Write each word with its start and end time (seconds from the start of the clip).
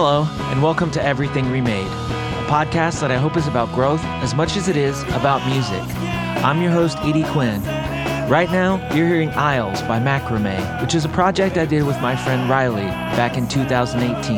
Hello, 0.00 0.28
and 0.52 0.62
welcome 0.62 0.92
to 0.92 1.02
Everything 1.02 1.50
Remade, 1.50 1.88
a 1.88 2.46
podcast 2.46 3.00
that 3.00 3.10
I 3.10 3.16
hope 3.16 3.36
is 3.36 3.48
about 3.48 3.74
growth 3.74 4.00
as 4.22 4.32
much 4.32 4.56
as 4.56 4.68
it 4.68 4.76
is 4.76 5.02
about 5.08 5.44
music. 5.48 5.82
I'm 6.44 6.62
your 6.62 6.70
host, 6.70 6.98
Edie 6.98 7.24
Quinn. 7.24 7.60
Right 8.30 8.48
now, 8.48 8.76
you're 8.94 9.08
hearing 9.08 9.30
Aisles 9.30 9.82
by 9.82 9.98
Macrame, 9.98 10.80
which 10.80 10.94
is 10.94 11.04
a 11.04 11.08
project 11.08 11.56
I 11.56 11.66
did 11.66 11.82
with 11.82 12.00
my 12.00 12.14
friend 12.14 12.48
Riley 12.48 12.86
back 13.16 13.36
in 13.36 13.48
2018. 13.48 14.36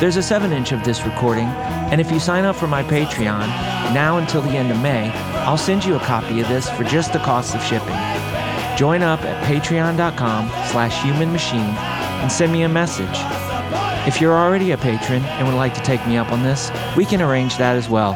There's 0.00 0.16
a 0.16 0.22
7 0.22 0.52
inch 0.52 0.72
of 0.72 0.84
this 0.84 1.02
recording, 1.02 1.46
and 1.88 1.98
if 1.98 2.12
you 2.12 2.20
sign 2.20 2.44
up 2.44 2.54
for 2.54 2.66
my 2.66 2.82
Patreon, 2.82 3.48
now 3.94 4.18
until 4.18 4.42
the 4.42 4.50
end 4.50 4.70
of 4.70 4.78
May, 4.82 5.10
I'll 5.46 5.56
send 5.56 5.82
you 5.82 5.96
a 5.96 6.00
copy 6.00 6.40
of 6.40 6.48
this 6.48 6.68
for 6.68 6.84
just 6.84 7.14
the 7.14 7.20
cost 7.20 7.54
of 7.54 7.62
shipping. 7.62 7.96
Join 8.76 9.00
up 9.00 9.22
at 9.22 9.42
patreon.com 9.46 10.48
slash 10.70 11.02
human 11.02 11.32
machine 11.32 11.74
and 12.20 12.30
send 12.30 12.52
me 12.52 12.64
a 12.64 12.68
message. 12.68 13.37
If 14.08 14.22
you're 14.22 14.32
already 14.32 14.70
a 14.70 14.78
patron 14.78 15.22
and 15.22 15.46
would 15.46 15.54
like 15.54 15.74
to 15.74 15.82
take 15.82 16.04
me 16.06 16.16
up 16.16 16.32
on 16.32 16.42
this, 16.42 16.70
we 16.96 17.04
can 17.04 17.20
arrange 17.20 17.58
that 17.58 17.76
as 17.76 17.90
well. 17.90 18.14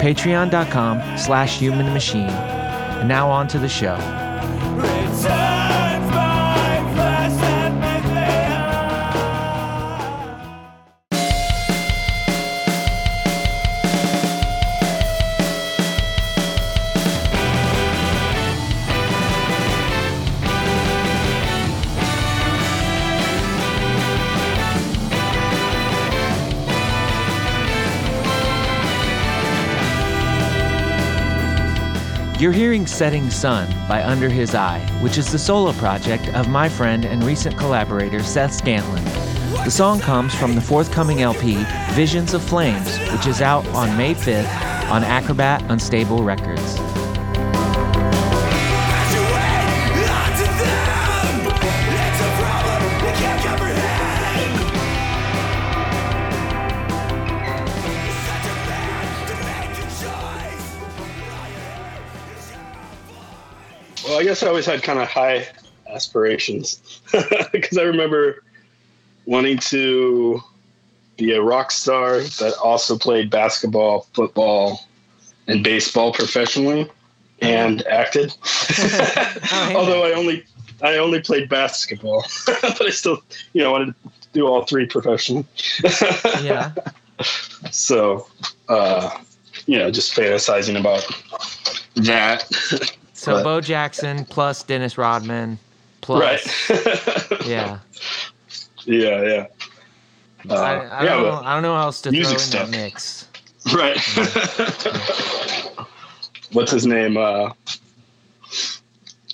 Patreon.com 0.00 1.18
slash 1.18 1.58
human 1.58 1.92
machine. 1.92 2.30
And 2.30 3.08
now 3.08 3.28
on 3.28 3.48
to 3.48 3.58
the 3.58 3.68
show. 3.68 3.96
You're 32.44 32.52
hearing 32.52 32.86
Setting 32.86 33.30
Sun 33.30 33.70
by 33.88 34.04
Under 34.04 34.28
His 34.28 34.54
Eye, 34.54 34.80
which 35.00 35.16
is 35.16 35.32
the 35.32 35.38
solo 35.38 35.72
project 35.72 36.28
of 36.34 36.46
my 36.46 36.68
friend 36.68 37.06
and 37.06 37.24
recent 37.24 37.56
collaborator 37.56 38.22
Seth 38.22 38.52
Scantlen. 38.52 39.02
The 39.64 39.70
song 39.70 39.98
comes 39.98 40.34
from 40.34 40.54
the 40.54 40.60
forthcoming 40.60 41.22
LP 41.22 41.64
Visions 41.92 42.34
of 42.34 42.42
Flames, 42.42 42.98
which 43.12 43.26
is 43.26 43.40
out 43.40 43.66
on 43.68 43.96
May 43.96 44.14
5th 44.14 44.90
on 44.90 45.04
Acrobat 45.04 45.62
Unstable 45.70 46.22
Records. 46.22 46.83
I 64.44 64.48
always 64.48 64.66
had 64.66 64.82
kind 64.82 64.98
of 64.98 65.08
high 65.08 65.46
aspirations 65.88 67.00
because 67.52 67.78
I 67.78 67.82
remember 67.82 68.42
wanting 69.24 69.58
to 69.58 70.42
be 71.16 71.32
a 71.32 71.40
rock 71.40 71.70
star 71.70 72.20
that 72.20 72.54
also 72.62 72.98
played 72.98 73.30
basketball, 73.30 74.06
football, 74.12 74.86
and 75.46 75.64
baseball 75.64 76.12
professionally 76.12 76.90
and 77.40 77.86
acted. 77.86 78.34
Although 79.52 80.04
I 80.04 80.12
only 80.12 80.44
I 80.82 80.96
only 80.98 81.20
played 81.20 81.48
basketball, 81.48 82.26
but 82.46 82.82
I 82.82 82.90
still, 82.90 83.22
you 83.54 83.62
know, 83.62 83.70
wanted 83.72 83.94
to 84.02 84.10
do 84.32 84.46
all 84.46 84.64
three 84.64 84.86
professionally. 84.86 85.46
Yeah. 86.42 86.72
So, 87.70 88.26
uh, 88.68 89.18
you 89.66 89.78
know, 89.78 89.90
just 89.90 90.14
fantasizing 90.14 90.78
about 90.78 91.06
that. 91.96 92.44
So 93.24 93.32
But- 93.36 93.44
Bo 93.44 93.60
Jackson 93.62 94.24
plus 94.26 94.62
Dennis 94.62 94.98
Rodman 94.98 95.58
plus 96.02 96.20
right. 96.68 97.46
yeah. 97.46 97.78
yeah, 98.84 99.22
yeah. 99.22 99.46
Uh, 100.50 100.54
I, 100.54 100.74
I, 100.74 101.04
yeah, 101.04 101.14
don't 101.14 101.22
know, 101.22 101.40
I 101.42 101.54
don't 101.54 101.62
know 101.62 101.74
how 101.74 101.84
else 101.84 102.02
to 102.02 102.10
music 102.10 102.38
throw 102.38 102.60
in 102.60 102.68
stuff. 102.68 102.70
that 102.70 102.76
mix. 102.76 103.28
Right. 103.72 103.98
What's 106.52 106.70
his 106.70 106.86
name? 106.86 107.16
Uh, 107.16 107.50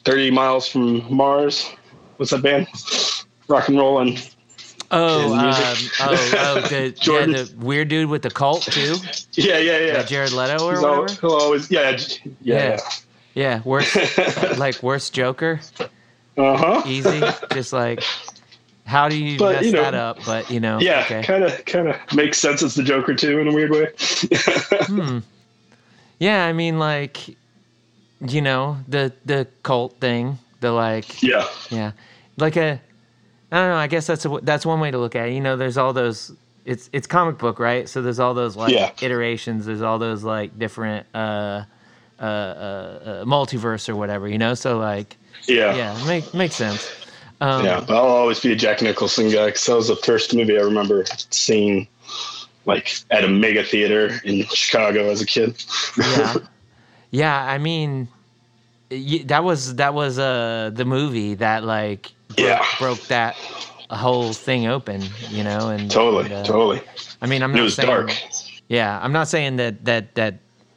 30 0.05 0.31
miles 0.31 0.69
from 0.69 1.13
Mars. 1.13 1.69
What's 2.19 2.31
that 2.31 2.43
band? 2.43 2.69
Rock 3.49 3.67
and 3.69 3.77
roll 3.77 3.99
and 4.01 4.25
Oh, 4.93 5.33
And 5.33 5.41
um, 5.41 5.55
oh, 6.01 6.33
oh, 6.37 6.61
the, 6.69 6.95
yeah, 7.03 7.27
the 7.27 7.53
weird 7.59 7.89
dude 7.89 8.09
with 8.09 8.23
the 8.23 8.31
cult 8.31 8.63
too, 8.63 8.97
yeah, 9.35 9.59
yeah, 9.59 9.79
yeah. 9.79 9.93
Uh, 9.95 10.03
Jared 10.05 10.33
Leto 10.33 10.65
or 10.65 10.73
He's 10.73 10.81
whatever. 10.83 11.21
he'll 11.21 11.31
always 11.41 11.71
yeah, 11.71 11.93
j- 11.93 12.21
yeah, 12.41 12.79
Yeah, 13.35 13.61
worst 13.65 13.97
like 14.59 14.83
worst 14.83 15.13
Joker, 15.13 15.61
uh 16.37 16.57
huh. 16.57 16.83
easy. 16.87 17.21
just 17.53 17.73
like, 17.73 18.03
how 18.87 19.09
do 19.09 19.17
you 19.17 19.39
But, 19.39 19.57
mess 19.57 19.65
you 19.67 19.73
know, 19.73 19.83
that 19.83 19.95
up? 19.95 20.19
But 20.27 20.51
you 20.51 20.59
know, 20.61 20.81
Yeah, 20.81 21.23
kind 21.23 21.45
of, 21.45 21.65
kind 21.65 21.89
of 21.89 21.97
makes 22.15 22.39
sense 22.39 22.63
as 22.63 22.75
the 22.75 22.83
Joker 22.83 23.15
too 23.15 23.39
in 23.39 23.49
a 23.49 23.53
weird 23.53 23.71
way. 23.71 23.87
Hmm. 24.87 25.19
Yeah, 26.19 26.45
I 26.45 26.53
mean, 26.53 26.79
like, 26.79 27.29
you 28.27 28.43
know, 28.43 28.79
the 28.89 29.13
the 29.25 29.47
cult 29.63 29.99
thing, 30.01 30.39
the 30.61 30.73
like, 30.73 31.23
yeah, 31.23 31.47
yeah, 31.71 31.93
like 32.37 32.57
a, 32.57 32.81
I 33.53 33.57
don't 33.57 33.69
know. 33.71 33.77
I 33.77 33.87
guess 33.87 34.07
that's 34.07 34.25
a, 34.27 34.39
that's 34.43 34.67
one 34.67 34.81
way 34.81 34.91
to 34.91 34.99
look 34.99 35.15
at 35.17 35.29
it. 35.29 35.35
You 35.35 35.41
know, 35.41 35.57
there's 35.57 35.79
all 35.79 35.93
those. 35.93 36.33
It's 36.67 36.91
it's 36.93 37.07
comic 37.07 37.39
book, 37.39 37.59
right? 37.59 37.89
So 37.89 38.03
there's 38.03 38.19
all 38.21 38.35
those 38.35 38.55
like 38.57 38.75
Yeah. 38.75 38.93
iterations. 39.01 39.65
There's 39.65 39.81
all 39.81 39.99
those 39.99 40.23
like 40.25 40.59
different 40.59 41.07
uh, 41.15 41.63
uh, 42.21 42.25
uh, 42.25 42.27
uh, 42.27 43.25
multiverse 43.25 43.89
or 43.89 43.97
whatever. 43.97 44.29
You 44.29 44.39
know, 44.39 44.55
so 44.55 44.79
like, 44.79 45.17
yeah, 45.47 45.75
yeah, 45.75 46.05
make 46.07 46.33
makes 46.35 46.55
sense. 46.57 46.91
Um, 47.41 47.65
yeah. 47.65 47.85
I'll 47.89 47.97
always 47.97 48.39
be 48.41 48.53
a 48.53 48.57
Jack 48.57 48.83
Nicholson 48.83 49.31
guy 49.31 49.47
because 49.47 49.65
that 49.67 49.75
was 49.77 49.89
the 49.89 49.97
first 49.97 50.35
movie 50.35 50.59
I 50.59 50.63
remember 50.63 51.05
seeing, 51.31 51.89
like 52.67 52.93
at 53.11 53.25
a 53.25 53.29
mega 53.29 53.65
theater 53.65 54.21
in 54.25 54.45
Chicago 54.47 55.09
as 55.11 55.21
a 55.23 55.27
kid. 55.27 55.63
yeah 55.97 56.35
yeah 57.13 57.43
i 57.51 57.59
mean 57.59 58.07
that 59.25 59.43
was 59.43 59.75
that 59.77 59.95
was 59.95 60.19
uh 60.19 60.71
the 60.73 60.85
movie 60.85 61.35
that 61.35 61.65
like 61.65 62.13
broke, 62.29 62.39
Yeah. 62.39 62.65
broke 62.79 63.01
that 63.09 63.35
whole 63.91 64.33
thing 64.33 64.67
open 64.69 65.03
you 65.31 65.43
know 65.43 65.71
and 65.71 65.91
totally, 65.91 66.27
and, 66.27 66.35
uh, 66.35 66.45
totally. 66.45 66.81
i 67.23 67.27
mean 67.27 67.43
i'm 67.43 67.51
not 67.51 67.59
it 67.61 67.63
was 67.63 67.75
saying 67.75 67.89
dark. 67.89 68.13
yeah 68.69 69.01
i'm 69.03 69.11
not 69.13 69.27
saying 69.27 69.57
that 69.57 69.85
that 69.87 70.15
that 70.15 70.35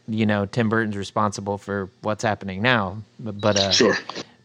you 0.08 0.26
know 0.26 0.46
tim 0.46 0.68
burton's 0.70 0.98
responsible 0.98 1.58
for 1.58 1.90
what's 2.02 2.24
happening 2.24 2.62
now 2.62 2.98
but, 3.20 3.40
but 3.40 3.58
uh 3.58 3.72
Sure. 3.72 3.96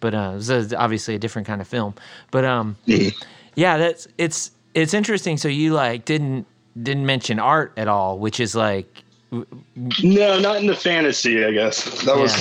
but 0.00 0.14
uh, 0.14 0.30
it 0.34 0.36
was 0.36 0.72
obviously 0.72 1.16
a 1.16 1.18
different 1.18 1.48
kind 1.48 1.60
of 1.60 1.66
film. 1.66 1.92
But 2.30 2.44
um, 2.44 2.76
Mhm. 2.86 3.12
yeah, 3.56 3.76
that's 3.78 4.06
it's 4.16 4.52
it's 4.74 4.94
interesting. 4.94 5.36
So 5.36 5.48
you 5.48 5.72
like 5.74 6.04
didn't 6.04 6.46
didn't 6.80 7.04
mention 7.04 7.40
art 7.40 7.72
at 7.76 7.88
all, 7.88 8.18
which 8.20 8.38
is 8.38 8.54
like 8.54 8.86
No, 9.32 10.38
not 10.38 10.58
in 10.60 10.66
the 10.68 10.76
fantasy. 10.76 11.44
I 11.44 11.50
guess 11.50 12.02
that 12.04 12.16
was 12.16 12.32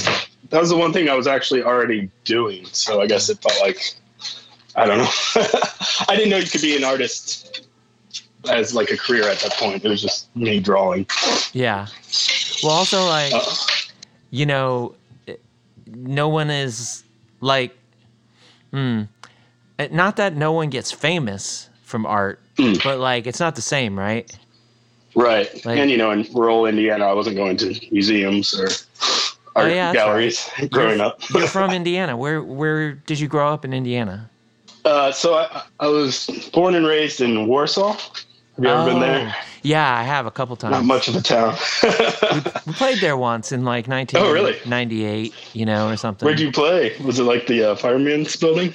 that 0.51 0.61
was 0.61 0.69
the 0.69 0.77
one 0.77 0.93
thing 0.93 1.09
I 1.09 1.15
was 1.15 1.25
actually 1.25 1.63
already 1.63 2.11
doing. 2.25 2.65
So 2.71 3.01
I 3.01 3.07
guess 3.07 3.27
it 3.29 3.39
felt 3.41 3.59
like 3.61 3.95
I 4.75 4.85
don't 4.85 4.99
know. 4.99 5.09
I 6.07 6.15
didn't 6.15 6.29
know 6.29 6.37
you 6.37 6.45
could 6.45 6.61
be 6.61 6.77
an 6.77 6.83
artist 6.83 7.66
as 8.49 8.73
like 8.73 8.89
a 8.91 8.97
career 8.97 9.23
at 9.29 9.39
that 9.39 9.53
point. 9.53 9.83
It 9.83 9.89
was 9.89 10.01
just 10.01 10.33
me 10.35 10.59
drawing. 10.59 11.05
yeah. 11.53 11.87
Well, 12.63 12.71
also 12.73 13.05
like 13.05 13.33
Uh, 13.33 13.43
you 14.31 14.45
know, 14.45 14.95
no 15.87 16.27
one 16.27 16.49
is 16.49 17.03
like, 17.41 17.75
hmm. 18.71 19.03
Not 19.91 20.15
that 20.15 20.35
no 20.35 20.51
one 20.53 20.69
gets 20.69 20.91
famous 20.91 21.69
from 21.83 22.05
art, 22.05 22.39
Mm. 22.57 22.83
but 22.83 22.97
like 22.99 23.27
it's 23.27 23.39
not 23.39 23.55
the 23.55 23.61
same, 23.61 23.97
right? 23.97 24.25
right, 25.15 25.49
Like- 25.65 25.77
and 25.79 25.89
you 25.91 25.97
know, 25.97 26.11
in 26.11 26.27
rural 26.33 26.65
Indiana, 26.65 27.05
I 27.07 27.13
wasn't 27.13 27.35
going 27.37 27.57
to 27.57 27.73
museums 27.91 28.53
or 28.59 28.65
art 29.55 29.71
Oh, 29.71 29.73
yeah, 29.73 29.93
galleries 29.93 30.49
growing 30.71 30.97
you're, 30.97 31.07
up. 31.07 31.21
you're 31.29 31.47
from 31.47 31.71
Indiana. 31.81 32.17
Where 32.17 32.41
where 32.41 32.93
did 32.93 33.19
you 33.19 33.27
grow 33.27 33.51
up 33.53 33.63
in 33.65 33.73
Indiana? 33.73 34.29
Uh, 34.87 35.11
so 35.11 35.35
I, 35.35 35.63
I 35.79 35.87
was 35.87 36.27
born 36.53 36.75
and 36.75 36.85
raised 36.85 37.21
in 37.21 37.47
Warsaw. 37.47 37.93
Have 37.93 38.63
you 38.63 38.69
ever 38.69 38.85
been 38.89 38.99
there? 38.99 39.33
Oh, 39.35 39.45
Yeah, 39.61 39.95
I 39.97 40.01
have 40.03 40.25
a 40.25 40.31
couple 40.31 40.55
times. 40.55 40.71
Not 40.71 40.85
much 40.85 41.07
of 41.07 41.15
a 41.15 41.21
town. 41.21 41.55
We 42.65 42.73
played 42.73 42.99
there 42.99 43.15
once 43.17 43.51
in 43.51 43.63
like 43.63 43.87
Oh, 43.89 44.31
really? 44.33 44.53
1998, 44.65 45.33
you 45.53 45.65
know, 45.65 45.89
or 45.89 45.97
something. 45.97 46.25
Where'd 46.25 46.39
you 46.39 46.51
play? 46.51 46.95
Was 47.03 47.19
it 47.19 47.23
like 47.23 47.45
the 47.47 47.71
uh, 47.71 47.75
fireman's 47.75 48.35
building? 48.35 48.73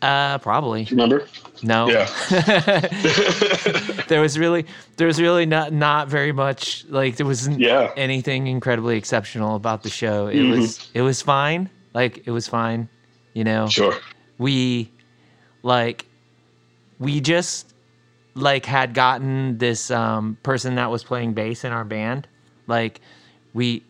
Uh, 0.00 0.38
probably. 0.38 0.86
Remember? 0.90 1.26
No. 1.62 1.88
Yeah. 1.90 2.06
there 4.08 4.20
was 4.20 4.38
really, 4.38 4.64
there 4.96 5.06
was 5.06 5.20
really 5.20 5.44
not 5.44 5.72
not 5.72 6.08
very 6.08 6.32
much. 6.32 6.84
Like 6.88 7.16
there 7.16 7.26
wasn't 7.26 7.58
Yeah. 7.60 7.90
anything 7.96 8.46
incredibly 8.46 8.96
exceptional 8.96 9.56
about 9.56 9.82
the 9.82 9.90
show. 9.90 10.28
It 10.28 10.36
Mhm. 10.36 10.50
was, 10.58 10.88
it 10.94 11.02
was 11.02 11.20
fine. 11.20 11.68
Like 11.94 12.22
it 12.26 12.30
was 12.30 12.46
fine. 12.48 12.88
You 13.34 13.44
know, 13.44 13.66
Sure. 13.68 13.94
we, 14.38 14.90
like, 15.62 16.06
we 16.98 17.20
just 17.20 17.74
like 18.34 18.66
had 18.66 18.94
gotten 18.94 19.58
this 19.58 19.90
um, 19.90 20.38
person 20.42 20.76
that 20.76 20.90
was 20.90 21.04
playing 21.04 21.34
bass 21.34 21.64
in 21.64 21.72
our 21.72 21.84
band. 21.84 22.26
Like 22.66 23.00
we 23.54 23.82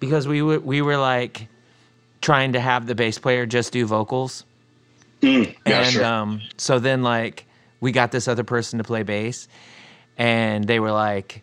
because 0.00 0.26
we 0.26 0.42
were 0.42 0.58
we 0.58 0.82
were 0.82 0.96
like 0.96 1.48
trying 2.20 2.52
to 2.52 2.60
have 2.60 2.86
the 2.86 2.94
bass 2.94 3.18
player 3.18 3.46
just 3.46 3.72
do 3.72 3.86
vocals. 3.86 4.44
Mm, 5.22 5.54
yeah, 5.66 5.80
and 5.80 5.92
sure. 5.92 6.04
um, 6.04 6.40
so 6.56 6.78
then 6.78 7.02
like 7.02 7.46
we 7.80 7.92
got 7.92 8.12
this 8.12 8.28
other 8.28 8.44
person 8.44 8.78
to 8.78 8.84
play 8.84 9.02
bass, 9.02 9.48
and 10.16 10.64
they 10.64 10.80
were 10.80 10.92
like, 10.92 11.42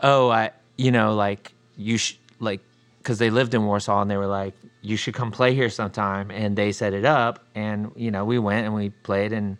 "Oh, 0.00 0.30
I, 0.30 0.50
you 0.76 0.90
know, 0.90 1.14
like 1.14 1.52
you 1.76 1.98
should 1.98 2.18
like," 2.38 2.60
because 2.98 3.18
they 3.18 3.30
lived 3.30 3.54
in 3.54 3.64
Warsaw, 3.64 4.02
and 4.02 4.10
they 4.10 4.16
were 4.16 4.26
like, 4.26 4.54
"You 4.82 4.96
should 4.96 5.14
come 5.14 5.30
play 5.30 5.54
here 5.54 5.68
sometime." 5.70 6.30
And 6.30 6.56
they 6.56 6.72
set 6.72 6.92
it 6.94 7.04
up, 7.04 7.44
and 7.54 7.92
you 7.96 8.10
know, 8.10 8.24
we 8.24 8.38
went 8.38 8.66
and 8.66 8.74
we 8.74 8.90
played, 8.90 9.32
and 9.32 9.56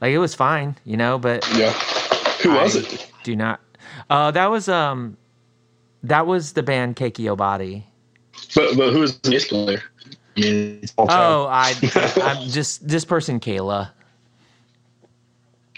like 0.00 0.12
it 0.12 0.18
was 0.18 0.34
fine, 0.34 0.76
you 0.84 0.96
know, 0.96 1.18
but 1.18 1.46
yeah. 1.56 1.72
Who 2.42 2.50
was 2.52 2.76
I 2.76 2.80
it? 2.80 3.10
Do 3.24 3.34
not. 3.34 3.60
Uh, 4.10 4.30
that 4.30 4.46
was 4.46 4.68
um, 4.68 5.16
that 6.02 6.26
was 6.26 6.52
the 6.52 6.62
band 6.62 6.96
Keiki 6.96 7.24
Obati. 7.34 7.82
But 8.54 8.76
but 8.76 8.92
who 8.92 9.00
was 9.00 9.18
the 9.18 9.30
bass 9.30 9.48
player? 9.48 9.82
I 10.36 10.40
mean. 10.40 10.82
Oh, 10.98 11.46
I, 11.50 11.74
I'm 12.22 12.48
just 12.48 12.86
this 12.86 13.04
person, 13.04 13.40
Kayla. 13.40 13.90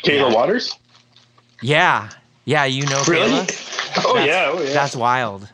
Kayla 0.04 0.30
yeah. 0.30 0.34
Waters. 0.34 0.74
Yeah, 1.62 2.10
yeah, 2.44 2.64
you 2.64 2.84
know 2.86 3.02
Really? 3.06 3.30
Kayla. 3.30 4.04
Oh 4.04 4.14
That's- 4.14 4.26
yeah, 4.28 4.50
oh 4.52 4.62
yeah. 4.62 4.72
That's 4.72 4.94
wild. 4.96 5.48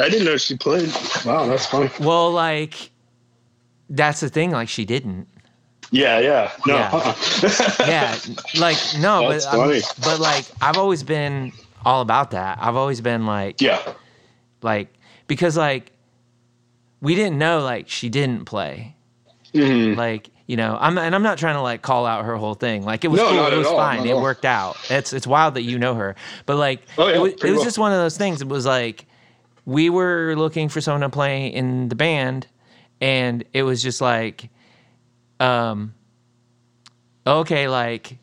I 0.00 0.08
didn't 0.08 0.24
know 0.24 0.36
she 0.36 0.56
played. 0.56 0.92
Wow, 1.24 1.46
that's 1.46 1.66
funny. 1.66 1.90
Well, 2.00 2.30
like, 2.32 2.90
that's 3.90 4.20
the 4.20 4.28
thing. 4.28 4.50
Like, 4.50 4.68
she 4.68 4.84
didn't. 4.84 5.28
Yeah, 5.90 6.18
yeah. 6.18 6.50
No. 6.66 6.74
Yeah. 6.76 6.90
uh-uh. 6.92 7.70
Yeah, 7.86 8.16
like 8.58 8.78
no, 8.98 9.30
That's 9.30 9.44
but 9.46 9.56
funny. 9.56 9.80
but 10.02 10.18
like 10.18 10.44
I've 10.60 10.76
always 10.76 11.02
been 11.04 11.52
all 11.84 12.00
about 12.00 12.32
that. 12.32 12.58
I've 12.60 12.74
always 12.74 13.00
been 13.00 13.26
like, 13.26 13.60
yeah. 13.60 13.92
like 14.62 14.88
because 15.28 15.56
like 15.56 15.92
we 17.00 17.14
didn't 17.14 17.38
know 17.38 17.60
like 17.60 17.88
she 17.88 18.08
didn't 18.08 18.46
play. 18.46 18.96
Mhm. 19.52 19.94
Like 19.96 20.30
you 20.46 20.56
know, 20.56 20.76
I'm 20.80 20.98
and 20.98 21.14
I'm 21.14 21.22
not 21.22 21.38
trying 21.38 21.54
to 21.54 21.60
like 21.62 21.82
call 21.82 22.06
out 22.06 22.24
her 22.24 22.34
whole 22.36 22.54
thing. 22.54 22.84
Like 22.84 23.04
it 23.04 23.08
was 23.08 23.20
No, 23.20 23.28
cool. 23.28 23.46
It 23.52 23.56
was 23.56 23.66
all, 23.68 23.76
fine. 23.76 24.04
It 24.04 24.12
all. 24.12 24.22
worked 24.22 24.46
out. 24.46 24.76
It's 24.90 25.12
it's 25.12 25.26
wild 25.28 25.54
that 25.54 25.62
you 25.62 25.78
know 25.78 25.94
her, 25.94 26.16
but 26.46 26.56
like 26.56 26.80
Oh, 26.98 27.06
yeah, 27.06 27.16
it 27.16 27.20
was, 27.20 27.32
it 27.34 27.42
was 27.44 27.52
well. 27.56 27.64
just 27.64 27.78
one 27.78 27.92
of 27.92 27.98
those 27.98 28.16
things. 28.16 28.40
It 28.42 28.48
was 28.48 28.66
like 28.66 29.06
we 29.64 29.90
were 29.90 30.34
looking 30.36 30.68
for 30.68 30.80
someone 30.80 31.02
to 31.02 31.08
play 31.08 31.46
in 31.46 31.88
the 31.88 31.94
band, 31.94 32.46
and 33.00 33.44
it 33.52 33.62
was 33.62 33.82
just 33.82 34.00
like, 34.00 34.50
um, 35.40 35.94
okay, 37.26 37.68
like. 37.68 38.18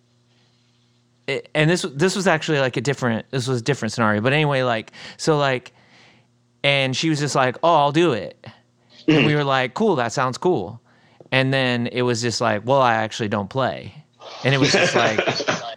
It, 1.27 1.49
and 1.53 1.69
this 1.69 1.83
this 1.93 2.15
was 2.15 2.25
actually 2.25 2.59
like 2.59 2.77
a 2.77 2.81
different 2.81 3.29
this 3.29 3.47
was 3.47 3.61
a 3.61 3.63
different 3.63 3.91
scenario 3.91 4.21
but 4.21 4.33
anyway 4.33 4.63
like 4.63 4.91
so 5.17 5.37
like 5.37 5.71
and 6.63 6.97
she 6.97 7.09
was 7.09 7.19
just 7.19 7.35
like 7.35 7.57
oh 7.61 7.75
i'll 7.75 7.91
do 7.91 8.13
it 8.13 8.43
and 9.07 9.27
we 9.27 9.35
were 9.35 9.43
like 9.43 9.75
cool 9.75 9.95
that 9.97 10.11
sounds 10.11 10.39
cool 10.39 10.81
and 11.31 11.53
then 11.53 11.85
it 11.87 12.01
was 12.01 12.23
just 12.23 12.41
like 12.41 12.65
well 12.65 12.81
i 12.81 12.95
actually 12.95 13.29
don't 13.29 13.51
play 13.51 13.93
and 14.43 14.55
it 14.55 14.57
was 14.57 14.71
just 14.71 14.95
like 14.95 15.19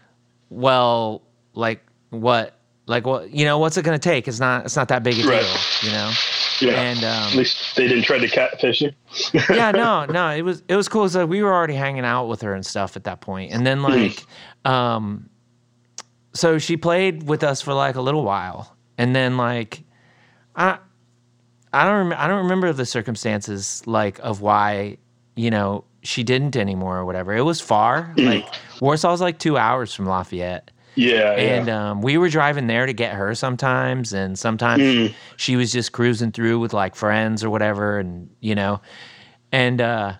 well 0.49 1.23
like 1.55 1.85
what 2.11 2.59
like 2.87 3.07
what 3.07 3.31
you 3.31 3.45
know 3.45 3.59
what's 3.59 3.77
it 3.77 3.85
going 3.85 3.99
to 3.99 4.03
take? 4.09 4.29
It's 4.29 4.41
not 4.41 4.67
it's 4.67 4.77
not 4.77 4.89
that 4.89 5.03
big 5.03 5.15
a 5.15 5.23
deal 5.23 5.31
Right. 5.31 5.79
you 5.83 5.91
know? 5.91 6.13
Yeah. 6.61 6.81
and 6.81 7.03
At 7.03 7.33
um 7.33 7.37
least 7.39 7.77
they 7.77 7.89
didn't 7.89 8.05
try 8.05 8.19
to 8.19 8.29
catfish 8.29 8.81
you. 8.83 8.93
yeah 9.51 9.71
no 9.71 10.05
no 10.07 10.31
it 10.37 10.43
was 10.43 10.63
it 10.69 10.77
was 10.77 10.89
cool. 10.89 11.09
So 11.09 11.25
we 11.27 11.43
were 11.43 11.53
already 11.53 11.75
hanging 11.75 12.05
out 12.05 12.27
with 12.27 12.43
her 12.43 12.55
and 12.55 12.65
stuff 12.65 12.97
at 12.97 13.05
that 13.05 13.21
point. 13.21 13.53
and 13.53 13.67
then 13.67 13.83
like 13.83 14.25
um 14.65 15.29
so 16.35 16.59
she 16.59 16.77
played 16.77 17.23
with 17.29 17.45
us 17.45 17.61
for 17.63 17.73
like 17.75 17.95
a 17.97 18.01
little 18.01 18.25
while. 18.25 18.77
And 18.99 19.15
then 19.15 19.37
like 19.37 19.83
i 20.57 20.79
i 21.73 21.85
don't 21.85 22.09
rem- 22.11 22.19
i 22.21 22.27
don't 22.29 22.43
remember 22.45 22.73
the 22.73 22.87
circumstances 22.87 23.83
like 23.87 24.19
of 24.21 24.41
why 24.41 24.97
you 25.37 25.51
know 25.51 25.85
she 26.03 26.23
didn't 26.23 26.55
anymore 26.55 26.99
or 26.99 27.05
whatever. 27.05 27.35
It 27.35 27.43
was 27.43 27.61
far. 27.61 28.13
Like 28.19 28.47
warsaw's 28.79 29.21
like 29.23 29.39
two 29.39 29.57
hours 29.57 29.95
from 29.95 30.05
lafayette 30.07 30.71
Yeah. 30.97 31.33
and 31.33 31.67
yeah. 31.69 31.91
um, 31.91 32.03
we 32.03 32.19
were 32.19 32.29
driving 32.29 32.67
there 32.67 32.87
to 32.87 32.93
get 32.93 33.15
her 33.15 33.35
sometimes, 33.35 34.13
and 34.13 34.39
sometimes 34.39 34.83
Mm. 34.83 35.15
she 35.37 35.57
was 35.57 35.73
just 35.73 35.93
cruising 35.93 36.33
through 36.33 36.59
with 36.61 36.73
like 36.73 36.95
friends 36.95 37.43
or 37.45 37.51
whatever, 37.51 37.99
and 37.99 38.31
you 38.41 38.55
know, 38.55 38.81
and 39.53 39.81
uh, 39.81 40.15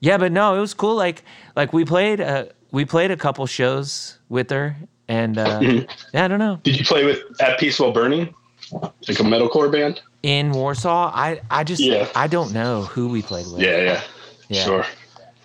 yeah, 0.00 0.18
but 0.18 0.32
no, 0.32 0.56
it 0.56 0.60
was 0.60 0.74
cool. 0.74 0.94
Like 0.96 1.22
like 1.54 1.72
we 1.72 1.84
played 1.84 2.20
uh, 2.20 2.46
we 2.72 2.84
played 2.84 3.10
a 3.10 3.16
couple 3.16 3.46
shows 3.46 4.18
with 4.28 4.50
her, 4.50 4.76
and 5.08 5.38
uh, 5.38 5.60
Mm-hmm. 5.60 5.90
yeah, 6.14 6.24
I 6.24 6.28
don't 6.28 6.38
know 6.40 6.60
Did 6.62 6.78
you 6.78 6.84
play 6.84 7.04
with 7.04 7.20
At 7.40 7.58
Peace 7.58 7.78
While 7.78 7.92
Burning? 7.92 8.34
Like 8.72 9.20
a 9.20 9.22
metalcore 9.22 9.70
band? 9.70 10.00
in 10.22 10.50
Warsaw. 10.50 11.12
I 11.14 11.40
I 11.50 11.62
just 11.62 11.80
Yeah. 11.80 12.08
I 12.16 12.26
don't 12.26 12.52
know 12.52 12.82
who 12.82 13.08
we 13.08 13.22
played 13.22 13.46
with. 13.46 13.60
Yeah, 13.62 13.78
yeah. 13.82 14.00
Yeah. 14.48 14.64
Sure. 14.64 14.86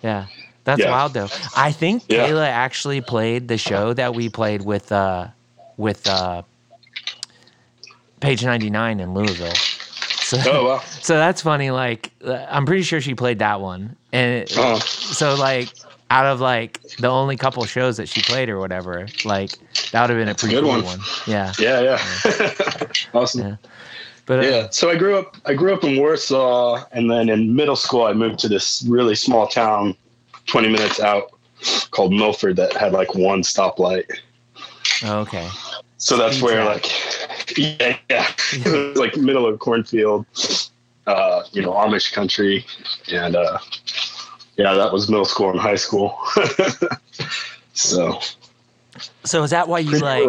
Yeah. 0.02 0.26
That's 0.64 0.80
Yeah. 0.80 0.90
wild 0.90 1.12
though. 1.14 1.28
I 1.56 1.72
think 1.72 2.04
Yeah. 2.08 2.28
Kayla 2.28 2.46
actually 2.46 3.00
played 3.00 3.48
the 3.48 3.58
show 3.58 3.92
that 3.94 4.14
we 4.14 4.28
played 4.28 4.62
with 4.62 4.92
uh 4.92 5.28
with 5.76 6.06
uh 6.08 6.42
Page 8.20 8.44
99 8.44 9.00
in 9.00 9.14
Louisville. 9.14 9.54
So, 10.20 10.38
Oh 10.46 10.64
wow. 10.66 10.78
so 11.00 11.14
that's 11.16 11.42
funny 11.42 11.70
like 11.70 12.12
uh, 12.24 12.46
I'm 12.48 12.64
pretty 12.66 12.82
sure 12.82 13.00
she 13.00 13.14
played 13.14 13.40
that 13.40 13.60
one. 13.60 13.96
And 14.12 14.42
it- 14.42 14.52
Oh. 14.56 14.78
so 14.78 15.34
like 15.34 15.68
out 16.10 16.26
of 16.26 16.40
like 16.40 16.80
the 16.98 17.08
only 17.08 17.36
couple 17.36 17.64
shows 17.64 17.96
that 17.96 18.08
she 18.08 18.20
played 18.22 18.48
or 18.48 18.58
whatever, 18.60 19.08
like 19.24 19.52
that 19.90 20.02
would 20.02 20.10
have 20.10 20.18
been 20.18 20.28
a 20.28 20.34
pretty 20.34 20.54
good 20.54 20.62
cool 20.64 20.72
one. 20.74 20.84
one. 20.84 21.00
Yeah. 21.26 21.52
Yeah, 21.58 21.80
yeah. 21.80 22.86
awesome. 23.14 23.40
Yeah. 23.48 23.56
But 24.26 24.38
uh, 24.40 24.42
Yeah. 24.48 24.66
So 24.70 24.88
I 24.90 24.94
grew 24.96 25.16
up 25.18 25.36
I 25.44 25.54
grew 25.54 25.74
up 25.74 25.82
in 25.82 25.96
Warsaw 25.98 26.84
and 26.92 27.10
then 27.10 27.28
in 27.28 27.56
middle 27.56 27.76
school 27.76 28.04
I 28.04 28.12
moved 28.12 28.38
to 28.40 28.48
this 28.48 28.84
really 28.88 29.16
small 29.16 29.48
town 29.48 29.96
20 30.46 30.68
minutes 30.68 31.00
out 31.00 31.32
called 31.90 32.12
Milford 32.12 32.56
that 32.56 32.72
had 32.72 32.92
like 32.92 33.14
one 33.14 33.42
stoplight. 33.42 34.04
okay. 35.04 35.48
So 35.98 36.16
that's 36.16 36.36
Speed 36.36 36.44
where 36.44 36.64
like 36.64 36.86
yeah, 37.56 37.96
yeah. 38.10 38.26
it 38.52 38.88
was 38.88 38.98
like 38.98 39.16
middle 39.16 39.46
of 39.46 39.58
cornfield, 39.60 40.26
uh, 41.06 41.42
you 41.52 41.62
know, 41.62 41.72
Amish 41.72 42.12
country 42.12 42.64
and 43.12 43.36
uh 43.36 43.58
yeah, 44.56 44.74
that 44.74 44.92
was 44.92 45.08
middle 45.08 45.24
school 45.24 45.50
and 45.50 45.60
high 45.60 45.76
school. 45.76 46.18
so 47.72 48.18
So 49.24 49.42
is 49.42 49.50
that 49.50 49.68
why 49.68 49.78
you 49.78 49.98
like 49.98 50.28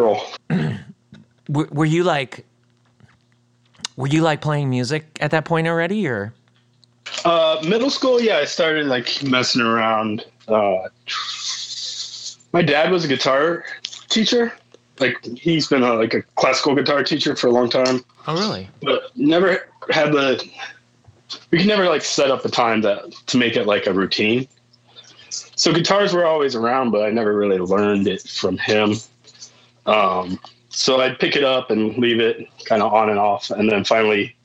were, 1.48 1.68
were 1.70 1.84
you 1.84 2.04
like 2.04 2.44
were 3.96 4.08
you 4.08 4.22
like 4.22 4.40
playing 4.40 4.70
music 4.70 5.06
at 5.20 5.30
that 5.32 5.44
point 5.44 5.66
already 5.66 6.06
or 6.06 6.32
Uh, 7.24 7.62
middle 7.66 7.90
school, 7.90 8.20
yeah, 8.20 8.38
I 8.38 8.44
started 8.44 8.86
like 8.86 9.22
messing 9.22 9.62
around. 9.62 10.24
Uh, 10.48 10.88
my 12.52 12.62
dad 12.62 12.90
was 12.90 13.04
a 13.04 13.08
guitar 13.08 13.64
teacher. 14.08 14.52
Like 15.00 15.22
he's 15.24 15.66
been 15.66 15.82
a, 15.82 15.94
like 15.94 16.14
a 16.14 16.22
classical 16.36 16.74
guitar 16.74 17.02
teacher 17.02 17.34
for 17.34 17.48
a 17.48 17.50
long 17.50 17.68
time, 17.68 18.04
Oh 18.28 18.34
really? 18.34 18.68
but 18.82 19.14
never 19.16 19.68
had 19.90 20.12
the. 20.12 20.42
We 21.50 21.58
could 21.58 21.66
never 21.66 21.88
like 21.88 22.02
set 22.02 22.30
up 22.30 22.44
a 22.44 22.48
time 22.48 22.80
that 22.82 23.10
to 23.26 23.36
make 23.38 23.56
it 23.56 23.66
like 23.66 23.86
a 23.86 23.92
routine. 23.92 24.46
So 25.30 25.72
guitars 25.72 26.12
were 26.12 26.24
always 26.26 26.54
around, 26.54 26.90
but 26.92 27.04
I 27.04 27.10
never 27.10 27.34
really 27.34 27.58
learned 27.58 28.06
it 28.06 28.22
from 28.22 28.56
him. 28.58 28.94
Um, 29.86 30.38
so 30.68 31.00
I'd 31.00 31.18
pick 31.18 31.34
it 31.36 31.44
up 31.44 31.70
and 31.70 31.96
leave 31.98 32.20
it 32.20 32.48
kind 32.64 32.80
of 32.82 32.92
on 32.92 33.10
and 33.10 33.18
off, 33.18 33.50
and 33.50 33.68
then 33.70 33.84
finally 33.84 34.36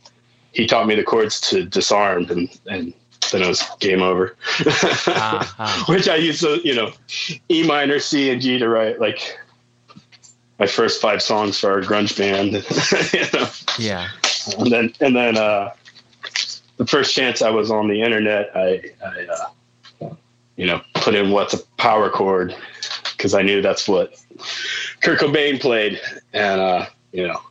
he 0.51 0.65
taught 0.65 0.87
me 0.87 0.95
the 0.95 1.03
chords 1.03 1.39
to 1.49 1.65
disarm, 1.65 2.25
and 2.29 2.59
and 2.69 2.93
then 3.31 3.43
it 3.43 3.47
was 3.47 3.63
game 3.79 4.01
over. 4.01 4.35
Ah. 5.07 5.85
Which 5.89 6.07
I 6.07 6.15
used 6.15 6.41
to, 6.41 6.59
you 6.63 6.75
know, 6.75 6.91
E 7.49 7.63
minor, 7.65 7.99
C, 7.99 8.31
and 8.31 8.41
G 8.41 8.57
to 8.57 8.67
write 8.67 8.99
like 8.99 9.37
my 10.59 10.67
first 10.67 11.01
five 11.01 11.21
songs 11.21 11.59
for 11.59 11.71
our 11.71 11.81
grunge 11.81 12.17
band. 12.17 12.53
you 13.13 13.39
know? 13.39 13.49
Yeah. 13.77 14.09
and 14.57 14.71
then 14.71 14.93
and 14.99 15.15
then 15.15 15.37
uh, 15.37 15.73
the 16.77 16.85
first 16.85 17.15
chance 17.15 17.41
I 17.41 17.49
was 17.49 17.71
on 17.71 17.87
the 17.87 18.01
internet, 18.01 18.51
I, 18.55 18.81
I 19.05 19.25
uh, 19.25 20.15
you 20.55 20.65
know 20.65 20.81
put 20.95 21.15
in 21.15 21.31
what's 21.31 21.53
a 21.53 21.63
power 21.77 22.09
chord 22.09 22.55
because 23.11 23.33
I 23.33 23.41
knew 23.41 23.61
that's 23.61 23.87
what 23.87 24.13
Kurt 25.01 25.19
Cobain 25.19 25.59
played, 25.59 25.99
and 26.33 26.61
uh, 26.61 26.85
you 27.11 27.27
know 27.27 27.41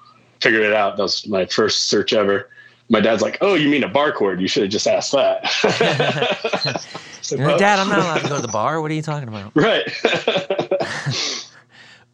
figured 0.41 0.63
it 0.63 0.73
out. 0.73 0.97
That 0.97 1.03
was 1.05 1.27
my 1.27 1.47
first 1.47 1.89
search 1.89 2.13
ever. 2.13 2.51
My 2.91 3.01
dad's 3.01 3.21
like, 3.23 3.39
"Oh, 3.41 3.55
you 3.55 3.69
mean 3.69 3.85
a 3.85 3.89
bar 3.89 4.13
chord? 4.13 4.41
You 4.41 4.49
should 4.49 4.63
have 4.63 4.73
just 4.73 4.87
asked 4.87 5.13
that." 5.13 6.85
So, 7.21 7.37
like, 7.37 7.59
Dad, 7.59 7.79
I'm 7.79 7.91
not 7.91 7.99
allowed 7.99 8.23
to 8.23 8.29
go 8.31 8.37
to 8.37 8.41
the 8.43 8.49
bar. 8.49 8.81
What 8.81 8.91
are 8.91 8.95
you 8.95 9.03
talking 9.03 9.29
about? 9.29 9.53
right. 9.55 9.85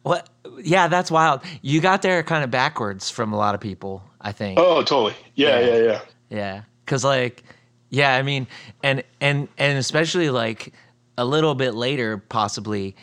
What? 0.03 0.29
Yeah, 0.61 0.87
that's 0.87 1.09
wild. 1.09 1.41
You 1.61 1.81
got 1.81 2.01
there 2.01 2.21
kind 2.21 2.43
of 2.43 2.51
backwards 2.51 3.09
from 3.09 3.33
a 3.33 3.37
lot 3.37 3.55
of 3.55 3.61
people, 3.61 4.03
I 4.21 4.31
think. 4.33 4.59
oh, 4.59 4.83
totally. 4.83 5.13
Yeah, 5.35 5.59
Yeah. 5.59 5.65
yeah, 5.65 5.83
yeah. 5.83 6.01
Yeah, 6.29 6.61
because 6.85 7.03
like, 7.03 7.43
yeah, 7.89 8.15
I 8.15 8.21
mean, 8.23 8.45
and 8.83 9.03
and 9.21 9.47
and 9.57 9.77
especially 9.77 10.29
like 10.29 10.73
a 11.17 11.23
little 11.25 11.55
bit 11.55 11.73
later, 11.75 12.17
possibly, 12.17 12.95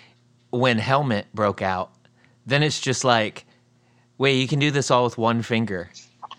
when 0.50 0.78
Helmet 0.78 1.26
broke 1.34 1.62
out, 1.62 1.90
then 2.46 2.62
it's 2.62 2.80
just 2.80 3.04
like, 3.04 3.46
wait, 4.18 4.34
you 4.34 4.46
can 4.46 4.58
do 4.58 4.70
this 4.70 4.90
all 4.90 5.04
with 5.04 5.16
one 5.18 5.42
finger. 5.42 5.88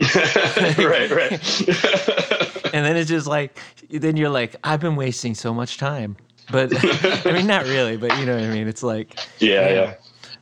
right, 0.77 1.12
right. 1.12 1.31
and 2.74 2.86
then 2.86 2.98
it's 2.98 3.10
just 3.10 3.27
like, 3.27 3.57
then 3.89 4.17
you're 4.17 4.29
like, 4.29 4.55
I've 4.63 4.79
been 4.79 4.95
wasting 4.95 5.36
so 5.36 5.53
much 5.53 5.77
time. 5.77 6.17
But 6.51 6.74
I 7.25 7.31
mean, 7.31 7.48
not 7.48 7.63
really, 7.65 7.98
but 7.98 8.17
you 8.17 8.25
know 8.25 8.36
what 8.36 8.43
I 8.43 8.50
mean? 8.50 8.67
It's 8.67 8.83
like, 8.83 9.19
yeah, 9.39 9.69
yeah. 9.69 9.95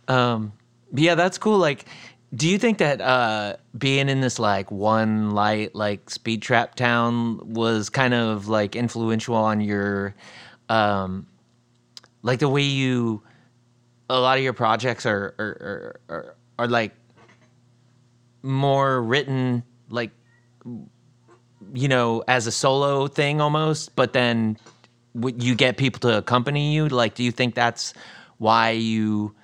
Um, 0.07 0.53
yeah, 0.93 1.15
that's 1.15 1.37
cool. 1.37 1.57
Like, 1.57 1.85
do 2.33 2.47
you 2.47 2.57
think 2.57 2.79
that 2.79 3.01
uh, 3.01 3.57
being 3.77 4.09
in 4.09 4.21
this 4.21 4.39
like 4.39 4.71
one 4.71 5.31
light 5.31 5.75
like 5.75 6.09
speed 6.09 6.41
trap 6.41 6.75
town 6.75 7.53
was 7.53 7.89
kind 7.89 8.13
of 8.13 8.47
like 8.47 8.75
influential 8.75 9.35
on 9.35 9.61
your, 9.61 10.15
um, 10.69 11.27
like 12.23 12.39
the 12.39 12.49
way 12.49 12.63
you, 12.63 13.21
a 14.09 14.19
lot 14.19 14.37
of 14.37 14.43
your 14.43 14.53
projects 14.53 15.05
are 15.05 15.35
are 15.37 15.99
are, 16.09 16.15
are, 16.15 16.35
are 16.59 16.67
like 16.67 16.93
more 18.43 19.01
written 19.01 19.63
like 19.89 20.11
you 21.73 21.87
know 21.87 22.23
as 22.27 22.47
a 22.47 22.51
solo 22.51 23.07
thing 23.07 23.41
almost, 23.41 23.95
but 23.95 24.13
then 24.13 24.57
w- 25.15 25.35
you 25.39 25.55
get 25.55 25.77
people 25.77 25.99
to 26.01 26.17
accompany 26.17 26.73
you. 26.73 26.87
Like, 26.87 27.15
do 27.15 27.23
you 27.23 27.31
think 27.31 27.55
that's 27.55 27.93
why 28.37 28.71
you 28.71 29.35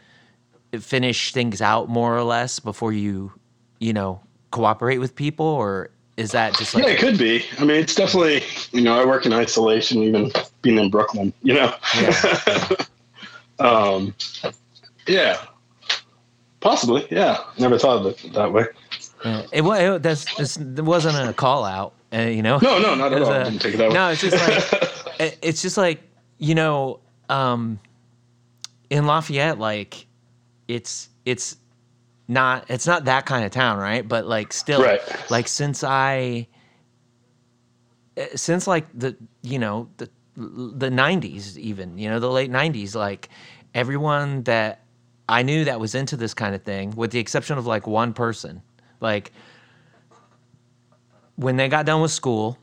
finish 0.79 1.31
things 1.31 1.61
out 1.61 1.89
more 1.89 2.15
or 2.15 2.23
less 2.23 2.59
before 2.59 2.93
you, 2.93 3.31
you 3.79 3.93
know, 3.93 4.21
cooperate 4.51 4.97
with 4.97 5.15
people, 5.15 5.45
or 5.45 5.89
is 6.17 6.31
that 6.31 6.57
just 6.57 6.73
like 6.73 6.83
yeah, 6.83 6.91
it 6.91 6.99
could 6.99 7.17
be. 7.17 7.43
I 7.59 7.65
mean, 7.65 7.77
it's 7.77 7.95
definitely 7.95 8.43
you 8.71 8.81
know 8.81 8.99
I 8.99 9.05
work 9.05 9.25
in 9.25 9.33
isolation, 9.33 10.03
even 10.03 10.31
being 10.61 10.77
in 10.77 10.89
Brooklyn. 10.89 11.33
You 11.43 11.53
know. 11.55 11.73
Yeah. 11.95 12.69
um, 13.59 14.15
yeah. 15.07 15.41
Possibly, 16.59 17.07
yeah. 17.11 17.43
Never 17.59 17.77
thought 17.77 17.97
of 17.97 18.05
it 18.07 18.33
that 18.33 18.51
way. 18.51 18.65
Yeah. 19.25 19.45
It, 19.51 19.61
it, 19.63 20.03
that's, 20.03 20.57
it 20.57 20.83
wasn't 20.83 21.29
a 21.29 21.33
call 21.33 21.65
out, 21.65 21.93
uh, 22.13 22.19
you 22.21 22.41
know. 22.43 22.59
No, 22.61 22.79
no, 22.79 22.95
not 22.95 23.13
at 23.13 23.21
all. 23.21 23.31
a- 23.31 23.43
didn't 23.45 23.59
take 23.59 23.73
it 23.73 23.77
that. 23.77 23.91
No, 23.91 24.09
it's 24.09 24.21
just 24.21 24.35
like 24.37 24.91
it- 25.19 25.37
it's 25.41 25.61
just 25.61 25.77
like 25.77 26.01
you 26.37 26.53
know, 26.55 26.99
um, 27.29 27.79
in 28.89 29.05
Lafayette, 29.07 29.57
like 29.59 30.05
it's 30.67 31.09
it's 31.25 31.57
not 32.27 32.65
it's 32.69 32.85
not 32.85 33.05
that 33.05 33.25
kind 33.25 33.43
of 33.45 33.51
town, 33.51 33.77
right? 33.79 34.07
But 34.07 34.25
like 34.27 34.53
still, 34.53 34.83
Right. 34.83 35.01
like 35.31 35.47
since 35.47 35.83
I 35.83 36.47
eh, 38.17 38.27
since 38.35 38.67
like 38.67 38.87
the 38.97 39.15
you 39.41 39.59
know 39.59 39.89
the 39.97 40.09
the 40.35 40.89
90s 40.89 41.57
even 41.57 41.97
you 41.97 42.07
know 42.09 42.19
the 42.19 42.29
late 42.29 42.51
90s 42.51 42.93
like 42.93 43.27
everyone 43.73 44.43
that 44.43 44.83
i 45.27 45.41
knew 45.41 45.65
that 45.65 45.79
was 45.79 45.95
into 45.95 46.15
this 46.15 46.35
kind 46.35 46.53
of 46.53 46.61
thing 46.61 46.91
with 46.91 47.09
the 47.09 47.17
exception 47.17 47.57
of 47.57 47.65
like 47.65 47.87
one 47.87 48.13
person 48.13 48.61
like 48.99 49.31
when 51.35 51.57
they 51.57 51.67
got 51.67 51.85
done 51.85 52.01
with 52.01 52.11
school 52.11 52.57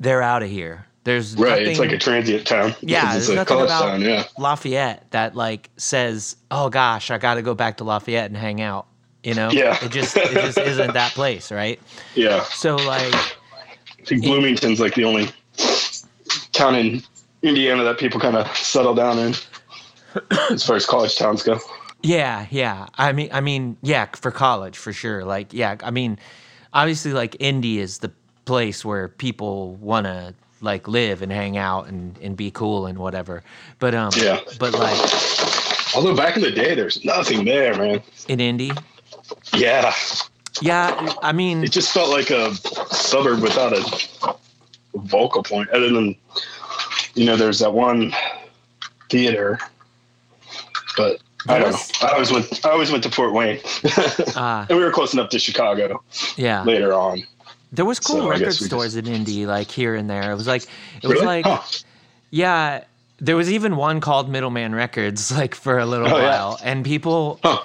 they're 0.00 0.22
out 0.22 0.42
of 0.42 0.48
here 0.50 0.86
there's 1.04 1.34
Right, 1.36 1.50
nothing, 1.50 1.66
it's 1.68 1.78
like 1.80 1.92
a 1.92 1.98
transient 1.98 2.46
town. 2.46 2.74
yeah 2.80 3.16
it's 3.16 3.26
there's 3.26 3.38
a 3.40 3.44
college 3.44 3.66
about 3.66 3.82
town. 3.82 4.00
Yeah, 4.02 4.24
lafayette 4.38 5.10
that 5.10 5.34
like 5.34 5.70
says 5.76 6.36
oh 6.50 6.68
gosh 6.70 7.10
i 7.10 7.18
gotta 7.18 7.42
go 7.42 7.54
back 7.54 7.76
to 7.78 7.84
lafayette 7.84 8.26
and 8.26 8.36
hang 8.36 8.60
out 8.60 8.86
you 9.22 9.34
know 9.34 9.50
Yeah. 9.50 9.78
it 9.84 9.90
just 9.92 10.16
it 10.16 10.32
just 10.32 10.58
isn't 10.72 10.94
that 10.94 11.12
place 11.12 11.50
right 11.52 11.80
yeah. 12.14 12.42
so 12.44 12.76
like 12.76 13.14
I 13.14 14.04
think 14.04 14.24
Bloomington's 14.24 14.80
like 14.80 14.94
the 14.94 15.04
only 15.04 15.28
town 16.50 16.74
in 16.74 17.02
Indiana 17.42 17.84
that 17.84 17.98
people 17.98 18.18
kind 18.18 18.36
of 18.36 18.48
settle 18.56 18.94
down 18.94 19.16
in, 19.18 19.34
as 20.50 20.64
far 20.66 20.74
as 20.74 20.84
college 20.86 21.16
towns 21.16 21.44
go. 21.44 21.60
Yeah, 22.02 22.46
yeah. 22.50 22.86
I 22.96 23.12
mean, 23.12 23.30
I 23.32 23.40
mean, 23.40 23.76
yeah, 23.82 24.06
for 24.06 24.30
college 24.30 24.76
for 24.76 24.92
sure. 24.92 25.24
Like, 25.24 25.52
yeah, 25.52 25.76
I 25.82 25.90
mean, 25.90 26.18
obviously, 26.72 27.12
like 27.12 27.36
Indy 27.38 27.78
is 27.78 27.98
the 27.98 28.12
place 28.44 28.84
where 28.84 29.08
people 29.08 29.74
want 29.76 30.06
to 30.06 30.34
like 30.60 30.86
live 30.88 31.22
and 31.22 31.30
hang 31.32 31.56
out 31.56 31.88
and, 31.88 32.16
and 32.18 32.36
be 32.36 32.50
cool 32.50 32.86
and 32.86 32.98
whatever. 32.98 33.42
But 33.78 33.94
um, 33.94 34.12
Yeah. 34.16 34.40
But 34.58 34.74
like 34.74 34.98
Although 35.94 36.16
back 36.16 36.36
in 36.36 36.42
the 36.42 36.50
day, 36.50 36.74
there's 36.74 37.04
nothing 37.04 37.44
there, 37.44 37.76
man. 37.76 38.02
in 38.28 38.40
Indy, 38.40 38.72
Yeah, 39.54 39.94
yeah. 40.62 41.12
I 41.20 41.32
mean, 41.32 41.62
it 41.62 41.70
just 41.72 41.92
felt 41.92 42.08
like 42.08 42.30
a 42.30 42.54
suburb 42.94 43.40
without 43.40 43.74
a 43.74 44.34
vocal 44.94 45.42
point, 45.42 45.68
other 45.70 45.90
than 45.90 46.16
you 47.14 47.26
know, 47.26 47.36
there's 47.36 47.58
that 47.58 47.74
one 47.74 48.14
theater, 49.10 49.58
but 50.96 51.20
I 51.48 51.58
don't 51.58 51.72
know. 51.72 51.78
I 52.08 52.12
always 52.12 52.30
went. 52.32 52.64
I 52.64 52.70
always 52.70 52.90
went 52.90 53.02
to 53.04 53.10
Fort 53.10 53.32
Wayne, 53.32 53.60
uh, 54.36 54.66
and 54.68 54.78
we 54.78 54.84
were 54.84 54.90
close 54.92 55.12
enough 55.12 55.30
to 55.30 55.38
Chicago 55.38 56.02
yeah. 56.36 56.62
later 56.62 56.92
on. 56.92 57.22
There 57.72 57.84
was 57.84 57.98
cool 57.98 58.16
So 58.20 58.28
record 58.28 58.52
stores 58.54 58.96
in 58.96 59.06
Indy, 59.06 59.46
like 59.46 59.70
here 59.70 59.94
and 59.94 60.08
there. 60.08 60.30
It 60.30 60.34
was 60.34 60.46
like, 60.46 60.62
it 61.02 61.06
was 61.08 61.14
Really? 61.20 61.26
like, 61.42 61.46
Huh. 61.46 61.62
yeah. 62.30 62.84
There 63.18 63.36
was 63.36 63.50
even 63.50 63.76
one 63.76 64.00
called 64.00 64.28
Middleman 64.28 64.74
Records, 64.74 65.30
like 65.36 65.54
for 65.54 65.78
a 65.78 65.86
little 65.86 66.08
Oh, 66.08 66.16
yeah. 66.18 66.22
while, 66.24 66.58
and 66.62 66.84
people 66.84 67.40
Huh. 67.42 67.62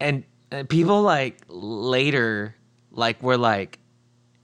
and 0.00 0.24
uh, 0.52 0.64
people 0.68 1.02
like 1.02 1.38
later 1.48 2.54
like 2.90 3.22
were 3.22 3.36
like 3.36 3.78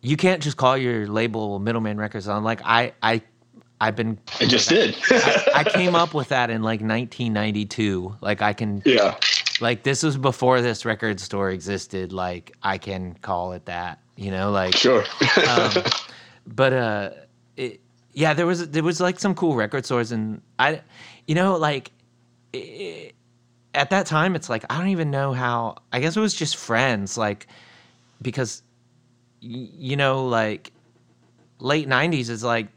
you 0.03 0.17
can't 0.17 0.43
just 0.43 0.57
call 0.57 0.77
your 0.77 1.07
label 1.07 1.59
middleman 1.61 1.97
records 1.97 2.27
i'm 2.29 2.43
like 2.45 2.61
i 2.65 2.93
i 3.03 3.23
i've 3.83 3.97
been 3.97 4.17
I 4.41 4.47
just 4.47 4.69
did. 4.69 4.97
I, 5.11 5.53
I 5.57 5.65
came 5.65 5.95
up 5.95 6.15
with 6.15 6.29
that 6.29 6.49
in 6.51 6.63
like 6.63 6.81
1992 6.81 8.17
like 8.21 8.41
i 8.43 8.53
can 8.53 8.83
yeah. 8.85 9.17
like 9.61 9.83
this 9.83 10.03
was 10.03 10.17
before 10.17 10.61
this 10.63 10.85
record 10.85 11.21
store 11.21 11.51
existed 11.51 12.13
like 12.13 12.53
i 12.63 12.79
can 12.79 13.15
call 13.23 13.53
it 13.53 13.65
that 13.67 13.99
you 14.17 14.31
know 14.31 14.51
like 14.51 14.75
Sure. 14.77 15.05
um, 15.49 15.73
but 16.47 16.73
uh 16.73 17.11
it, 17.57 17.81
yeah 18.13 18.35
there 18.35 18.47
was 18.47 18.69
there 18.71 18.83
was 18.85 19.01
like 19.01 19.19
some 19.19 19.35
cool 19.35 19.55
record 19.57 19.85
stores 19.85 20.13
and 20.13 20.41
i 20.59 20.81
you 21.27 21.35
know 21.35 21.57
like 21.57 21.91
i 22.55 23.13
at 23.75 23.89
that 23.91 24.07
time 24.07 24.35
it's 24.37 24.49
like 24.51 24.65
i 24.71 24.79
don't 24.79 24.89
even 24.89 25.11
know 25.11 25.33
how 25.33 25.77
i 25.93 25.99
guess 26.01 26.17
it 26.17 26.21
was 26.21 26.35
just 26.35 26.57
friends 26.57 27.17
like 27.17 27.47
because 28.21 28.63
y- 29.43 29.69
you 29.73 29.97
know 29.97 30.27
like 30.29 30.71
late 31.59 31.89
90s 31.89 32.29
is 32.29 32.45
like 32.45 32.69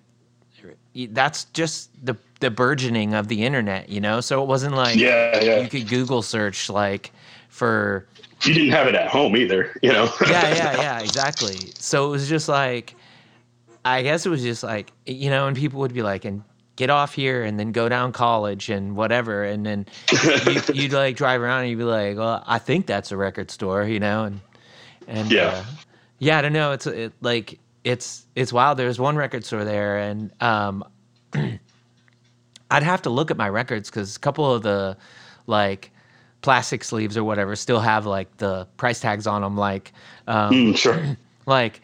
that's 1.12 1.46
just 1.46 1.90
the 2.06 2.16
the 2.40 2.50
burgeoning 2.50 3.14
of 3.14 3.28
the 3.28 3.44
internet 3.44 3.90
you 3.90 4.00
know 4.02 4.22
so 4.22 4.42
it 4.42 4.48
wasn't 4.48 4.74
like 4.74 4.96
yeah, 4.98 5.42
yeah. 5.44 5.60
you 5.60 5.68
could 5.70 5.88
google 5.88 6.22
search 6.22 6.70
like 6.70 7.12
for 7.50 8.06
You 8.44 8.54
didn't 8.54 8.72
have 8.72 8.88
it 8.88 8.96
at 8.96 9.08
home 9.08 9.36
either, 9.38 9.76
you 9.82 9.92
know. 9.92 10.06
yeah, 10.28 10.54
yeah, 10.54 10.76
yeah, 10.82 11.00
exactly. 11.00 11.74
So 11.80 12.06
it 12.08 12.10
was 12.10 12.28
just 12.30 12.48
like, 12.50 12.96
I 13.86 14.02
guess 14.04 14.26
it 14.26 14.30
was 14.30 14.44
just 14.44 14.62
like, 14.64 14.92
you 15.06 15.30
know, 15.30 15.48
and 15.48 15.56
people 15.56 15.80
would 15.80 15.94
be 15.94 16.04
like, 16.04 16.26
and 16.26 16.44
get 16.76 16.90
off 16.90 17.14
here 17.14 17.44
and 17.44 17.58
then 17.60 17.72
go 17.72 17.88
down 17.88 18.12
college 18.12 18.70
and 18.70 18.96
whatever. 18.96 19.44
And 19.46 19.66
then 19.66 19.86
you, 20.46 20.62
you'd 20.74 20.94
like 20.94 21.16
drive 21.16 21.42
around 21.42 21.62
and 21.62 21.70
you'd 21.70 21.78
be 21.78 21.86
like, 21.86 22.18
well, 22.18 22.44
I 22.46 22.60
think 22.60 22.86
that's 22.86 23.12
a 23.12 23.18
record 23.18 23.50
store, 23.52 23.84
you 23.86 24.00
know? 24.00 24.26
And, 24.26 24.42
and, 25.08 25.32
Yeah. 25.32 25.48
uh, 25.48 25.64
yeah, 26.20 26.38
I 26.38 26.42
don't 26.42 26.54
know. 26.54 26.72
It's 26.74 26.88
it, 26.88 27.14
like, 27.22 27.58
it's, 27.86 28.26
it's 28.36 28.52
wild. 28.52 28.78
There's 28.78 29.00
one 29.00 29.16
record 29.16 29.46
store 29.46 29.64
there 29.64 29.98
and, 30.00 30.32
um, 30.42 30.84
I'd 32.72 32.84
have 32.84 33.02
to 33.04 33.10
look 33.10 33.32
at 33.32 33.38
my 33.38 33.48
records 33.48 33.90
because 33.90 34.16
a 34.16 34.20
couple 34.20 34.52
of 34.54 34.64
the 34.64 34.98
like 35.48 35.92
plastic 36.42 36.84
sleeves 36.84 37.16
or 37.16 37.24
whatever 37.24 37.56
still 37.56 37.80
have 37.80 38.06
like 38.06 38.38
the 38.38 38.68
price 38.78 39.00
tags 39.00 39.28
on 39.28 39.42
them, 39.42 39.56
like 39.56 39.94
um, 40.28 40.52
Mm, 40.52 40.78
sure. 40.78 41.18
like 41.46 41.82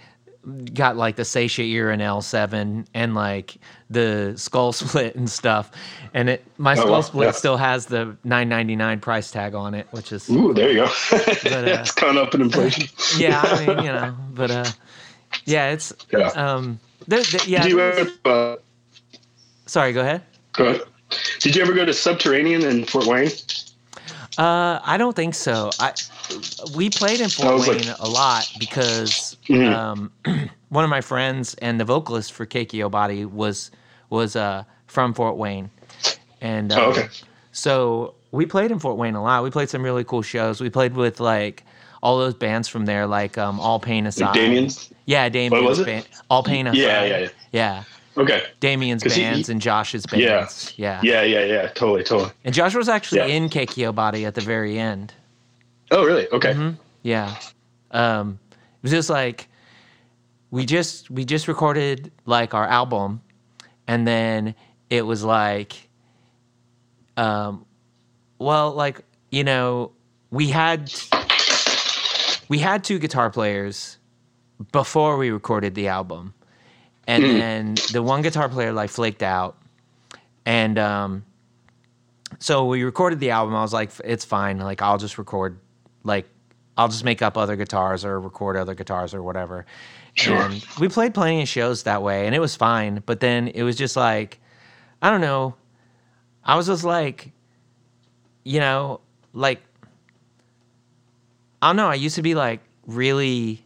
got 0.73 0.97
like 0.97 1.15
the 1.17 1.25
satiate 1.25 1.69
ear 1.69 1.91
and 1.91 2.01
L7 2.01 2.85
and 2.95 3.15
like 3.15 3.57
the 3.89 4.33
skull 4.35 4.73
split 4.81 5.15
and 5.15 5.29
stuff. 5.29 5.71
And 6.13 6.29
it 6.29 6.43
my 6.57 6.75
skull 6.75 6.91
wow, 6.91 7.01
split 7.01 7.27
yeah. 7.27 7.31
still 7.31 7.57
has 7.57 7.85
the 7.85 8.17
9.99 8.25 9.01
price 9.01 9.31
tag 9.31 9.53
on 9.53 9.73
it, 9.75 9.87
which 9.91 10.11
is 10.11 10.29
Ooh, 10.29 10.53
there 10.53 10.69
you 10.71 10.77
go. 10.77 10.83
uh, 11.11 11.19
it's 11.45 11.91
caught 11.91 12.17
up 12.17 12.33
in 12.33 12.41
inflation. 12.47 12.87
yeah, 13.17 13.41
I 13.43 13.65
mean 13.67 13.85
you 13.85 13.91
know, 13.91 14.15
but 14.33 14.51
uh, 14.51 14.65
yeah, 15.45 15.71
it's 15.71 15.93
Yeah. 16.11 16.27
um, 16.29 16.79
there, 17.07 17.23
there- 17.23 17.41
yeah. 17.47 17.63
Did 17.63 17.71
you 17.71 17.79
ever, 17.79 18.11
uh, 18.25 18.55
sorry, 19.65 19.93
go 19.93 20.01
ahead. 20.01 20.21
go 20.53 20.65
ahead. 20.67 20.81
Did 21.39 21.55
you 21.55 21.61
ever 21.61 21.73
go 21.73 21.83
to 21.85 21.93
Subterranean 21.93 22.63
in 22.63 22.85
Fort 22.85 23.05
Wayne? 23.05 23.29
Uh, 24.37 24.79
I 24.83 24.95
don't 24.97 25.15
think 25.15 25.35
so. 25.35 25.71
I 25.79 25.93
we 26.75 26.89
played 26.89 27.19
in 27.19 27.29
Fort 27.29 27.53
was 27.53 27.67
like- 27.67 27.81
Wayne 27.81 27.95
a 27.99 28.07
lot 28.07 28.47
because 28.59 29.35
Mhm. 29.49 29.73
um, 29.75 30.11
one 30.69 30.83
of 30.85 30.89
my 30.89 31.01
friends 31.01 31.53
and 31.55 31.79
the 31.79 31.85
vocalist 31.85 32.31
for 32.31 32.45
Keiki 32.45 32.79
Obati 32.89 33.29
was 33.29 33.71
was 34.09 34.35
uh, 34.35 34.63
from 34.87 35.13
Fort 35.13 35.35
Wayne, 35.37 35.69
and 36.41 36.71
Oh, 36.71 36.85
um, 36.85 36.91
okay. 36.91 37.07
so 37.51 38.13
we 38.31 38.45
played 38.45 38.71
in 38.71 38.79
Fort 38.79 38.97
Wayne 38.97 39.15
a 39.15 39.21
lot. 39.23 39.43
We 39.43 39.49
played 39.49 39.69
some 39.69 39.83
really 39.83 40.03
cool 40.05 40.21
shows. 40.21 40.61
We 40.61 40.69
played 40.69 40.95
with 40.95 41.19
like 41.19 41.65
all 42.01 42.17
those 42.17 42.33
bands 42.33 42.67
from 42.67 42.85
there, 42.85 43.05
like 43.07 43.37
um, 43.37 43.59
All 43.59 43.79
Pain 43.79 44.05
Aside. 44.07 44.33
Damien's? 44.33 44.89
Yeah, 45.05 45.29
Damien's 45.29 45.63
was 45.63 45.79
it? 45.79 45.85
band. 45.85 46.07
All 46.29 46.43
Pain 46.43 46.67
Aside. 46.67 46.77
Yeah, 46.79 47.03
yeah, 47.05 47.17
yeah. 47.19 47.27
Yeah. 47.51 47.83
Okay. 48.17 48.43
Damien's 48.59 49.03
'Cause 49.03 49.15
he- 49.15 49.21
bands 49.21 49.47
and 49.49 49.61
Josh's 49.61 50.05
Yeah. 50.13 50.39
bands. 50.39 50.73
Yeah. 50.75 50.99
Yeah, 51.03 51.21
yeah, 51.23 51.43
yeah. 51.45 51.67
Totally, 51.69 52.03
totally. 52.03 52.31
And 52.43 52.53
Josh 52.53 52.75
was 52.75 52.89
actually 52.89 53.19
Yeah. 53.19 53.27
in 53.27 53.49
Keiki 53.49 53.91
Obati 53.91 54.25
at 54.27 54.35
the 54.35 54.41
very 54.41 54.77
end. 54.77 55.13
Oh, 55.91 56.03
really? 56.05 56.27
Okay. 56.29 56.51
Mm-hmm. 56.53 56.71
Yeah. 57.03 57.35
Um, 57.91 58.39
it 58.51 58.57
was 58.83 58.91
just 58.91 59.09
like 59.09 59.47
we 60.49 60.65
just 60.65 61.09
we 61.09 61.23
just 61.23 61.47
recorded 61.47 62.11
like 62.25 62.53
our 62.53 62.67
album, 62.67 63.21
and 63.87 64.05
then 64.07 64.55
it 64.89 65.05
was 65.05 65.23
like, 65.23 65.87
um, 67.17 67.65
well, 68.39 68.71
like 68.71 69.01
you 69.31 69.43
know, 69.43 69.91
we 70.31 70.49
had 70.49 70.91
we 72.51 72.59
had 72.59 72.83
two 72.83 72.99
guitar 72.99 73.29
players 73.29 73.97
before 74.73 75.15
we 75.15 75.31
recorded 75.31 75.73
the 75.73 75.87
album, 75.87 76.33
and 77.07 77.23
then 77.23 77.75
the 77.93 78.03
one 78.03 78.21
guitar 78.21 78.49
player 78.49 78.73
like 78.73 78.89
flaked 78.89 79.23
out, 79.23 79.55
and 80.45 80.77
um, 80.77 81.23
so 82.39 82.65
we 82.65 82.83
recorded 82.83 83.21
the 83.21 83.29
album. 83.29 83.55
I 83.55 83.61
was 83.61 83.71
like, 83.71 83.91
it's 84.03 84.25
fine. 84.25 84.57
Like 84.57 84.81
I'll 84.81 84.97
just 84.97 85.17
record, 85.17 85.61
like 86.03 86.27
I'll 86.75 86.89
just 86.89 87.05
make 87.05 87.21
up 87.21 87.37
other 87.37 87.55
guitars 87.55 88.03
or 88.03 88.19
record 88.19 88.57
other 88.57 88.75
guitars 88.75 89.13
or 89.13 89.23
whatever. 89.23 89.65
Sure. 90.15 90.35
And 90.35 90.61
we 90.77 90.89
played 90.89 91.13
plenty 91.13 91.41
of 91.41 91.47
shows 91.47 91.83
that 91.83 92.03
way, 92.03 92.25
and 92.25 92.35
it 92.35 92.39
was 92.39 92.57
fine. 92.57 93.01
But 93.05 93.21
then 93.21 93.47
it 93.47 93.63
was 93.63 93.77
just 93.77 93.95
like, 93.95 94.41
I 95.01 95.09
don't 95.09 95.21
know. 95.21 95.55
I 96.43 96.57
was 96.57 96.67
just 96.67 96.83
like, 96.83 97.31
you 98.43 98.59
know, 98.59 98.99
like 99.31 99.61
I 101.61 101.69
don't 101.69 101.75
know. 101.75 101.87
I 101.87 101.95
used 101.95 102.15
to 102.15 102.21
be 102.21 102.35
like 102.35 102.61
really. 102.87 103.65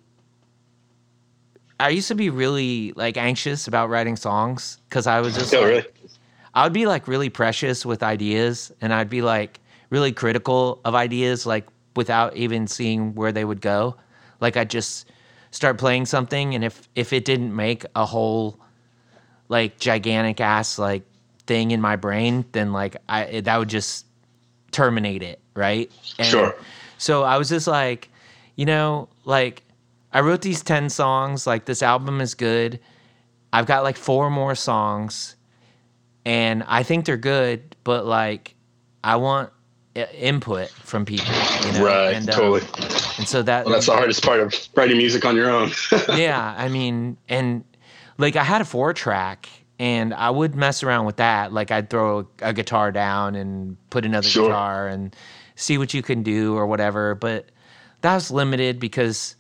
I 1.80 1.90
used 1.90 2.08
to 2.08 2.16
be 2.16 2.30
really 2.30 2.94
like 2.96 3.18
anxious 3.18 3.68
about 3.68 3.90
writing 3.90 4.16
songs 4.16 4.78
because 4.90 5.08
I 5.08 5.20
was 5.22 5.36
just 5.36 5.54
Oh, 5.54 5.62
like, 5.62 5.70
really? 5.70 5.86
I 6.54 6.64
would 6.64 6.74
be 6.74 6.86
like 6.86 7.08
really 7.08 7.30
precious 7.30 7.86
with 7.86 8.02
ideas 8.02 8.72
and 8.80 8.94
I'd 8.94 9.10
be 9.10 9.22
like 9.22 9.60
really 9.90 10.14
critical 10.14 10.80
of 10.86 10.96
ideas 10.96 11.46
like 11.46 11.68
without 11.96 12.36
even 12.38 12.68
seeing 12.68 13.14
where 13.16 13.32
they 13.34 13.44
would 13.44 13.60
go. 13.62 13.98
Like 14.40 14.56
I'd 14.56 14.70
just 14.70 15.10
start 15.52 15.78
playing 15.78 16.06
something 16.06 16.56
and 16.56 16.64
if 16.64 16.88
if 16.96 17.12
it 17.14 17.26
didn't 17.26 17.54
make 17.56 17.86
a 17.96 18.06
whole 18.06 18.58
like 19.50 19.78
gigantic 19.78 20.40
ass 20.40 20.80
like 20.80 21.04
thing 21.46 21.72
in 21.72 21.82
my 21.82 21.98
brain, 21.98 22.46
then 22.54 22.72
like 22.72 22.96
I 23.10 23.42
that 23.42 23.58
would 23.58 23.70
just 23.70 24.06
terminate 24.72 25.24
it, 25.24 25.40
right? 25.56 25.92
And 26.20 26.28
Sure. 26.28 26.56
So 26.98 27.24
I 27.24 27.38
was 27.38 27.50
just 27.50 27.68
like, 27.68 28.10
you 28.56 28.66
know, 28.66 29.10
like 29.26 29.64
I 30.14 30.22
wrote 30.22 30.42
these 30.42 30.64
10 30.64 30.90
songs, 30.90 31.46
like 31.46 31.66
this 31.66 31.84
album 31.84 32.22
is 32.22 32.34
good. 32.36 32.80
I've 33.54 33.66
got 33.66 33.84
like 33.84 33.98
four 33.98 34.30
more 34.30 34.56
songs 34.56 35.36
and 36.26 36.64
I 36.68 36.84
think 36.84 37.06
they're 37.06 37.18
good, 37.18 37.76
but 37.84 38.06
like 38.06 38.56
I 39.04 39.16
want 39.18 39.52
input 40.14 40.70
from 40.70 41.06
people, 41.06 41.34
you 41.66 41.72
know? 41.74 41.86
Right, 41.86 42.16
And, 42.16 42.30
um, 42.30 42.36
totally. 42.36 42.62
And 43.18 43.28
so 43.28 43.42
that 43.44 43.66
Well, 43.66 43.74
that's 43.74 43.86
the 43.86 43.94
hardest 43.94 44.24
part 44.24 44.40
of 44.42 44.54
writing 44.76 44.98
music 44.98 45.24
on 45.26 45.36
your 45.36 45.50
own. 45.50 45.72
yeah, 46.16 46.54
I 46.58 46.68
mean, 46.68 47.18
and 47.30 47.64
like 48.18 48.36
I 48.36 48.44
had 48.44 48.62
a 48.62 48.66
four 48.66 48.94
track, 48.94 49.48
and 49.80 50.14
I 50.14 50.30
would 50.30 50.56
mess 50.56 50.84
around 50.84 51.06
with 51.06 51.18
that. 51.18 51.54
Like 51.54 51.72
I'd 51.72 51.90
throw 51.90 52.20
a, 52.42 52.50
a 52.50 52.54
guitar 52.54 52.92
down 52.92 53.36
and 53.36 53.78
put 53.90 54.06
another 54.06 54.28
Sure. 54.28 54.48
guitar 54.50 54.88
and 54.88 55.16
see 55.56 55.78
what 55.78 55.94
you 55.94 56.02
can 56.02 56.24
do 56.24 56.56
or 56.56 56.66
whatever. 56.68 57.16
But 57.16 57.50
that 58.02 58.16
was 58.16 58.32
limited 58.32 58.80
because 58.80 59.36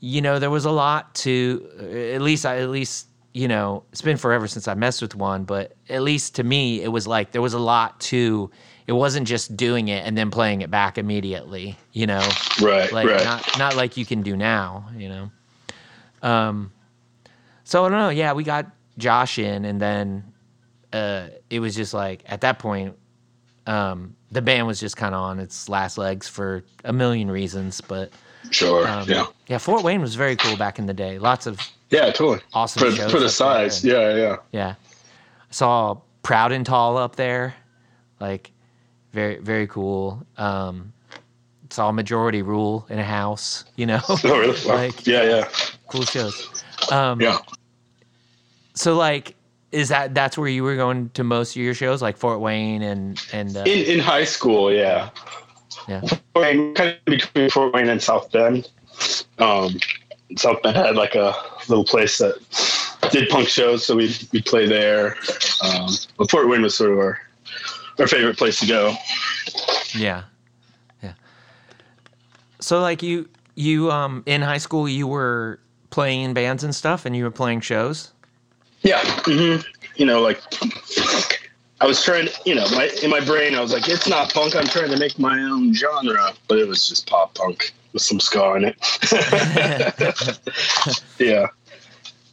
you 0.00 0.20
know 0.20 0.38
there 0.38 0.50
was 0.50 0.64
a 0.64 0.70
lot 0.70 1.14
to 1.14 2.12
at 2.14 2.20
least 2.22 2.44
I 2.44 2.58
at 2.58 2.70
least 2.70 3.06
you 3.32 3.48
know 3.48 3.84
it's 3.92 4.02
been 4.02 4.16
forever 4.16 4.48
since 4.48 4.68
I 4.68 4.74
messed 4.74 5.02
with 5.02 5.14
one, 5.14 5.44
but 5.44 5.76
at 5.88 6.02
least 6.02 6.36
to 6.36 6.44
me 6.44 6.82
it 6.82 6.88
was 6.88 7.06
like 7.06 7.32
there 7.32 7.42
was 7.42 7.54
a 7.54 7.60
lot 7.60 8.00
to. 8.00 8.50
It 8.84 8.94
wasn't 8.94 9.28
just 9.28 9.56
doing 9.56 9.86
it 9.86 10.04
and 10.04 10.18
then 10.18 10.32
playing 10.32 10.62
it 10.62 10.70
back 10.70 10.98
immediately, 10.98 11.78
you 11.92 12.04
know 12.04 12.28
right, 12.60 12.90
like 12.92 13.06
right. 13.06 13.24
not 13.24 13.58
not 13.58 13.76
like 13.76 13.96
you 13.96 14.04
can 14.04 14.22
do 14.22 14.36
now, 14.36 14.88
you 14.96 15.08
know. 15.08 15.30
Um, 16.20 16.72
so 17.64 17.84
I 17.84 17.88
don't 17.88 17.98
know. 17.98 18.08
Yeah, 18.08 18.32
we 18.32 18.44
got 18.44 18.66
Josh 18.98 19.38
in, 19.38 19.64
and 19.64 19.80
then 19.80 20.24
uh, 20.92 21.28
it 21.48 21.60
was 21.60 21.74
just 21.74 21.94
like 21.94 22.22
at 22.26 22.40
that 22.42 22.58
point, 22.58 22.96
um, 23.66 24.14
the 24.30 24.42
band 24.42 24.66
was 24.66 24.80
just 24.80 24.96
kind 24.96 25.14
of 25.14 25.20
on 25.22 25.38
its 25.38 25.68
last 25.68 25.98
legs 25.98 26.28
for 26.28 26.64
a 26.84 26.92
million 26.92 27.30
reasons. 27.30 27.80
But 27.80 28.10
sure. 28.50 28.86
um, 28.88 29.08
yeah. 29.08 29.26
yeah, 29.46 29.58
Fort 29.58 29.82
Wayne 29.82 30.00
was 30.00 30.14
very 30.14 30.36
cool 30.36 30.56
back 30.56 30.78
in 30.78 30.86
the 30.86 30.94
day. 30.94 31.18
Lots 31.18 31.46
of 31.46 31.60
Yeah, 31.90 32.06
totally. 32.12 32.40
awesome 32.54 32.80
For, 32.90 32.96
shows 32.96 33.10
for 33.12 33.20
the 33.20 33.28
size. 33.28 33.82
there. 33.82 34.16
Yeah, 34.18 34.22
yeah. 34.28 34.36
yeah. 34.52 34.74
I 34.74 35.52
saw 35.52 35.98
Proud 36.22 36.52
and 36.52 36.64
Tall 36.64 36.96
up 36.96 37.16
there, 37.16 37.54
like 38.20 38.50
very 39.12 39.36
very 39.38 39.66
cool. 39.66 40.24
Um, 40.36 40.92
saw 41.70 41.90
Majority 41.92 42.42
Rule 42.42 42.86
in 42.90 42.98
a 42.98 43.04
house, 43.04 43.64
you 43.76 43.86
know. 43.86 44.00
Oh, 44.08 44.18
really? 44.38 44.60
Like- 44.66 45.06
yeah, 45.06 45.22
yeah. 45.24 45.48
cool 45.88 46.02
shows. 46.02 46.64
Um, 46.90 47.20
Yeah. 47.20 47.38
So 48.74 48.94
like, 48.94 49.34
is 49.72 49.88
that 49.88 50.14
that's 50.14 50.36
where 50.38 50.48
you 50.48 50.62
were 50.62 50.76
going 50.76 51.08
to 51.10 51.24
most 51.24 51.56
of 51.56 51.62
your 51.62 51.74
shows, 51.74 52.02
like 52.02 52.16
Fort 52.16 52.40
Wayne 52.40 52.82
and 52.82 53.20
and 53.32 53.56
uh, 53.56 53.60
In, 53.60 53.86
in 53.86 53.98
high 53.98 54.24
school, 54.24 54.72
yeah. 54.72 55.10
yeah, 55.88 56.00
Fort 56.00 56.22
Wayne, 56.36 56.74
kind 56.74 56.90
of 56.90 57.04
between 57.06 57.50
Fort 57.50 57.74
Wayne 57.74 57.88
and 57.88 58.00
South 58.02 58.30
Bend. 58.30 58.70
Um, 59.38 59.78
South 60.36 60.62
Bend 60.62 60.76
had 60.76 60.94
like 60.96 61.14
a 61.14 61.34
little 61.68 61.84
place 61.84 62.18
that 62.18 62.34
did 63.10 63.28
punk 63.30 63.48
shows, 63.48 63.84
so 63.84 63.96
we 63.96 64.14
we 64.32 64.42
play 64.42 64.66
there. 64.66 65.16
Um, 65.62 65.88
but 66.18 66.30
Fort 66.30 66.48
Wayne 66.48 66.62
was 66.62 66.74
sort 66.76 66.92
of 66.92 66.98
our 66.98 67.20
our 67.98 68.06
favorite 68.06 68.36
place 68.36 68.60
to 68.60 68.66
go. 68.66 68.94
yeah, 69.94 70.24
yeah. 71.02 71.14
So 72.60 72.80
like 72.80 73.02
you 73.02 73.28
you 73.54 73.90
um 73.90 74.22
in 74.26 74.42
high 74.42 74.58
school 74.58 74.88
you 74.88 75.06
were 75.06 75.60
playing 75.90 76.22
in 76.22 76.34
bands 76.34 76.62
and 76.62 76.74
stuff, 76.74 77.06
and 77.06 77.16
you 77.16 77.24
were 77.24 77.30
playing 77.30 77.60
shows. 77.60 78.12
Yeah. 78.82 79.00
hmm 79.24 79.56
You 79.96 80.06
know, 80.06 80.20
like 80.20 80.40
I 81.80 81.86
was 81.86 82.02
trying 82.02 82.26
to, 82.26 82.32
you 82.44 82.54
know, 82.54 82.68
my 82.70 82.90
in 83.02 83.10
my 83.10 83.20
brain, 83.20 83.54
I 83.54 83.60
was 83.60 83.72
like, 83.72 83.88
it's 83.88 84.08
not 84.08 84.32
punk. 84.32 84.54
I'm 84.56 84.66
trying 84.66 84.90
to 84.90 84.98
make 84.98 85.18
my 85.18 85.38
own 85.40 85.74
genre, 85.74 86.32
but 86.48 86.58
it 86.58 86.66
was 86.68 86.88
just 86.88 87.08
pop 87.08 87.34
punk 87.34 87.72
with 87.92 88.02
some 88.02 88.20
ska 88.20 88.54
in 88.54 88.64
it. 88.64 90.40
yeah. 91.18 91.46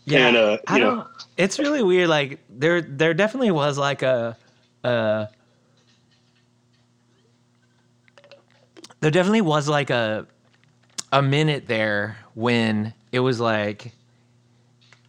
Yeah, 0.05 0.27
And, 0.27 0.37
uh, 0.37 0.57
I 0.67 0.77
you 0.77 0.83
know-. 0.83 1.07
It's 1.37 1.57
really 1.59 1.83
weird. 1.83 2.09
Like 2.09 2.39
there, 2.49 2.81
there 2.81 3.13
definitely 3.13 3.51
was 3.51 3.77
like 3.77 4.01
a, 4.01 4.35
uh, 4.83 5.27
there 8.99 9.11
definitely 9.11 9.41
was 9.41 9.69
like 9.69 9.89
a, 9.89 10.27
a 11.11 11.21
minute 11.21 11.67
there 11.67 12.17
when 12.33 12.93
it 13.11 13.19
was 13.19 13.39
like, 13.39 13.93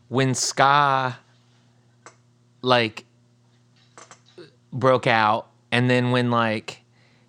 when 0.09 0.35
ska, 0.35 1.19
like, 2.63 3.05
broke 4.73 5.07
out, 5.07 5.49
and 5.73 5.91
then 5.91 6.11
when 6.11 6.31
like, 6.31 6.83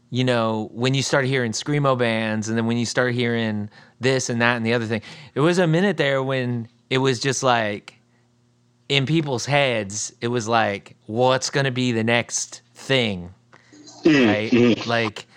you 0.10 0.24
know, 0.24 0.70
when 0.74 0.94
you 0.94 1.02
start 1.02 1.26
hearing 1.26 1.52
screamo 1.52 1.98
bands, 1.98 2.50
and 2.50 2.58
then 2.58 2.66
when 2.66 2.78
you 2.78 2.86
start 2.86 3.14
hearing 3.14 3.70
this 4.00 4.30
and 4.30 4.42
that 4.42 4.58
and 4.58 4.66
the 4.66 4.74
other 4.74 4.86
thing, 4.86 5.02
it 5.36 5.40
was 5.40 5.58
a 5.58 5.68
minute 5.68 5.98
there 5.98 6.22
when 6.22 6.68
it 6.90 6.98
was 6.98 7.20
just 7.20 7.44
like 7.44 8.00
in 8.90 9.06
people's 9.06 9.46
heads, 9.46 10.14
it 10.20 10.28
was 10.28 10.50
like, 10.50 10.98
what's 11.06 11.50
going 11.50 11.64
to 11.64 11.72
be 11.72 11.94
the 11.94 12.04
next 12.04 12.62
thing? 12.76 13.34
Right? 14.06 14.86
Like, 14.86 15.28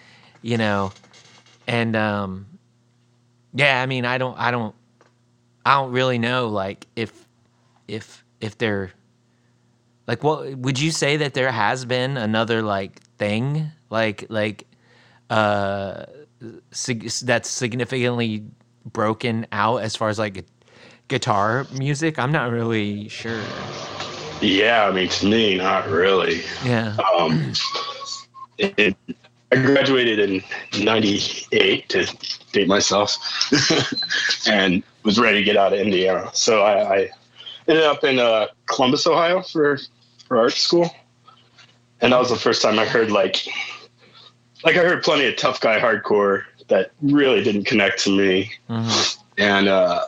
you 0.43 0.59
know, 0.59 0.93
and, 1.69 1.95
um, 1.95 2.47
yeah, 3.55 3.81
I 3.81 3.87
mean, 3.87 4.05
I 4.05 4.19
don't, 4.19 4.37
I 4.37 4.51
don't, 4.51 4.75
I 5.65 5.75
don't 5.75 5.93
really 5.93 6.19
know, 6.19 6.49
like, 6.49 6.89
if, 6.97 7.29
if, 7.87 8.25
if 8.41 8.59
they're, 8.59 8.91
like, 10.07 10.23
what 10.25 10.57
would 10.59 10.79
you 10.81 10.91
say 10.91 11.17
that 11.19 11.35
there 11.35 11.51
has 11.53 11.85
been 11.85 12.17
another, 12.17 12.63
like, 12.63 13.01
thing, 13.19 13.71
like, 13.91 14.27
like, 14.29 14.67
uh, 15.31 16.05
sig- 16.71 17.09
that's 17.23 17.49
significantly 17.49 18.45
broken 18.93 19.47
out 19.53 19.79
as 19.79 19.97
far 19.97 20.09
as 20.09 20.19
like 20.19 20.45
guitar 21.09 21.67
music? 21.73 22.19
I'm 22.19 22.33
not 22.33 22.51
really 22.51 23.09
sure. 23.09 23.41
Yeah. 24.41 24.87
I 24.87 24.93
mean, 24.93 25.09
to 25.09 25.27
me, 25.27 25.57
not 25.57 25.89
really. 25.89 26.43
Yeah. 26.65 26.97
Um, 27.17 27.53
it, 28.59 28.75
it- 28.77 28.97
I 29.53 29.57
graduated 29.57 30.19
in 30.19 30.43
'98 30.85 31.89
to 31.91 32.17
date 32.51 32.67
myself, 32.67 33.17
and 34.49 34.83
was 35.05 35.21
ready 35.21 35.39
to 35.39 35.45
get 35.45 35.57
out 35.57 35.73
of 35.73 35.79
Indiana. 35.79 36.29
So 36.33 36.63
I, 36.63 36.97
I 36.97 37.11
ended 37.69 37.85
up 37.85 38.05
in 38.05 38.19
uh, 38.19 38.47
Columbus, 38.67 39.07
Ohio, 39.07 39.43
for 39.43 39.79
for 40.27 40.39
art 40.39 40.53
school, 40.53 40.91
and 42.01 42.13
that 42.13 42.19
was 42.19 42.31
the 42.31 42.37
first 42.37 42.63
time 42.63 42.79
I 42.79 42.85
heard 42.87 43.11
like, 43.11 43.47
like 44.65 44.77
I 44.77 44.85
heard 44.85 45.03
plenty 45.03 45.27
of 45.27 45.37
tough 45.37 45.61
guy 45.61 45.79
hardcore 45.79 46.45
that 46.69 46.93
really 47.03 47.43
didn't 47.45 47.65
connect 47.65 48.03
to 48.05 48.17
me, 48.17 48.51
Mhm. 48.71 49.19
and 49.39 49.69
uh, 49.69 50.07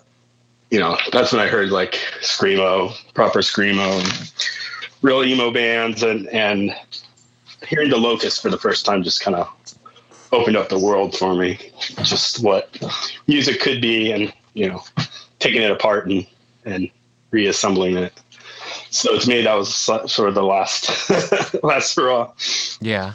you 0.71 0.79
know, 0.81 0.97
that's 1.13 1.33
when 1.33 1.41
I 1.41 1.49
heard 1.49 1.71
like 1.71 1.93
screamo, 2.23 2.95
proper 3.15 3.41
screamo, 3.41 4.01
and 4.01 4.33
real 5.03 5.23
emo 5.23 5.51
bands, 5.51 6.03
and 6.03 6.29
and 6.29 6.75
hearing 7.67 7.91
the 7.91 7.97
Locust 7.99 8.43
for 8.43 8.51
the 8.51 8.59
first 8.59 8.85
time 8.87 9.03
just 9.03 9.21
kind 9.21 9.37
of 9.37 9.49
opened 10.33 10.57
up 10.57 10.69
the 10.69 10.79
world 10.79 11.17
for 11.17 11.35
me, 11.35 11.59
just 12.03 12.43
what 12.43 12.77
music 13.27 13.61
could 13.61 13.81
be, 13.81 14.13
and 14.13 14.33
you 14.55 14.69
know, 14.69 14.83
taking 15.39 15.63
it 15.63 15.71
apart 15.71 16.09
and 16.09 16.27
and 16.65 16.91
reassembling 17.37 17.99
it. 17.99 18.13
So 18.91 19.19
to 19.19 19.29
me, 19.29 19.43
that 19.43 19.55
was 19.55 19.75
sort 19.75 20.29
of 20.29 20.35
the 20.35 20.43
last 20.43 21.11
last 21.63 21.91
straw. 21.91 22.33
Yeah. 22.81 23.13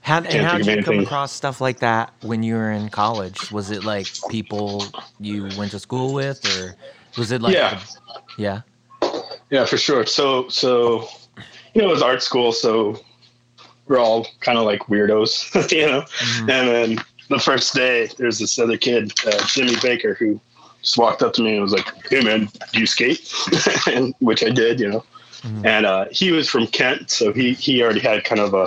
How, 0.00 0.18
and 0.18 0.44
how 0.44 0.58
did 0.58 0.66
you 0.66 0.82
come 0.82 0.98
across 0.98 1.32
stuff 1.32 1.60
like 1.60 1.78
that 1.78 2.12
when 2.22 2.42
you 2.42 2.56
were 2.56 2.72
in 2.72 2.88
college? 2.88 3.52
Was 3.52 3.70
it 3.70 3.84
like 3.84 4.08
people 4.28 4.84
you 5.20 5.48
went 5.56 5.70
to 5.70 5.78
school 5.78 6.12
with, 6.12 6.44
or 6.56 6.74
was 7.16 7.30
it 7.30 7.40
like 7.40 7.54
yeah, 7.54 7.80
yeah, 8.36 8.62
yeah, 9.50 9.64
for 9.64 9.76
sure. 9.76 10.04
So 10.06 10.48
so 10.48 11.08
you 11.72 11.82
know, 11.82 11.88
it 11.88 11.92
was 11.92 12.02
art 12.02 12.20
school, 12.20 12.50
so 12.50 13.00
we're 13.86 14.00
all 14.00 14.26
kind 14.40 14.58
of 14.58 14.64
like 14.64 14.80
weirdos, 14.88 15.70
you 15.78 15.86
know. 15.86 16.00
Mm-hmm. 16.00 16.50
And 16.50 16.68
then 16.68 17.04
the 17.30 17.38
first 17.38 17.72
day, 17.72 18.08
there's 18.18 18.40
this 18.40 18.58
other 18.58 18.76
kid, 18.76 19.12
uh, 19.24 19.46
Jimmy 19.46 19.76
Baker, 19.80 20.14
who 20.14 20.40
just 20.82 20.98
walked 20.98 21.22
up 21.22 21.32
to 21.34 21.42
me 21.42 21.54
and 21.54 21.62
was 21.62 21.72
like, 21.72 21.88
"Hey 22.08 22.20
man, 22.20 22.48
do 22.72 22.80
you 22.80 22.86
skate?" 22.86 23.32
and 23.86 24.14
which 24.18 24.44
I 24.44 24.50
did, 24.50 24.80
you 24.80 24.90
know. 24.90 25.04
Mm-hmm. 25.42 25.66
And 25.66 25.86
uh, 25.86 26.04
he 26.10 26.30
was 26.30 26.48
from 26.48 26.66
Kent, 26.66 27.10
so 27.10 27.32
he 27.32 27.54
he 27.54 27.82
already 27.82 28.00
had 28.00 28.24
kind 28.24 28.40
of 28.40 28.54
a 28.54 28.66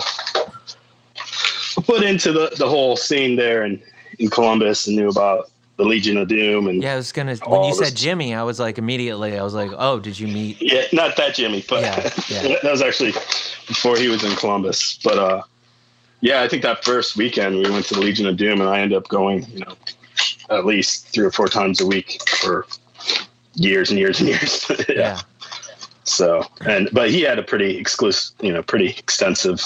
put 1.81 2.03
into 2.03 2.31
the, 2.31 2.53
the 2.57 2.67
whole 2.67 2.97
scene 2.97 3.35
there 3.35 3.63
in, 3.63 3.81
in 4.19 4.29
Columbus 4.29 4.87
and 4.87 4.95
knew 4.95 5.09
about 5.09 5.51
the 5.77 5.83
Legion 5.83 6.15
of 6.17 6.29
Doom 6.29 6.67
and 6.67 6.81
yeah, 6.81 6.93
I 6.93 6.95
was 6.95 7.11
gonna 7.11 7.35
when 7.47 7.65
you 7.65 7.75
said 7.75 7.95
Jimmy, 7.95 8.33
I 8.33 8.43
was 8.43 8.61
like 8.61 8.77
immediately 8.77 9.37
I 9.37 9.43
was 9.43 9.53
like, 9.53 9.71
oh, 9.77 9.99
did 9.99 10.17
you 10.17 10.27
meet? 10.27 10.61
Yeah, 10.61 10.83
not 10.93 11.17
that 11.17 11.35
Jimmy, 11.35 11.65
but 11.67 11.81
yeah, 11.81 12.09
yeah. 12.29 12.55
that 12.63 12.71
was 12.71 12.81
actually 12.81 13.11
before 13.67 13.97
he 13.97 14.07
was 14.07 14.23
in 14.23 14.35
Columbus. 14.37 14.97
But 15.03 15.19
uh, 15.19 15.41
yeah, 16.21 16.43
I 16.43 16.47
think 16.47 16.63
that 16.63 16.85
first 16.85 17.17
weekend 17.17 17.57
we 17.57 17.69
went 17.69 17.85
to 17.87 17.93
the 17.93 17.99
Legion 17.99 18.25
of 18.25 18.37
Doom, 18.37 18.61
and 18.61 18.69
I 18.69 18.79
ended 18.79 18.97
up 18.97 19.09
going, 19.09 19.45
you 19.49 19.59
know, 19.59 19.75
at 20.49 20.65
least 20.65 21.07
three 21.09 21.25
or 21.25 21.31
four 21.31 21.47
times 21.47 21.81
a 21.81 21.85
week 21.85 22.19
for 22.27 22.67
years 23.55 23.89
and 23.89 23.99
years 23.99 24.19
and 24.19 24.29
years. 24.29 24.65
yeah. 24.89 24.95
yeah. 24.95 25.19
So 26.03 26.45
and 26.65 26.89
but 26.91 27.09
he 27.09 27.21
had 27.21 27.39
a 27.39 27.43
pretty 27.43 27.77
exclusive, 27.77 28.35
you 28.41 28.53
know, 28.53 28.61
pretty 28.61 28.89
extensive 28.89 29.59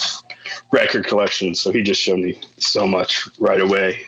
record 0.71 1.05
collection. 1.05 1.55
So 1.55 1.71
he 1.71 1.81
just 1.81 2.01
showed 2.01 2.19
me 2.19 2.39
so 2.57 2.87
much 2.87 3.27
right 3.39 3.61
away. 3.61 4.07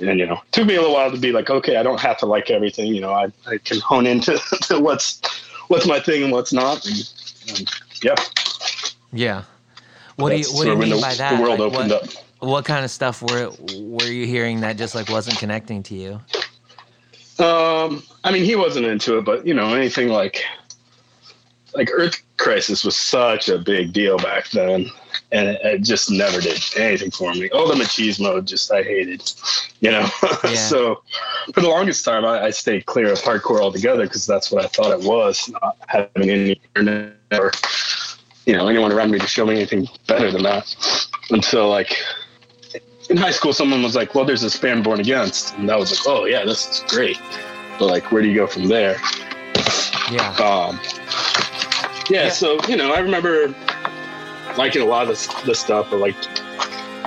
And, 0.00 0.18
you 0.18 0.26
know, 0.26 0.40
took 0.52 0.66
me 0.66 0.74
a 0.74 0.80
little 0.80 0.94
while 0.94 1.10
to 1.10 1.18
be 1.18 1.32
like, 1.32 1.50
okay, 1.50 1.76
I 1.76 1.82
don't 1.82 2.00
have 2.00 2.18
to 2.18 2.26
like 2.26 2.50
everything. 2.50 2.94
You 2.94 3.00
know, 3.00 3.12
I, 3.12 3.32
I 3.46 3.58
can 3.58 3.80
hone 3.80 4.06
into 4.06 4.38
to 4.62 4.80
what's, 4.80 5.20
what's 5.68 5.86
my 5.86 6.00
thing 6.00 6.22
and 6.24 6.32
what's 6.32 6.52
not. 6.52 6.84
And, 6.86 7.12
and 7.48 7.70
yeah. 8.02 8.14
Yeah. 9.12 9.44
What 10.16 10.30
That's 10.30 10.48
do 10.48 10.52
you, 10.52 10.58
what 10.58 10.64
do 10.64 10.70
you 10.70 10.76
mean 10.76 10.96
the, 10.96 11.00
by 11.00 11.14
that? 11.14 11.36
The 11.36 11.42
world 11.42 11.60
like, 11.60 11.72
opened 11.72 11.90
what, 11.90 12.16
up. 12.16 12.21
What 12.42 12.64
kind 12.64 12.84
of 12.84 12.90
stuff 12.90 13.22
were, 13.22 13.52
were 13.78 14.06
you 14.06 14.26
hearing 14.26 14.60
that 14.60 14.76
just 14.76 14.94
like 14.94 15.08
wasn't 15.08 15.38
connecting 15.38 15.82
to 15.84 15.94
you? 15.94 16.20
Um, 17.44 18.02
I 18.24 18.32
mean, 18.32 18.44
he 18.44 18.56
wasn't 18.56 18.86
into 18.86 19.18
it, 19.18 19.24
but 19.24 19.46
you 19.46 19.54
know, 19.54 19.74
anything 19.74 20.08
like, 20.08 20.42
like 21.74 21.88
Earth 21.92 22.20
Crisis 22.38 22.84
was 22.84 22.96
such 22.96 23.48
a 23.48 23.58
big 23.58 23.92
deal 23.92 24.18
back 24.18 24.50
then 24.50 24.90
and 25.32 25.48
it, 25.48 25.60
it, 25.64 25.82
just 25.82 26.10
never 26.10 26.40
did 26.40 26.60
anything 26.76 27.10
for 27.10 27.32
me. 27.34 27.48
Oh, 27.52 27.66
the 27.66 27.82
machismo, 27.82 28.44
just 28.44 28.70
I 28.72 28.82
hated, 28.82 29.32
you 29.80 29.90
know. 29.90 30.08
Yeah. 30.44 30.54
so 30.54 31.02
for 31.54 31.60
the 31.60 31.68
longest 31.68 32.04
time, 32.04 32.24
I, 32.24 32.44
I, 32.44 32.50
stayed 32.50 32.86
clear 32.86 33.12
of 33.12 33.18
hardcore 33.20 33.60
altogether 33.60 34.04
because 34.04 34.26
that's 34.26 34.50
what 34.50 34.64
I 34.64 34.68
thought 34.68 34.90
it 34.90 35.06
was, 35.06 35.48
not 35.48 35.76
having 35.86 36.30
any 36.30 36.60
internet 36.76 37.14
or 37.32 37.52
you 38.44 38.54
know 38.54 38.66
anyone 38.66 38.92
around 38.92 39.12
me 39.12 39.18
to 39.18 39.26
show 39.26 39.46
me 39.46 39.54
anything 39.54 39.88
better 40.08 40.30
than 40.30 40.42
that. 40.42 40.74
Until 41.30 41.68
like 41.68 41.96
in 43.12 43.18
high 43.18 43.30
school, 43.30 43.52
someone 43.52 43.82
was 43.82 43.94
like, 43.94 44.14
"Well, 44.14 44.24
there's 44.24 44.40
this 44.40 44.56
band 44.56 44.84
Born 44.84 44.98
Against," 44.98 45.54
and 45.56 45.68
that 45.68 45.78
was 45.78 45.90
like, 45.92 46.00
"Oh 46.06 46.24
yeah, 46.24 46.44
this 46.44 46.66
is 46.68 46.84
great." 46.88 47.20
But 47.78 47.86
like, 47.86 48.10
where 48.10 48.22
do 48.22 48.28
you 48.28 48.34
go 48.34 48.46
from 48.46 48.68
there? 48.68 48.96
Yeah. 50.10 50.30
Um, 50.40 50.80
yeah, 52.10 52.24
yeah. 52.24 52.28
So 52.30 52.58
you 52.66 52.76
know, 52.76 52.92
I 52.92 53.00
remember 53.00 53.54
liking 54.56 54.82
a 54.82 54.86
lot 54.86 55.02
of 55.02 55.08
this, 55.08 55.26
this 55.44 55.60
stuff, 55.60 55.88
but 55.90 56.00
like, 56.00 56.16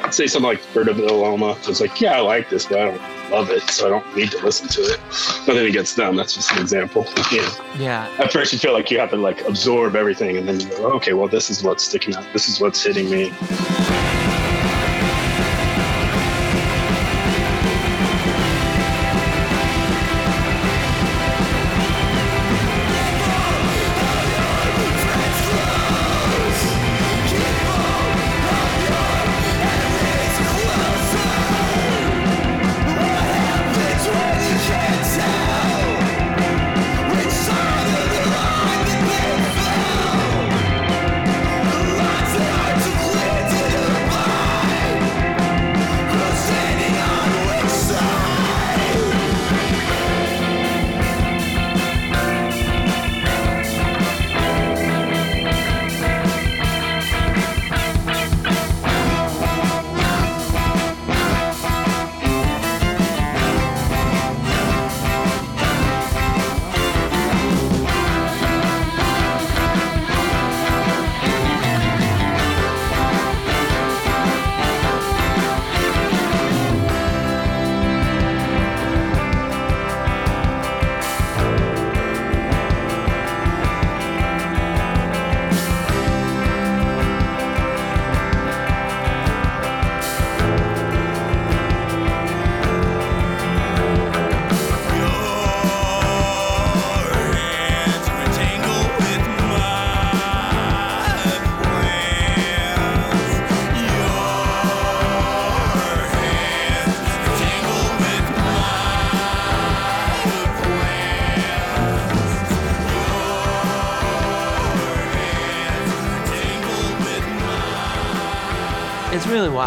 I'd 0.04 0.14
say 0.14 0.28
something 0.28 0.48
like 0.48 0.74
Bird 0.74 0.88
of 0.88 0.98
Illoma. 0.98 1.58
It's 1.68 1.82
like, 1.82 2.00
yeah, 2.00 2.14
I 2.14 2.20
like 2.20 2.50
this, 2.50 2.68
but 2.68 2.80
I 2.80 2.86
don't 2.86 3.32
love 3.32 3.50
it, 3.50 3.64
so 3.64 3.88
I 3.88 3.90
don't 3.90 4.16
need 4.16 4.32
to 4.32 4.46
listen 4.46 4.68
to 4.68 4.82
it. 4.82 5.00
Nothing 5.48 5.66
against 5.66 5.96
them. 5.96 6.16
That's 6.16 6.34
just 6.36 6.52
an 6.52 6.60
example. 6.60 7.06
Yeah. 7.32 7.50
Yeah. 7.78 8.16
At 8.20 8.32
first, 8.32 8.54
you 8.54 8.60
feel 8.60 8.74
like 8.74 8.92
you 8.92 9.00
have 9.00 9.10
to 9.10 9.18
like 9.18 9.42
absorb 9.48 9.96
everything, 9.96 10.38
and 10.38 10.48
then 10.48 10.60
you 10.60 10.70
go, 10.70 10.92
okay, 10.94 11.14
well, 11.14 11.28
this 11.28 11.50
is 11.50 11.64
what's 11.64 11.84
sticking 11.84 12.16
out. 12.16 12.26
This 12.34 12.48
is 12.48 12.62
what's 12.62 12.84
hitting 12.84 13.10
me. 13.10 13.34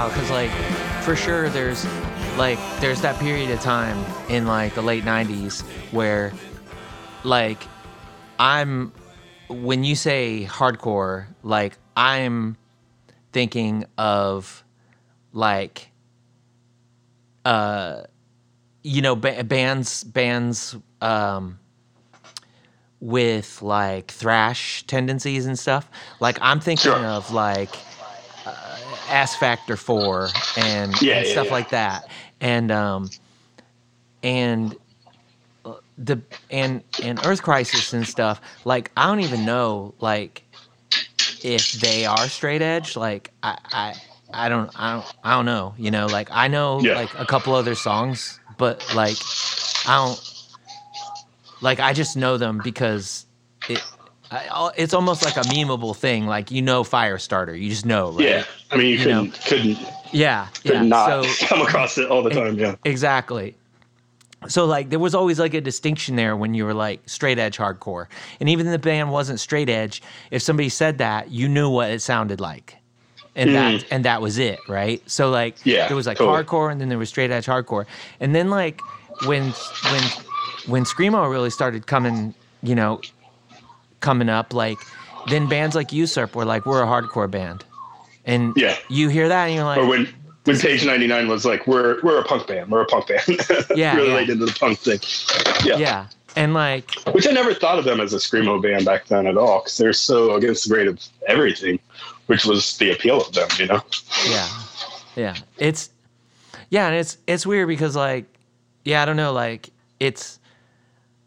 Because 0.08 0.30
like 0.30 0.50
for 1.02 1.16
sure 1.16 1.48
there's 1.50 1.86
like 2.36 2.58
there's 2.80 3.00
that 3.00 3.18
period 3.18 3.50
of 3.50 3.60
time 3.60 3.98
in 4.28 4.46
like 4.46 4.74
the 4.74 4.82
late 4.82 5.04
90s 5.04 5.62
where 5.92 6.32
like 7.24 7.62
i'm 8.38 8.92
when 9.48 9.84
you 9.84 9.96
say 9.96 10.46
hardcore 10.48 11.26
like 11.42 11.76
i'm 11.96 12.56
thinking 13.32 13.84
of 13.96 14.64
like 15.32 15.90
uh 17.44 18.02
you 18.82 19.02
know 19.02 19.16
ba- 19.16 19.42
bands 19.44 20.04
bands 20.04 20.76
um 21.00 21.58
with 23.00 23.62
like 23.62 24.10
thrash 24.10 24.84
tendencies 24.86 25.46
and 25.46 25.58
stuff 25.58 25.88
like 26.20 26.38
i'm 26.40 26.60
thinking 26.60 26.92
sure. 26.92 27.06
of 27.06 27.32
like 27.32 27.74
Ass 29.08 29.36
Factor 29.36 29.76
Four 29.76 30.42
and, 30.56 31.02
yeah, 31.02 31.14
and 31.14 31.26
yeah, 31.26 31.26
stuff 31.26 31.50
yeah. 31.50 31.52
like 31.52 31.70
that, 31.70 32.08
and 32.40 32.70
um, 32.72 33.12
and 34.22 34.76
the 35.98 36.22
and 36.50 36.84
and 37.02 37.20
Earth 37.22 37.42
Crisis 37.42 37.92
and 37.94 38.06
stuff. 38.08 38.40
Like 38.64 38.92
I 38.96 39.06
don't 39.06 39.20
even 39.20 39.44
know 39.44 39.94
like 40.00 40.46
if 41.42 41.72
they 41.72 42.06
are 42.06 42.28
straight 42.28 42.62
edge. 42.62 42.96
Like 42.96 43.32
I 43.42 43.58
I 43.72 43.94
I 44.32 44.48
don't 44.48 44.70
I 44.74 44.94
don't 44.94 45.06
I 45.24 45.36
don't 45.36 45.46
know. 45.46 45.74
You 45.78 45.90
know, 45.90 46.08
like 46.08 46.30
I 46.32 46.48
know 46.48 46.78
Yeah. 46.80 46.92
like 46.92 47.14
a 47.16 47.26
couple 47.26 47.54
other 47.54 47.76
songs, 47.76 48.40
but 48.56 48.84
like 48.90 49.28
I 49.84 49.96
don't 49.96 50.22
like 51.60 51.80
I 51.80 51.92
just 51.94 52.16
know 52.16 52.38
them 52.38 52.62
because 52.62 53.26
it. 53.68 53.86
I, 54.30 54.70
it's 54.76 54.94
almost 54.94 55.24
like 55.24 55.36
a 55.36 55.42
memeable 55.42 55.96
thing, 55.96 56.26
like 56.26 56.50
you 56.50 56.62
know, 56.62 56.84
Firestarter. 56.84 57.58
You 57.60 57.70
just 57.70 57.86
know, 57.86 58.12
right? 58.12 58.28
Yeah. 58.28 58.44
I 58.70 58.76
mean, 58.76 58.86
you, 58.88 58.98
You 58.98 58.98
couldn't 58.98 59.24
know. 59.26 59.32
couldn't 59.46 59.78
yeah, 60.12 60.48
could 60.62 60.72
yeah. 60.74 60.82
not 60.82 61.24
So 61.24 61.46
come 61.46 61.62
across 61.62 61.98
it 61.98 62.10
all 62.10 62.22
the 62.22 62.30
time. 62.30 62.58
Yeah. 62.58 62.76
Exactly. 62.84 63.56
So 64.48 64.66
like 64.66 64.90
there 64.90 64.98
was 65.00 65.14
always 65.14 65.38
like 65.38 65.54
a 65.54 65.60
distinction 65.60 66.16
there 66.16 66.36
when 66.36 66.54
you 66.54 66.64
were 66.64 66.74
like 66.74 67.00
straight 67.06 67.38
edge 67.38 67.58
hardcore. 67.58 68.06
And 68.40 68.48
even 68.48 68.70
the 68.70 68.78
band 68.78 69.10
wasn't 69.10 69.40
straight 69.40 69.68
edge, 69.68 70.02
if 70.30 70.42
somebody 70.42 70.68
said 70.68 70.98
that, 70.98 71.30
you 71.30 71.48
knew 71.48 71.68
what 71.70 71.90
it 71.90 72.02
sounded 72.02 72.40
like. 72.40 72.76
And 73.34 73.54
that 73.54 73.84
and 73.90 74.04
that 74.04 74.20
was 74.22 74.38
it, 74.38 74.58
right? 74.68 75.02
So 75.10 75.30
like 75.30 75.56
Mm. 75.58 75.66
Yeah, 75.66 75.88
there 75.88 75.96
was 75.96 76.06
like 76.06 76.18
totally. 76.18 76.44
hardcore 76.44 76.72
and 76.72 76.80
then 76.80 76.88
there 76.88 76.98
was 76.98 77.08
straight 77.08 77.30
edge 77.30 77.46
hardcore. 77.46 77.86
And 78.20 78.34
then 78.34 78.50
like 78.50 78.80
when 79.26 79.50
when 79.92 80.02
when 80.66 80.84
Screamo 80.84 81.30
really 81.30 81.50
started 81.50 81.86
coming, 81.86 82.34
you 82.62 82.74
know, 82.74 83.00
coming 84.00 84.28
up, 84.28 84.52
like 84.54 84.78
then 85.28 85.48
bands 85.48 85.74
like 85.74 85.92
Usurp 85.92 86.34
were 86.34 86.44
like, 86.44 86.64
we're 86.66 86.82
a 86.82 86.86
hardcore 86.86 87.30
band. 87.30 87.64
And 88.24 88.52
Yeah. 88.56 88.76
you 88.88 89.08
hear 89.08 89.28
that 89.28 89.46
and 89.46 89.54
you're 89.54 89.64
like 89.64 89.78
Or 89.78 89.86
when 89.86 90.08
when 90.44 90.58
Page 90.58 90.84
ninety 90.86 91.06
nine 91.06 91.28
was 91.28 91.44
like, 91.44 91.66
we're 91.66 92.00
we're 92.02 92.18
a 92.20 92.24
punk 92.24 92.46
band, 92.46 92.70
we're 92.70 92.82
a 92.82 92.86
punk 92.86 93.08
band. 93.08 93.22
Yeah, 93.76 93.96
really 93.96 94.24
yeah. 94.24 94.32
into 94.32 94.46
the 94.46 94.56
punk 94.58 94.78
thing. 94.78 95.00
Yeah. 95.64 95.76
Yeah. 95.78 96.06
And 96.36 96.54
like 96.54 96.90
Which 97.12 97.26
I 97.26 97.30
never 97.32 97.52
thought 97.54 97.78
of 97.78 97.84
them 97.84 98.00
as 98.00 98.12
a 98.12 98.18
screamo 98.18 98.62
band 98.62 98.84
back 98.84 99.06
then 99.06 99.26
at 99.26 99.36
all, 99.36 99.60
because 99.60 99.76
they're 99.76 99.92
so 99.92 100.34
against 100.34 100.64
the 100.68 100.74
grain 100.74 100.88
of 100.88 101.00
everything, 101.26 101.78
which 102.26 102.44
was 102.44 102.76
the 102.78 102.92
appeal 102.92 103.20
of 103.20 103.32
them. 103.32 103.48
You 103.58 103.66
know. 103.66 103.80
yeah 104.28 104.48
yeah 105.16 105.34
it's 105.56 105.90
yeah 106.70 106.86
and 106.86 106.94
it's 106.94 107.18
it's 107.26 107.44
weird 107.44 107.66
because 107.66 107.96
like 107.96 108.24
yeah 108.84 109.02
i 109.02 109.04
don't 109.04 109.16
know 109.16 109.32
like 109.32 109.70
it's 109.98 110.38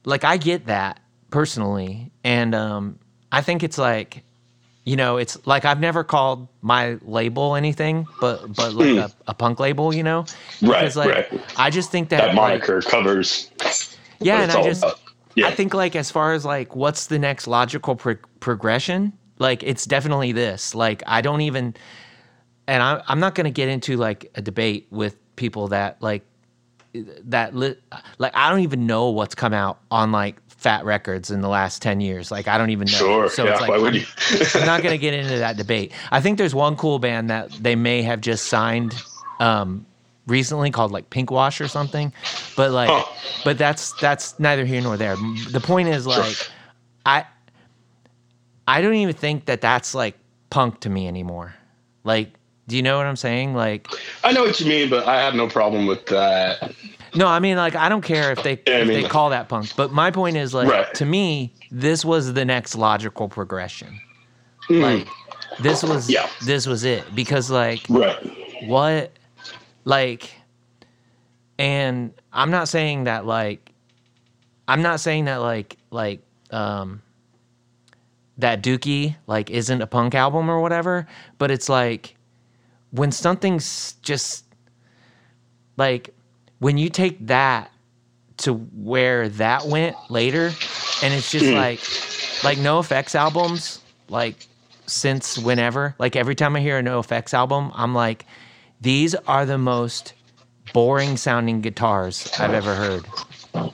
like 0.05 0.23
i 0.23 0.37
get 0.37 0.67
that 0.67 1.00
personally 1.31 2.11
and 2.23 2.53
um 2.53 2.99
i 3.31 3.41
think 3.41 3.63
it's 3.63 3.77
like 3.77 4.23
you 4.83 4.95
know 4.95 5.17
it's 5.17 5.37
like 5.47 5.65
i've 5.65 5.79
never 5.79 6.03
called 6.03 6.47
my 6.61 6.97
label 7.01 7.55
anything 7.55 8.05
but 8.19 8.53
but 8.55 8.73
like 8.73 8.97
a, 8.97 9.11
a 9.27 9.33
punk 9.33 9.59
label 9.59 9.93
you 9.93 10.03
know 10.03 10.25
Hmm. 10.59 10.69
Right, 10.69 10.79
Because, 10.81 10.95
like 10.97 11.09
right. 11.31 11.41
i 11.57 11.69
just 11.69 11.89
think 11.91 12.09
that, 12.09 12.17
That 12.17 12.27
like, 12.27 12.35
moniker 12.35 12.81
covers. 12.81 13.49
yeah 14.19 14.41
and 14.43 14.51
i 14.51 14.61
just 14.63 14.83
about. 14.83 14.99
Yeah. 15.33 15.47
I 15.47 15.51
think 15.51 15.73
like 15.73 15.95
as 15.95 16.11
far 16.11 16.33
as 16.33 16.43
like 16.43 16.75
what's 16.75 17.07
the 17.07 17.17
next 17.17 17.47
logical 17.47 17.95
pro- 17.95 18.17
progression, 18.41 19.13
like 19.39 19.63
it's 19.63 19.85
definitely 19.85 20.33
this. 20.33 20.75
Like 20.75 21.03
I 21.07 21.21
don't 21.21 21.39
even, 21.39 21.73
and 22.67 22.83
I, 22.83 23.01
I'm 23.07 23.21
not 23.21 23.33
going 23.33 23.45
to 23.45 23.49
get 23.51 23.69
into 23.69 23.95
like 23.95 24.29
a 24.35 24.41
debate 24.41 24.87
with 24.91 25.15
people 25.37 25.69
that 25.69 26.01
like 26.01 26.23
that 27.23 27.55
li- 27.55 27.77
like 28.17 28.35
I 28.35 28.49
don't 28.49 28.59
even 28.59 28.85
know 28.85 29.09
what's 29.09 29.33
come 29.33 29.53
out 29.53 29.79
on 29.89 30.11
like 30.11 30.35
Fat 30.61 30.85
Records 30.85 31.31
in 31.31 31.41
the 31.41 31.47
last 31.49 31.81
ten 31.81 31.99
years. 32.01 32.29
Like 32.29 32.47
I 32.47 32.57
don't 32.59 32.69
even 32.69 32.85
know. 32.85 32.97
Sure. 32.97 33.29
So 33.29 33.43
yeah. 33.45 33.51
it's 33.51 33.61
like 33.61 33.69
why 33.71 33.79
would 33.79 33.95
I'm, 33.95 34.01
you? 34.01 34.05
I'm 34.55 34.65
not 34.67 34.83
going 34.83 34.93
to 34.93 34.99
get 34.99 35.15
into 35.15 35.39
that 35.39 35.57
debate. 35.57 35.91
I 36.11 36.21
think 36.21 36.37
there's 36.37 36.53
one 36.53 36.75
cool 36.75 36.99
band 36.99 37.31
that 37.31 37.49
they 37.51 37.75
may 37.75 38.03
have 38.03 38.21
just 38.21 38.45
signed 38.45 38.93
um, 39.39 39.87
recently 40.27 40.69
called 40.69 40.91
like 40.91 41.09
Pink 41.09 41.31
Wash 41.31 41.59
or 41.61 41.67
something, 41.67 42.13
but 42.55 42.69
like, 42.71 42.89
Huh. 42.91 43.03
but 43.43 43.57
that's 43.57 43.93
that's 43.93 44.39
neither 44.39 44.63
here 44.63 44.81
nor 44.81 44.97
there. 44.97 45.15
The 45.49 45.59
point 45.59 45.89
is 45.89 46.05
like, 46.05 46.37
I 47.07 47.25
I 48.67 48.81
don't 48.81 48.93
even 48.93 49.15
think 49.15 49.45
that 49.45 49.61
that's 49.61 49.95
like 49.95 50.15
punk 50.51 50.81
to 50.81 50.89
me 50.91 51.07
anymore. 51.07 51.55
Like, 52.03 52.33
do 52.67 52.75
you 52.75 52.83
know 52.83 52.97
what 52.97 53.07
I'm 53.07 53.15
saying? 53.15 53.55
Like, 53.55 53.87
I 54.23 54.31
know 54.31 54.43
what 54.43 54.59
you 54.59 54.67
mean, 54.67 54.91
but 54.91 55.07
I 55.07 55.19
have 55.21 55.33
no 55.33 55.47
problem 55.47 55.87
with 55.87 56.05
that. 56.05 56.71
No, 57.15 57.27
I 57.27 57.39
mean 57.39 57.57
like 57.57 57.75
I 57.75 57.89
don't 57.89 58.01
care 58.03 58.31
if 58.31 58.41
they 58.43 58.59
Yeah, 58.65 58.75
I 58.75 58.77
if 58.79 58.87
mean- 58.87 59.01
they 59.03 59.07
call 59.09 59.29
that 59.31 59.49
punk, 59.49 59.73
but 59.75 59.91
my 59.91 60.11
point 60.11 60.37
is 60.37 60.53
like 60.53 60.67
Right. 60.69 60.93
to 60.95 61.05
me 61.05 61.53
this 61.71 62.03
was 62.05 62.33
the 62.33 62.45
next 62.45 62.75
logical 62.75 63.27
progression. 63.29 63.99
Mm, 64.69 64.81
Like 64.81 65.07
this 65.59 65.83
was 65.83 66.09
Yeah. 66.09 66.27
this 66.45 66.65
was 66.67 66.83
it 66.83 67.03
because 67.15 67.49
like 67.51 67.81
right. 67.89 68.17
what 68.67 69.11
like 69.85 70.31
and 71.59 72.13
i'm 72.31 72.49
not 72.51 72.67
saying 72.69 73.03
that 73.05 73.25
like 73.25 73.71
i'm 74.67 74.81
not 74.81 74.99
saying 74.99 75.25
that 75.25 75.37
like 75.37 75.77
like 75.89 76.21
um 76.51 77.01
that 78.37 78.63
dookie 78.63 79.15
like 79.27 79.49
isn't 79.49 79.81
a 79.81 79.87
punk 79.87 80.15
album 80.15 80.49
or 80.49 80.61
whatever 80.61 81.05
but 81.37 81.51
it's 81.51 81.67
like 81.67 82.15
when 82.91 83.11
something's 83.11 83.93
just 84.01 84.45
like 85.77 86.13
when 86.61 86.77
you 86.77 86.89
take 86.89 87.25
that 87.25 87.71
to 88.37 88.53
where 88.53 89.27
that 89.27 89.65
went 89.65 89.95
later 90.09 90.53
and 91.03 91.13
it's 91.13 91.31
just 91.31 91.45
hmm. 91.45 91.53
like 91.53 91.79
like 92.43 92.57
NOFX 92.59 93.15
albums 93.15 93.81
like 94.09 94.47
since 94.85 95.37
whenever 95.37 95.95
like 95.99 96.15
every 96.15 96.35
time 96.35 96.55
i 96.55 96.59
hear 96.59 96.77
a 96.77 96.83
NOFX 96.83 97.33
album 97.33 97.71
i'm 97.75 97.93
like 97.93 98.25
these 98.79 99.15
are 99.15 99.45
the 99.45 99.57
most 99.57 100.13
boring 100.73 101.17
sounding 101.17 101.61
guitars 101.61 102.31
i've 102.39 102.53
ever 102.53 102.75
heard 102.75 103.05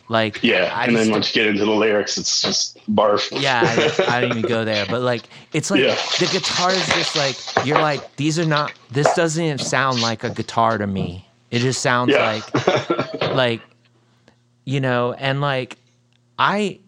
like 0.09 0.41
Yeah. 0.41 0.71
I 0.73 0.85
and 0.85 0.95
then 0.95 1.03
just- 1.03 1.11
once 1.11 1.35
you 1.35 1.41
get 1.43 1.49
into 1.49 1.65
the 1.65 1.71
lyrics, 1.71 2.17
it's 2.17 2.41
just 2.41 2.77
barf. 2.87 3.29
yeah, 3.39 3.61
I, 3.63 4.17
I 4.17 4.21
didn't 4.21 4.37
even 4.39 4.49
go 4.49 4.65
there, 4.65 4.85
but 4.85 5.01
like 5.01 5.23
it's 5.53 5.69
like 5.69 5.81
Yeah. 5.81 5.95
the 6.19 6.29
guitar 6.31 6.71
is 6.71 6.87
just 6.87 7.15
like 7.15 7.65
you're 7.65 7.79
like 7.79 8.15
these 8.15 8.39
are 8.39 8.45
not. 8.45 8.73
This 8.91 9.13
doesn't 9.13 9.43
even 9.43 9.59
sound 9.59 10.01
like 10.01 10.23
a 10.23 10.29
guitar 10.29 10.77
to 10.77 10.87
me. 10.87 11.26
It 11.51 11.59
just 11.59 11.81
sounds 11.81 12.11
Yeah. 12.11 12.41
like 13.21 13.21
like 13.35 13.61
you 14.65 14.81
know, 14.81 15.13
and 15.13 15.39
like 15.41 15.77
I 16.37 16.79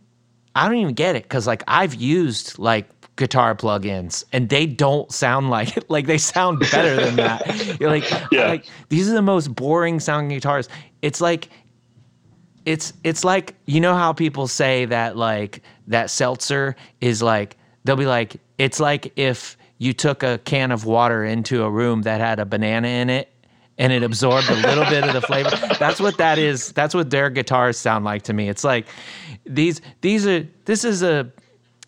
I 0.55 0.67
don't 0.67 0.77
even 0.77 0.93
get 0.95 1.15
it 1.15 1.23
because 1.23 1.47
like 1.47 1.63
I've 1.67 1.95
used 1.95 2.59
like 2.59 2.89
guitar 3.15 3.53
plugins 3.55 4.23
and 4.31 4.47
they 4.49 4.65
don't 4.65 5.11
sound 5.11 5.49
like 5.49 5.75
it. 5.77 5.89
like 5.89 6.07
they 6.07 6.17
sound 6.17 6.59
better 6.71 6.95
than 6.95 7.15
that. 7.17 7.77
You're 7.79 7.89
like 7.89 8.09
Yeah. 8.31 8.47
like 8.49 8.65
these 8.89 9.09
are 9.09 9.13
the 9.13 9.21
most 9.21 9.53
boring 9.55 9.99
sounding 9.99 10.35
guitars. 10.37 10.67
It's 11.01 11.21
like 11.21 11.49
it's 12.65 12.93
it's 13.03 13.23
like 13.23 13.55
you 13.65 13.79
know 13.79 13.95
how 13.95 14.13
people 14.13 14.47
say 14.47 14.85
that 14.85 15.15
like 15.17 15.61
that 15.87 16.09
seltzer 16.09 16.75
is 17.01 17.21
like 17.21 17.57
they'll 17.83 17.95
be 17.95 18.05
like 18.05 18.35
it's 18.57 18.79
like 18.79 19.11
if 19.15 19.57
you 19.77 19.93
took 19.93 20.23
a 20.23 20.37
can 20.39 20.71
of 20.71 20.85
water 20.85 21.23
into 21.23 21.63
a 21.63 21.69
room 21.69 22.01
that 22.03 22.19
had 22.19 22.39
a 22.39 22.45
banana 22.45 22.87
in 22.87 23.09
it 23.09 23.29
and 23.79 23.91
it 23.91 24.03
absorbed 24.03 24.47
a 24.49 24.55
little 24.55 24.85
bit 24.85 25.03
of 25.03 25.13
the 25.13 25.21
flavor 25.21 25.49
that's 25.79 25.99
what 25.99 26.17
that 26.17 26.37
is 26.37 26.71
that's 26.73 26.93
what 26.93 27.09
their 27.09 27.29
guitars 27.31 27.77
sound 27.77 28.05
like 28.05 28.21
to 28.21 28.33
me 28.33 28.47
it's 28.49 28.63
like 28.63 28.85
these 29.45 29.81
these 30.01 30.27
are 30.27 30.47
this 30.65 30.83
is 30.83 31.01
a 31.01 31.31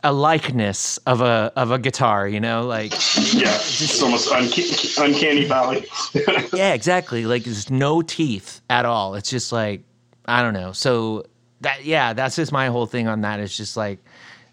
a 0.04 0.12
likeness 0.12 0.98
of 1.06 1.22
a 1.22 1.54
of 1.56 1.70
a 1.70 1.78
guitar 1.78 2.28
you 2.28 2.40
know 2.40 2.64
like 2.66 2.92
Yeah. 3.34 3.54
It's 3.54 4.02
almost 4.02 4.30
unca- 4.32 5.04
uncanny 5.06 5.46
valley. 5.46 5.86
yeah, 6.54 6.74
exactly. 6.74 7.26
Like 7.26 7.44
there's 7.44 7.70
no 7.70 8.02
teeth 8.02 8.62
at 8.70 8.86
all. 8.86 9.16
It's 9.16 9.30
just 9.30 9.52
like 9.52 9.84
I 10.26 10.42
don't 10.42 10.54
know. 10.54 10.72
So 10.72 11.26
that 11.62 11.86
yeah, 11.86 12.14
that's 12.14 12.36
just 12.36 12.52
my 12.52 12.68
whole 12.68 12.86
thing 12.86 13.08
on 13.08 13.22
that. 13.22 13.40
It's 13.40 13.56
just 13.56 13.78
like 13.78 14.00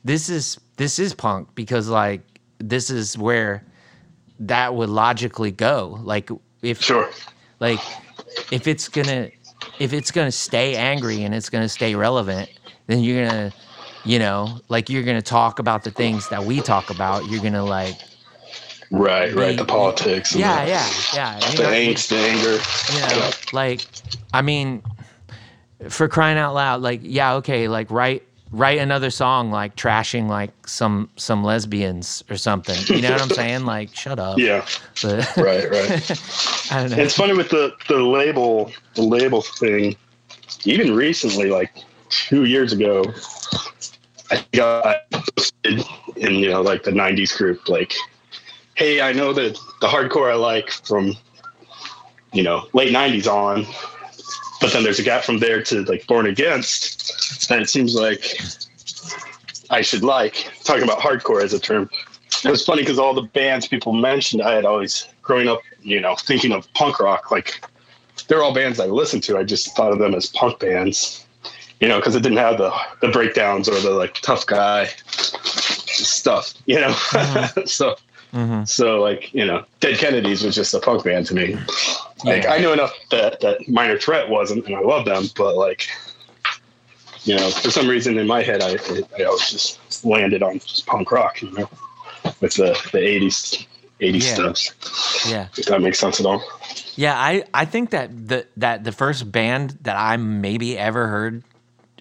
this 0.05 0.29
is 0.29 0.59
this 0.77 0.99
is 0.99 1.15
punk 1.15 1.55
because 1.55 1.89
like 1.89 2.21
this 2.59 2.91
is 2.91 3.17
where 3.19 3.65
that 4.41 4.75
would 4.75 4.89
logically 4.91 5.51
go. 5.51 5.99
Like 6.03 6.31
if 6.63 6.83
sure. 6.83 7.11
like 7.61 7.81
if 8.51 8.67
it's 8.67 8.89
gonna 8.89 9.31
if 9.79 9.93
it's 9.93 10.11
gonna 10.11 10.33
stay 10.33 10.77
angry 10.77 11.23
and 11.23 11.35
it's 11.35 11.51
gonna 11.51 11.69
stay 11.69 11.95
relevant, 11.95 12.51
then 12.87 13.03
you're 13.03 13.27
gonna 13.27 13.53
you 14.05 14.19
know 14.19 14.61
like 14.69 14.89
you're 14.89 15.03
gonna 15.03 15.23
talk 15.23 15.59
about 15.59 15.85
the 15.85 15.91
things 15.91 16.29
that 16.29 16.45
we 16.45 16.61
talk 16.61 16.91
about. 16.91 17.27
You're 17.27 17.43
gonna 17.43 17.65
like 17.65 17.97
Right. 18.91 19.35
Right. 19.35 19.57
The 19.57 19.65
politics. 19.65 20.33
And 20.33 20.41
yeah 20.41 20.65
the, 20.65 20.71
yeah 20.71 20.91
yeah. 21.15 21.39
The 21.39 21.63
You're 21.63 21.73
angst, 21.73 22.09
the 22.09 22.17
anger. 22.17 22.59
you 22.95 23.21
know, 23.21 23.31
like, 23.53 23.83
I 24.33 24.43
mean, 24.43 24.83
for 25.89 26.09
crying 26.09 26.39
out 26.39 26.55
loud, 26.55 26.83
like, 26.83 27.01
yeah, 27.03 27.35
okay, 27.35 27.69
like 27.69 27.91
write 27.91 28.23
write 28.51 28.79
another 28.79 29.11
song 29.11 29.51
like 29.51 29.77
trashing 29.77 30.29
like 30.29 30.67
some 30.67 31.11
some 31.17 31.45
lesbians 31.45 32.25
or 32.31 32.37
something. 32.37 32.77
You 32.95 33.03
know 33.03 33.13
what 33.13 33.23
I'm 33.23 33.31
saying? 33.31 33.49
Like, 33.69 33.95
shut 33.95 34.19
up. 34.19 34.39
Yeah. 34.39 34.65
But, 35.03 35.29
Right. 35.37 35.71
Right. 35.71 36.73
I 36.73 36.81
don't 36.81 36.91
know. 36.91 37.03
It's 37.03 37.15
funny 37.15 37.35
with 37.35 37.51
the 37.51 37.75
the 37.89 37.99
label 37.99 38.73
the 38.95 39.03
label 39.03 39.43
thing. 39.43 39.97
Even 40.65 40.95
recently, 40.95 41.51
like 41.51 41.73
two 42.09 42.45
years 42.45 42.73
ago, 42.73 43.05
I 44.31 44.45
got 44.53 45.11
posted 45.11 45.85
in 46.17 46.35
you 46.37 46.51
know 46.51 46.63
like 46.63 46.85
the 46.85 46.91
'90s 46.93 47.37
group, 47.37 47.69
like, 47.69 47.95
"Hey, 48.75 49.01
I 49.01 49.13
know 49.13 49.33
that 49.35 49.59
the 49.81 49.87
hardcore 49.87 50.31
I 50.31 50.37
like 50.37 50.71
from 50.71 51.15
you 52.33 52.43
know 52.43 52.69
late 52.73 52.93
'90s 52.93 53.27
on 53.27 53.67
but 54.61 54.73
then 54.73 54.83
there's 54.83 54.99
a 54.99 55.03
gap 55.03 55.25
from 55.25 55.39
there 55.39 55.63
to 55.63 55.83
like 55.85 56.07
Born 56.07 56.27
Against, 56.27 57.18
and 57.51 57.63
it 57.63 57.69
seems 57.69 57.95
like 57.95 58.41
I 59.71 59.83
should 59.83 60.03
like 60.03 60.53
talking 60.65 60.85
about 60.85 60.99
hardcore 60.99 61.43
as 61.43 61.53
a 61.53 61.59
term. 61.59 61.91
It 62.45 62.51
was 62.51 62.65
funny 62.65 62.83
because 62.83 62.99
all 62.99 63.15
the 63.15 63.23
bands 63.23 63.67
people 63.67 63.93
mentioned, 63.93 64.43
I 64.43 64.55
had 64.55 64.65
always 64.65 65.09
growing 65.23 65.49
up, 65.49 65.61
you 65.81 66.01
know, 66.01 66.15
thinking 66.17 66.53
of 66.53 66.73
punk 66.75 67.01
rock. 67.01 67.31
Like 67.31 67.61
they're 68.29 68.43
all 68.43 68.55
bands 68.55 68.81
I 68.81 68.87
listened 68.87 69.23
to. 69.25 69.39
I 69.39 69.45
just 69.45 69.75
thought 69.77 69.93
of 69.93 69.99
them 69.99 70.15
as 70.15 70.27
punk 70.29 70.61
bands, 70.61 71.27
you 71.81 71.89
know, 71.89 71.99
because 71.99 72.15
it 72.15 72.23
didn't 72.23 72.39
have 72.39 72.59
the 72.59 72.73
the 73.01 73.09
breakdowns 73.09 73.69
or 73.69 73.79
the 73.81 73.91
like 73.91 74.15
tough 74.15 74.47
guy 74.47 74.87
stuff, 75.07 76.55
you 76.67 76.81
know. 76.81 76.91
Mm-hmm. 76.91 77.61
so 77.67 77.97
Mm-hmm. 78.33 78.65
So 78.65 79.01
like 79.01 79.33
you 79.33 79.45
know, 79.45 79.65
Dead 79.81 79.97
Kennedys 79.97 80.43
was 80.43 80.55
just 80.55 80.75
a 80.75 80.81
punk 80.81 81.05
band 81.05 81.27
to 81.27 81.35
me. 81.35 81.55
Like 82.25 82.45
yeah. 82.45 82.53
I 82.53 82.59
knew 82.59 82.73
enough 82.73 82.93
that 83.11 83.41
that 83.41 83.69
Minor 83.69 83.99
Threat 83.99 84.29
wasn't, 84.29 84.67
and 84.67 84.77
I 84.77 84.81
love 84.81 85.05
them, 85.07 85.25
but 85.37 85.57
like 85.57 85.89
you 87.29 87.37
know, 87.37 87.51
for 87.51 87.71
some 87.71 87.87
reason 87.87 88.17
in 88.19 88.27
my 88.27 88.43
head, 88.43 88.63
I 88.63 88.79
I 89.19 89.25
always 89.25 89.51
just 89.51 90.05
landed 90.05 90.43
on 90.43 90.59
just 90.61 90.87
punk 90.87 91.13
rock, 91.13 91.43
you 91.43 91.51
know, 91.51 91.69
with 92.41 92.55
the 92.55 92.79
the 92.93 92.99
eighties 92.99 93.67
eighties 94.01 94.27
yeah. 94.27 94.53
stuff. 94.53 95.27
Yeah, 95.29 95.49
if 95.57 95.67
that 95.67 95.83
makes 95.83 95.99
sense 95.99 96.21
at 96.21 96.27
all. 96.27 96.43
Yeah, 96.97 97.15
I 97.17 97.45
I 97.53 97.67
think 97.67 97.91
that 97.91 98.29
the 98.29 98.47
that 98.57 98.85
the 98.85 98.93
first 98.93 99.31
band 99.31 99.79
that 99.83 99.97
I 99.97 100.17
maybe 100.17 100.79
ever 100.79 101.09
heard 101.09 101.45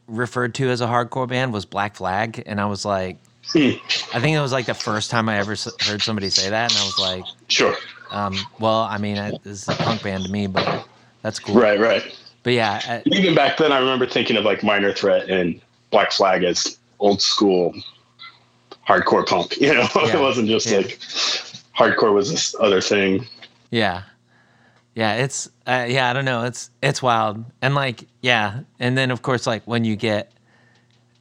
referred 0.08 0.56
to 0.56 0.70
as 0.70 0.80
a 0.80 0.88
hardcore 0.88 1.28
band 1.28 1.52
was 1.52 1.66
Black 1.66 1.98
Flag, 1.98 2.42
and 2.46 2.62
I 2.62 2.66
was 2.66 2.86
like, 2.86 3.18
Hmm. 3.52 3.72
I 4.14 4.20
think 4.20 4.36
it 4.36 4.42
was 4.42 4.52
like 4.52 4.66
the 4.66 4.74
first 4.74 5.10
time 5.10 5.30
I 5.30 5.38
ever 5.38 5.56
heard 5.82 6.02
somebody 6.02 6.30
say 6.30 6.50
that, 6.50 6.72
and 6.72 6.80
I 6.80 6.86
was 6.86 7.00
like, 7.00 7.24
"Sure." 7.48 7.76
Um, 8.12 8.38
well, 8.60 8.82
I 8.82 8.98
mean, 8.98 9.18
I, 9.18 9.32
this 9.44 9.64
is 9.64 9.68
a 9.70 9.76
punk 9.76 10.04
band 10.04 10.26
to 10.26 10.32
me, 10.32 10.48
but 10.48 10.86
that's 11.22 11.40
cool. 11.40 11.56
Right, 11.56 11.80
right. 11.80 12.18
But 12.48 12.54
yeah, 12.54 12.80
I, 12.88 13.02
even 13.08 13.36
back 13.36 13.58
then, 13.58 13.74
I 13.74 13.78
remember 13.78 14.06
thinking 14.08 14.38
of 14.38 14.46
like 14.46 14.64
Minor 14.64 14.94
Threat 14.94 15.30
and 15.30 15.60
Black 15.92 16.14
Flag 16.14 16.46
as 16.46 16.78
old 17.00 17.22
school 17.22 17.76
hardcore 18.88 19.28
punk. 19.28 19.58
You 19.60 19.74
know, 19.74 19.86
yeah. 19.96 20.16
it 20.16 20.22
wasn't 20.22 20.48
just 20.48 20.66
yeah. 20.66 20.78
like 20.78 20.98
hardcore 21.78 22.14
was 22.14 22.32
this 22.32 22.56
other 22.58 22.80
thing. 22.80 23.26
Yeah, 23.70 24.04
yeah. 24.96 25.16
It's 25.16 25.50
uh, 25.68 25.88
yeah. 25.90 26.10
I 26.10 26.14
don't 26.14 26.24
know. 26.24 26.46
It's 26.46 26.70
it's 26.82 27.02
wild, 27.02 27.44
and 27.62 27.76
like 27.76 28.08
yeah, 28.22 28.62
and 28.80 28.98
then 28.98 29.12
of 29.12 29.24
course 29.24 29.46
like 29.46 29.64
when 29.66 29.84
you 29.84 29.98
get 29.98 30.32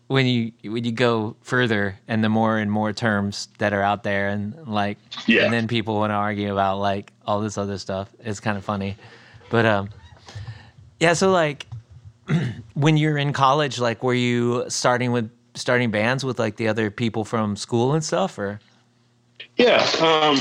when 0.07 0.27
you 0.27 0.53
when 0.63 0.85
you 0.85 0.93
go 0.93 1.35
further 1.41 1.99
and 2.07 2.23
the 2.23 2.29
more 2.29 2.57
and 2.57 2.71
more 2.71 2.93
terms 2.93 3.49
that 3.59 3.73
are 3.73 3.83
out 3.83 4.05
there 4.05 4.29
and 4.29 4.69
like 4.69 4.99
yeah. 5.27 5.43
and 5.43 5.53
then 5.53 5.67
people 5.67 5.97
want 5.97 6.13
to 6.13 6.15
argue 6.15 6.53
about 6.53 6.79
like 6.79 7.13
all 7.27 7.41
this 7.41 7.59
other 7.59 7.79
stuff 7.79 8.09
it's 8.21 8.39
kind 8.39 8.57
of 8.57 8.65
funny 8.65 8.97
but 9.51 9.67
um 9.67 9.89
yeah 11.01 11.13
so 11.13 11.31
like 11.31 11.67
when 12.75 12.97
you're 12.97 13.19
in 13.19 13.33
college 13.33 13.79
like 13.79 14.03
were 14.03 14.15
you 14.15 14.65
starting 14.69 15.13
with 15.13 15.31
starting 15.55 15.91
bands 15.91 16.25
with 16.25 16.39
like 16.39 16.57
the 16.57 16.69
other 16.69 16.91
people 16.91 17.25
from 17.25 17.57
school 17.57 17.95
and 17.95 18.05
stuff 18.05 18.39
or 18.39 18.61
yeah 19.57 19.87
um 20.01 20.37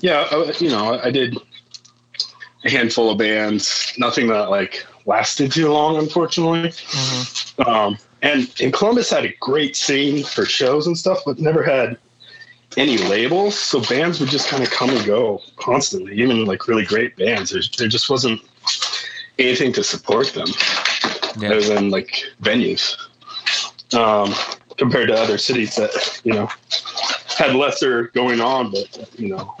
yeah 0.00 0.26
I, 0.30 0.52
you 0.58 0.70
know 0.70 0.98
i 1.02 1.10
did 1.10 1.36
a 2.64 2.70
handful 2.70 3.10
of 3.10 3.18
bands 3.18 3.92
nothing 3.98 4.26
that 4.28 4.50
like 4.50 4.84
lasted 5.06 5.52
too 5.52 5.70
long 5.70 5.96
unfortunately 5.96 6.70
mm-hmm 6.70 7.48
um, 7.66 7.98
and 8.22 8.52
in 8.60 8.72
Columbus 8.72 9.10
had 9.10 9.24
a 9.24 9.34
great 9.40 9.76
scene 9.76 10.24
for 10.24 10.44
shows 10.44 10.86
and 10.86 10.96
stuff, 10.96 11.20
but 11.24 11.38
never 11.38 11.62
had 11.62 11.98
any 12.76 12.98
labels. 12.98 13.58
So 13.58 13.80
bands 13.82 14.20
would 14.20 14.28
just 14.28 14.48
kind 14.48 14.62
of 14.62 14.70
come 14.70 14.90
and 14.90 15.04
go 15.04 15.40
constantly, 15.56 16.14
even 16.20 16.44
like 16.44 16.68
really 16.68 16.84
great 16.84 17.16
bands. 17.16 17.50
There, 17.50 17.62
there 17.78 17.88
just 17.88 18.10
wasn't 18.10 18.40
anything 19.38 19.72
to 19.72 19.84
support 19.84 20.28
them 20.28 20.48
yeah. 21.38 21.50
other 21.50 21.60
than 21.60 21.90
like 21.90 22.24
venues. 22.42 22.96
Um, 23.94 24.34
compared 24.76 25.08
to 25.08 25.14
other 25.14 25.38
cities 25.38 25.74
that, 25.76 26.20
you 26.24 26.32
know, 26.32 26.48
had 27.36 27.54
lesser 27.54 28.08
going 28.08 28.40
on, 28.40 28.70
but, 28.70 29.10
you 29.18 29.28
know, 29.28 29.54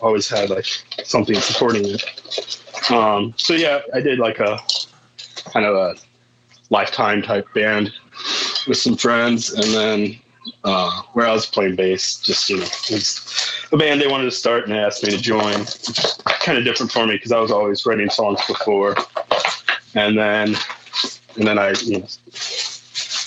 always 0.00 0.28
had 0.28 0.50
like 0.50 0.66
something 1.04 1.34
supporting 1.36 1.84
it. 1.84 2.02
Um, 2.90 3.34
so 3.36 3.54
yeah, 3.54 3.80
I 3.94 4.00
did 4.00 4.18
like 4.18 4.38
a 4.38 4.58
kind 5.52 5.66
of 5.66 5.74
a 5.74 5.96
lifetime 6.70 7.22
type 7.22 7.46
band 7.54 7.92
with 8.66 8.78
some 8.78 8.96
friends, 8.96 9.52
and 9.52 9.74
then 9.74 10.18
uh, 10.64 11.02
where 11.12 11.26
I 11.26 11.32
was 11.32 11.46
playing 11.46 11.76
bass, 11.76 12.20
just 12.20 12.48
you 12.48 12.58
know, 12.58 12.64
it 12.64 12.90
was 12.90 13.52
a 13.72 13.76
band 13.76 14.00
they 14.00 14.08
wanted 14.08 14.24
to 14.24 14.30
start 14.30 14.64
and 14.64 14.74
asked 14.74 15.02
me 15.04 15.10
to 15.10 15.18
join. 15.18 15.64
Kind 16.40 16.58
of 16.58 16.64
different 16.64 16.90
for 16.90 17.06
me 17.06 17.14
because 17.14 17.32
I 17.32 17.40
was 17.40 17.50
always 17.50 17.84
writing 17.86 18.10
songs 18.10 18.40
before, 18.46 18.96
and 19.94 20.16
then 20.16 20.56
and 21.36 21.46
then 21.46 21.58
I 21.58 21.70
you 21.82 21.98
know, 21.98 22.06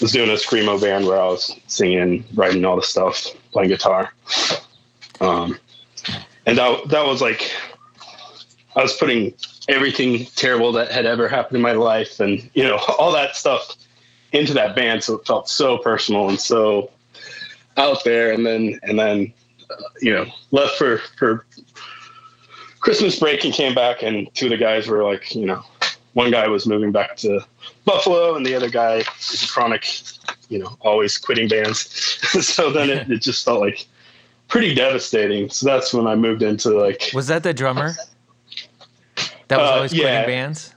was 0.01 0.11
doing 0.11 0.29
a 0.29 0.33
screamo 0.33 0.81
band 0.81 1.05
where 1.05 1.19
I 1.19 1.27
was 1.27 1.55
singing, 1.67 2.25
writing 2.33 2.65
all 2.65 2.75
the 2.75 2.83
stuff, 2.83 3.27
playing 3.51 3.69
guitar. 3.69 4.13
Um, 5.21 5.57
and 6.45 6.57
that 6.57 6.89
that 6.89 7.05
was 7.05 7.21
like 7.21 7.51
I 8.75 8.81
was 8.81 8.93
putting 8.93 9.33
everything 9.69 10.25
terrible 10.35 10.71
that 10.73 10.91
had 10.91 11.05
ever 11.05 11.27
happened 11.27 11.57
in 11.57 11.61
my 11.61 11.71
life 11.71 12.19
and 12.19 12.49
you 12.53 12.63
know 12.63 12.77
all 12.99 13.11
that 13.13 13.35
stuff 13.35 13.75
into 14.33 14.53
that 14.53 14.75
band 14.75 15.03
so 15.03 15.15
it 15.15 15.27
felt 15.27 15.47
so 15.47 15.77
personal 15.77 16.27
and 16.27 16.39
so 16.39 16.89
out 17.77 18.03
there 18.03 18.31
and 18.33 18.45
then 18.45 18.79
and 18.83 18.99
then 18.99 19.31
you 20.01 20.13
know 20.13 20.25
left 20.51 20.75
for 20.75 20.99
for 21.17 21.45
christmas 22.79 23.19
break 23.19 23.43
and 23.43 23.53
came 23.53 23.73
back 23.73 24.03
and 24.03 24.33
two 24.33 24.47
of 24.47 24.51
the 24.51 24.57
guys 24.57 24.87
were 24.87 25.03
like 25.03 25.33
you 25.35 25.45
know 25.45 25.63
one 26.13 26.29
guy 26.29 26.47
was 26.47 26.65
moving 26.65 26.91
back 26.91 27.15
to 27.17 27.39
buffalo 27.85 28.35
and 28.35 28.45
the 28.45 28.53
other 28.53 28.69
guy 28.69 29.03
is 29.19 29.43
a 29.43 29.47
chronic 29.47 29.85
you 30.49 30.59
know 30.59 30.77
always 30.81 31.17
quitting 31.17 31.47
bands 31.47 31.79
so 32.45 32.71
then 32.71 32.89
it, 32.89 33.09
it 33.09 33.21
just 33.21 33.45
felt 33.45 33.59
like 33.59 33.85
pretty 34.47 34.73
devastating 34.73 35.49
so 35.49 35.65
that's 35.65 35.93
when 35.93 36.05
i 36.05 36.15
moved 36.15 36.43
into 36.43 36.69
like 36.71 37.09
was 37.13 37.27
that 37.27 37.43
the 37.43 37.53
drummer 37.53 37.95
that 39.47 39.59
was 39.59 39.69
uh, 39.69 39.73
always 39.73 39.91
quitting 39.91 40.07
yeah. 40.07 40.25
bands. 40.25 40.73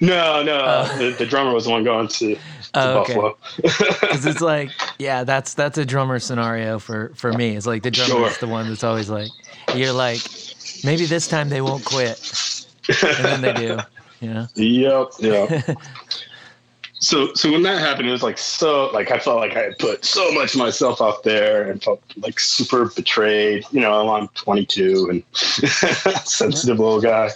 No, 0.00 0.42
no. 0.42 0.56
Uh, 0.56 0.98
the, 0.98 1.10
the, 1.10 1.26
drummer 1.26 1.52
was 1.52 1.64
the 1.64 1.70
one 1.70 1.84
going 1.84 2.08
to 2.08 2.36
oh, 2.76 2.98
okay. 3.00 3.14
Buffalo. 3.14 3.36
Because 4.00 4.26
it's 4.26 4.40
like, 4.40 4.70
yeah, 4.98 5.24
that's 5.24 5.54
that's 5.54 5.78
a 5.78 5.84
drummer 5.84 6.18
scenario 6.18 6.78
for 6.78 7.12
for 7.14 7.32
me. 7.32 7.56
It's 7.56 7.66
like 7.66 7.82
the 7.82 7.90
drummer 7.90 8.26
is 8.26 8.38
the 8.38 8.46
one 8.46 8.68
that's 8.68 8.84
always 8.84 9.10
like, 9.10 9.30
you're 9.74 9.92
like, 9.92 10.20
maybe 10.84 11.06
this 11.06 11.26
time 11.26 11.48
they 11.48 11.60
won't 11.60 11.84
quit, 11.84 12.18
and 12.88 13.24
then 13.24 13.40
they 13.42 13.52
do. 13.52 13.78
You 14.20 14.32
know. 14.32 14.46
Yep. 14.54 15.08
Yep. 15.18 15.78
so 17.00 17.32
so 17.34 17.52
when 17.52 17.62
that 17.62 17.78
happened, 17.78 18.08
it 18.08 18.12
was 18.12 18.22
like 18.22 18.38
so 18.38 18.90
like 18.92 19.10
I 19.10 19.18
felt 19.18 19.38
like 19.38 19.56
I 19.56 19.62
had 19.62 19.78
put 19.78 20.04
so 20.04 20.32
much 20.32 20.54
of 20.54 20.58
myself 20.58 21.00
out 21.00 21.22
there 21.22 21.70
and 21.70 21.82
felt 21.82 22.02
like 22.16 22.40
super 22.40 22.86
betrayed. 22.86 23.64
You 23.70 23.80
know, 23.80 24.14
I'm 24.14 24.28
22 24.28 25.08
and 25.10 25.22
sensitive 25.34 26.78
little 26.78 27.00
guy. 27.00 27.30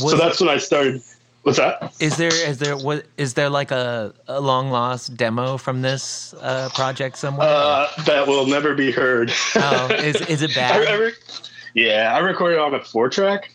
Was 0.00 0.10
so 0.10 0.16
that's 0.16 0.40
when 0.40 0.48
I 0.48 0.58
started. 0.58 1.02
What's 1.44 1.58
that? 1.58 1.94
Is 2.00 2.16
there 2.16 2.34
is 2.34 2.58
there 2.58 2.76
what 2.76 3.04
is 3.18 3.34
there 3.34 3.50
like 3.50 3.70
a, 3.70 4.14
a 4.28 4.40
long 4.40 4.70
lost 4.70 5.14
demo 5.14 5.58
from 5.58 5.82
this 5.82 6.34
uh, 6.40 6.70
project 6.74 7.18
somewhere? 7.18 7.46
Uh, 7.46 7.86
that 8.06 8.26
will 8.26 8.46
never 8.46 8.74
be 8.74 8.90
heard. 8.90 9.30
oh, 9.56 9.88
is 9.92 10.20
is 10.22 10.40
it 10.40 10.54
bad? 10.54 10.88
I, 10.88 10.92
I 10.92 10.96
re- 10.96 11.12
yeah, 11.74 12.14
I 12.14 12.20
recorded 12.20 12.58
on 12.58 12.74
a 12.74 12.82
four 12.82 13.10
track. 13.10 13.50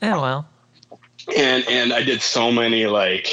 Yeah, 0.00 0.20
well. 0.20 0.48
And 1.36 1.64
and 1.68 1.92
I 1.92 2.04
did 2.04 2.22
so 2.22 2.52
many 2.52 2.86
like 2.86 3.26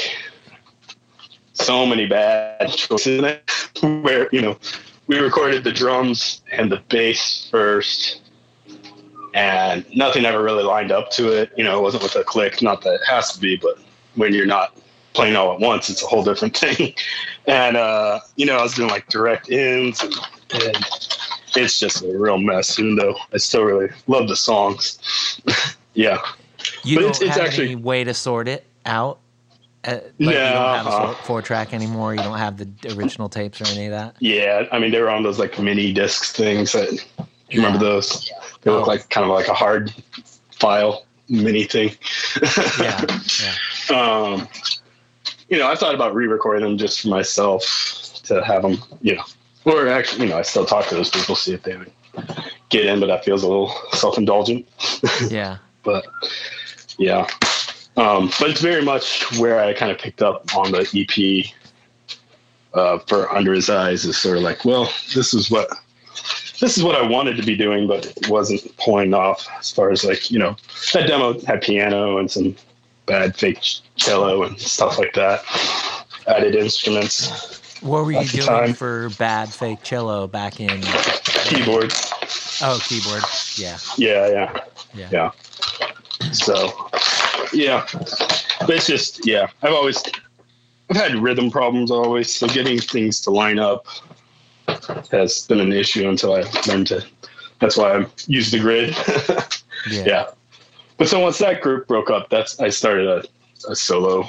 so 1.54 1.86
many 1.86 2.06
bad 2.06 2.70
choices 2.72 3.22
where, 3.80 4.28
you 4.32 4.42
know, 4.42 4.58
we 5.06 5.18
recorded 5.18 5.62
the 5.62 5.72
drums 5.72 6.42
and 6.50 6.70
the 6.70 6.82
bass 6.88 7.48
first 7.50 8.22
and 9.38 9.86
nothing 9.94 10.24
ever 10.24 10.42
really 10.42 10.64
lined 10.64 10.90
up 10.90 11.10
to 11.12 11.28
it. 11.28 11.52
You 11.56 11.62
know, 11.62 11.78
it 11.78 11.82
wasn't 11.82 12.02
with 12.02 12.16
a 12.16 12.24
click, 12.24 12.60
not 12.60 12.82
that 12.82 12.94
it 12.94 13.00
has 13.06 13.32
to 13.32 13.40
be, 13.40 13.56
but 13.56 13.78
when 14.16 14.34
you're 14.34 14.46
not 14.46 14.76
playing 15.14 15.36
all 15.36 15.52
at 15.54 15.60
once, 15.60 15.88
it's 15.88 16.02
a 16.02 16.06
whole 16.06 16.24
different 16.24 16.56
thing. 16.64 16.92
and, 17.46 17.76
uh, 17.76 18.18
you 18.34 18.44
know, 18.44 18.56
I 18.56 18.62
was 18.62 18.74
doing 18.74 18.90
like 18.90 19.06
direct 19.08 19.48
ins 19.48 20.02
and, 20.02 20.12
and 20.54 20.84
it's 21.54 21.78
just 21.78 22.02
a 22.02 22.18
real 22.18 22.38
mess, 22.38 22.80
even 22.80 22.96
though 22.96 23.16
I 23.32 23.36
still 23.36 23.62
really 23.62 23.90
love 24.08 24.26
the 24.26 24.34
songs. 24.34 24.98
yeah. 25.94 26.18
You 26.82 26.96
but 26.96 27.00
don't 27.02 27.10
it's, 27.10 27.20
it's 27.20 27.36
have 27.36 27.46
actually, 27.46 27.66
any 27.66 27.76
way 27.76 28.02
to 28.02 28.14
sort 28.14 28.48
it 28.48 28.66
out? 28.86 29.20
Uh, 29.84 29.92
like 29.92 30.02
no, 30.18 30.30
you 30.30 30.34
don't 30.34 30.76
have 30.76 30.86
uh, 30.88 31.14
four 31.22 31.42
track 31.42 31.72
anymore. 31.72 32.12
You 32.12 32.22
don't 32.22 32.38
have 32.38 32.56
the 32.56 32.68
original 32.96 33.28
tapes 33.28 33.60
or 33.60 33.66
any 33.68 33.86
of 33.86 33.92
that. 33.92 34.16
Yeah, 34.18 34.66
I 34.72 34.80
mean 34.80 34.90
they 34.90 35.00
were 35.00 35.08
on 35.08 35.22
those 35.22 35.38
like 35.38 35.56
mini 35.60 35.92
discs 35.92 36.32
things. 36.32 36.72
That, 36.72 36.90
you 37.50 37.60
yeah. 37.60 37.66
remember 37.66 37.78
those? 37.78 38.28
They 38.62 38.70
look 38.70 38.86
oh. 38.86 38.90
like 38.90 39.08
kind 39.10 39.24
of 39.24 39.30
like 39.30 39.48
a 39.48 39.54
hard 39.54 39.92
file 40.50 41.06
mini 41.28 41.64
thing. 41.64 41.92
yeah, 42.80 43.04
yeah. 43.42 43.54
Um, 43.90 44.46
you 45.48 45.56
know, 45.56 45.66
I 45.66 45.74
thought 45.74 45.94
about 45.94 46.14
re-recording 46.14 46.62
them 46.62 46.76
just 46.76 47.00
for 47.00 47.08
myself 47.08 48.20
to 48.24 48.44
have 48.44 48.60
them. 48.60 48.76
You 49.00 49.16
know, 49.16 49.24
or 49.64 49.88
actually, 49.88 50.24
you 50.24 50.30
know, 50.30 50.38
I 50.38 50.42
still 50.42 50.66
talk 50.66 50.86
to 50.88 50.94
those 50.94 51.08
people, 51.08 51.34
see 51.34 51.54
if 51.54 51.62
they 51.62 51.74
would 51.74 51.90
get 52.68 52.84
in, 52.84 53.00
but 53.00 53.06
that 53.06 53.24
feels 53.24 53.42
a 53.42 53.48
little 53.48 53.74
self-indulgent. 53.92 54.68
Yeah. 55.30 55.58
but 55.84 56.06
yeah. 56.98 57.26
Um, 57.96 58.30
but 58.38 58.50
it's 58.50 58.60
very 58.60 58.82
much 58.82 59.38
where 59.38 59.58
I 59.58 59.72
kind 59.72 59.90
of 59.90 59.98
picked 59.98 60.22
up 60.22 60.54
on 60.54 60.72
the 60.72 60.86
EP 60.94 61.54
uh, 62.74 62.98
for 63.06 63.32
Under 63.34 63.52
His 63.54 63.70
Eyes 63.70 64.04
is 64.04 64.16
sort 64.16 64.36
of 64.36 64.42
like, 64.42 64.64
well, 64.64 64.92
this 65.14 65.34
is 65.34 65.50
what 65.50 65.68
this 66.60 66.76
is 66.76 66.84
what 66.84 66.96
I 66.96 67.02
wanted 67.02 67.36
to 67.36 67.42
be 67.42 67.56
doing, 67.56 67.86
but 67.86 68.06
it 68.06 68.28
wasn't 68.28 68.76
pulling 68.78 69.14
off 69.14 69.46
as 69.58 69.70
far 69.70 69.90
as 69.90 70.04
like, 70.04 70.30
you 70.30 70.38
know, 70.38 70.56
that 70.92 71.06
demo 71.06 71.38
had 71.40 71.62
piano 71.62 72.18
and 72.18 72.30
some 72.30 72.56
bad 73.06 73.36
fake 73.36 73.62
cello 73.96 74.42
and 74.42 74.58
stuff 74.60 74.98
like 74.98 75.14
that, 75.14 75.42
added 76.26 76.54
instruments. 76.54 77.80
What 77.80 78.04
were 78.04 78.12
you 78.12 78.26
doing 78.26 78.46
time. 78.46 78.74
for 78.74 79.08
bad 79.18 79.48
fake 79.48 79.82
cello 79.82 80.26
back 80.26 80.60
in 80.60 80.82
keyboard? 81.44 81.92
Oh, 82.60 82.80
keyboard. 82.82 83.22
Yeah. 83.56 83.78
Yeah, 83.96 84.28
yeah. 84.28 84.60
Yeah. 84.94 85.08
Yeah. 85.12 86.32
So, 86.32 86.90
yeah. 87.52 87.86
But 88.60 88.70
it's 88.70 88.86
just, 88.88 89.24
yeah, 89.24 89.46
I've 89.62 89.72
always 89.72 90.02
I've 90.90 90.96
had 90.96 91.14
rhythm 91.16 91.50
problems 91.50 91.90
always, 91.90 92.32
so 92.34 92.46
getting 92.48 92.80
things 92.80 93.20
to 93.22 93.30
line 93.30 93.58
up 93.58 93.86
has 95.10 95.46
been 95.46 95.60
an 95.60 95.72
issue 95.72 96.08
until 96.08 96.34
I 96.34 96.42
learned 96.66 96.88
to. 96.88 97.04
That's 97.60 97.76
why 97.76 97.98
I 97.98 98.06
use 98.26 98.50
the 98.50 98.60
grid. 98.60 98.90
yeah. 99.90 100.04
yeah. 100.04 100.26
But 100.96 101.08
so 101.08 101.20
once 101.20 101.38
that 101.38 101.60
group 101.60 101.86
broke 101.86 102.10
up, 102.10 102.28
that's 102.28 102.58
I 102.60 102.68
started 102.68 103.06
a, 103.06 103.70
a 103.70 103.76
solo, 103.76 104.28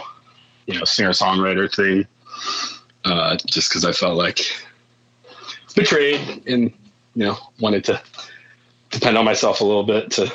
you 0.68 0.78
know, 0.78 0.86
singer 0.86 1.10
songwriter 1.10 1.74
thing, 1.74 2.08
uh, 3.06 3.38
just 3.48 3.70
because 3.70 3.86
I 3.86 3.92
felt 3.92 4.18
like 4.18 4.42
betrayed 5.76 6.44
and 6.48 6.74
you 7.16 7.26
know 7.26 7.38
wanted 7.60 7.84
to 7.86 8.02
depend 8.90 9.18
on 9.18 9.26
myself 9.26 9.62
a 9.62 9.64
little 9.64 9.84
bit 9.84 10.12
to 10.12 10.32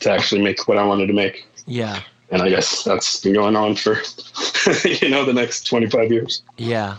to 0.00 0.10
actually 0.10 0.42
make 0.42 0.66
what 0.68 0.78
I 0.78 0.84
wanted 0.84 1.06
to 1.06 1.12
make. 1.12 1.46
Yeah. 1.66 2.00
And 2.30 2.42
I 2.42 2.48
guess 2.48 2.84
that's 2.84 3.20
been 3.20 3.34
going 3.34 3.56
on 3.56 3.74
for 3.74 3.94
you 4.84 5.08
know 5.08 5.24
the 5.24 5.32
next 5.32 5.66
25 5.66 6.12
years. 6.12 6.42
Yeah. 6.56 6.96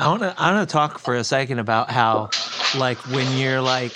I 0.00 0.08
want 0.08 0.22
to 0.22 0.34
I 0.38 0.54
want 0.54 0.66
to 0.66 0.72
talk 0.72 0.98
for 0.98 1.14
a 1.14 1.22
second 1.22 1.58
about 1.58 1.90
how 1.90 2.30
like 2.78 2.96
when 3.08 3.36
you're 3.36 3.60
like 3.60 3.92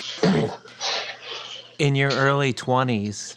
in 1.78 1.94
your 1.94 2.10
early 2.10 2.52
20s 2.52 3.36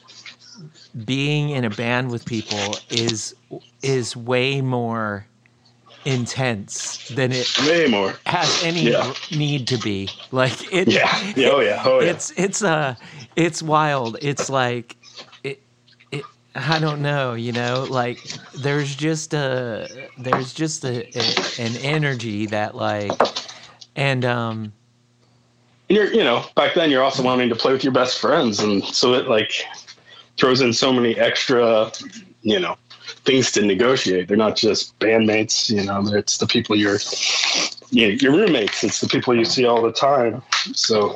being 1.06 1.52
in 1.52 1.64
a 1.64 1.70
band 1.70 2.12
with 2.12 2.26
people 2.26 2.78
is 2.90 3.34
is 3.82 4.18
way 4.18 4.60
more 4.60 5.26
intense 6.04 7.08
than 7.08 7.32
it 7.32 7.48
way 7.60 7.88
more. 7.88 8.14
has 8.26 8.62
any 8.66 8.90
yeah. 8.92 9.14
need 9.32 9.66
to 9.70 9.78
be. 9.78 10.10
Like 10.32 10.74
it 10.74 10.90
yeah. 10.90 11.08
Oh 11.50 11.62
yeah. 11.62 11.84
Oh 11.86 12.02
yeah. 12.02 12.12
it's 12.12 12.32
it's 12.32 12.62
uh 12.64 12.96
it's 13.38 13.64
wild. 13.64 14.18
It's 14.22 14.50
like 14.50 14.98
I 16.58 16.80
don't 16.80 17.02
know, 17.02 17.34
you 17.34 17.52
know, 17.52 17.86
like 17.90 18.20
there's 18.56 18.96
just 18.96 19.34
a 19.34 19.88
there's 20.18 20.54
just 20.54 20.84
a, 20.84 21.08
a 21.16 21.62
an 21.62 21.76
energy 21.78 22.48
that 22.48 22.76
like 22.76 23.12
and 23.96 24.26
um 24.26 24.74
you're 25.88 26.12
you 26.12 26.24
know, 26.24 26.46
back 26.56 26.74
then 26.74 26.90
you're 26.90 27.04
also 27.04 27.22
wanting 27.22 27.50
to 27.50 27.56
play 27.56 27.72
with 27.72 27.84
your 27.84 27.94
best 27.94 28.20
friends 28.20 28.60
and 28.60 28.84
so 28.84 29.14
it 29.14 29.28
like 29.28 29.52
throws 30.38 30.62
in 30.62 30.74
so 30.74 30.92
many 30.92 31.16
extra, 31.18 31.92
you 32.42 32.60
know, 32.60 32.76
things 33.26 33.52
to 33.52 33.62
negotiate. 33.62 34.28
They're 34.28 34.36
not 34.36 34.56
just 34.56 34.98
bandmates, 35.00 35.70
you 35.70 35.84
know, 35.84 36.08
it's 36.14 36.38
the 36.38 36.48
people 36.48 36.76
you're 36.76 37.00
you 37.92 38.08
know, 38.08 38.14
your 38.16 38.32
roommates, 38.32 38.84
it's 38.84 39.00
the 39.00 39.08
people 39.08 39.36
you 39.36 39.46
see 39.46 39.66
all 39.66 39.82
the 39.82 39.92
time. 39.92 40.42
So 40.74 41.14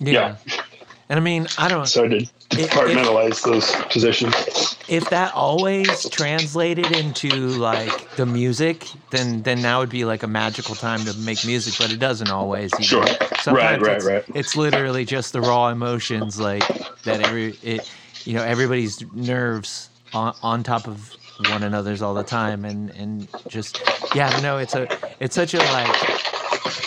yeah. 0.00 0.36
yeah. 0.46 0.62
And 1.08 1.18
I 1.18 1.22
mean, 1.22 1.46
I 1.58 1.68
don't 1.68 1.86
so 1.86 2.08
did 2.08 2.28
departmentalize 2.50 3.30
if, 3.30 3.42
those 3.42 3.70
positions. 3.86 4.76
If 4.88 5.10
that 5.10 5.34
always 5.34 6.08
translated 6.08 6.90
into 6.92 7.28
like 7.30 8.16
the 8.16 8.26
music, 8.26 8.86
then 9.10 9.42
then 9.42 9.62
that 9.62 9.76
would 9.76 9.90
be 9.90 10.04
like 10.04 10.22
a 10.22 10.26
magical 10.26 10.74
time 10.74 11.00
to 11.00 11.16
make 11.18 11.44
music, 11.44 11.74
but 11.78 11.92
it 11.92 11.98
doesn't 11.98 12.30
always. 12.30 12.72
Either. 12.74 12.82
Sure. 12.82 13.06
Sometimes 13.40 13.46
right, 13.52 13.82
right, 13.82 13.96
it's, 13.96 14.04
right. 14.06 14.24
It's 14.34 14.56
literally 14.56 15.04
just 15.04 15.32
the 15.32 15.40
raw 15.40 15.68
emotions, 15.68 16.40
like 16.40 16.66
that. 17.02 17.20
Every 17.20 17.56
it, 17.62 17.90
you 18.24 18.34
know, 18.34 18.42
everybody's 18.42 19.00
nerves 19.12 19.90
on, 20.12 20.34
on 20.42 20.62
top 20.62 20.86
of 20.86 21.14
one 21.50 21.62
another's 21.62 22.02
all 22.02 22.14
the 22.14 22.24
time, 22.24 22.64
and 22.64 22.90
and 22.90 23.28
just 23.48 23.80
yeah, 24.14 24.38
no, 24.40 24.58
it's 24.58 24.74
a 24.74 24.88
it's 25.20 25.34
such 25.34 25.54
a 25.54 25.58
like 25.58 25.96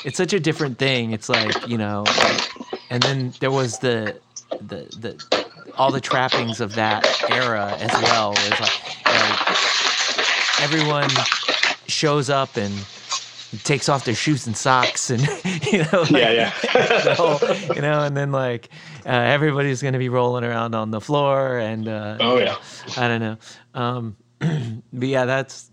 it's 0.06 0.18
such 0.18 0.34
a 0.34 0.40
different 0.40 0.78
thing. 0.78 1.12
It's 1.12 1.30
like 1.30 1.68
you 1.68 1.78
know, 1.78 2.04
and 2.90 3.02
then 3.04 3.34
there 3.40 3.52
was 3.52 3.80
the 3.80 4.18
the 4.60 4.88
the 5.00 5.41
all 5.78 5.92
the 5.92 6.02
trappings 6.02 6.60
of 6.62 6.76
that 6.76 7.06
era 7.30 7.76
as 7.80 7.92
well. 8.04 8.34
Is 8.34 8.60
like, 8.60 9.06
like 9.06 9.58
everyone 10.62 11.10
shows 11.88 12.30
up 12.30 12.56
and 12.58 12.74
takes 13.64 13.90
off 13.90 14.06
their 14.06 14.16
shoes 14.16 14.48
and 14.48 14.56
socks 14.56 15.10
and 15.10 15.22
you 15.72 15.80
know 15.80 16.02
like, 16.04 16.12
yeah 16.12 16.32
yeah. 16.32 16.50
whole, 17.16 17.40
you 17.76 17.82
know 17.82 18.04
and 18.04 18.16
then 18.16 18.32
like 18.32 18.70
uh, 19.06 19.10
everybody's 19.10 19.82
gonna 19.82 19.98
be 20.00 20.10
rolling 20.10 20.44
around 20.44 20.74
on 20.74 20.92
the 20.92 21.02
floor 21.02 21.58
and 21.58 21.88
uh, 21.88 22.18
oh 22.20 22.38
yeah. 22.38 22.56
I 22.98 23.08
don't 23.08 23.20
know. 23.20 23.38
Um, 23.74 24.16
but 24.94 25.08
yeah 25.08 25.26
that's 25.26 25.70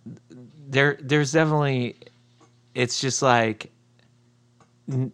there 0.69 0.99
there's 1.01 1.33
definitely 1.33 1.97
it's 2.75 3.01
just 3.01 3.23
like 3.23 3.71
n- 4.91 5.13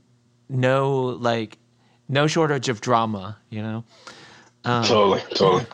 no 0.49 1.01
like 1.21 1.59
no 2.09 2.27
shortage 2.27 2.69
of 2.69 2.81
drama 2.81 3.37
you 3.51 3.63
know 3.63 3.85
um, 4.65 4.85
totally, 4.85 5.21
totally. 5.35 5.67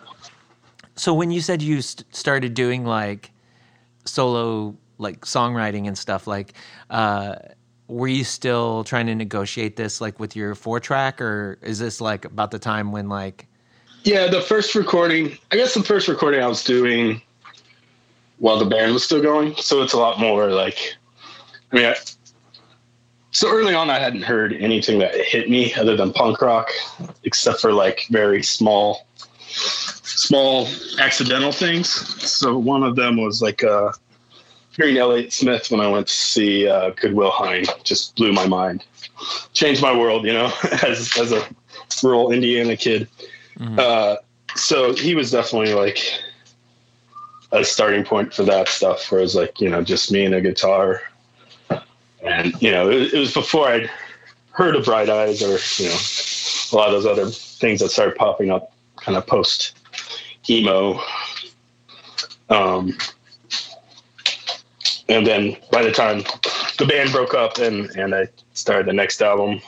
So 0.96 1.14
when 1.14 1.30
you 1.30 1.40
said 1.40 1.62
you 1.62 1.80
st- 1.80 2.14
started 2.14 2.54
doing 2.54 2.84
like 2.84 3.30
solo 4.04 4.76
like 4.98 5.22
songwriting 5.22 5.86
and 5.86 5.96
stuff, 5.96 6.26
like 6.26 6.54
uh, 6.90 7.36
were 7.86 8.08
you 8.08 8.24
still 8.24 8.84
trying 8.84 9.06
to 9.06 9.14
negotiate 9.14 9.76
this 9.76 10.00
like 10.00 10.20
with 10.20 10.36
your 10.36 10.54
four 10.54 10.80
track, 10.80 11.20
or 11.20 11.58
is 11.62 11.78
this 11.78 12.00
like 12.00 12.24
about 12.24 12.50
the 12.50 12.58
time 12.58 12.92
when 12.92 13.08
like? 13.08 13.46
Yeah, 14.04 14.28
the 14.28 14.40
first 14.40 14.74
recording. 14.74 15.36
I 15.50 15.56
guess 15.56 15.74
the 15.74 15.82
first 15.82 16.08
recording 16.08 16.42
I 16.42 16.46
was 16.46 16.64
doing 16.64 17.20
while 18.38 18.58
the 18.58 18.64
band 18.64 18.92
was 18.92 19.04
still 19.04 19.22
going, 19.22 19.54
so 19.56 19.82
it's 19.82 19.92
a 19.92 19.98
lot 19.98 20.18
more 20.18 20.50
like. 20.50 20.96
I 21.72 21.76
mean, 21.76 21.84
I, 21.86 21.94
so 23.32 23.48
early 23.48 23.74
on, 23.74 23.90
I 23.90 23.98
hadn't 23.98 24.22
heard 24.22 24.54
anything 24.54 24.98
that 24.98 25.14
hit 25.14 25.48
me 25.48 25.72
other 25.74 25.96
than 25.96 26.12
punk 26.12 26.42
rock, 26.42 26.68
except 27.22 27.60
for 27.60 27.72
like 27.72 28.06
very 28.10 28.42
small, 28.42 29.06
small 29.48 30.68
accidental 30.98 31.52
things. 31.52 31.88
So 32.28 32.58
one 32.58 32.82
of 32.82 32.96
them 32.96 33.22
was 33.22 33.40
like 33.40 33.62
uh, 33.62 33.92
hearing 34.76 34.96
Elliott 34.96 35.32
Smith 35.32 35.70
when 35.70 35.80
I 35.80 35.86
went 35.86 36.08
to 36.08 36.12
see 36.12 36.66
uh, 36.66 36.90
Good 36.90 37.14
Will 37.14 37.30
Hunting 37.30 37.66
just 37.84 38.16
blew 38.16 38.32
my 38.32 38.48
mind, 38.48 38.84
changed 39.52 39.80
my 39.80 39.96
world. 39.96 40.24
You 40.24 40.32
know, 40.32 40.52
as 40.82 41.16
as 41.16 41.30
a 41.30 41.46
rural 42.02 42.32
Indiana 42.32 42.76
kid. 42.76 43.08
Mm-hmm. 43.58 43.78
Uh, 43.78 44.16
so 44.56 44.92
he 44.92 45.14
was 45.14 45.30
definitely 45.30 45.74
like 45.74 46.00
a 47.52 47.64
starting 47.64 48.04
point 48.04 48.34
for 48.34 48.42
that 48.42 48.68
stuff. 48.68 49.12
Where 49.12 49.24
like 49.24 49.60
you 49.60 49.68
know 49.68 49.82
just 49.82 50.10
me 50.10 50.24
and 50.24 50.34
a 50.34 50.40
guitar 50.40 51.02
and 52.22 52.60
you 52.60 52.70
know 52.70 52.90
it, 52.90 53.14
it, 53.14 53.18
was 53.18 53.32
before 53.32 53.68
I'd 53.68 53.90
heard 54.52 54.76
of 54.76 54.84
Bright 54.84 55.08
Eyes 55.08 55.42
or 55.42 55.58
you 55.82 55.88
know 55.88 55.96
a 56.72 56.74
lot 56.76 56.94
of 56.94 57.02
those 57.02 57.06
other 57.06 57.30
things 57.30 57.80
that 57.80 57.90
started 57.90 58.16
popping 58.16 58.50
up 58.50 58.72
kind 58.96 59.16
of 59.16 59.26
post 59.26 59.78
emo. 60.48 61.00
Um, 62.48 62.96
and 65.08 65.26
then 65.26 65.56
by 65.70 65.82
the 65.82 65.92
time 65.92 66.24
the 66.78 66.86
band 66.86 67.12
broke 67.12 67.34
up 67.34 67.58
and 67.58 67.90
and 67.96 68.14
I 68.14 68.28
started 68.54 68.86
the 68.86 68.92
next 68.92 69.22
album, 69.22 69.60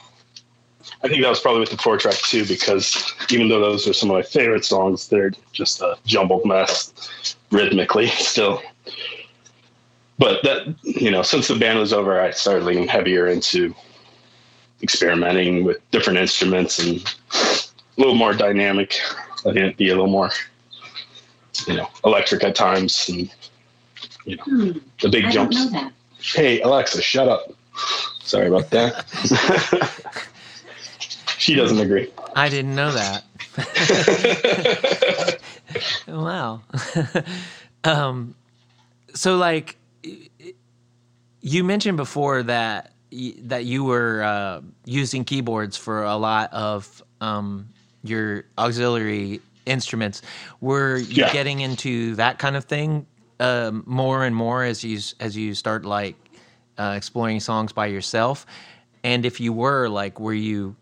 I 1.03 1.09
think 1.09 1.23
that 1.23 1.29
was 1.29 1.41
probably 1.41 1.61
with 1.61 1.71
the 1.71 1.79
four 1.79 1.97
track 1.97 2.17
too 2.17 2.45
because 2.47 3.15
even 3.31 3.49
though 3.49 3.61
those 3.61 3.87
are 3.89 3.93
some 3.93 4.11
of 4.11 4.15
my 4.15 4.23
favorite 4.23 4.65
songs, 4.65 5.09
they're 5.09 5.33
just 5.53 5.81
a 5.81 5.97
jumbled 6.05 6.45
mess 6.45 6.93
rhythmically 7.51 8.07
still 8.19 8.63
but 10.23 10.43
that 10.43 10.75
you 10.83 11.11
know 11.11 11.23
since 11.23 11.49
the 11.49 11.57
band 11.57 11.79
was 11.79 11.93
over 11.93 12.21
i 12.21 12.31
started 12.31 12.65
leaning 12.65 12.87
heavier 12.87 13.27
into 13.27 13.75
experimenting 14.83 15.65
with 15.65 15.79
different 15.91 16.19
instruments 16.19 16.79
and 16.79 17.03
a 17.35 18.01
little 18.01 18.15
more 18.15 18.35
dynamic. 18.35 18.99
Letting 19.45 19.65
it 19.65 19.77
be 19.77 19.89
a 19.89 19.95
little 19.95 20.11
more 20.11 20.31
you 21.67 21.75
know 21.75 21.89
electric 22.05 22.45
at 22.45 22.55
times 22.55 23.09
and 23.09 23.35
you 24.25 24.37
know 24.37 24.45
hmm. 24.45 24.79
the 25.01 25.09
big 25.09 25.27
I 25.27 25.31
jumps. 25.31 25.67
hey 26.19 26.61
alexa 26.61 27.03
shut 27.03 27.29
up. 27.29 27.53
Sorry 28.21 28.49
about 28.49 28.71
that. 28.71 29.89
She 31.39 31.57
doesn't 31.57 31.81
agree. 31.81 32.09
I 32.37 32.49
didn't 32.49 32.77
know 32.77 32.93
that. 32.93 33.25
Wow. 36.07 36.63
Um 37.83 38.37
so 39.13 39.37
like 39.37 39.77
you 41.41 41.65
mentioned 41.65 41.97
before 41.97 42.43
that 42.45 42.93
that 43.43 43.65
you 43.67 43.85
were 43.85 44.23
uh, 44.23 44.61
using 44.87 45.25
keyboards 45.25 45.77
for 45.77 46.03
a 46.05 46.17
lot 46.17 46.53
of 46.53 47.03
um, 47.21 47.69
your 48.03 48.45
auxiliary 48.57 49.41
instruments. 49.67 50.23
Were 50.61 50.97
you 50.97 51.19
Yeah. 51.19 51.33
getting 51.33 51.61
into 51.61 52.15
that 52.17 52.39
kind 52.39 52.57
of 52.57 52.65
thing 52.65 53.07
um, 53.39 53.83
more 53.87 54.25
and 54.25 54.35
more 54.35 54.65
as 54.65 54.83
you 54.83 54.99
as 55.21 55.37
you 55.37 55.55
start 55.55 55.85
like 55.85 56.17
uh, 56.79 56.95
exploring 56.97 57.41
songs 57.41 57.73
by 57.73 57.87
yourself? 57.87 58.47
And 59.05 59.27
if 59.27 59.41
you 59.41 59.53
were, 59.53 59.89
like, 59.89 60.19
were 60.21 60.33
you 60.35 60.77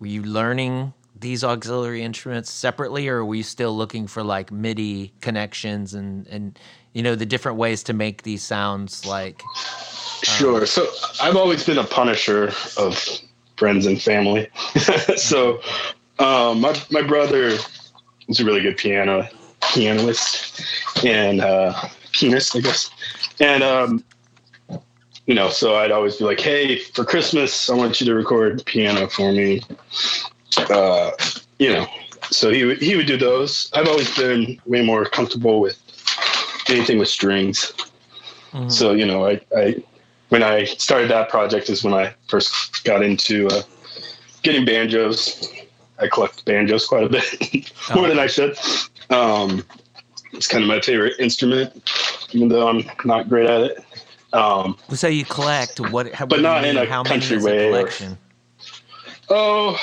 were 0.00 0.08
you 0.08 0.22
learning 0.22 0.92
these 1.20 1.44
auxiliary 1.44 2.02
instruments 2.02 2.50
separately, 2.50 3.08
or 3.08 3.24
are 3.24 3.34
you 3.34 3.42
still 3.42 3.76
looking 3.76 4.06
for 4.06 4.22
like 4.22 4.50
MIDI 4.50 5.12
connections 5.20 5.94
and 5.94 6.26
and 6.28 6.58
you 6.92 7.02
know 7.02 7.14
the 7.14 7.26
different 7.26 7.58
ways 7.58 7.82
to 7.84 7.92
make 7.92 8.22
these 8.22 8.42
sounds 8.42 9.06
like? 9.06 9.42
Sure. 10.22 10.66
So 10.66 10.86
I've 11.22 11.36
always 11.36 11.64
been 11.64 11.78
a 11.78 11.84
punisher 11.84 12.52
of 12.76 13.20
friends 13.56 13.86
and 13.86 14.00
family. 14.00 14.48
so 15.16 15.60
um, 16.18 16.60
my 16.60 16.80
my 16.90 17.02
brother 17.02 17.56
is 18.28 18.40
a 18.40 18.44
really 18.44 18.60
good 18.60 18.76
piano 18.76 19.28
pianist 19.72 20.62
and 21.04 21.40
uh, 21.40 21.88
pianist, 22.12 22.56
I 22.56 22.60
guess. 22.60 22.90
And 23.40 23.62
um, 23.62 24.04
you 25.26 25.34
know, 25.34 25.48
so 25.48 25.76
I'd 25.76 25.92
always 25.92 26.16
be 26.16 26.24
like, 26.24 26.40
"Hey, 26.40 26.78
for 26.78 27.04
Christmas, 27.04 27.70
I 27.70 27.74
want 27.74 28.00
you 28.00 28.06
to 28.06 28.14
record 28.14 28.64
piano 28.66 29.06
for 29.08 29.32
me." 29.32 29.62
Uh, 30.58 31.10
you 31.58 31.68
know, 31.72 31.86
so 32.30 32.50
he 32.50 32.64
would 32.64 32.80
he 32.80 32.96
would 32.96 33.06
do 33.06 33.16
those. 33.16 33.70
I've 33.74 33.88
always 33.88 34.14
been 34.16 34.60
way 34.66 34.82
more 34.82 35.04
comfortable 35.04 35.60
with 35.60 35.78
anything 36.68 36.98
with 36.98 37.08
strings. 37.08 37.72
Mhm. 38.52 38.70
So 38.70 38.92
you 38.92 39.06
know, 39.06 39.26
I, 39.26 39.40
I 39.56 39.82
when 40.28 40.42
I 40.42 40.64
started 40.64 41.10
that 41.10 41.28
project 41.28 41.68
is 41.70 41.82
when 41.84 41.94
I 41.94 42.14
first 42.28 42.84
got 42.84 43.02
into 43.02 43.48
uh, 43.48 43.62
getting 44.42 44.64
banjos. 44.64 45.48
I 45.98 46.08
collect 46.08 46.46
banjos 46.46 46.86
quite 46.86 47.04
a 47.04 47.08
bit 47.10 47.70
more 47.94 48.08
than 48.08 48.18
I 48.18 48.26
should. 48.26 48.56
Um, 49.10 49.62
it's 50.32 50.46
kind 50.48 50.64
of 50.64 50.68
my 50.68 50.80
favorite 50.80 51.12
instrument, 51.20 51.90
even 52.32 52.48
though 52.48 52.68
I'm 52.68 52.88
not 53.04 53.28
great 53.28 53.50
at 53.50 53.60
it. 53.60 53.84
Um, 54.32 54.78
So 54.94 55.08
you 55.08 55.26
collect 55.26 55.78
what? 55.90 56.10
How, 56.14 56.24
But 56.24 56.38
what 56.38 56.42
not 56.42 56.64
in 56.64 56.78
a 56.78 56.86
how 56.86 57.02
country 57.04 57.36
way 57.38 57.66
or- 57.66 57.70
collection? 57.72 58.16
oh, 59.28 59.76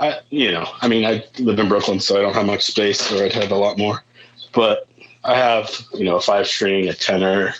I 0.00 0.20
you 0.30 0.50
know, 0.52 0.66
I 0.82 0.88
mean, 0.88 1.04
I 1.04 1.24
live 1.38 1.58
in 1.58 1.68
Brooklyn, 1.68 2.00
so 2.00 2.18
I 2.18 2.22
don't 2.22 2.34
have 2.34 2.46
much 2.46 2.62
space, 2.64 3.10
or 3.12 3.24
I'd 3.24 3.32
have 3.32 3.50
a 3.50 3.56
lot 3.56 3.78
more. 3.78 4.02
But 4.52 4.86
I 5.24 5.34
have 5.36 5.70
you 5.94 6.04
know 6.04 6.16
a 6.16 6.20
five 6.20 6.46
string, 6.46 6.88
a 6.88 6.92
tenor, 6.94 7.54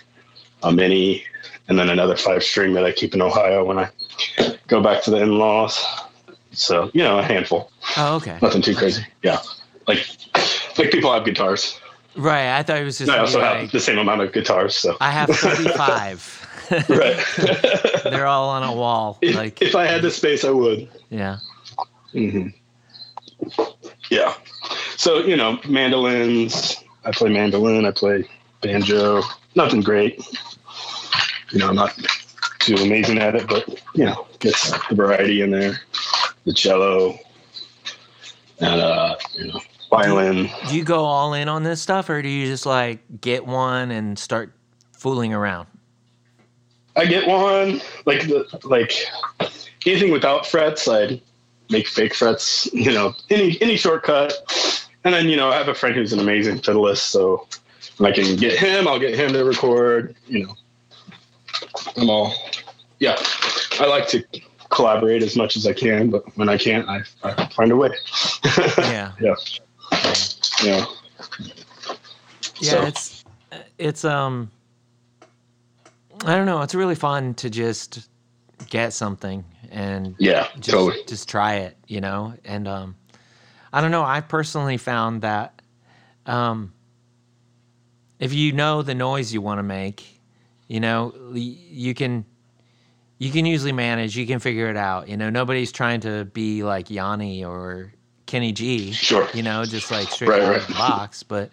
a 0.62 0.70
mini, 0.72 1.24
and 1.68 1.78
then 1.78 1.88
another 1.88 2.16
five 2.16 2.42
string 2.42 2.74
that 2.74 2.84
I 2.84 2.92
keep 2.92 3.14
in 3.14 3.22
Ohio 3.22 3.64
when 3.64 3.78
I 3.78 3.88
go 4.68 4.82
back 4.82 5.02
to 5.04 5.10
the 5.10 5.18
in 5.18 5.38
laws. 5.38 5.82
So 6.52 6.90
you 6.94 7.02
know, 7.02 7.18
a 7.18 7.22
handful, 7.22 7.70
Oh, 7.96 8.16
okay. 8.16 8.38
nothing 8.42 8.62
too 8.62 8.74
crazy. 8.74 9.04
Yeah, 9.22 9.40
like 9.86 10.06
like 10.78 10.90
people 10.90 11.12
have 11.12 11.24
guitars. 11.24 11.78
Right. 12.16 12.56
I 12.58 12.62
thought 12.62 12.78
it 12.78 12.84
was 12.84 12.96
just 12.96 13.10
I 13.10 13.18
also 13.18 13.38
be 13.40 13.44
have 13.44 13.70
the 13.72 13.80
same 13.80 13.98
amount 13.98 14.22
of 14.22 14.32
guitars. 14.32 14.74
So 14.74 14.96
I 15.02 15.10
have 15.10 15.28
45. 15.36 16.42
right. 16.88 17.22
They're 18.04 18.26
all 18.26 18.48
on 18.48 18.62
a 18.62 18.74
wall. 18.74 19.18
if, 19.20 19.36
Like, 19.36 19.60
if 19.60 19.74
I 19.74 19.84
had 19.84 20.00
the 20.00 20.10
space, 20.10 20.42
I 20.42 20.48
would. 20.50 20.88
yeah. 21.10 21.36
Hmm 22.16 22.48
Yeah. 24.10 24.34
So 24.96 25.18
you 25.18 25.36
know, 25.36 25.58
mandolins. 25.68 26.76
I 27.04 27.12
play 27.12 27.28
mandolin. 27.30 27.84
I 27.84 27.90
play 27.90 28.28
banjo. 28.62 29.22
Nothing 29.54 29.82
great. 29.82 30.26
You 31.52 31.58
know, 31.60 31.68
I'm 31.68 31.76
not 31.76 31.96
too 32.58 32.74
amazing 32.76 33.18
at 33.18 33.36
it, 33.36 33.46
but 33.46 33.68
you 33.94 34.06
know, 34.06 34.26
gets 34.40 34.70
the 34.88 34.94
variety 34.94 35.42
in 35.42 35.50
there. 35.50 35.78
The 36.44 36.52
cello 36.52 37.18
and 38.60 38.80
uh, 38.80 39.16
you 39.34 39.48
know, 39.48 39.60
violin. 39.90 40.48
Do 40.68 40.76
you 40.76 40.84
go 40.84 41.04
all 41.04 41.34
in 41.34 41.48
on 41.48 41.62
this 41.62 41.82
stuff, 41.82 42.08
or 42.08 42.22
do 42.22 42.28
you 42.28 42.46
just 42.46 42.64
like 42.66 43.00
get 43.20 43.46
one 43.46 43.90
and 43.90 44.18
start 44.18 44.52
fooling 44.92 45.34
around? 45.34 45.68
I 46.96 47.04
get 47.04 47.28
one 47.28 47.82
like 48.06 48.22
the 48.22 48.46
like 48.64 48.92
anything 49.84 50.10
without 50.10 50.46
frets. 50.46 50.88
I 50.88 51.20
make 51.70 51.86
fake 51.88 52.14
frets. 52.14 52.68
You 52.72 52.92
know, 52.92 53.14
any 53.30 53.60
any 53.60 53.76
shortcut. 53.76 54.32
And 55.04 55.14
then 55.14 55.28
you 55.28 55.36
know, 55.36 55.50
I 55.50 55.56
have 55.56 55.68
a 55.68 55.74
friend 55.74 55.94
who's 55.94 56.12
an 56.12 56.18
amazing 56.18 56.58
fiddleist, 56.58 56.98
so 56.98 57.46
when 57.98 58.10
I 58.10 58.14
can 58.14 58.36
get 58.36 58.58
him, 58.58 58.88
I'll 58.88 58.98
get 58.98 59.18
him 59.18 59.32
to 59.32 59.44
record. 59.44 60.16
You 60.26 60.46
know, 60.46 60.54
I'm 61.96 62.10
all 62.10 62.34
yeah. 62.98 63.16
I 63.78 63.86
like 63.86 64.08
to 64.08 64.24
collaborate 64.70 65.22
as 65.22 65.36
much 65.36 65.56
as 65.56 65.66
I 65.66 65.72
can, 65.72 66.10
but 66.10 66.24
when 66.36 66.48
I 66.48 66.58
can't, 66.58 66.88
I, 66.88 67.02
I 67.22 67.46
find 67.50 67.70
a 67.70 67.76
way. 67.76 67.90
Yeah. 68.78 69.12
yeah, 69.20 69.34
yeah. 70.64 70.84
Yeah, 72.58 72.70
So- 72.70 72.82
it's 72.86 73.24
it's 73.78 74.04
um 74.04 74.50
I 76.24 76.34
don't 76.34 76.46
know, 76.46 76.62
it's 76.62 76.74
really 76.74 76.94
fun 76.94 77.34
to 77.34 77.50
just 77.50 78.08
get 78.70 78.92
something 78.92 79.44
and 79.70 80.16
Yeah, 80.18 80.48
just 80.58 80.70
totally. 80.70 80.96
just 81.06 81.28
try 81.28 81.54
it, 81.56 81.76
you 81.86 82.00
know? 82.00 82.34
And 82.44 82.66
um 82.68 82.96
I 83.72 83.80
don't 83.80 83.90
know, 83.90 84.04
I 84.04 84.20
personally 84.20 84.76
found 84.76 85.22
that 85.22 85.60
um 86.26 86.72
if 88.18 88.32
you 88.32 88.52
know 88.52 88.82
the 88.82 88.94
noise 88.94 89.32
you 89.32 89.40
want 89.40 89.58
to 89.58 89.62
make, 89.62 90.20
you 90.68 90.80
know, 90.80 91.14
you 91.32 91.94
can 91.94 92.24
you 93.18 93.30
can 93.30 93.46
usually 93.46 93.72
manage, 93.72 94.16
you 94.16 94.26
can 94.26 94.38
figure 94.38 94.68
it 94.68 94.76
out. 94.76 95.08
You 95.08 95.16
know, 95.16 95.30
nobody's 95.30 95.72
trying 95.72 96.00
to 96.00 96.24
be 96.24 96.62
like 96.62 96.90
Yanni 96.90 97.44
or 97.44 97.92
Kenny 98.26 98.52
G 98.52 99.00
Sure. 99.02 99.28
you 99.32 99.42
know, 99.42 99.66
just 99.66 99.90
like 99.90 100.10
straight 100.10 100.38
Right, 100.38 100.40
out 100.40 100.56
right. 100.56 100.62
of 100.62 100.66
the 100.66 100.74
box. 100.74 101.22
But 101.22 101.52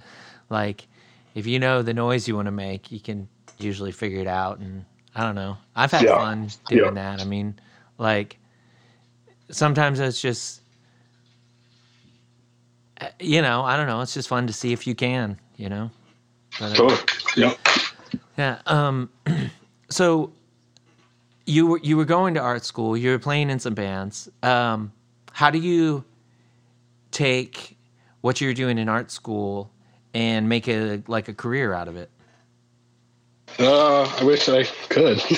like, 0.50 0.88
if 1.36 1.46
you 1.48 1.60
know 1.60 1.82
the 1.82 1.94
noise 1.94 2.28
you 2.28 2.36
want 2.36 2.46
to 2.48 2.52
make, 2.52 2.92
you 2.92 3.00
can 3.00 3.28
usually 3.58 3.92
figure 3.92 4.20
it 4.20 4.28
out. 4.28 4.60
And 4.60 4.86
I 5.16 5.24
don't 5.24 5.36
know, 5.36 5.58
I've 5.76 5.92
had 5.92 6.10
Yeah, 6.10 6.10
fun 6.10 6.54
doing 6.68 6.94
yeah. 6.94 6.96
that. 6.96 7.20
I 7.20 7.24
mean, 7.26 7.56
like, 7.98 8.38
sometimes 9.50 10.00
it's 10.00 10.22
just, 10.22 10.62
uh, 13.00 13.08
you 13.20 13.42
know, 13.42 13.64
I 13.64 13.78
don't 13.78 13.88
know. 13.88 14.02
It's 14.02 14.14
just 14.14 14.28
fun 14.28 14.48
to 14.48 14.54
see 14.54 14.74
if 14.74 14.88
you 14.88 14.96
can, 14.96 15.40
you 15.58 15.70
know. 15.70 15.92
But, 16.60 16.72
uh, 16.72 16.76
Totally. 16.76 17.02
Yeah. 17.36 17.54
yeah. 18.38 18.62
Um. 18.66 19.10
So 19.90 20.34
you 21.46 21.68
were 21.68 21.80
you 21.84 21.98
were 21.98 22.06
going 22.06 22.34
to 22.34 22.40
art 22.40 22.66
school. 22.66 22.98
You 22.98 23.12
were 23.12 23.20
playing 23.20 23.52
in 23.52 23.60
some 23.60 23.76
bands. 23.76 24.28
Um. 24.42 24.92
How 25.32 25.52
do 25.52 25.60
you 25.60 26.04
take 27.12 27.78
what 28.22 28.42
you're 28.42 28.56
doing 28.56 28.80
in 28.80 28.90
art 28.90 29.12
school 29.12 29.70
and 30.16 30.50
make 30.50 30.68
a 30.68 31.04
like 31.08 31.28
a 31.28 31.34
career 31.34 31.74
out 31.74 31.88
of 31.88 31.96
it? 31.96 32.10
Uh, 33.60 34.04
I 34.20 34.24
wish 34.24 34.50
I 34.50 34.64
could. 34.90 35.22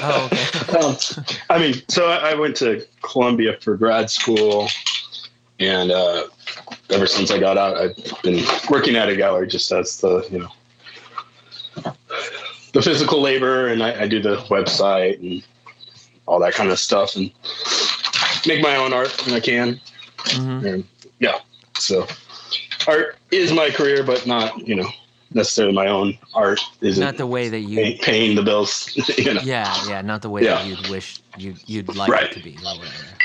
Oh, 0.00 0.28
okay. 0.32 0.78
um, 0.78 0.96
I 1.50 1.58
mean, 1.58 1.74
so 1.88 2.08
I, 2.08 2.30
I 2.30 2.34
went 2.34 2.56
to 2.56 2.86
Columbia 3.02 3.58
for 3.60 3.76
grad 3.76 4.10
school, 4.10 4.68
and 5.58 5.90
uh, 5.90 6.28
ever 6.90 7.06
since 7.06 7.30
I 7.30 7.38
got 7.38 7.58
out, 7.58 7.76
I've 7.76 8.22
been 8.22 8.44
working 8.70 8.96
at 8.96 9.08
a 9.08 9.16
gallery 9.16 9.48
just 9.48 9.70
as 9.72 10.00
the 10.00 10.26
you 10.30 10.38
know 10.38 11.92
the 12.72 12.82
physical 12.82 13.20
labor, 13.20 13.68
and 13.68 13.82
I, 13.82 14.02
I 14.02 14.08
do 14.08 14.20
the 14.22 14.36
website 14.48 15.18
and 15.20 15.42
all 16.26 16.38
that 16.40 16.54
kind 16.54 16.70
of 16.70 16.78
stuff, 16.78 17.16
and 17.16 17.32
make 18.46 18.62
my 18.62 18.76
own 18.76 18.92
art 18.92 19.14
when 19.26 19.34
I 19.34 19.40
can. 19.40 19.80
hmm 20.26 20.64
And 20.66 20.84
yeah, 21.18 21.38
so 21.76 22.06
art 22.86 23.16
is 23.30 23.52
my 23.52 23.70
career, 23.70 24.04
but 24.04 24.26
not 24.26 24.66
you 24.66 24.76
know 24.76 24.88
necessarily 25.34 25.74
my 25.74 25.86
own 25.86 26.16
art 26.34 26.60
isn't 26.80 27.04
Not 27.04 27.16
the 27.16 27.26
way 27.26 27.48
that 27.48 27.60
you. 27.60 27.76
pay, 27.76 27.98
paying 27.98 28.34
the 28.36 28.42
bills. 28.42 28.90
you 29.18 29.34
know. 29.34 29.40
Yeah, 29.44 29.74
yeah, 29.88 30.02
not 30.02 30.22
the 30.22 30.30
way 30.30 30.42
that 30.44 30.64
you'd 30.64 30.88
wish 30.88 31.20
you 31.36 31.54
you'd 31.66 31.94
like 31.96 32.10
Right. 32.10 32.24
it 32.24 32.32
to 32.32 32.40
be. 32.40 32.56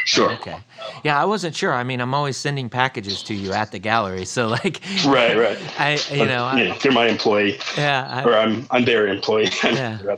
Sure. 0.06 0.32
Okay. 0.32 0.58
Yeah, 1.04 1.22
I 1.22 1.26
wasn't 1.26 1.56
sure. 1.56 1.74
I 1.74 1.84
mean, 1.84 2.02
I'm 2.02 2.14
always 2.14 2.38
sending 2.38 2.70
packages 2.70 3.24
to 3.24 3.34
you 3.34 3.54
at 3.54 3.72
the 3.72 3.80
gallery, 3.80 4.26
so 4.26 4.50
like, 4.50 4.82
Right, 5.06 5.38
right. 5.38 5.58
I 5.80 6.02
you 6.14 6.28
know, 6.28 6.44
I, 6.46 6.62
yeah, 6.62 6.78
they're 6.82 6.92
my 6.92 7.08
employee, 7.08 7.58
yeah, 7.78 8.08
I, 8.10 8.24
or 8.26 8.36
I'm 8.36 8.68
I'm 8.72 8.86
their 8.86 9.08
employee. 9.08 9.50
Yeah. 9.64 10.18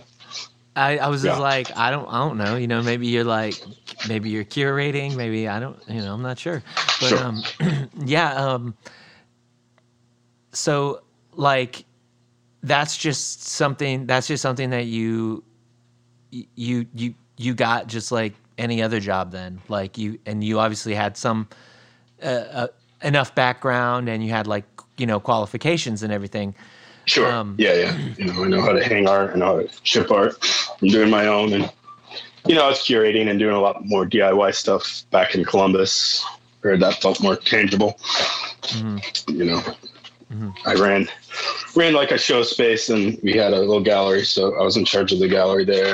I, 0.78 0.98
I 0.98 1.08
was 1.08 1.22
just 1.22 1.38
Yeah. 1.38 1.44
like, 1.44 1.72
I 1.78 1.90
don't, 1.90 2.06
I 2.10 2.18
don't 2.20 2.38
know. 2.38 2.56
You 2.58 2.68
know, 2.68 2.82
maybe 2.84 3.08
you're 3.08 3.24
like, 3.24 3.64
maybe 4.04 4.30
you're 4.30 4.44
curating. 4.44 5.16
Maybe 5.16 5.48
I 5.48 5.60
don't. 5.62 5.80
You 5.88 6.02
know, 6.02 6.14
I'm 6.14 6.22
not 6.22 6.38
sure. 6.38 6.64
But 7.00 7.16
Sure. 7.16 7.20
um, 7.20 7.48
yeah. 8.06 8.34
Um, 8.36 8.76
so 10.52 11.02
like, 11.36 11.86
that's 12.64 12.98
just 12.98 13.44
something. 13.44 14.06
That's 14.06 14.28
just 14.28 14.42
something 14.42 14.70
that 14.72 14.86
you, 14.86 15.44
you, 16.32 16.86
you, 16.94 17.14
you 17.38 17.54
got 17.54 17.88
just 17.88 18.12
like 18.12 18.34
any 18.58 18.82
other 18.82 19.00
job. 19.00 19.32
Then, 19.32 19.62
like 19.68 19.98
you, 19.98 20.20
and 20.26 20.44
you 20.44 20.60
obviously 20.60 20.96
had 20.96 21.18
some 21.18 21.48
uh, 22.24 22.26
uh, 22.26 22.68
enough 23.02 23.36
background, 23.36 24.10
and 24.10 24.24
you 24.24 24.32
had 24.32 24.48
like 24.48 24.66
you 24.98 25.06
know 25.06 25.20
qualifications 25.20 26.04
and 26.04 26.12
everything. 26.12 26.56
Sure. 27.06 27.32
Um, 27.32 27.56
yeah, 27.60 27.74
yeah. 27.74 27.98
You 28.18 28.26
know, 28.26 28.44
I 28.44 28.48
know 28.48 28.62
how 28.62 28.72
to 28.74 28.84
hang 28.84 29.08
art. 29.08 29.32
I 29.36 29.38
know 29.38 29.46
how 29.46 29.62
to 29.62 29.70
ship 29.84 30.10
art. 30.10 30.34
I'm 30.82 30.88
doing 30.88 31.10
my 31.10 31.28
own, 31.28 31.54
and 31.54 31.72
you 32.48 32.56
know, 32.56 32.66
I 32.66 32.70
was 32.70 32.80
curating 32.80 33.30
and 33.30 33.38
doing 33.38 33.56
a 33.56 33.60
lot 33.60 33.86
more 33.86 34.06
DIY 34.06 34.56
stuff 34.56 35.04
back 35.12 35.36
in 35.36 35.46
Columbus 35.46 36.26
or 36.66 36.76
that 36.78 37.02
felt 37.02 37.22
more 37.22 37.36
tangible. 37.36 38.00
Mhm. 38.64 39.30
You 39.30 39.46
know, 39.46 39.64
Mhm. 40.34 40.54
I 40.66 40.74
ran 40.74 41.08
ran 41.76 41.94
like 41.94 42.12
a 42.12 42.18
show 42.18 42.44
space, 42.44 42.90
and 42.90 43.20
we 43.22 43.34
had 43.34 43.54
a 43.54 43.60
little 43.60 43.82
gallery, 43.82 44.26
so 44.26 44.56
I 44.56 44.64
was 44.64 44.78
in 44.78 44.86
charge 44.86 45.12
of 45.12 45.20
the 45.20 45.28
gallery 45.28 45.66
there. 45.66 45.94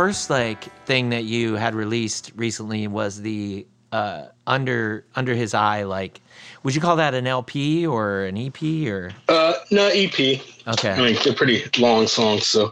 First 0.00 0.30
like 0.30 0.64
thing 0.86 1.10
that 1.10 1.24
you 1.24 1.56
had 1.56 1.74
released 1.74 2.32
recently 2.34 2.88
was 2.88 3.20
the 3.20 3.66
uh, 3.92 4.24
under 4.46 5.04
under 5.14 5.34
his 5.34 5.52
eye. 5.52 5.82
Like, 5.82 6.22
would 6.62 6.74
you 6.74 6.80
call 6.80 6.96
that 6.96 7.12
an 7.12 7.26
LP 7.26 7.86
or 7.86 8.22
an 8.24 8.38
EP 8.38 8.62
or? 8.88 9.10
Uh, 9.28 9.52
no 9.70 9.88
EP. 9.88 10.18
I 10.66 10.70
Okay. 10.72 10.96
mean, 10.96 11.18
they're 11.22 11.34
pretty 11.34 11.64
long 11.78 12.06
songs, 12.06 12.46
so 12.46 12.70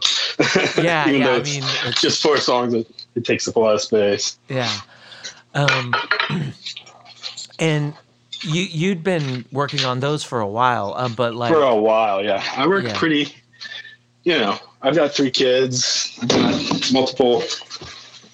Yeah, 0.81 1.07
even 1.07 1.21
yeah, 1.21 1.27
though 1.27 1.33
I 1.35 1.37
it's 1.37 1.53
mean, 1.53 1.63
it's- 1.85 2.01
just 2.01 2.19
four 2.23 2.37
songs, 2.37 2.73
it, 2.73 2.87
it 3.13 3.25
takes 3.25 3.47
up 3.47 3.55
a 3.57 3.59
lot 3.59 3.75
of 3.75 3.81
space. 3.81 4.39
Yeah. 4.47 4.73
Um, 5.53 5.93
and 7.59 7.93
you 8.41 8.61
you'd 8.63 9.03
been 9.03 9.45
working 9.51 9.85
on 9.85 9.99
those 9.99 10.23
for 10.23 10.39
a 10.39 10.47
while, 10.47 10.95
uh, 10.97 11.09
but 11.09 11.35
like 11.35 11.53
For 11.53 11.61
a 11.61 11.75
while, 11.75 12.23
yeah. 12.23 12.43
I 12.57 12.65
worked 12.67 12.87
Yeah. 12.87 12.97
pretty, 12.97 13.35
you 14.23 14.35
know, 14.39 14.57
I've 14.81 14.95
got 14.95 15.11
three 15.11 15.31
kids, 15.31 16.17
I've 16.21 16.29
got 16.29 16.91
multiple, 16.93 17.43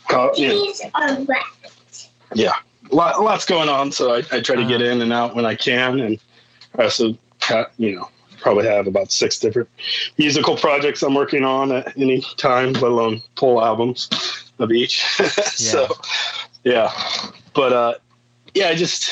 co- 0.09 0.31
you 0.35 0.47
know, 0.49 0.65
These 0.65 0.81
are 0.93 1.15
wet. 1.21 2.09
yeah, 2.35 2.53
lot, 2.91 3.21
lots 3.23 3.45
going 3.45 3.67
on. 3.69 3.91
So 3.91 4.13
I, 4.13 4.17
I 4.31 4.41
try 4.41 4.55
to 4.55 4.65
get 4.65 4.81
Uh-huh. 4.81 4.91
in 4.91 5.01
and 5.01 5.11
out 5.11 5.35
when 5.35 5.45
I 5.45 5.55
can. 5.55 5.99
And 5.99 6.19
I 6.77 6.83
also, 6.83 7.17
ha- 7.41 7.67
you 7.77 7.95
know, 7.95 8.09
probably 8.41 8.67
have 8.67 8.85
about 8.85 9.11
six 9.11 9.39
different 9.39 9.69
musical 10.19 10.55
projects 10.55 11.01
I'm 11.01 11.15
working 11.15 11.43
on 11.43 11.71
at 11.71 11.97
any 11.97 12.21
time, 12.37 12.73
let 12.73 12.83
alone 12.83 13.21
full 13.37 13.63
albums 13.63 14.07
of 14.59 14.71
each. 14.71 15.03
so, 15.45 15.87
yeah. 16.63 16.91
But, 17.55 17.73
uh, 17.73 17.93
yeah, 18.53 18.67
I 18.67 18.75
just, 18.75 19.11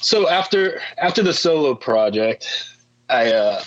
so 0.00 0.28
after, 0.28 0.80
after 0.98 1.22
the 1.22 1.32
solo 1.32 1.74
project, 1.76 2.48
I, 3.08 3.30
uh, 3.32 3.62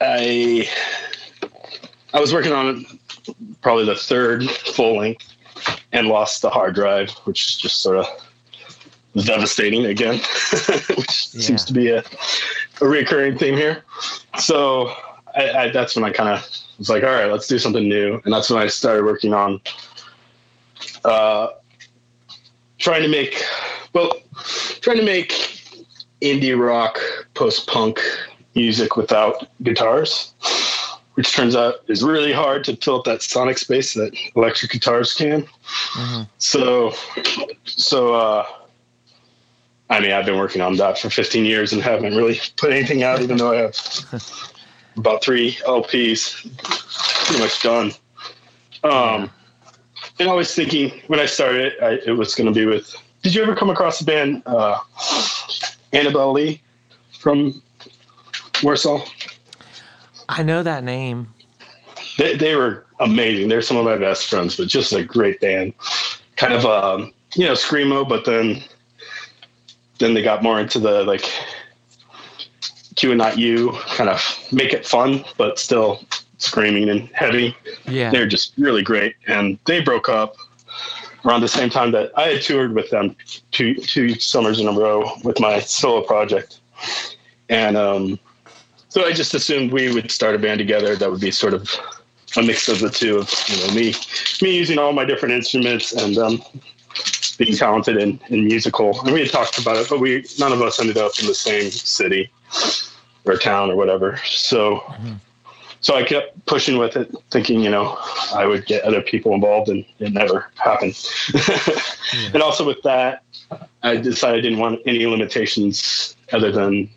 I, 0.00 0.68
I 2.14 2.20
was 2.20 2.32
working 2.32 2.52
on 2.52 2.84
probably 3.60 3.84
the 3.84 3.96
third 3.96 4.44
full 4.48 4.98
length 4.98 5.34
and 5.92 6.08
lost 6.08 6.42
the 6.42 6.50
hard 6.50 6.74
drive, 6.74 7.10
which 7.24 7.46
is 7.48 7.56
just 7.56 7.80
sort 7.82 7.98
of 7.98 8.06
devastating 9.24 9.86
again, 9.86 10.14
which 10.96 11.28
Yeah. 11.34 11.40
seems 11.42 11.64
to 11.64 11.72
be 11.72 11.90
a, 11.90 12.02
a 12.80 12.86
recurring 12.86 13.36
theme 13.38 13.56
here. 13.56 13.84
So 14.38 14.92
I, 15.36 15.50
I, 15.50 15.68
that's 15.70 15.96
when 15.96 16.04
I 16.04 16.10
kind 16.12 16.28
of 16.30 16.48
was 16.78 16.88
like, 16.88 17.02
all 17.02 17.10
right, 17.12 17.26
let's 17.30 17.48
do 17.48 17.58
something 17.58 17.88
new. 17.88 18.20
And 18.24 18.32
that's 18.32 18.50
when 18.50 18.62
I 18.62 18.68
started 18.68 19.04
working 19.04 19.34
on 19.34 19.60
uh, 21.04 21.48
trying 22.78 23.02
to 23.02 23.08
make, 23.08 23.42
well, 23.92 24.12
trying 24.80 24.98
to 24.98 25.04
make 25.04 25.30
indie 26.22 26.56
rock, 26.58 26.98
post 27.34 27.66
punk 27.66 28.00
music 28.58 28.96
without 28.96 29.48
guitars 29.62 30.32
which 31.18 31.34
turns 31.34 31.56
out 31.56 31.80
is 31.88 32.04
really 32.04 32.32
hard 32.32 32.62
to 32.62 32.76
fill 32.76 33.00
up 33.00 33.04
that 33.04 33.20
sonic 33.22 33.58
space 33.58 33.92
that 33.94 34.16
electric 34.36 34.70
guitars 34.70 35.12
can. 35.12 35.44
Mhm. 35.94 36.28
So, 36.38 36.94
so 37.64 38.14
uh, 38.14 38.46
I 39.90 39.98
mean, 39.98 40.12
I've 40.12 40.24
been 40.26 40.38
working 40.38 40.60
on 40.60 40.76
that 40.76 40.96
for 40.96 41.10
15 41.10 41.44
years 41.44 41.72
and 41.72 41.82
haven't 41.82 42.14
really 42.14 42.40
put 42.56 42.70
anything 42.70 43.02
out, 43.02 43.20
even 43.20 43.36
though 43.36 43.50
I 43.50 43.56
have 43.56 43.76
about 44.96 45.20
three 45.20 45.54
LPs 45.66 46.36
pretty 47.26 47.42
much 47.42 47.62
done. 47.62 47.90
Um, 48.84 49.28
and 50.20 50.28
I 50.28 50.34
was 50.34 50.54
thinking 50.54 51.02
when 51.08 51.18
I 51.18 51.26
started, 51.26 51.72
I, 51.82 51.98
it 52.06 52.16
was 52.16 52.36
going 52.36 52.46
to 52.46 52.54
be 52.56 52.64
with. 52.64 52.94
Did 53.22 53.34
you 53.34 53.42
ever 53.42 53.56
come 53.56 53.70
across 53.70 53.98
the 53.98 54.04
band 54.04 54.44
uh, 54.46 54.78
Annabelle 55.92 56.30
Lee 56.30 56.62
from 57.18 57.60
Warsaw? 58.62 59.04
I 60.28 60.42
know 60.42 60.62
that 60.62 60.84
name. 60.84 61.32
they, 62.18 62.36
they 62.36 62.54
were 62.56 62.84
amazing. 63.00 63.48
They're 63.48 63.62
some 63.62 63.76
of 63.76 63.84
my 63.84 63.96
best 63.96 64.26
friends, 64.28 64.56
but 64.56 64.68
just 64.68 64.92
a 64.92 65.02
great 65.04 65.40
band. 65.40 65.72
Kind 66.36 66.52
of 66.52 66.64
um, 66.66 67.12
you 67.34 67.46
know, 67.46 67.52
screamo, 67.52 68.08
but 68.08 68.24
then 68.24 68.62
then 69.98 70.14
they 70.14 70.22
got 70.22 70.42
more 70.42 70.60
into 70.60 70.78
the 70.78 71.02
like 71.04 71.24
Q 72.96 73.10
and 73.10 73.18
Not 73.18 73.38
U, 73.38 73.72
kind 73.88 74.08
of 74.10 74.22
make 74.52 74.72
it 74.72 74.86
fun, 74.86 75.24
but 75.36 75.58
still 75.58 76.04
screaming 76.38 76.88
and 76.88 77.08
heavy. 77.14 77.56
Yeah. 77.86 78.10
They're 78.10 78.26
just 78.26 78.52
really 78.58 78.82
great. 78.82 79.16
And 79.26 79.58
they 79.66 79.80
broke 79.80 80.08
up 80.08 80.36
around 81.24 81.40
the 81.40 81.48
same 81.48 81.68
time 81.68 81.90
that 81.92 82.12
I 82.16 82.28
had 82.28 82.42
toured 82.42 82.74
with 82.74 82.90
them 82.90 83.16
two 83.50 83.74
two 83.74 84.14
summers 84.14 84.60
in 84.60 84.68
a 84.68 84.72
row 84.72 85.10
with 85.24 85.40
my 85.40 85.58
solo 85.60 86.02
project. 86.02 86.60
And 87.48 87.76
um 87.76 88.20
so 88.98 89.04
I 89.04 89.12
just 89.12 89.32
assumed 89.32 89.72
we 89.72 89.92
would 89.94 90.10
start 90.10 90.34
a 90.34 90.38
band 90.38 90.58
together 90.58 90.96
that 90.96 91.08
would 91.08 91.20
be 91.20 91.30
sort 91.30 91.54
of 91.54 91.70
a 92.36 92.42
mix 92.42 92.68
of 92.68 92.80
the 92.80 92.90
two 92.90 93.18
of 93.18 93.32
you 93.46 93.56
know 93.64 93.72
me 93.72 93.94
me 94.42 94.56
using 94.56 94.76
all 94.76 94.92
my 94.92 95.04
different 95.04 95.34
instruments 95.34 95.92
and 95.92 96.18
um 96.18 96.42
being 97.38 97.56
talented 97.56 97.96
and, 97.96 98.18
and 98.30 98.44
musical. 98.44 99.00
And 99.02 99.12
we 99.12 99.20
had 99.20 99.30
talked 99.30 99.58
about 99.58 99.76
it, 99.76 99.88
but 99.88 100.00
we 100.00 100.24
none 100.40 100.52
of 100.52 100.60
us 100.62 100.80
ended 100.80 100.96
up 100.96 101.12
in 101.20 101.28
the 101.28 101.34
same 101.34 101.70
city 101.70 102.28
or 103.24 103.36
town 103.36 103.70
or 103.70 103.76
whatever. 103.76 104.18
So 104.24 104.82
so 105.80 105.94
I 105.94 106.02
kept 106.02 106.44
pushing 106.46 106.76
with 106.76 106.96
it, 106.96 107.14
thinking, 107.30 107.60
you 107.60 107.70
know, 107.70 107.96
I 108.34 108.46
would 108.46 108.66
get 108.66 108.82
other 108.82 109.00
people 109.00 109.32
involved 109.32 109.68
and 109.68 109.84
it 110.00 110.12
never 110.12 110.50
happened. 110.56 110.98
And 112.32 112.42
also 112.42 112.66
with 112.66 112.80
that, 112.84 113.22
I 113.82 113.96
decided 113.96 114.38
I 114.38 114.40
didn't 114.40 114.58
want 114.58 114.80
any 114.86 115.06
limitations 115.06 116.16
other 116.32 116.50
than 116.50 116.88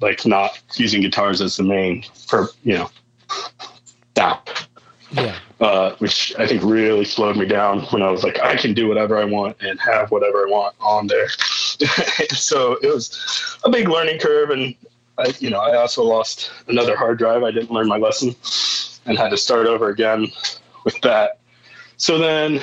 like 0.00 0.24
not 0.26 0.60
using 0.76 1.00
guitars 1.00 1.40
as 1.40 1.56
the 1.56 1.62
main 1.62 2.04
for, 2.26 2.48
you 2.64 2.74
know, 2.74 2.90
that 4.14 4.66
Yeah. 5.12 5.36
uh, 5.60 5.94
which 5.98 6.34
I 6.38 6.46
think 6.46 6.62
really 6.62 7.04
slowed 7.04 7.36
me 7.36 7.44
down 7.46 7.80
when 7.86 8.02
I 8.02 8.10
was 8.10 8.22
like, 8.22 8.40
I 8.40 8.56
can 8.56 8.74
do 8.74 8.88
whatever 8.88 9.18
I 9.18 9.24
want 9.24 9.56
and 9.60 9.78
have 9.80 10.10
whatever 10.10 10.46
I 10.46 10.50
want 10.50 10.74
on 10.80 11.06
there. 11.06 11.28
so 12.30 12.78
it 12.82 12.92
was 12.92 13.58
a 13.64 13.70
big 13.70 13.88
learning 13.88 14.20
curve, 14.20 14.50
and 14.50 14.74
I, 15.18 15.34
you 15.38 15.50
know, 15.50 15.58
I 15.58 15.76
also 15.76 16.02
lost 16.04 16.50
another 16.68 16.96
hard 16.96 17.18
drive. 17.18 17.42
I 17.42 17.50
didn't 17.50 17.70
learn 17.70 17.88
my 17.88 17.96
lesson 17.98 18.34
and 19.06 19.18
had 19.18 19.30
to 19.30 19.36
start 19.36 19.66
over 19.66 19.88
again 19.88 20.28
with 20.84 21.00
that. 21.02 21.38
So 21.96 22.18
then 22.18 22.62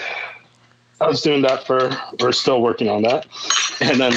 I 0.99 1.07
was 1.07 1.21
doing 1.21 1.41
that 1.43 1.67
for, 1.67 1.91
we're 2.19 2.31
still 2.31 2.61
working 2.61 2.89
on 2.89 3.03
that, 3.03 3.27
and 3.81 3.99
then 3.99 4.13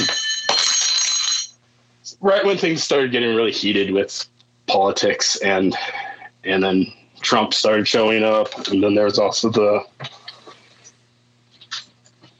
right 2.21 2.45
when 2.45 2.57
things 2.57 2.83
started 2.83 3.11
getting 3.11 3.35
really 3.35 3.51
heated 3.51 3.91
with 3.91 4.25
politics 4.67 5.35
and 5.37 5.75
and 6.43 6.63
then 6.63 6.91
Trump 7.21 7.53
started 7.53 7.87
showing 7.87 8.23
up, 8.23 8.67
and 8.69 8.83
then 8.83 8.95
there 8.95 9.05
was 9.05 9.19
also 9.19 9.49
the, 9.49 9.83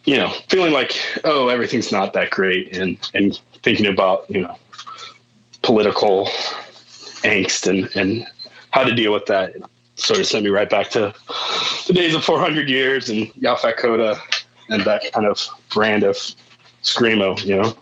you 0.05 0.17
know, 0.17 0.29
feeling 0.49 0.73
like, 0.73 0.99
oh, 1.23 1.49
everything's 1.49 1.91
not 1.91 2.13
that 2.13 2.32
great, 2.32 2.75
and 2.75 2.97
and 3.13 3.39
thinking 3.63 3.86
about 3.86 4.25
you 4.29 4.41
know, 4.41 4.55
political 5.61 6.25
angst 7.23 7.67
and 7.67 7.95
and 7.95 8.25
how 8.71 8.84
to 8.84 8.93
deal 8.93 9.13
with 9.13 9.25
that. 9.27 9.53
sort 9.95 10.19
of 10.19 10.25
sent 10.25 10.43
me 10.43 10.49
right 10.49 10.69
back 10.69 10.89
to 10.89 11.13
the 11.88 11.93
days 11.93 12.15
of 12.15 12.23
400 12.23 12.67
years 12.67 13.09
and 13.09 13.27
Yaphet 13.34 14.19
and 14.69 14.84
that 14.84 15.11
kind 15.13 15.27
of 15.27 15.47
brand 15.69 16.03
of 16.03 16.15
screamo, 16.82 17.43
you 17.45 17.61
know. 17.61 17.75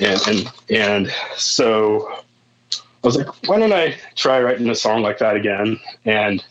And 0.00 0.20
and 0.28 0.52
and 0.70 1.14
so 1.36 2.08
I 2.12 2.80
was 3.02 3.16
like, 3.16 3.28
why 3.48 3.58
don't 3.58 3.72
I 3.72 3.96
try 4.14 4.40
writing 4.40 4.68
a 4.68 4.74
song 4.74 5.02
like 5.02 5.18
that 5.18 5.36
again? 5.36 5.78
And 6.04 6.44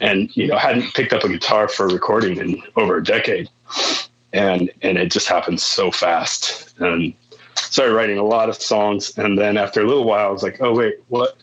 and 0.00 0.34
you 0.36 0.48
know, 0.48 0.58
hadn't 0.58 0.92
picked 0.94 1.12
up 1.12 1.24
a 1.24 1.28
guitar 1.28 1.68
for 1.68 1.86
recording 1.88 2.36
in 2.38 2.62
over 2.76 2.96
a 2.96 3.04
decade, 3.04 3.48
and 4.32 4.70
and 4.82 4.98
it 4.98 5.10
just 5.10 5.28
happened 5.28 5.60
so 5.60 5.90
fast. 5.90 6.74
And 6.80 7.14
started 7.54 7.94
writing 7.94 8.18
a 8.18 8.24
lot 8.24 8.48
of 8.48 8.56
songs, 8.56 9.16
and 9.16 9.38
then 9.38 9.56
after 9.56 9.80
a 9.80 9.86
little 9.86 10.04
while, 10.04 10.28
I 10.28 10.30
was 10.30 10.42
like, 10.42 10.60
oh 10.60 10.74
wait, 10.74 10.96
what 11.08 11.36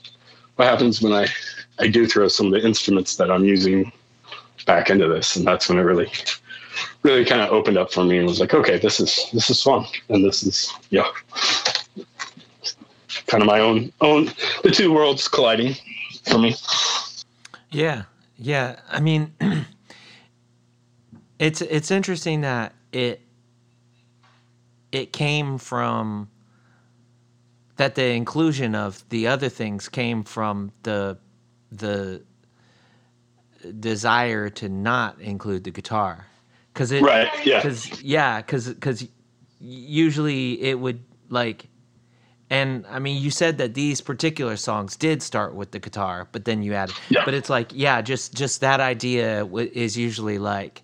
what 0.55 0.67
happens 0.67 1.01
when 1.01 1.13
I 1.13 1.27
I 1.79 1.87
do 1.87 2.05
throw 2.05 2.27
some 2.27 2.47
of 2.47 2.51
the 2.51 2.65
instruments 2.65 3.15
that 3.15 3.31
I'm 3.31 3.45
using 3.45 3.91
back 4.65 4.89
into 4.89 5.07
this, 5.07 5.35
and 5.35 5.47
that's 5.47 5.69
when 5.69 5.79
it 5.79 5.83
really 5.83 6.11
really 7.03 7.25
kind 7.25 7.41
of 7.41 7.49
opened 7.51 7.77
up 7.77 7.91
for 7.91 8.03
me 8.03 8.17
and 8.17 8.27
was 8.27 8.39
like, 8.39 8.53
okay, 8.53 8.77
this 8.77 8.99
is 8.99 9.29
this 9.33 9.49
is 9.49 9.61
fun, 9.61 9.85
and 10.09 10.23
this 10.23 10.43
is 10.43 10.73
yeah, 10.89 11.07
kind 13.27 13.41
of 13.41 13.47
my 13.47 13.59
own 13.59 13.91
own 14.01 14.31
the 14.63 14.71
two 14.71 14.91
worlds 14.91 15.27
colliding 15.27 15.75
for 16.29 16.37
me. 16.37 16.55
Yeah, 17.71 18.03
yeah. 18.37 18.79
I 18.89 18.99
mean, 18.99 19.33
it's 21.39 21.61
it's 21.61 21.91
interesting 21.91 22.41
that 22.41 22.73
it 22.91 23.21
it 24.91 25.13
came 25.13 25.57
from 25.57 26.29
that 27.77 27.95
the 27.95 28.07
inclusion 28.07 28.75
of 28.75 29.07
the 29.09 29.27
other 29.27 29.47
things 29.47 29.87
came 29.87 30.23
from 30.23 30.71
the 30.83 31.17
the 31.71 32.23
desire 33.79 34.49
to 34.49 34.67
not 34.69 35.19
include 35.19 35.63
the 35.63 35.71
guitar 35.71 36.25
because 36.73 36.91
it 36.91 37.01
right 37.03 37.29
yeah 37.45 37.57
because 37.61 38.01
yeah 38.01 38.41
because 38.41 38.69
because 38.73 39.07
usually 39.59 40.61
it 40.61 40.79
would 40.79 41.03
like 41.29 41.67
and 42.49 42.85
i 42.89 42.99
mean 42.99 43.21
you 43.21 43.29
said 43.29 43.57
that 43.57 43.73
these 43.73 44.01
particular 44.01 44.55
songs 44.55 44.95
did 44.95 45.21
start 45.21 45.53
with 45.53 45.71
the 45.71 45.79
guitar 45.79 46.27
but 46.31 46.45
then 46.45 46.63
you 46.63 46.73
added 46.73 46.95
Yeah. 47.09 47.23
but 47.25 47.33
it's 47.33 47.49
like 47.49 47.71
yeah 47.73 48.01
just 48.01 48.33
just 48.33 48.61
that 48.61 48.79
idea 48.79 49.39
w- 49.39 49.69
is 49.73 49.97
usually 49.97 50.37
like 50.39 50.83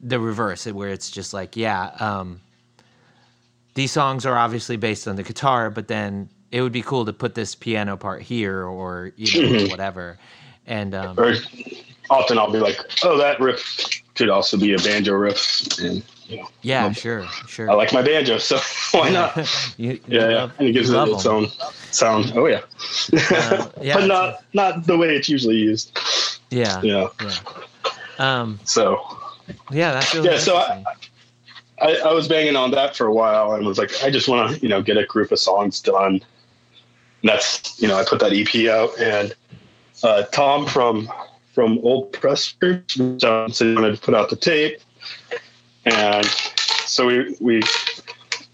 the 0.00 0.20
reverse 0.20 0.66
where 0.66 0.88
it's 0.90 1.10
just 1.10 1.34
like 1.34 1.56
yeah 1.56 1.90
um 1.98 2.40
these 3.74 3.92
songs 3.92 4.24
are 4.26 4.36
obviously 4.36 4.76
based 4.76 5.06
on 5.08 5.16
the 5.16 5.22
guitar 5.22 5.70
but 5.70 5.88
then 5.88 6.28
it 6.50 6.62
would 6.62 6.72
be 6.72 6.82
cool 6.82 7.04
to 7.04 7.12
put 7.12 7.34
this 7.34 7.54
piano 7.54 7.96
part 7.96 8.22
here 8.22 8.64
or 8.64 9.12
you 9.16 9.30
know 9.32 9.38
Mhm. 9.40 9.68
whatever 9.68 10.18
and 10.66 10.94
um 10.94 11.18
or 11.18 11.34
often 12.10 12.38
I'll 12.38 12.50
be 12.50 12.58
like, 12.58 12.78
oh, 13.04 13.18
that 13.18 13.38
riff 13.40 14.02
could 14.18 14.28
also 14.28 14.56
be 14.58 14.74
a 14.74 14.78
banjo 14.78 15.14
riff, 15.14 15.78
and 15.78 16.02
you 16.26 16.36
know, 16.38 16.48
yeah 16.62 16.84
Well, 16.84 16.92
sure 16.92 17.24
sure 17.46 17.70
I 17.70 17.74
like 17.74 17.92
my 17.94 18.02
banjo, 18.02 18.36
so 18.38 18.58
why 18.98 19.08
not? 19.10 19.36
you, 19.78 19.92
you 19.92 20.00
Yeah, 20.08 20.28
yeah, 20.28 20.34
love- 20.42 20.52
and 20.58 20.68
it 20.68 20.72
gives 20.72 20.90
it 20.90 21.08
its 21.08 21.24
own 21.26 21.46
sound. 21.90 22.32
Oh 22.34 22.46
yeah, 22.46 22.60
Uh, 23.30 23.68
yeah, 23.80 23.94
but 23.94 24.06
not 24.06 24.44
not 24.52 24.86
the 24.86 24.96
way 24.98 25.16
it's 25.16 25.28
usually 25.28 25.56
used. 25.56 25.96
yeah 26.50 26.82
Yeah, 26.82 27.08
um 28.18 28.58
so 28.64 29.00
yeah 29.70 29.92
that's 29.92 30.14
really 30.14 30.28
Yeah, 30.30 30.38
so 30.38 30.56
I- 30.56 30.84
I, 31.80 31.94
I 32.10 32.12
was 32.12 32.26
banging 32.26 32.56
on 32.56 32.72
that 32.72 32.96
for 32.96 33.06
a 33.06 33.12
while 33.14 33.52
and 33.52 33.64
was 33.64 33.78
like, 33.78 33.92
I 34.02 34.10
just 34.10 34.26
want 34.26 34.50
to, 34.56 34.60
you 34.60 34.68
know, 34.68 34.82
get 34.82 34.96
a 34.96 35.06
group 35.06 35.30
of 35.30 35.38
songs 35.38 35.80
done. 35.80 36.14
And 37.22 37.30
that's, 37.30 37.80
you 37.80 37.86
know, 37.86 37.96
I 37.96 38.04
put 38.04 38.18
that 38.18 38.32
EP 38.32 38.68
out 38.68 38.98
and 39.00 39.32
uh, 40.02 40.24
Tom 40.32 40.66
from 40.66 41.08
from 41.58 41.80
Old 41.82 42.12
Press 42.12 42.52
Group 42.52 42.84
reached 42.96 43.24
out 43.24 43.60
and 43.60 43.74
wanted 43.74 43.96
to 43.96 44.00
put 44.00 44.14
out 44.14 44.30
the 44.30 44.36
tape, 44.36 44.80
and 45.86 46.24
so 46.86 47.04
we 47.04 47.36
we 47.40 47.62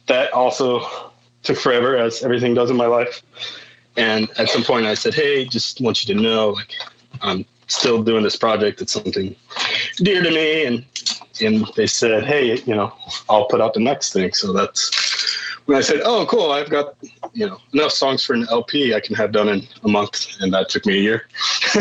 that 0.06 0.32
also 0.32 1.12
took 1.42 1.58
forever 1.58 1.98
as 1.98 2.22
everything 2.22 2.54
does 2.54 2.70
in 2.70 2.78
my 2.78 2.86
life. 2.86 3.22
And 3.98 4.30
at 4.38 4.48
some 4.48 4.62
point, 4.64 4.86
I 4.86 4.94
said, 4.94 5.12
"Hey, 5.12 5.44
just 5.44 5.82
want 5.82 6.02
you 6.02 6.14
to 6.14 6.18
know, 6.18 6.52
like, 6.52 6.72
I'm 7.20 7.44
still 7.66 8.02
doing 8.02 8.22
this 8.22 8.36
project. 8.36 8.80
It's 8.80 8.94
something 8.94 9.36
dear 9.98 10.22
to 10.22 10.30
me." 10.30 10.64
And 10.64 10.86
and 11.42 11.66
they 11.76 11.86
said, 11.86 12.24
"Hey, 12.24 12.56
you 12.62 12.74
know, 12.74 12.90
I'll 13.28 13.48
put 13.48 13.60
out 13.60 13.74
the 13.74 13.80
next 13.80 14.14
thing." 14.14 14.32
So 14.32 14.50
that's 14.54 14.80
when 15.66 15.76
I 15.76 15.82
said, 15.82 16.00
"Oh, 16.06 16.24
cool! 16.24 16.52
I've 16.52 16.70
got 16.70 16.94
you 17.34 17.46
know 17.46 17.58
enough 17.72 17.92
songs 17.92 18.24
for 18.24 18.32
an 18.34 18.46
LP 18.50 18.94
I 18.94 19.00
can 19.00 19.14
have 19.16 19.32
done 19.32 19.48
in 19.48 19.66
a 19.82 19.88
month," 19.88 20.26
and 20.40 20.52
that 20.54 20.68
took 20.68 20.86
me 20.86 20.94
a 20.98 21.00
year. 21.00 21.28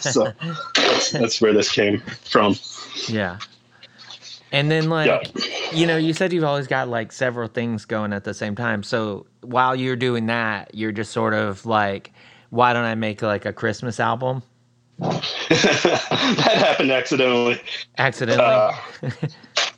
so 0.00 0.32
that's, 0.74 1.10
that's 1.12 1.40
where 1.40 1.52
this 1.52 1.70
came 1.70 2.00
from. 2.00 2.56
Yeah. 3.08 3.38
And 4.52 4.70
then 4.70 4.88
like 4.88 5.06
Yeah. 5.08 5.44
you 5.72 5.86
know, 5.86 5.96
you 5.96 6.12
said 6.12 6.32
you've 6.32 6.44
always 6.44 6.66
got 6.66 6.88
like 6.88 7.12
several 7.12 7.48
things 7.48 7.84
going 7.84 8.12
at 8.12 8.24
the 8.24 8.34
same 8.34 8.54
time. 8.54 8.82
So 8.82 9.26
while 9.40 9.74
you're 9.74 9.96
doing 9.96 10.26
that, 10.26 10.74
you're 10.74 10.92
just 10.92 11.10
sort 11.12 11.34
of 11.34 11.66
like, 11.66 12.12
why 12.50 12.72
don't 12.72 12.84
I 12.84 12.94
make 12.94 13.20
like 13.22 13.44
a 13.46 13.52
Christmas 13.52 13.98
album? 13.98 14.42
that 14.98 16.52
happened 16.54 16.92
accidentally. 16.92 17.60
Accidentally. 17.98 18.46
Uh, 18.46 18.72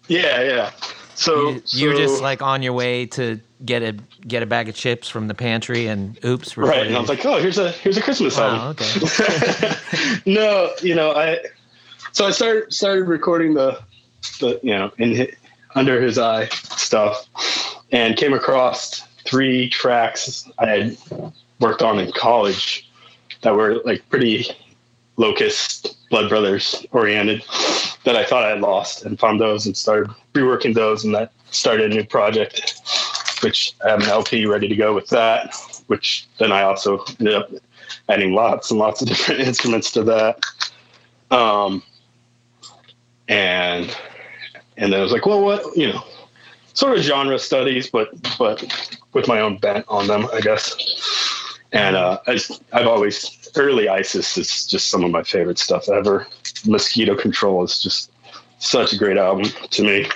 yeah, 0.09 0.43
yeah. 0.43 0.71
So 1.15 1.49
you, 1.49 1.63
you're 1.69 1.95
so- 1.95 1.99
just 1.99 2.23
like 2.23 2.43
on 2.43 2.63
your 2.63 2.75
way 2.75 3.07
to 3.07 3.41
get 3.65 3.83
a 3.83 3.93
get 4.27 4.43
a 4.43 4.47
bag 4.47 4.69
of 4.69 4.75
chips 4.75 5.09
from 5.09 5.29
the 5.29 5.35
pantry 5.35 5.87
and 5.87 6.23
oops, 6.25 6.57
right, 6.57 6.67
recorded 6.67 6.87
and 6.89 6.97
I 6.97 7.01
was 7.01 7.09
like, 7.09 7.25
"Oh, 7.25 7.41
here's 7.41 7.59
a 7.59 7.71
here's 7.73 7.97
a 7.97 8.03
Christmas 8.03 8.39
oh, 8.39 8.43
Wow, 8.43 8.67
album." 8.69 8.87
okay. 9.03 10.21
no, 10.27 10.73
you 10.83 10.95
know, 10.95 11.13
I 11.13 11.39
so 12.13 12.27
I 12.27 12.31
started 12.31 12.73
started 12.73 13.05
recording 13.05 13.55
the 13.55 13.81
the 14.41 14.61
you 14.63 14.75
know 14.75 14.93
in 14.99 15.29
under 15.75 16.01
his 16.01 16.19
eye 16.19 16.47
stuff, 16.47 17.27
and 17.93 18.17
came 18.17 18.33
across 18.33 19.01
three 19.27 19.69
tracks 19.69 20.49
I 20.59 20.67
had 20.67 20.99
worked 21.61 21.83
on 21.83 21.99
in 21.99 22.13
college 22.13 22.91
that 23.43 23.55
were 23.55 23.77
like 23.85 24.09
pretty 24.09 24.47
locust 25.17 25.97
blood 26.11 26.29
brothers 26.29 26.85
oriented 26.93 27.43
that 28.05 28.17
I 28.17 28.25
thought 28.25 28.45
I 28.45 28.51
had 28.51 28.61
lost 28.61 29.05
and 29.05 29.19
found 29.19 29.41
those 29.41 29.67
and 29.67 29.77
started 29.77 30.11
reworking 30.35 30.75
those 30.75 31.05
and 31.05 31.15
that 31.15 31.33
started 31.51 31.93
a 31.93 31.95
new 31.95 32.05
project 32.05 32.81
which 33.47 33.75
I 33.85 33.91
have 33.91 34.03
an 34.03 34.09
LP 34.09 34.47
ready 34.47 34.67
to 34.67 34.77
go 34.77 34.93
with 34.93 35.09
that 35.11 35.55
which 35.87 36.27
then 36.39 36.51
I 36.51 36.63
also 36.63 37.05
ended 37.21 37.35
up 37.35 37.51
adding 38.09 38.33
lots 38.33 38.71
and 38.71 38.81
lots 38.81 39.03
of 39.03 39.09
different 39.13 39.41
instruments 39.41 39.93
to 39.93 40.03
that 40.03 40.41
um 41.31 41.83
and 43.29 43.97
and 44.77 44.93
then 44.93 45.01
I 45.01 45.03
was 45.03 45.13
like 45.13 45.27
well 45.27 45.43
what 45.43 45.77
you 45.77 45.93
know 45.93 46.03
sort 46.75 46.99
of 46.99 47.05
genre 47.05 47.39
studies 47.39 47.89
but 47.89 48.09
but 48.37 48.59
with 49.13 49.29
my 49.29 49.39
own 49.41 49.59
bent 49.59 49.85
on 49.89 50.09
them 50.09 50.27
I 50.33 50.41
guess 50.41 50.75
and 51.73 51.95
uh, 51.95 52.19
I, 52.27 52.39
I've 52.73 52.87
always 52.87 53.51
early 53.57 53.89
ISIS 53.89 54.37
is 54.39 54.67
just 54.67 54.89
some 54.89 55.05
of 55.05 55.11
my 55.11 55.23
favorite 55.23 55.59
stuff 55.59 55.89
ever. 55.89 56.27
Mosquito 56.67 57.17
Control 57.17 57.65
is 57.65 57.83
just 57.83 58.11
such 58.59 58.93
a 58.93 58.97
great 58.97 59.17
album 59.17 59.51
to 59.71 59.83
me. 59.83 60.09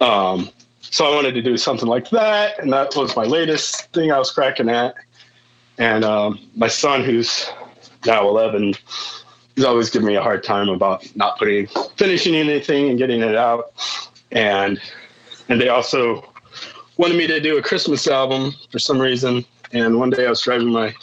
Um, 0.00 0.50
so 0.90 1.04
I 1.04 1.14
wanted 1.14 1.34
to 1.34 1.42
do 1.42 1.56
something 1.56 1.88
like 1.88 2.10
that, 2.10 2.58
and 2.58 2.72
that 2.72 2.94
was 2.96 3.16
my 3.16 3.24
latest 3.24 3.92
thing 3.92 4.12
I 4.12 4.18
was 4.18 4.30
cracking 4.30 4.68
at. 4.68 4.94
And 5.78 6.04
um, 6.04 6.38
my 6.54 6.68
son, 6.68 7.04
who's 7.04 7.50
now 8.06 8.28
11, 8.28 8.74
he's 9.54 9.64
always 9.64 9.90
giving 9.90 10.08
me 10.08 10.14
a 10.14 10.22
hard 10.22 10.42
time 10.42 10.68
about 10.68 11.04
not 11.16 11.38
putting 11.38 11.66
finishing 11.96 12.34
anything 12.34 12.88
and 12.88 12.98
getting 12.98 13.20
it 13.20 13.36
out. 13.36 13.72
And 14.32 14.80
and 15.48 15.60
they 15.60 15.68
also 15.68 16.32
wanted 16.96 17.16
me 17.16 17.26
to 17.26 17.40
do 17.40 17.58
a 17.58 17.62
Christmas 17.62 18.06
album 18.08 18.54
for 18.70 18.78
some 18.78 18.98
reason. 18.98 19.44
And 19.72 19.98
one 19.98 20.10
day 20.10 20.26
I 20.26 20.30
was 20.30 20.40
driving 20.40 20.68
my 20.68 20.94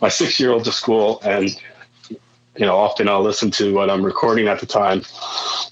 my 0.00 0.08
six 0.08 0.38
year 0.38 0.50
old 0.50 0.64
to 0.64 0.72
school, 0.72 1.20
and 1.24 1.48
you 2.08 2.66
know, 2.66 2.76
often 2.76 3.08
I'll 3.08 3.22
listen 3.22 3.50
to 3.52 3.74
what 3.74 3.90
I'm 3.90 4.04
recording 4.04 4.48
at 4.48 4.60
the 4.60 4.66
time. 4.66 5.02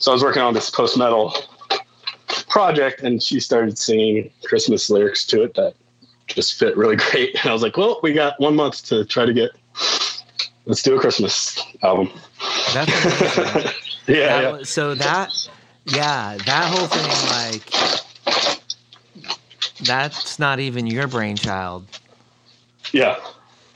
So 0.01 0.11
I 0.11 0.15
was 0.15 0.23
working 0.23 0.43
on 0.43 0.55
this 0.55 0.71
post 0.71 0.97
metal 0.97 1.35
project, 2.59 3.03
and 3.03 3.23
she 3.23 3.39
started 3.39 3.79
singing 3.79 4.29
Christmas 4.43 4.91
lyrics 4.91 5.25
to 5.25 5.45
it 5.45 5.55
that 5.55 5.75
just 6.27 6.59
fit 6.59 6.77
really 6.77 6.97
great. 7.11 7.37
And 7.37 7.51
I 7.51 7.53
was 7.53 7.63
like, 7.63 7.77
well, 7.77 8.01
we 8.03 8.13
got 8.13 8.35
one 8.41 8.57
month 8.57 8.85
to 8.87 9.05
try 9.05 9.25
to 9.25 9.33
get. 9.33 9.53
Let's 10.67 10.83
do 10.83 10.97
a 10.97 11.01
Christmas 11.01 11.59
album. 11.83 12.11
Yeah, 14.11 14.41
yeah. 14.41 14.63
So 14.63 14.95
that, 14.95 15.35
yeah, 15.85 16.39
that 16.47 16.73
whole 16.73 16.87
thing, 16.87 17.11
like, 17.37 17.63
that's 19.85 20.39
not 20.39 20.61
even 20.61 20.87
your 20.87 21.07
brainchild. 21.07 21.85
Yeah. 22.91 23.19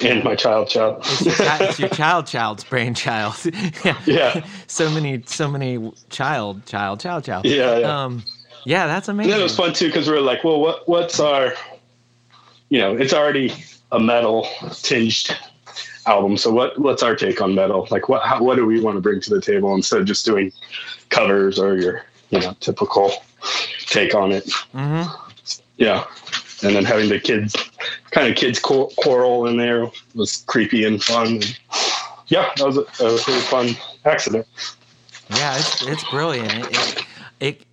And 0.01 0.25
my 0.25 0.35
child, 0.35 0.69
child. 0.71 1.05
It's 1.05 1.21
your, 1.27 1.35
it's 1.39 1.79
your 1.79 1.89
child, 2.01 2.27
child's 2.29 2.65
brainchild. 2.65 3.35
yeah. 3.85 4.01
Yeah. 4.07 4.47
So 4.69 4.89
many, 4.89 5.23
so 5.27 5.51
many 5.51 5.93
child, 6.09 6.65
child, 6.65 7.01
child, 7.01 7.25
child. 7.25 7.45
Yeah, 7.45 7.77
yeah. 7.77 8.05
Um, 8.05 8.25
yeah, 8.65 8.87
that's 8.87 9.09
amazing. 9.09 9.31
then 9.31 9.41
it 9.41 9.43
was 9.43 9.57
fun 9.57 9.73
too 9.73 9.87
because 9.87 10.09
we 10.09 10.15
were 10.15 10.21
like, 10.21 10.45
well, 10.45 10.61
what 10.61 10.89
what's 10.89 11.21
our, 11.21 11.55
you 12.69 12.79
know, 12.79 12.97
it's 12.97 13.13
already 13.13 13.53
a 13.91 14.01
metal 14.01 14.49
tinged 14.83 15.37
album. 16.07 16.37
So 16.37 16.51
what 16.51 16.79
what's 16.79 17.03
our 17.03 17.15
take 17.15 17.41
on 17.41 17.55
metal? 17.55 17.87
Like 17.91 18.09
what 18.09 18.23
how, 18.23 18.43
what 18.43 18.57
do 18.57 18.67
we 18.67 18.81
want 18.81 18.97
to 18.97 19.01
bring 19.01 19.21
to 19.21 19.31
the 19.31 19.41
table 19.41 19.75
instead 19.75 20.01
of 20.01 20.07
just 20.07 20.25
doing 20.25 20.53
covers 21.11 21.59
or 21.59 21.77
your 21.77 22.05
you 22.31 22.41
know 22.41 22.57
typical 22.61 23.13
take 23.87 24.15
on 24.15 24.33
it? 24.33 24.45
Mm-hmm. 24.75 25.11
Yeah, 25.77 26.05
and 26.63 26.77
then 26.77 26.85
having 26.85 27.09
the 27.09 27.19
kids 27.19 27.55
kind 28.11 28.29
of 28.29 28.37
kids 28.37 28.59
choral 28.61 29.47
in 29.47 29.57
there 29.57 29.91
was 30.15 30.45
creepy 30.47 30.85
and 30.85 31.03
fun. 31.03 31.27
And 31.27 31.59
yeah, 32.29 32.51
that 32.57 32.67
was 32.67 32.77
a, 32.77 33.05
a 33.05 33.19
really 33.27 33.41
fun 33.43 33.71
accident. 34.05 34.47
Yeah, 35.31 35.57
it's 35.57 35.87
it's 35.87 36.05
brilliant. 36.11 36.53
It, 36.53 36.77
it, 36.77 37.05
it 37.41 37.67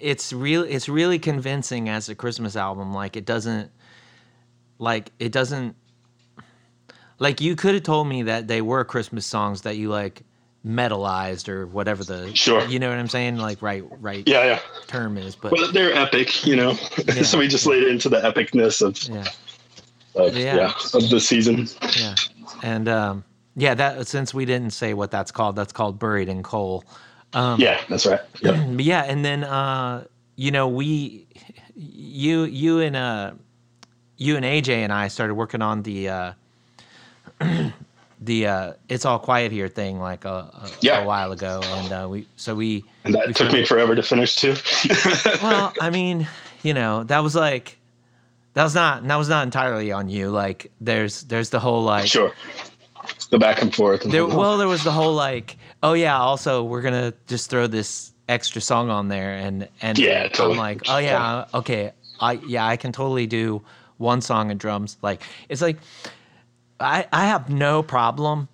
it's 0.00 0.32
really 0.32 0.70
it's 0.70 0.88
really 0.88 1.18
convincing 1.18 1.88
as 1.88 2.08
a 2.08 2.14
Christmas 2.14 2.56
album. 2.56 2.92
Like 2.92 3.16
it 3.16 3.24
doesn't 3.24 3.70
like 4.78 5.12
it 5.18 5.32
doesn't 5.32 5.76
like 7.18 7.40
you 7.40 7.56
could 7.56 7.74
have 7.74 7.82
told 7.82 8.08
me 8.08 8.22
that 8.22 8.48
they 8.48 8.62
were 8.62 8.84
Christmas 8.84 9.26
songs 9.26 9.62
that 9.62 9.76
you 9.76 9.88
like 9.88 10.22
metalized 10.66 11.48
or 11.48 11.66
whatever 11.66 12.02
the 12.02 12.34
sure 12.34 12.64
you 12.66 12.78
know 12.78 12.88
what 12.88 12.98
I'm 12.98 13.08
saying 13.08 13.36
like 13.36 13.62
right 13.62 13.84
right 14.00 14.26
yeah 14.26 14.44
yeah 14.44 14.60
term 14.86 15.16
is 15.16 15.36
but 15.36 15.52
well, 15.52 15.70
they're 15.72 15.94
epic 15.94 16.44
you 16.44 16.56
know 16.56 16.76
yeah. 17.06 17.22
so 17.22 17.38
we 17.38 17.46
just 17.46 17.64
laid 17.64 17.84
into 17.84 18.08
the 18.08 18.20
epicness 18.20 18.82
of 18.82 19.00
yeah. 19.08 19.24
Of, 20.20 20.36
yeah. 20.36 20.56
yeah 20.56 20.72
of 20.94 21.08
the 21.10 21.20
season 21.20 21.68
yeah 21.96 22.16
and 22.64 22.88
um 22.88 23.24
yeah 23.54 23.74
that 23.74 24.08
since 24.08 24.34
we 24.34 24.44
didn't 24.44 24.70
say 24.70 24.94
what 24.94 25.12
that's 25.12 25.30
called 25.30 25.54
that's 25.54 25.72
called 25.72 25.98
buried 25.98 26.28
in 26.28 26.42
coal 26.42 26.84
um, 27.32 27.60
yeah 27.60 27.80
that's 27.88 28.06
right 28.06 28.20
yep. 28.40 28.56
yeah 28.78 29.02
and 29.02 29.24
then 29.24 29.44
uh 29.44 30.04
you 30.36 30.50
know 30.50 30.68
we 30.68 31.26
you 31.74 32.42
you 32.44 32.80
and 32.80 32.96
uh 32.96 33.32
you 34.16 34.36
and 34.36 34.44
AJ 34.44 34.68
and 34.78 34.92
I 34.92 35.08
started 35.08 35.34
working 35.34 35.62
on 35.62 35.82
the 35.82 36.08
uh 36.08 36.32
the 38.20 38.46
uh, 38.46 38.72
"It's 38.88 39.04
All 39.04 39.18
Quiet 39.18 39.52
Here" 39.52 39.68
thing 39.68 40.00
like 40.00 40.24
a, 40.24 40.28
a, 40.28 40.70
yeah. 40.80 41.02
a 41.02 41.06
while 41.06 41.32
ago, 41.32 41.60
and 41.62 41.92
uh, 41.92 42.08
we 42.10 42.26
so 42.36 42.54
we 42.54 42.84
and 43.04 43.14
that 43.14 43.28
we 43.28 43.32
took 43.32 43.52
me 43.52 43.64
forever 43.64 43.94
to 43.94 44.02
finish 44.02 44.36
too. 44.36 44.56
well, 45.42 45.72
I 45.80 45.90
mean, 45.90 46.26
you 46.62 46.74
know, 46.74 47.04
that 47.04 47.20
was 47.20 47.34
like 47.34 47.78
that 48.54 48.64
was 48.64 48.74
not 48.74 49.06
that 49.06 49.16
was 49.16 49.28
not 49.28 49.44
entirely 49.44 49.92
on 49.92 50.08
you. 50.08 50.30
Like, 50.30 50.70
there's 50.80 51.22
there's 51.24 51.50
the 51.50 51.60
whole 51.60 51.84
like 51.84 52.08
sure 52.08 52.32
the 53.30 53.38
back 53.38 53.62
and 53.62 53.74
forth. 53.74 54.04
And 54.04 54.12
there, 54.12 54.26
well, 54.26 54.58
there 54.58 54.68
was 54.68 54.84
the 54.84 54.92
whole 54.92 55.14
like, 55.14 55.56
oh 55.82 55.92
yeah, 55.92 56.18
also 56.18 56.62
we're 56.64 56.82
gonna 56.82 57.14
just 57.26 57.50
throw 57.50 57.66
this 57.66 58.12
extra 58.28 58.60
song 58.60 58.90
on 58.90 59.08
there, 59.08 59.34
and 59.34 59.68
and 59.82 59.98
yeah, 59.98 60.28
totally. 60.28 60.52
I'm 60.52 60.58
like, 60.58 60.82
oh 60.88 60.98
yeah, 60.98 61.46
okay, 61.54 61.92
I 62.20 62.32
yeah, 62.46 62.66
I 62.66 62.76
can 62.76 62.92
totally 62.92 63.26
do 63.26 63.62
one 63.96 64.20
song 64.20 64.50
and 64.50 64.60
drums. 64.60 64.96
Like, 65.02 65.22
it's 65.48 65.62
like 65.62 65.78
I 66.80 67.06
I 67.12 67.26
have 67.26 67.48
no 67.50 67.82
problem 67.82 68.48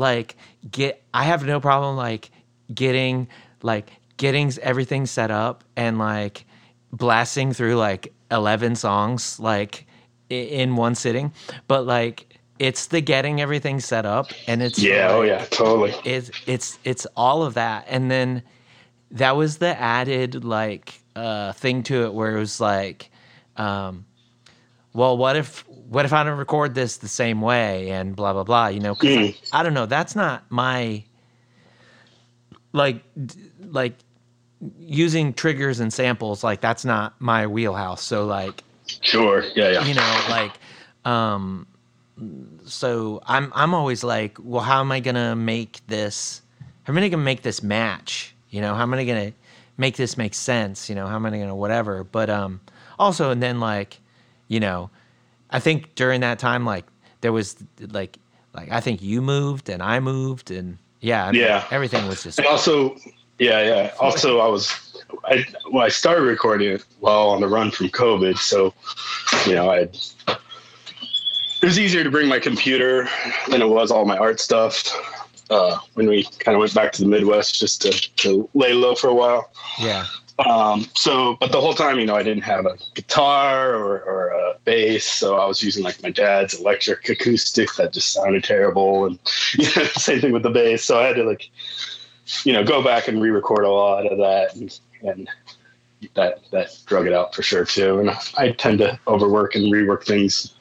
like 0.00 0.36
get 0.70 1.02
I 1.12 1.24
have 1.24 1.44
no 1.44 1.60
problem 1.60 1.96
like 1.96 2.30
getting 2.74 3.28
like 3.62 3.90
getting 4.16 4.52
everything 4.62 5.06
set 5.06 5.30
up 5.30 5.64
and 5.76 5.98
like 5.98 6.46
blasting 6.92 7.52
through 7.52 7.76
like 7.76 8.12
11 8.30 8.76
songs 8.76 9.38
like 9.38 9.86
in 10.28 10.76
one 10.76 10.94
sitting 10.94 11.32
but 11.68 11.84
like 11.84 12.29
it's 12.60 12.86
the 12.88 13.00
getting 13.00 13.40
everything 13.40 13.80
set 13.80 14.06
up 14.06 14.30
and 14.46 14.62
it's 14.62 14.78
yeah 14.78 15.08
like, 15.08 15.16
oh 15.16 15.22
yeah 15.22 15.44
totally 15.46 15.94
it's 16.04 16.30
it's 16.46 16.78
it's 16.84 17.06
all 17.16 17.42
of 17.42 17.54
that 17.54 17.84
and 17.88 18.10
then 18.10 18.42
that 19.10 19.34
was 19.34 19.58
the 19.58 19.80
added 19.80 20.44
like 20.44 21.00
uh 21.16 21.52
thing 21.54 21.82
to 21.82 22.04
it 22.04 22.14
where 22.14 22.36
it 22.36 22.38
was 22.38 22.60
like 22.60 23.10
um 23.56 24.04
well 24.92 25.16
what 25.16 25.36
if 25.36 25.64
what 25.90 26.04
if 26.04 26.12
I 26.12 26.22
don't 26.22 26.38
record 26.38 26.76
this 26.76 26.98
the 26.98 27.08
same 27.08 27.40
way 27.40 27.90
and 27.90 28.14
blah 28.14 28.32
blah 28.32 28.44
blah, 28.44 28.68
you 28.68 28.78
know? 28.78 28.94
Mm. 28.94 29.36
I, 29.52 29.60
I 29.60 29.62
don't 29.64 29.74
know. 29.74 29.86
That's 29.86 30.14
not 30.14 30.44
my 30.48 31.02
like 32.72 33.02
like 33.58 33.94
using 34.78 35.32
triggers 35.34 35.80
and 35.80 35.92
samples 35.92 36.44
like 36.44 36.60
that's 36.60 36.84
not 36.84 37.20
my 37.20 37.48
wheelhouse. 37.48 38.04
So 38.04 38.24
like 38.24 38.62
sure, 39.00 39.42
yeah, 39.56 39.70
yeah. 39.70 39.84
You 39.84 39.94
know, 39.94 40.26
like 40.28 40.52
um 41.04 41.66
so 42.64 43.20
I'm 43.26 43.52
I'm 43.54 43.74
always 43.74 44.04
like, 44.04 44.38
well, 44.40 44.62
how 44.62 44.80
am 44.80 44.92
I 44.92 45.00
gonna 45.00 45.36
make 45.36 45.80
this? 45.86 46.42
How 46.84 46.92
am 46.92 46.98
I 46.98 47.08
gonna 47.08 47.22
make 47.22 47.42
this 47.42 47.62
match? 47.62 48.34
You 48.50 48.60
know, 48.60 48.74
how 48.74 48.82
am 48.82 48.94
I 48.94 49.04
gonna 49.04 49.32
make 49.76 49.96
this 49.96 50.16
make 50.16 50.34
sense? 50.34 50.88
You 50.88 50.94
know, 50.94 51.06
how 51.06 51.16
am 51.16 51.26
I 51.26 51.30
gonna 51.30 51.54
whatever? 51.54 52.04
But 52.04 52.30
um, 52.30 52.60
also, 52.98 53.30
and 53.30 53.42
then 53.42 53.60
like, 53.60 53.98
you 54.48 54.60
know, 54.60 54.90
I 55.50 55.60
think 55.60 55.94
during 55.94 56.20
that 56.20 56.38
time, 56.38 56.64
like 56.64 56.84
there 57.20 57.32
was 57.32 57.56
like 57.90 58.18
like 58.54 58.70
I 58.70 58.80
think 58.80 59.02
you 59.02 59.22
moved 59.22 59.68
and 59.68 59.82
I 59.82 60.00
moved 60.00 60.50
and 60.50 60.78
yeah, 61.00 61.26
I 61.26 61.32
mean, 61.32 61.40
yeah, 61.40 61.66
everything 61.70 62.06
was 62.06 62.22
just. 62.22 62.38
And 62.38 62.46
also, 62.46 62.96
yeah, 63.38 63.62
yeah. 63.62 63.92
Also, 64.00 64.40
I 64.40 64.48
was 64.48 64.90
I 65.24 65.44
well, 65.70 65.84
I 65.84 65.88
started 65.88 66.22
recording 66.22 66.72
it 66.72 66.84
while 67.00 67.28
on 67.28 67.40
the 67.40 67.48
run 67.48 67.70
from 67.70 67.88
COVID, 67.88 68.36
so 68.38 68.74
you 69.46 69.54
know, 69.54 69.70
I 69.70 69.88
it 71.62 71.66
was 71.66 71.78
easier 71.78 72.04
to 72.04 72.10
bring 72.10 72.28
my 72.28 72.38
computer 72.38 73.08
than 73.48 73.60
it 73.60 73.68
was 73.68 73.90
all 73.90 74.04
my 74.04 74.16
art 74.16 74.40
stuff. 74.40 74.90
Uh, 75.50 75.76
when 75.94 76.08
we 76.08 76.22
kind 76.38 76.54
of 76.54 76.60
went 76.60 76.72
back 76.72 76.92
to 76.92 77.02
the 77.02 77.08
Midwest 77.08 77.58
just 77.58 77.82
to, 77.82 77.90
to 77.90 78.48
lay 78.54 78.72
low 78.72 78.94
for 78.94 79.08
a 79.08 79.14
while. 79.14 79.50
Yeah. 79.80 80.06
Um, 80.48 80.86
so, 80.94 81.36
but 81.40 81.50
the 81.52 81.60
whole 81.60 81.74
time, 81.74 81.98
you 81.98 82.06
know, 82.06 82.14
I 82.14 82.22
didn't 82.22 82.44
have 82.44 82.66
a 82.66 82.78
guitar 82.94 83.74
or, 83.74 84.00
or 84.02 84.28
a 84.28 84.54
bass, 84.64 85.04
so 85.04 85.36
I 85.36 85.46
was 85.46 85.62
using 85.62 85.84
like 85.84 86.02
my 86.02 86.10
dad's 86.10 86.54
electric 86.54 87.08
acoustic 87.08 87.74
that 87.74 87.92
just 87.92 88.12
sounded 88.12 88.44
terrible, 88.44 89.06
and 89.06 89.18
you 89.58 89.66
know, 89.76 89.84
same 89.84 90.20
thing 90.20 90.32
with 90.32 90.44
the 90.44 90.50
bass. 90.50 90.84
So 90.84 90.98
I 90.98 91.06
had 91.08 91.16
to 91.16 91.24
like, 91.24 91.50
you 92.44 92.52
know, 92.52 92.64
go 92.64 92.82
back 92.82 93.08
and 93.08 93.20
re-record 93.20 93.64
a 93.64 93.70
lot 93.70 94.06
of 94.06 94.18
that, 94.18 94.54
and, 94.54 94.80
and 95.02 95.28
that 96.14 96.40
that 96.50 96.78
drug 96.86 97.06
it 97.06 97.12
out 97.12 97.34
for 97.34 97.42
sure 97.42 97.64
too. 97.64 98.00
And 98.00 98.10
I 98.36 98.52
tend 98.52 98.78
to 98.78 98.98
overwork 99.06 99.54
and 99.54 99.72
rework 99.72 100.04
things, 100.04 100.54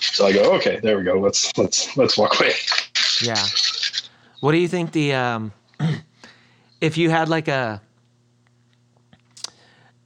so 0.00 0.26
I 0.26 0.32
go, 0.32 0.52
okay, 0.54 0.80
there 0.82 0.98
we 0.98 1.04
go. 1.04 1.18
Let's 1.18 1.56
let's 1.58 1.96
let's 1.96 2.16
walk 2.16 2.38
away. 2.40 2.52
Yeah. 3.22 3.42
What 4.40 4.52
do 4.52 4.58
you 4.58 4.68
think 4.68 4.92
the 4.92 5.14
um, 5.14 5.52
if 6.80 6.96
you 6.96 7.10
had 7.10 7.28
like 7.28 7.48
a 7.48 7.80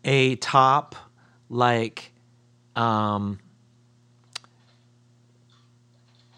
a 0.04 0.36
top 0.36 0.94
like 1.50 2.12
um 2.74 3.38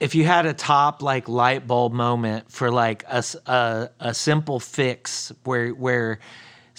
if 0.01 0.17
you 0.17 0.25
had 0.25 0.47
a 0.47 0.53
top 0.53 1.01
like 1.01 1.29
light 1.29 1.65
bulb 1.69 1.93
moment 1.93 2.51
for 2.51 2.73
like 2.73 3.05
a, 3.09 3.23
a, 3.47 3.91
a 4.01 4.15
simple 4.15 4.59
fix 4.59 5.31
where 5.45 5.69
where 5.69 6.19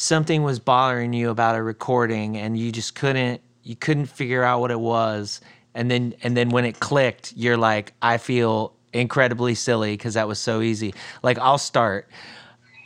something 0.04 0.44
was 0.44 0.60
bothering 0.60 1.14
you 1.14 1.30
about 1.30 1.56
a 1.56 1.64
recording 1.64 2.38
and 2.38 2.58
you 2.58 2.72
just 2.72 2.96
couldn't 2.96 3.42
you 3.64 3.76
couldn't 3.76 4.08
figure 4.08 4.44
out 4.44 4.60
what 4.60 4.72
it 4.72 4.80
was 4.80 5.42
and 5.74 5.90
then 5.90 6.14
and 6.24 6.36
then 6.36 6.50
when 6.50 6.66
it 6.66 6.80
clicked 6.80 7.34
you're 7.36 7.58
like 7.58 7.94
i 8.02 8.18
feel 8.18 8.74
incredibly 8.92 9.56
silly 9.56 9.94
because 9.94 10.14
that 10.16 10.28
was 10.28 10.40
so 10.40 10.62
easy 10.62 10.94
like 11.24 11.38
i'll 11.40 11.58
start 11.58 12.08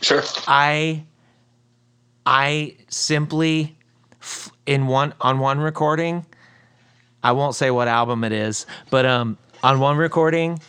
sure 0.01 0.23
i 0.47 1.03
i 2.25 2.75
simply 2.87 3.77
in 4.65 4.87
one 4.87 5.13
on 5.21 5.39
one 5.39 5.59
recording. 5.59 6.25
I 7.23 7.31
won't 7.31 7.55
say 7.55 7.71
what 7.71 7.87
album 7.87 8.23
it 8.23 8.31
is, 8.31 8.65
but 8.89 9.05
um, 9.05 9.37
on 9.63 9.79
one 9.79 9.97
recording, 9.97 10.59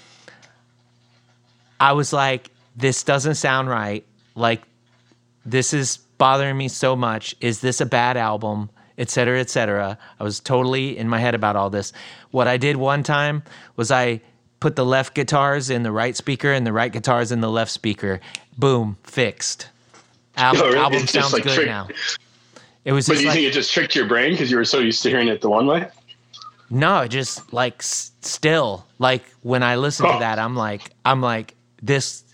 I 1.78 1.92
was 1.92 2.12
like, 2.12 2.51
"This 2.76 3.03
doesn't 3.03 3.34
sound 3.34 3.68
right. 3.68 4.05
Like, 4.34 4.62
this 5.44 5.74
is 5.74 5.99
bothering 6.19 6.57
me 6.57 6.69
so 6.69 6.95
much. 6.97 7.35
Is 7.41 7.61
this 7.61 7.81
a 7.81 7.87
bad 7.87 8.16
album?" 8.16 8.71
Et 8.99 9.09
cetera, 9.09 9.39
et 9.39 9.49
cetera. 9.49 9.97
I 10.19 10.25
was 10.25 10.41
totally 10.41 10.99
in 10.99 11.09
my 11.09 11.21
head 11.21 11.37
about 11.37 11.55
all 11.55 11.71
this. 11.71 11.93
What 12.33 12.49
I 12.49 12.57
did 12.57 12.77
one 12.77 13.05
time 13.05 13.45
was 13.77 13.93
I 13.93 14.21
put 14.59 14.75
the 14.75 14.85
left 14.85 15.14
guitars 15.14 15.71
in 15.71 15.85
the 15.85 15.93
right 15.93 16.16
speaker 16.16 16.53
and 16.53 16.66
the 16.66 16.73
right 16.73 16.93
guitars 16.93 17.31
in 17.31 17.41
the 17.41 17.51
left 17.51 17.71
speaker. 17.71 18.21
Boom, 18.57 18.97
fixed. 19.05 19.69
Album, 20.37 20.62
oh, 20.64 20.66
really? 20.66 20.79
album 20.79 21.07
sounds 21.07 21.33
like 21.33 21.45
good 21.45 21.55
trick- 21.55 21.66
now. 21.69 21.89
It 22.85 22.93
was. 22.93 23.07
But 23.07 23.14
do 23.14 23.21
you 23.21 23.29
like, 23.29 23.37
think 23.37 23.47
it 23.47 23.53
just 23.53 23.73
tricked 23.73 23.95
your 23.95 24.07
brain 24.07 24.33
because 24.33 24.51
you 24.51 24.57
were 24.57 24.64
so 24.64 24.79
used 24.79 25.03
to 25.03 25.11
hearing 25.11 25.29
it 25.29 25.41
the 25.41 25.51
one 25.51 25.66
way? 25.66 25.89
No, 26.71 27.07
just 27.07 27.53
like 27.53 27.77
s- 27.81 28.12
still 28.21 28.85
like 28.99 29.25
when 29.43 29.62
I 29.62 29.77
listen 29.77 30.07
oh. 30.07 30.12
to 30.12 30.19
that, 30.21 30.39
I'm 30.39 30.57
like, 30.57 30.91
I'm 31.05 31.21
like 31.21 31.55
this. 31.83 32.25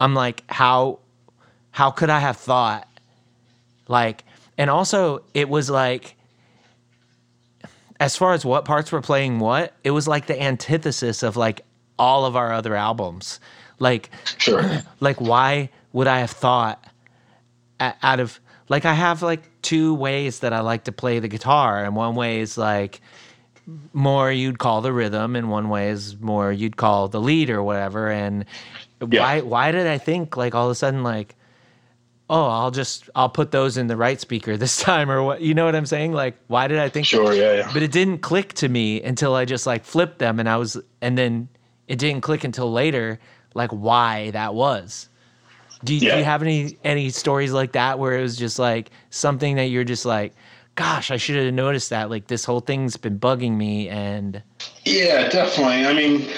I'm 0.00 0.14
like, 0.14 0.42
how, 0.48 0.98
how 1.70 1.90
could 1.90 2.10
I 2.10 2.18
have 2.18 2.36
thought, 2.36 2.88
like, 3.88 4.24
and 4.58 4.70
also 4.70 5.22
it 5.34 5.48
was 5.48 5.70
like, 5.70 6.16
as 8.00 8.16
far 8.16 8.32
as 8.32 8.44
what 8.44 8.64
parts 8.64 8.90
were 8.90 9.00
playing 9.00 9.38
what, 9.38 9.74
it 9.84 9.92
was 9.92 10.08
like 10.08 10.26
the 10.26 10.40
antithesis 10.40 11.22
of 11.22 11.36
like 11.36 11.64
all 11.98 12.24
of 12.26 12.36
our 12.36 12.52
other 12.52 12.74
albums. 12.74 13.38
Like, 13.78 14.10
sure. 14.38 14.82
like 15.00 15.20
why 15.20 15.70
would 15.92 16.06
I 16.06 16.20
have 16.20 16.30
thought 16.30 16.84
out 17.80 18.20
of 18.20 18.40
like 18.68 18.84
I 18.84 18.94
have 18.94 19.22
like 19.22 19.42
two 19.62 19.94
ways 19.94 20.40
that 20.40 20.52
I 20.52 20.60
like 20.60 20.84
to 20.84 20.92
play 20.92 21.18
the 21.18 21.28
guitar, 21.28 21.84
and 21.84 21.94
one 21.94 22.14
way 22.14 22.40
is 22.40 22.56
like 22.58 23.00
more 23.92 24.32
you'd 24.32 24.58
call 24.58 24.80
the 24.80 24.92
rhythm 24.92 25.36
and 25.36 25.48
one 25.50 25.68
way 25.68 25.88
is 25.90 26.18
more 26.20 26.50
you'd 26.52 26.76
call 26.76 27.06
the 27.08 27.20
lead 27.20 27.48
or 27.48 27.62
whatever 27.62 28.10
and 28.10 28.44
Yeah. 29.08 29.20
why 29.22 29.40
why 29.40 29.70
did 29.70 29.86
i 29.86 29.98
think 29.98 30.36
like 30.36 30.52
all 30.54 30.66
of 30.66 30.72
a 30.72 30.74
sudden 30.74 31.04
like 31.04 31.36
oh 32.30 32.46
i'll 32.46 32.70
just 32.70 33.10
i'll 33.14 33.28
put 33.28 33.50
those 33.50 33.76
in 33.76 33.86
the 33.88 33.96
right 33.96 34.20
speaker 34.20 34.56
this 34.56 34.80
time 34.80 35.10
or 35.10 35.22
what 35.22 35.40
you 35.40 35.54
know 35.54 35.64
what 35.64 35.74
i'm 35.74 35.86
saying 35.86 36.12
like 36.12 36.36
why 36.48 36.66
did 36.68 36.78
i 36.78 36.88
think 36.88 37.06
Sure, 37.06 37.34
yeah, 37.34 37.54
yeah. 37.58 37.70
but 37.72 37.82
it 37.82 37.92
didn't 37.92 38.18
click 38.18 38.52
to 38.54 38.68
me 38.68 39.02
until 39.02 39.34
i 39.34 39.44
just 39.44 39.66
like 39.66 39.84
flipped 39.84 40.18
them 40.18 40.38
and 40.40 40.48
i 40.48 40.56
was 40.56 40.76
and 41.00 41.18
then 41.18 41.48
it 41.88 41.98
didn't 41.98 42.22
click 42.22 42.44
until 42.44 42.72
later 42.72 43.18
like 43.54 43.70
why 43.70 44.30
that 44.30 44.54
was 44.54 45.08
do 45.84 45.94
you, 45.94 46.00
do 46.00 46.06
you 46.06 46.24
have 46.24 46.42
any 46.42 46.78
any 46.84 47.10
stories 47.10 47.52
like 47.52 47.72
that 47.72 47.98
where 47.98 48.16
it 48.16 48.22
was 48.22 48.36
just 48.36 48.58
like 48.58 48.90
something 49.10 49.56
that 49.56 49.64
you're 49.66 49.84
just 49.84 50.04
like 50.04 50.32
gosh 50.76 51.10
i 51.10 51.16
should 51.16 51.36
have 51.36 51.52
noticed 51.52 51.90
that 51.90 52.08
like 52.08 52.28
this 52.28 52.44
whole 52.44 52.60
thing's 52.60 52.96
been 52.96 53.18
bugging 53.18 53.56
me 53.56 53.88
and 53.88 54.42
Yeah, 54.84 55.28
definitely. 55.28 55.84
I 55.86 55.92
mean, 55.92 56.28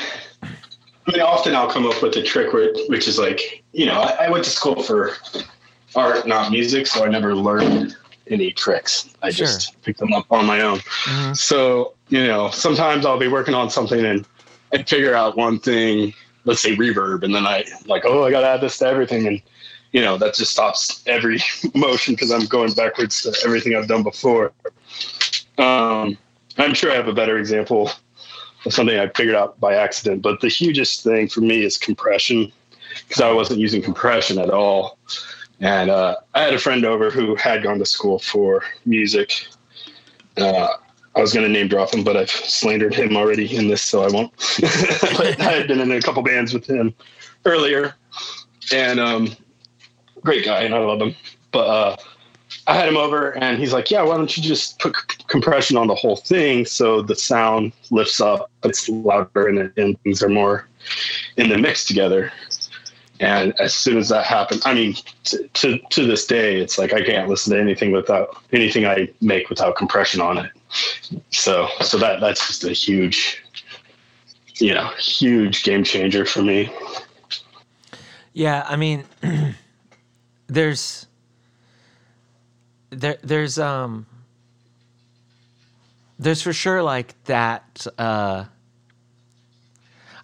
I 0.42 1.12
mean, 1.12 1.20
often 1.20 1.54
I'll 1.54 1.68
come 1.70 1.86
up 1.86 2.02
with 2.02 2.16
a 2.16 2.22
trick 2.22 2.52
where, 2.52 2.72
which 2.88 3.06
is 3.06 3.18
like, 3.18 3.62
you 3.72 3.84
know, 3.86 4.00
I, 4.00 4.26
I 4.26 4.30
went 4.30 4.44
to 4.44 4.50
school 4.50 4.82
for 4.82 5.12
art, 5.96 6.26
not 6.26 6.50
music, 6.50 6.86
so 6.86 7.04
I 7.04 7.08
never 7.08 7.34
learned 7.34 7.96
any 8.28 8.52
tricks. 8.52 9.10
I 9.22 9.30
Sure. 9.30 9.46
just 9.46 9.80
picked 9.82 9.98
them 9.98 10.12
up 10.12 10.26
on 10.30 10.46
my 10.46 10.60
own. 10.62 10.78
Mhm. 10.78 11.36
So, 11.36 11.92
you 12.08 12.26
know, 12.26 12.50
sometimes 12.50 13.04
I'll 13.06 13.18
be 13.18 13.28
working 13.28 13.54
on 13.54 13.70
something 13.70 14.04
and 14.04 14.24
and 14.72 14.88
figure 14.88 15.14
out 15.14 15.36
one 15.36 15.60
thing, 15.60 16.12
let's 16.46 16.60
say 16.60 16.74
reverb, 16.74 17.22
and 17.22 17.32
then 17.32 17.46
I 17.46 17.64
like, 17.86 18.04
oh, 18.04 18.24
I 18.24 18.30
got 18.32 18.40
to 18.40 18.48
add 18.48 18.60
this 18.60 18.78
to 18.78 18.86
everything, 18.86 19.26
and 19.28 19.40
you 19.92 20.00
know, 20.00 20.16
that 20.18 20.34
just 20.34 20.50
stops 20.50 21.02
every 21.06 21.40
motion 21.74 22.14
because 22.14 22.32
I'm 22.32 22.46
going 22.46 22.72
backwards 22.72 23.22
to 23.22 23.34
everything 23.44 23.76
I've 23.76 23.86
done 23.86 24.02
before. 24.02 24.50
Um, 25.58 26.18
I'm 26.58 26.74
sure 26.74 26.90
I 26.90 26.94
have 26.96 27.06
a 27.06 27.12
better 27.12 27.38
example 27.38 27.90
of 28.66 28.72
something 28.72 28.98
I 28.98 29.06
figured 29.08 29.36
out 29.36 29.60
by 29.60 29.74
accident, 29.74 30.22
but 30.22 30.40
the 30.40 30.48
hugest 30.48 31.04
thing 31.04 31.28
for 31.28 31.40
me 31.40 31.62
is 31.64 31.78
compression 31.78 32.50
because 33.06 33.22
I 33.22 33.30
wasn't 33.30 33.60
using 33.60 33.82
compression 33.82 34.38
at 34.38 34.50
all. 34.50 34.93
And 35.64 35.88
uh, 35.88 36.16
I 36.34 36.42
had 36.42 36.52
a 36.52 36.58
friend 36.58 36.84
over 36.84 37.10
who 37.10 37.34
had 37.36 37.62
gone 37.62 37.78
to 37.78 37.86
school 37.86 38.18
for 38.18 38.62
music. 38.84 39.46
Uh, 40.36 40.68
I 41.16 41.20
was 41.22 41.32
going 41.32 41.46
to 41.46 41.50
name 41.50 41.68
drop 41.68 41.94
him, 41.94 42.04
but 42.04 42.18
I've 42.18 42.28
slandered 42.30 42.94
him 42.94 43.16
already 43.16 43.56
in 43.56 43.68
this, 43.68 43.80
so 43.80 44.02
I 44.02 44.08
won't. 44.10 44.30
but 44.60 45.40
I 45.40 45.52
had 45.52 45.66
been 45.66 45.80
in 45.80 45.90
a 45.90 46.02
couple 46.02 46.22
bands 46.22 46.52
with 46.52 46.66
him 46.66 46.94
earlier, 47.46 47.94
and 48.74 49.00
um, 49.00 49.34
great 50.22 50.44
guy, 50.44 50.64
and 50.64 50.74
I 50.74 50.80
love 50.80 51.00
him. 51.00 51.14
But 51.50 51.66
uh, 51.66 51.96
I 52.66 52.74
had 52.74 52.86
him 52.86 52.98
over, 52.98 53.34
and 53.38 53.58
he's 53.58 53.72
like, 53.72 53.90
"Yeah, 53.90 54.02
why 54.02 54.18
don't 54.18 54.36
you 54.36 54.42
just 54.42 54.78
put 54.80 54.94
c- 54.94 55.24
compression 55.28 55.78
on 55.78 55.86
the 55.86 55.94
whole 55.94 56.16
thing 56.16 56.66
so 56.66 57.00
the 57.00 57.16
sound 57.16 57.72
lifts 57.90 58.20
up, 58.20 58.50
it's 58.64 58.86
louder, 58.90 59.46
and, 59.46 59.72
and 59.78 59.98
things 60.02 60.22
are 60.22 60.28
more 60.28 60.68
in 61.38 61.48
the 61.48 61.56
mix 61.56 61.86
together." 61.86 62.30
And 63.20 63.54
as 63.60 63.74
soon 63.74 63.96
as 63.98 64.08
that 64.08 64.24
happened, 64.24 64.62
I 64.64 64.74
mean, 64.74 64.94
to, 65.24 65.48
to 65.48 65.78
to 65.90 66.06
this 66.06 66.26
day, 66.26 66.60
it's 66.60 66.78
like 66.78 66.92
I 66.92 67.02
can't 67.02 67.28
listen 67.28 67.52
to 67.54 67.60
anything 67.60 67.92
without 67.92 68.36
anything 68.52 68.86
I 68.86 69.08
make 69.20 69.48
without 69.48 69.76
compression 69.76 70.20
on 70.20 70.38
it. 70.38 70.50
So 71.30 71.68
so 71.80 71.96
that 71.98 72.20
that's 72.20 72.46
just 72.46 72.64
a 72.64 72.72
huge, 72.72 73.42
you 74.56 74.74
know, 74.74 74.88
huge 74.98 75.62
game 75.62 75.84
changer 75.84 76.26
for 76.26 76.42
me. 76.42 76.72
Yeah, 78.32 78.64
I 78.66 78.74
mean, 78.74 79.04
there's 80.48 81.06
there 82.90 83.18
there's 83.22 83.58
um 83.58 84.06
there's 86.18 86.42
for 86.42 86.52
sure 86.52 86.82
like 86.82 87.14
that. 87.24 87.86
Uh, 87.96 88.44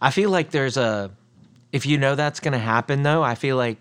I 0.00 0.10
feel 0.10 0.30
like 0.30 0.50
there's 0.50 0.76
a 0.76 1.10
if 1.72 1.86
you 1.86 1.98
know 1.98 2.14
that's 2.14 2.40
gonna 2.40 2.58
happen 2.58 3.02
though. 3.02 3.22
I 3.22 3.34
feel 3.34 3.56
like 3.56 3.78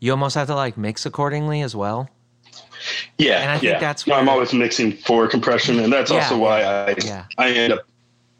you 0.00 0.10
almost 0.10 0.34
have 0.34 0.46
to 0.48 0.54
like 0.54 0.76
mix 0.76 1.06
accordingly 1.06 1.62
as 1.62 1.74
well. 1.74 2.08
Yeah, 3.18 3.40
And 3.40 3.50
I 3.50 3.58
think 3.58 3.72
yeah. 3.72 3.78
that's 3.80 4.06
No, 4.06 4.14
I'm 4.14 4.28
always 4.28 4.52
mixing 4.52 4.92
for 4.92 5.26
compression, 5.28 5.78
and 5.80 5.92
that's 5.92 6.10
Yeah, 6.10 6.18
also 6.22 6.36
why 6.38 6.62
I 6.62 6.94
yeah. 7.04 7.24
I 7.38 7.50
end 7.50 7.72
up 7.72 7.80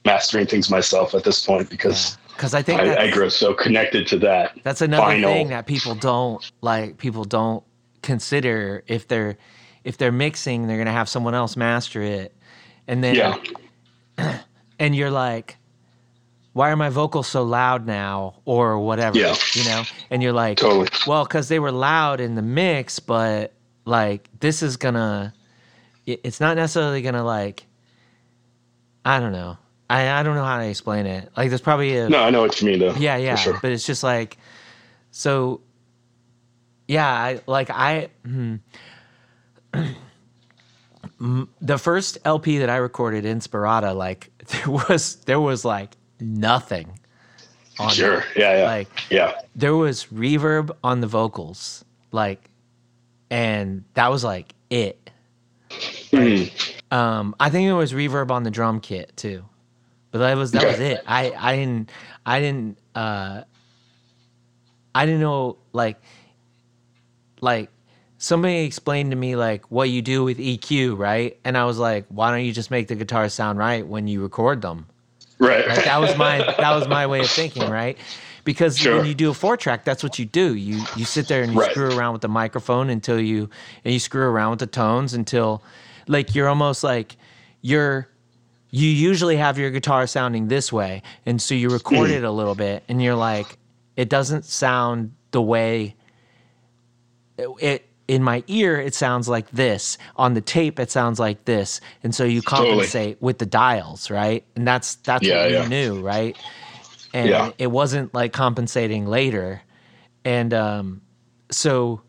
mastering 0.05 0.47
things 0.47 0.68
myself 0.70 1.14
at 1.14 1.24
this 1.24 1.45
point 1.45 1.70
because 1.70 2.18
Because 2.28 2.53
I 2.55 2.62
think 2.62 2.80
I, 2.80 3.05
I 3.05 3.11
grow 3.11 3.28
so 3.30 3.55
connected 3.55 4.07
to 4.09 4.18
that. 4.18 4.59
that's 4.62 4.82
another 4.82 5.03
final- 5.07 5.32
thing 5.32 5.49
that 5.49 5.66
people 5.66 5.95
don't 5.95 6.45
like. 6.61 6.99
People 6.99 7.24
don't 7.24 7.64
consider 8.03 8.85
if 8.87 9.09
they're 9.09 9.39
if 9.85 9.97
they're 9.99 10.12
mixing, 10.12 10.66
they're 10.66 10.78
gonna 10.78 10.93
have 10.93 11.09
someone 11.09 11.35
else 11.35 11.57
master 11.57 12.03
it, 12.03 12.35
and 12.87 13.03
then 13.03 13.14
Yeah, 13.14 13.37
and 14.78 14.95
you're 14.97 15.11
like, 15.11 15.57
why 16.55 16.70
are 16.70 16.76
my 16.76 16.88
vocals 16.88 17.26
so 17.26 17.42
loud 17.42 17.86
now, 17.86 18.36
or 18.46 18.78
whatever, 18.78 19.18
Yeah. 19.18 19.34
you 19.52 19.64
know? 19.64 19.82
And 20.11 20.22
you're 20.22 20.32
like, 20.32 20.57
totally. 20.59 20.88
well, 21.07 21.24
because 21.24 21.48
they 21.48 21.59
were 21.59 21.70
loud 21.72 22.20
in 22.20 22.34
the 22.36 22.42
mix, 22.42 22.98
but 23.00 23.52
like 23.84 24.28
this 24.40 24.62
is 24.62 24.76
gonna, 24.78 25.34
it's 26.07 26.40
not 26.40 26.57
necessarily 26.57 27.02
gonna 27.02 27.24
like, 27.24 27.66
I 29.05 29.20
don't 29.20 29.32
know, 29.32 29.59
I 29.90 30.09
I 30.11 30.22
don't 30.22 30.34
know 30.34 30.44
how 30.44 30.59
to 30.59 30.66
explain 30.66 31.05
it. 31.07 31.28
Like 31.36 31.50
there's 31.50 31.61
probably 31.61 31.96
a 31.98 32.09
No, 32.09 32.22
I 32.22 32.30
know 32.30 32.40
what 32.40 32.59
you 32.61 32.66
mean 32.68 32.78
though. 32.78 32.94
yeah, 32.94 33.16
yeah. 33.16 33.34
sure. 33.34 33.59
But 33.61 33.72
it's 33.72 33.84
just 33.84 34.02
like, 34.02 34.38
so, 35.11 35.61
yeah, 36.88 37.07
I 37.09 37.40
like 37.46 37.68
I. 37.70 38.09
Hmm. 38.24 38.57
Mm, 41.20 41.48
the 41.61 41.78
first 41.78 42.18
LP 42.24 42.59
that 42.59 42.70
I 42.70 42.76
recorded, 42.76 43.24
Inspirata, 43.24 43.94
like 43.94 44.30
there 44.48 44.68
was 44.70 45.16
there 45.26 45.40
was 45.40 45.64
like 45.64 45.96
nothing. 46.20 46.98
On 47.78 47.88
it. 47.88 47.94
Sure. 47.94 48.24
Yeah, 48.36 48.56
yeah, 48.58 48.64
Like 48.64 48.88
yeah. 49.10 49.32
there 49.54 49.74
was 49.76 50.06
reverb 50.06 50.70
on 50.82 51.00
the 51.00 51.06
vocals, 51.06 51.84
like, 52.12 52.50
and 53.30 53.84
that 53.94 54.10
was 54.10 54.24
like 54.24 54.54
it. 54.70 55.10
Mm. 56.12 56.50
Um, 56.90 57.34
I 57.40 57.50
think 57.50 57.68
it 57.68 57.72
was 57.72 57.92
reverb 57.92 58.30
on 58.30 58.44
the 58.44 58.50
drum 58.50 58.80
kit 58.80 59.16
too, 59.16 59.44
but 60.12 60.18
that 60.18 60.36
was 60.36 60.52
that 60.52 60.64
Okay. 60.64 60.68
was 60.68 60.78
it. 60.80 61.02
I 61.06 61.32
I 61.36 61.56
didn't 61.56 61.90
I 62.24 62.40
didn't 62.40 62.78
uh, 62.94 63.42
I 64.94 65.06
didn't 65.06 65.20
know 65.20 65.58
like 65.72 66.00
like 67.40 67.70
somebody 68.18 68.64
explained 68.64 69.10
to 69.10 69.16
me 69.16 69.36
like 69.36 69.70
what 69.70 69.90
you 69.90 70.02
do 70.02 70.24
with 70.24 70.38
EQ, 70.38 70.96
right? 70.98 71.38
And 71.44 71.56
I 71.58 71.64
was 71.64 71.78
like, 71.78 72.06
why 72.08 72.30
don't 72.30 72.44
you 72.44 72.52
just 72.52 72.70
make 72.70 72.88
the 72.88 72.94
guitars 72.94 73.34
sound 73.34 73.58
right 73.58 73.86
when 73.86 74.06
you 74.08 74.22
record 74.22 74.62
them? 74.62 74.86
Right. 75.45 75.66
Like 75.68 75.84
that 75.84 75.99
was 75.99 76.16
my 76.16 76.38
that 76.59 76.72
was 76.74 76.88
my 76.88 77.07
way 77.07 77.22
of 77.22 77.30
thinking, 77.32 77.68
right? 77.80 77.99
Because 78.45 78.78
Sure. 78.78 78.97
when 78.97 79.05
you 79.05 79.14
do 79.14 79.30
a 79.30 79.34
four 79.34 79.57
track, 79.57 79.84
that's 79.84 80.03
what 80.03 80.18
you 80.18 80.24
do. 80.26 80.55
You 80.55 80.88
you 80.92 81.05
sit 81.05 81.28
there 81.28 81.42
and 81.42 81.53
you 81.53 81.59
Right. 81.61 81.70
screw 81.70 81.86
around 81.86 82.12
with 82.12 82.22
the 82.22 82.28
microphone 82.28 82.90
until 82.90 83.20
you 83.20 83.49
and 83.84 83.92
you 83.95 84.01
screw 84.01 84.26
around 84.26 84.51
with 84.51 84.59
the 84.61 84.66
tones 84.66 85.14
until 85.14 85.62
like 86.09 86.34
you're 86.34 86.49
almost 86.49 86.84
like 86.84 87.16
you're 87.62 88.09
you 88.70 88.88
usually 88.88 89.36
have 89.36 89.59
your 89.59 89.70
guitar 89.70 90.07
sounding 90.07 90.49
this 90.49 90.72
way 90.72 91.01
and 91.24 91.40
so 91.40 91.55
you 91.55 91.70
record 91.70 92.11
Hmm. 92.11 92.16
it 92.16 92.24
a 92.24 92.30
little 92.30 92.55
bit 92.57 92.82
and 92.88 93.03
you're 93.03 93.14
like 93.14 93.59
it 93.97 94.09
doesn't 94.11 94.45
sound 94.45 95.12
the 95.30 95.40
way 95.40 95.95
it, 97.38 97.49
it 97.61 97.88
in 98.09 98.22
my 98.22 98.42
ear 98.48 98.80
it 98.80 98.94
sounds 98.94 99.28
like 99.28 99.50
this 99.50 99.96
on 100.16 100.34
the 100.34 100.40
tape 100.40 100.78
it 100.78 100.90
sounds 100.90 101.18
like 101.18 101.44
this 101.46 101.80
and 102.02 102.14
so 102.14 102.24
you 102.24 102.42
Totally. 102.42 102.68
compensate 102.70 103.22
with 103.22 103.38
the 103.38 103.46
dials 103.46 104.11
right 104.11 104.44
and 104.57 104.66
that's 104.68 104.96
that's 104.96 105.26
Yeah, 105.26 105.38
what 105.38 105.46
we 105.48 105.52
yeah. 105.55 105.68
knew 105.68 106.00
right 106.00 106.36
and 107.14 107.28
Yeah. 107.30 107.50
it 107.59 107.68
wasn't 107.68 108.12
like 108.12 108.32
compensating 108.32 109.07
later 109.07 109.62
and 110.24 110.52
um 110.52 111.00
so 111.50 112.00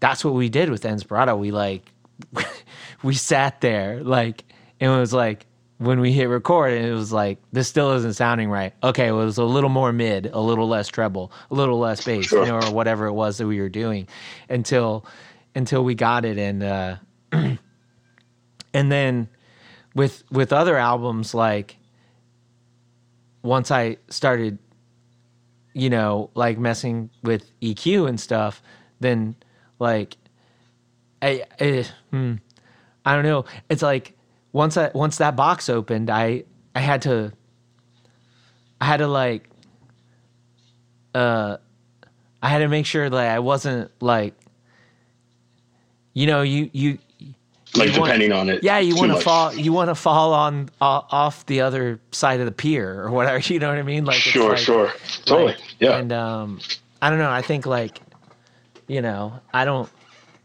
that's 0.00 0.24
what 0.24 0.34
we 0.34 0.48
did 0.50 0.68
with 0.70 0.82
Inspirata. 0.84 1.36
We 1.38 1.50
like 1.50 1.90
we 3.02 3.14
sat 3.14 3.60
there 3.60 4.02
like 4.02 4.44
and 4.80 4.90
it 4.92 4.98
was 4.98 5.12
like 5.12 5.46
when 5.78 5.98
we 6.00 6.12
hit 6.12 6.26
record 6.28 6.72
and 6.72 6.86
it 6.86 6.92
was 6.92 7.12
like 7.12 7.38
this 7.52 7.68
still 7.68 7.92
isn't 7.92 8.14
sounding 8.14 8.48
right. 8.50 8.72
Okay, 8.82 9.10
well, 9.12 9.22
it 9.22 9.26
was 9.26 9.38
a 9.38 9.44
little 9.44 9.70
more 9.70 9.92
mid, 9.92 10.26
a 10.26 10.40
little 10.40 10.68
less 10.68 10.88
treble, 10.88 11.32
a 11.50 11.54
little 11.54 11.78
less 11.78 12.04
bass, 12.04 12.26
Sure. 12.26 12.44
you 12.44 12.52
know, 12.52 12.58
or 12.58 12.70
whatever 12.72 13.06
it 13.06 13.12
was 13.12 13.38
that 13.38 13.46
we 13.46 13.60
were 13.60 13.68
doing 13.68 14.06
until 14.48 15.04
until 15.54 15.84
we 15.84 15.94
got 15.94 16.24
it 16.24 16.38
and 16.38 16.62
uh 16.62 16.96
and 17.32 17.58
then 18.74 19.28
with 19.94 20.24
with 20.30 20.52
other 20.52 20.76
albums 20.76 21.34
like 21.34 21.76
once 23.42 23.70
I 23.70 23.98
started 24.08 24.58
you 25.74 25.90
know, 25.90 26.30
like 26.34 26.56
messing 26.56 27.10
with 27.22 27.50
EQ 27.60 28.08
and 28.08 28.18
stuff, 28.18 28.62
then 29.00 29.36
like 29.78 30.16
I 31.20 31.44
I, 31.60 31.84
hmm, 32.10 32.34
I 33.04 33.14
don't 33.14 33.24
know. 33.24 33.44
It's 33.68 33.82
like 33.82 34.16
once 34.52 34.76
I 34.76 34.90
once 34.94 35.18
that 35.18 35.36
box 35.36 35.68
opened, 35.68 36.08
I 36.08 36.44
I 36.74 36.80
had 36.80 37.02
to 37.02 37.32
I 38.80 38.84
had 38.84 38.98
to 38.98 39.08
like 39.08 39.50
uh 41.12 41.58
I 42.40 42.48
had 42.48 42.58
to 42.60 42.68
make 42.68 42.86
sure 42.86 43.10
that 43.10 43.30
I 43.34 43.40
wasn't 43.40 43.90
like 44.00 44.34
you 46.14 46.26
know, 46.26 46.42
you 46.42 46.70
you 46.72 46.98
like 47.76 47.92
you 47.92 48.00
want- 48.00 48.04
depending 48.08 48.32
on 48.32 48.48
it. 48.48 48.62
Yeah, 48.62 48.78
you 48.78 48.96
want 48.96 49.12
to 49.12 49.20
fall. 49.20 49.52
You 49.54 49.72
want 49.72 49.90
to 49.90 49.94
fall 49.94 50.32
on 50.32 50.70
uh, 50.80 51.02
off 51.10 51.44
the 51.46 51.60
other 51.60 52.00
side 52.12 52.40
of 52.40 52.46
the 52.46 52.52
pier 52.52 53.02
or 53.02 53.10
whatever. 53.10 53.38
You 53.52 53.58
know 53.58 53.68
what 53.68 53.78
I 53.78 53.82
mean? 53.82 54.04
Like 54.04 54.16
Sure, 54.16 54.50
like- 54.50 54.58
sure, 54.58 54.92
totally. 55.26 55.52
like, 55.52 55.60
yeah, 55.80 55.98
And 55.98 56.12
um, 56.12 56.60
I 57.02 57.10
don't 57.10 57.18
know. 57.18 57.30
I 57.30 57.42
think 57.42 57.66
like, 57.66 58.00
you 58.86 59.02
know, 59.02 59.40
I 59.52 59.64
don't 59.64 59.90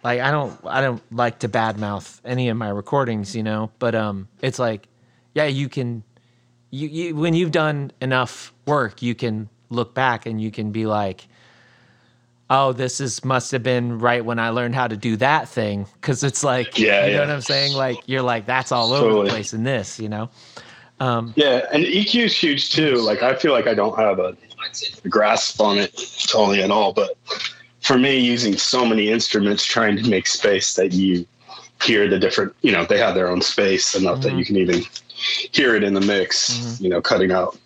like 0.03 0.19
I 0.21 0.31
don't 0.31 0.59
I 0.65 0.81
don't 0.81 1.01
like 1.13 1.39
to 1.39 1.49
badmouth 1.49 2.19
any 2.25 2.49
of 2.49 2.57
my 2.57 2.69
recordings, 2.69 3.35
you 3.35 3.43
know. 3.43 3.71
But 3.79 3.93
um, 3.95 4.27
it's 4.41 4.57
like, 4.59 4.87
yeah, 5.35 5.45
you 5.45 5.69
can, 5.69 6.03
you, 6.71 6.87
you 6.87 7.15
when 7.15 7.33
you've 7.35 7.51
done 7.51 7.91
enough 8.01 8.51
work, 8.65 9.01
you 9.03 9.13
can 9.13 9.49
look 9.69 9.93
back 9.93 10.25
and 10.25 10.41
you 10.41 10.49
can 10.51 10.71
be 10.71 10.85
like. 10.87 11.27
Oh, 12.51 12.73
this 12.73 12.99
is 12.99 13.23
must 13.23 13.51
have 13.51 13.61
been 13.61 13.99
right 13.99 14.25
when 14.25 14.39
I 14.39 14.49
learned 14.49 14.73
how 14.73 14.87
to 14.87 14.97
do 14.97 15.15
that 15.17 15.47
thing, 15.47 15.85
because 15.95 16.23
it's 16.23 16.43
like, 16.43 16.79
Yeah, 16.79 17.05
you 17.05 17.11
know 17.11 17.19
yeah. 17.19 17.27
what 17.27 17.29
I'm 17.35 17.41
saying? 17.41 17.73
Like 17.73 17.97
you're 18.07 18.23
like 18.23 18.45
that's 18.45 18.71
all 18.71 18.91
over 18.91 19.05
Totally. 19.05 19.25
the 19.27 19.31
place 19.31 19.53
in 19.53 19.63
this, 19.63 19.99
you 19.99 20.09
know? 20.09 20.29
Um, 20.99 21.33
yeah, 21.37 21.65
and 21.71 21.85
EQ 21.85 22.25
is 22.25 22.35
huge 22.35 22.71
too. 22.71 22.95
Like 22.95 23.23
I 23.23 23.35
feel 23.35 23.53
like 23.53 23.67
I 23.67 23.73
don't 23.73 23.97
have 23.97 24.19
a, 24.19 24.35
a 25.03 25.07
grasp 25.07 25.61
on 25.61 25.77
it 25.77 25.95
totally 26.27 26.61
at 26.61 26.71
all, 26.71 26.91
but 26.91 27.17
for 27.81 27.97
me, 27.97 28.19
using 28.19 28.57
so 28.57 28.85
many 28.85 29.09
instruments, 29.09 29.63
trying 29.63 29.95
to 29.97 30.09
make 30.09 30.27
space 30.27 30.75
that 30.75 30.91
you 30.91 31.25
hear 31.81 32.07
the 32.09 32.19
different, 32.19 32.53
you 32.61 32.71
know, 32.71 32.85
they 32.85 32.97
have 32.97 33.15
their 33.15 33.29
own 33.29 33.41
space 33.41 33.95
enough 33.95 34.21
that 34.21 34.29
mm-hmm. 34.29 34.39
you 34.39 34.45
can 34.45 34.57
even 34.57 34.83
hear 35.51 35.75
it 35.75 35.83
in 35.83 35.93
the 35.93 36.01
mix. 36.01 36.49
Mm-hmm. 36.51 36.83
You 36.83 36.89
know, 36.89 37.01
cutting 37.01 37.31
out 37.31 37.57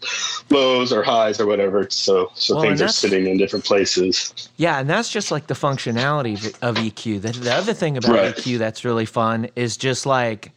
lows 0.50 0.92
or 0.92 1.04
highs 1.04 1.40
or 1.40 1.46
whatever, 1.46 1.88
so 1.90 2.32
so 2.36 2.56
Well, 2.56 2.64
things 2.66 2.82
are 2.82 2.88
sitting 2.88 3.28
in 3.28 3.38
different 3.38 3.66
places. 3.66 4.50
Yeah, 4.58 4.80
and 4.80 4.90
that's 4.90 5.10
just 5.10 5.32
like 5.32 5.48
the 5.48 5.54
functionality 5.54 6.34
of- 6.62 6.78
of 6.78 6.84
EQ. 6.84 7.22
The, 7.22 7.32
the 7.32 7.54
other 7.54 7.74
thing 7.74 7.98
about 7.98 8.12
Right. 8.12 8.36
EQ 8.36 8.58
that's 8.60 8.84
really 8.86 9.06
fun 9.06 9.50
is 9.56 9.78
just 9.78 10.06
like 10.06 10.52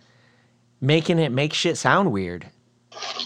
making 0.80 1.18
it 1.18 1.32
make 1.32 1.52
shit 1.54 1.76
sound 1.78 2.12
weird. 2.12 2.46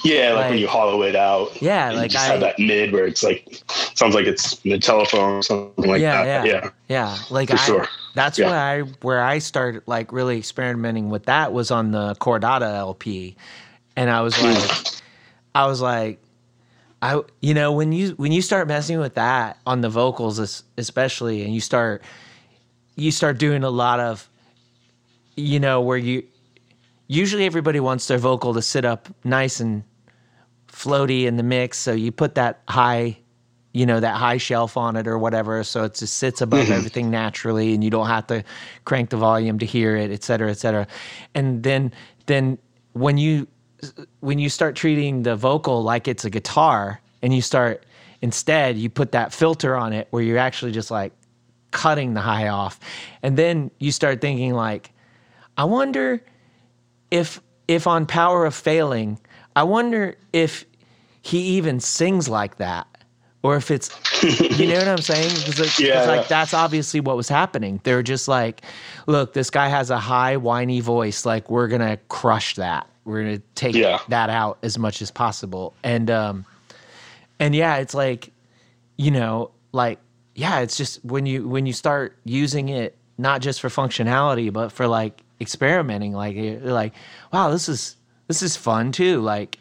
Yeah, 0.05 0.31
like, 0.33 0.37
Like- 0.37 0.51
when 0.51 0.59
you 0.59 0.69
hollow 0.69 1.03
it 1.03 1.15
out. 1.17 1.61
Yeah, 1.63 1.87
and 1.87 1.95
you 1.95 2.01
like 2.03 2.11
just 2.11 2.25
I- 2.25 2.33
have 2.33 2.41
that 2.41 2.59
mid 2.59 2.93
where 2.93 3.07
it's 3.07 3.23
like 3.23 3.63
sounds 3.95 4.15
like 4.15 4.27
it's 4.27 4.57
the 4.57 4.79
telephone 4.79 5.35
or 5.35 5.43
something 5.43 5.91
like 5.91 6.01
yeah, 6.01 6.25
that. 6.25 6.47
yeah, 6.47 6.53
yeah. 6.65 6.71
yeah. 6.89 7.17
Like 7.31 7.51
I, 7.51 7.57
sure. 7.57 7.87
that's 8.15 8.39
Yeah. 8.39 8.47
where 8.51 8.59
I 8.59 8.81
where 9.03 9.23
I 9.23 9.39
started 9.39 9.83
like 9.87 10.13
really 10.13 10.39
experimenting 10.39 11.11
with 11.11 11.25
that 11.27 11.53
was 11.53 11.71
on 11.71 11.91
the 11.93 12.15
Cordata 12.17 12.75
LP, 12.77 13.37
and 13.97 14.11
I 14.11 14.21
was 14.23 14.35
Hmm. 14.37 14.47
like, 14.53 14.87
I 15.55 15.67
was 15.67 15.81
like, 15.81 16.21
I 17.03 17.21
you 17.41 17.55
know 17.55 17.73
when 17.73 17.93
you 17.93 18.11
when 18.17 18.33
you 18.33 18.43
start 18.43 18.69
messing 18.69 18.99
with 18.99 19.15
that 19.15 19.59
on 19.67 19.81
the 19.81 19.89
vocals 19.91 20.39
especially, 20.79 21.43
and 21.45 21.55
you 21.55 21.61
start 21.61 22.03
you 22.97 23.11
start 23.11 23.39
doing 23.39 23.65
a 23.65 23.71
lot 23.71 23.99
of, 24.01 24.29
you 25.37 25.59
know, 25.61 25.81
where 25.81 25.97
you 25.97 26.23
usually 27.11 27.45
everybody 27.45 27.81
wants 27.81 28.07
their 28.07 28.19
vocal 28.19 28.55
to 28.55 28.63
sit 28.63 28.85
up 28.85 29.09
nice 29.25 29.59
and 29.59 29.83
floaty 30.69 31.25
in 31.25 31.37
the 31.37 31.43
mix. 31.43 31.77
So 31.77 31.93
you 31.93 32.13
put 32.13 32.37
that 32.37 32.63
high, 32.69 33.19
you 33.73 33.85
know, 33.85 33.99
that 33.99 34.15
high 34.15 34.37
shelf 34.37 34.77
on 34.77 34.95
it 34.95 35.09
or 35.09 35.19
whatever. 35.19 35.65
So 35.65 35.83
it 35.83 35.95
just 35.95 36.19
sits 36.19 36.41
above 36.41 36.67
mm-hmm. 36.67 36.73
everything 36.73 37.11
naturally 37.11 37.75
and 37.75 37.83
you 37.83 37.91
don't 37.91 38.07
have 38.07 38.29
to 38.29 38.45
crank 38.85 39.11
the 39.11 39.17
volume 39.17 39.59
to 39.59 39.67
hear 39.67 39.97
it, 39.97 40.13
et 40.13 40.23
cetera, 40.23 40.51
et 40.51 40.59
cetera. 40.59 40.87
And 41.35 41.65
then, 41.65 41.93
then 42.27 42.59
when 42.93 43.19
you, 43.19 43.49
when 44.21 44.39
you 44.39 44.49
start 44.49 44.77
treating 44.77 45.25
the 45.25 45.35
vocal 45.35 45.83
like 45.83 46.07
it's 46.07 46.25
a 46.25 46.31
guitar 46.31 47.01
and 47.23 47.35
you 47.35 47.43
start, 47.43 47.85
instead, 48.23 48.79
you 48.79 48.89
put 48.89 49.11
that 49.11 49.33
filter 49.35 49.75
on 49.75 49.93
it 49.93 50.07
where 50.11 50.23
you're 50.23 50.39
actually 50.39 50.71
just 50.71 50.93
like 50.93 51.13
cutting 51.73 52.15
the 52.15 52.21
high 52.21 52.47
off. 52.47 52.79
And 53.21 53.37
then 53.37 53.73
you 53.81 53.91
start 53.91 54.21
thinking 54.21 54.55
like, 54.55 54.93
I 55.57 55.65
wonder 55.65 56.23
if 57.11 57.41
if 57.69 57.87
on 57.87 58.07
Power 58.07 58.47
of 58.47 58.55
Failing, 58.55 59.19
I 59.55 59.63
wonder 59.63 60.17
if 60.33 60.65
he 61.23 61.39
even 61.57 61.81
sings 61.81 62.29
like 62.29 62.57
that. 62.57 62.87
Or 63.43 63.57
if 63.57 63.71
it's, 63.71 63.89
you 64.51 64.67
know 64.67 64.75
what 64.77 64.89
I'm 64.89 64.99
saying? 64.99 65.31
Because 65.47 65.59
like, 65.61 65.79
Yeah, 65.79 66.05
like 66.05 66.29
that's 66.29 66.53
obviously 66.53 67.01
what 67.01 67.17
was 67.17 67.27
happening. 67.29 67.81
They're 67.85 68.03
just 68.03 68.29
like, 68.29 68.63
look, 69.07 69.33
this 69.33 69.49
guy 69.49 69.69
has 69.69 69.89
a 69.89 69.99
high, 69.99 70.37
whiny 70.37 70.81
voice. 70.81 71.25
Like, 71.25 71.49
we're 71.51 71.69
going 71.69 71.81
to 71.81 71.99
crush 72.09 72.57
that. 72.57 72.87
We're 73.07 73.23
going 73.23 73.37
to 73.39 73.43
take 73.55 73.75
Yeah. 73.75 73.99
that 74.09 74.29
out 74.29 74.59
as 74.63 74.79
much 74.79 75.01
as 75.01 75.11
possible. 75.11 75.73
And, 75.83 76.11
um, 76.11 76.45
and 77.39 77.55
yeah, 77.55 77.77
it's 77.77 77.95
like, 77.95 78.31
you 78.99 79.11
know, 79.11 79.53
like, 79.73 80.01
yeah, 80.35 80.59
it's 80.61 80.77
just 80.77 81.03
when 81.03 81.25
you, 81.25 81.49
when 81.49 81.65
you 81.65 81.73
start 81.73 82.19
using 82.25 82.69
it, 82.69 82.95
not 83.17 83.41
just 83.41 83.63
for 83.63 83.69
functionality, 83.71 84.53
but 84.53 84.71
for 84.71 84.87
like 84.87 85.23
experimenting, 85.41 86.13
like, 86.13 86.37
like, 86.63 86.93
wow, 87.33 87.51
this 87.51 87.69
is, 87.69 87.97
this 88.29 88.43
is 88.43 88.57
fun 88.57 88.93
too. 88.93 89.21
Like, 89.21 89.59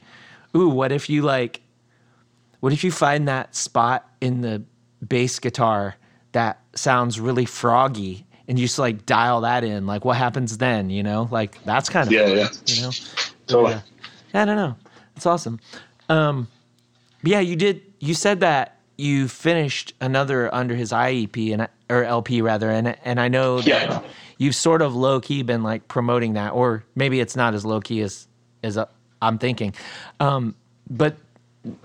ooh, 0.56 0.70
what 0.70 0.92
if 0.92 1.10
you 1.10 1.22
like, 1.22 1.62
what 2.60 2.74
if 2.74 2.84
you 2.84 2.92
find 2.92 3.28
that 3.28 3.56
spot 3.56 4.08
in 4.22 4.42
the 4.42 4.64
bass 5.08 5.40
guitar 5.40 5.96
that 6.34 6.60
sounds 6.76 7.20
really 7.20 7.46
froggy 7.46 8.26
and 8.48 8.60
you 8.60 8.66
just 8.66 8.80
like 8.80 9.06
dial 9.06 9.42
that 9.42 9.64
in? 9.64 9.86
Like, 9.88 10.04
what 10.06 10.18
happens 10.18 10.58
then? 10.58 10.90
You 10.90 11.04
know, 11.04 11.28
like 11.32 11.64
that's 11.64 11.90
kind 11.90 12.08
of 12.08 12.12
Yeah, 12.14 12.26
fun, 12.28 12.38
yeah. 12.38 12.48
You 12.66 12.82
know, 12.84 12.92
Totally. 13.48 13.72
yeah. 14.34 14.42
I 14.42 14.46
don't 14.46 14.56
know. 14.58 14.76
It's 15.16 15.26
awesome. 15.26 15.60
Um, 16.10 16.48
yeah, 17.24 17.40
you 17.40 17.56
did. 17.56 17.82
You 18.00 18.14
said 18.14 18.40
that 18.42 18.78
you 18.98 19.28
finished 19.28 19.94
another 20.02 20.54
Under 20.54 20.76
His 20.76 20.92
Eye 20.94 21.14
EP 21.28 21.38
and 21.38 21.68
or 21.90 22.04
LP 22.04 22.42
rather, 22.42 22.70
and 22.70 22.96
and 23.06 23.20
I 23.20 23.28
know 23.28 23.62
that 23.62 23.68
Yeah. 23.68 24.02
You've 24.40 24.56
sort 24.56 24.82
of 24.82 24.96
low 24.96 25.20
key 25.22 25.44
been 25.44 25.62
like 25.62 25.88
promoting 25.88 26.34
that, 26.34 26.54
or 26.54 26.84
maybe 26.96 27.20
it's 27.20 27.36
not 27.36 27.54
as 27.54 27.64
low 27.64 27.80
key 27.80 28.02
as 28.02 28.28
as 28.64 28.76
uh, 28.78 28.86
I'm 29.22 29.38
thinking. 29.38 29.74
Um, 30.20 30.56
but 30.90 31.16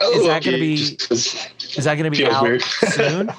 is 0.01 0.27
that 0.27 0.43
going 0.43 0.57
to 0.57 0.61
be 0.61 0.75
is 1.11 1.85
that 1.85 1.97
going 1.99 2.11
to 2.11 2.17
be 2.17 2.25
out 2.27 2.43
weird. 2.43 2.63
soon? 2.63 3.31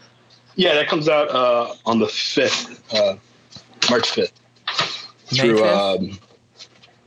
yeah, 0.56 0.74
that 0.74 0.88
comes 0.88 1.08
out 1.08 1.28
uh, 1.30 1.72
on 1.86 1.98
the 2.00 2.08
fifth, 2.08 2.92
uh, 2.94 3.16
March 3.88 4.10
fifth. 4.10 4.32
Through 5.28 5.58
5th? 5.58 5.96
um, 5.98 6.18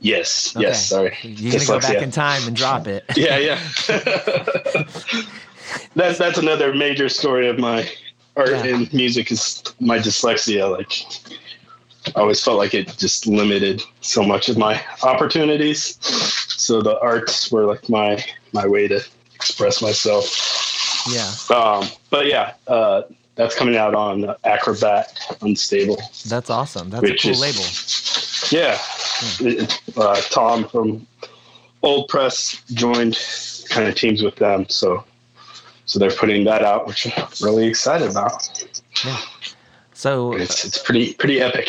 yes, 0.00 0.54
Okay. 0.56 0.66
yes. 0.66 0.86
Sorry, 0.88 1.16
You're 1.22 1.52
gonna 1.52 1.64
go 1.64 1.78
back 1.80 1.96
Dyslexia. 1.96 2.02
in 2.02 2.10
time 2.10 2.46
and 2.46 2.54
drop 2.56 2.86
it. 2.86 3.04
yeah, 3.16 3.38
yeah. 3.38 3.58
that's 5.94 6.18
that's 6.18 6.38
another 6.38 6.74
major 6.74 7.08
story 7.08 7.48
of 7.48 7.58
my 7.58 7.88
art 8.36 8.50
Yeah. 8.50 8.64
and 8.64 8.92
music 8.92 9.30
is 9.30 9.62
my 9.80 9.98
dyslexia. 9.98 10.70
Like, 10.70 10.92
I 12.16 12.20
always 12.20 12.42
felt 12.42 12.58
like 12.58 12.74
it 12.74 12.96
just 12.98 13.26
limited 13.26 13.82
so 14.00 14.22
much 14.22 14.48
of 14.48 14.56
my 14.58 14.82
opportunities. 15.02 15.98
So 16.56 16.82
the 16.82 16.98
arts 17.00 17.50
were 17.50 17.64
like 17.66 17.88
my 17.88 18.24
my 18.52 18.66
way 18.66 18.88
to 18.88 19.00
express 19.34 19.80
myself. 19.82 20.26
Yeah, 21.08 21.32
Um, 21.56 21.88
but 22.10 22.26
yeah, 22.26 22.52
uh, 22.68 23.02
that's 23.36 23.54
coming 23.54 23.76
out 23.76 23.94
on 23.94 24.34
Acrobat 24.44 25.18
Unstable. 25.40 25.96
that's 26.28 26.50
awesome. 26.50 26.90
That's 26.90 27.04
a 27.04 27.16
cool 27.16 27.30
is- 27.30 27.40
label. 27.40 28.60
Yeah, 28.60 28.78
It- 29.40 29.80
uh, 29.96 30.20
Tom 30.30 30.68
from 30.68 31.06
Old 31.82 32.08
Press 32.08 32.60
joined, 32.74 33.18
kind 33.70 33.88
of 33.88 33.94
teams 33.94 34.22
with 34.22 34.36
them, 34.36 34.66
so 34.68 35.04
so 35.86 35.98
they're 35.98 36.10
putting 36.12 36.44
that 36.44 36.62
out, 36.62 36.86
which 36.86 37.06
I'm 37.18 37.26
really 37.40 37.66
excited 37.66 38.10
about. 38.10 38.48
So 40.00 40.32
It's 40.32 40.64
it's 40.64 40.78
pretty 40.78 41.12
pretty 41.12 41.42
epic. 41.42 41.68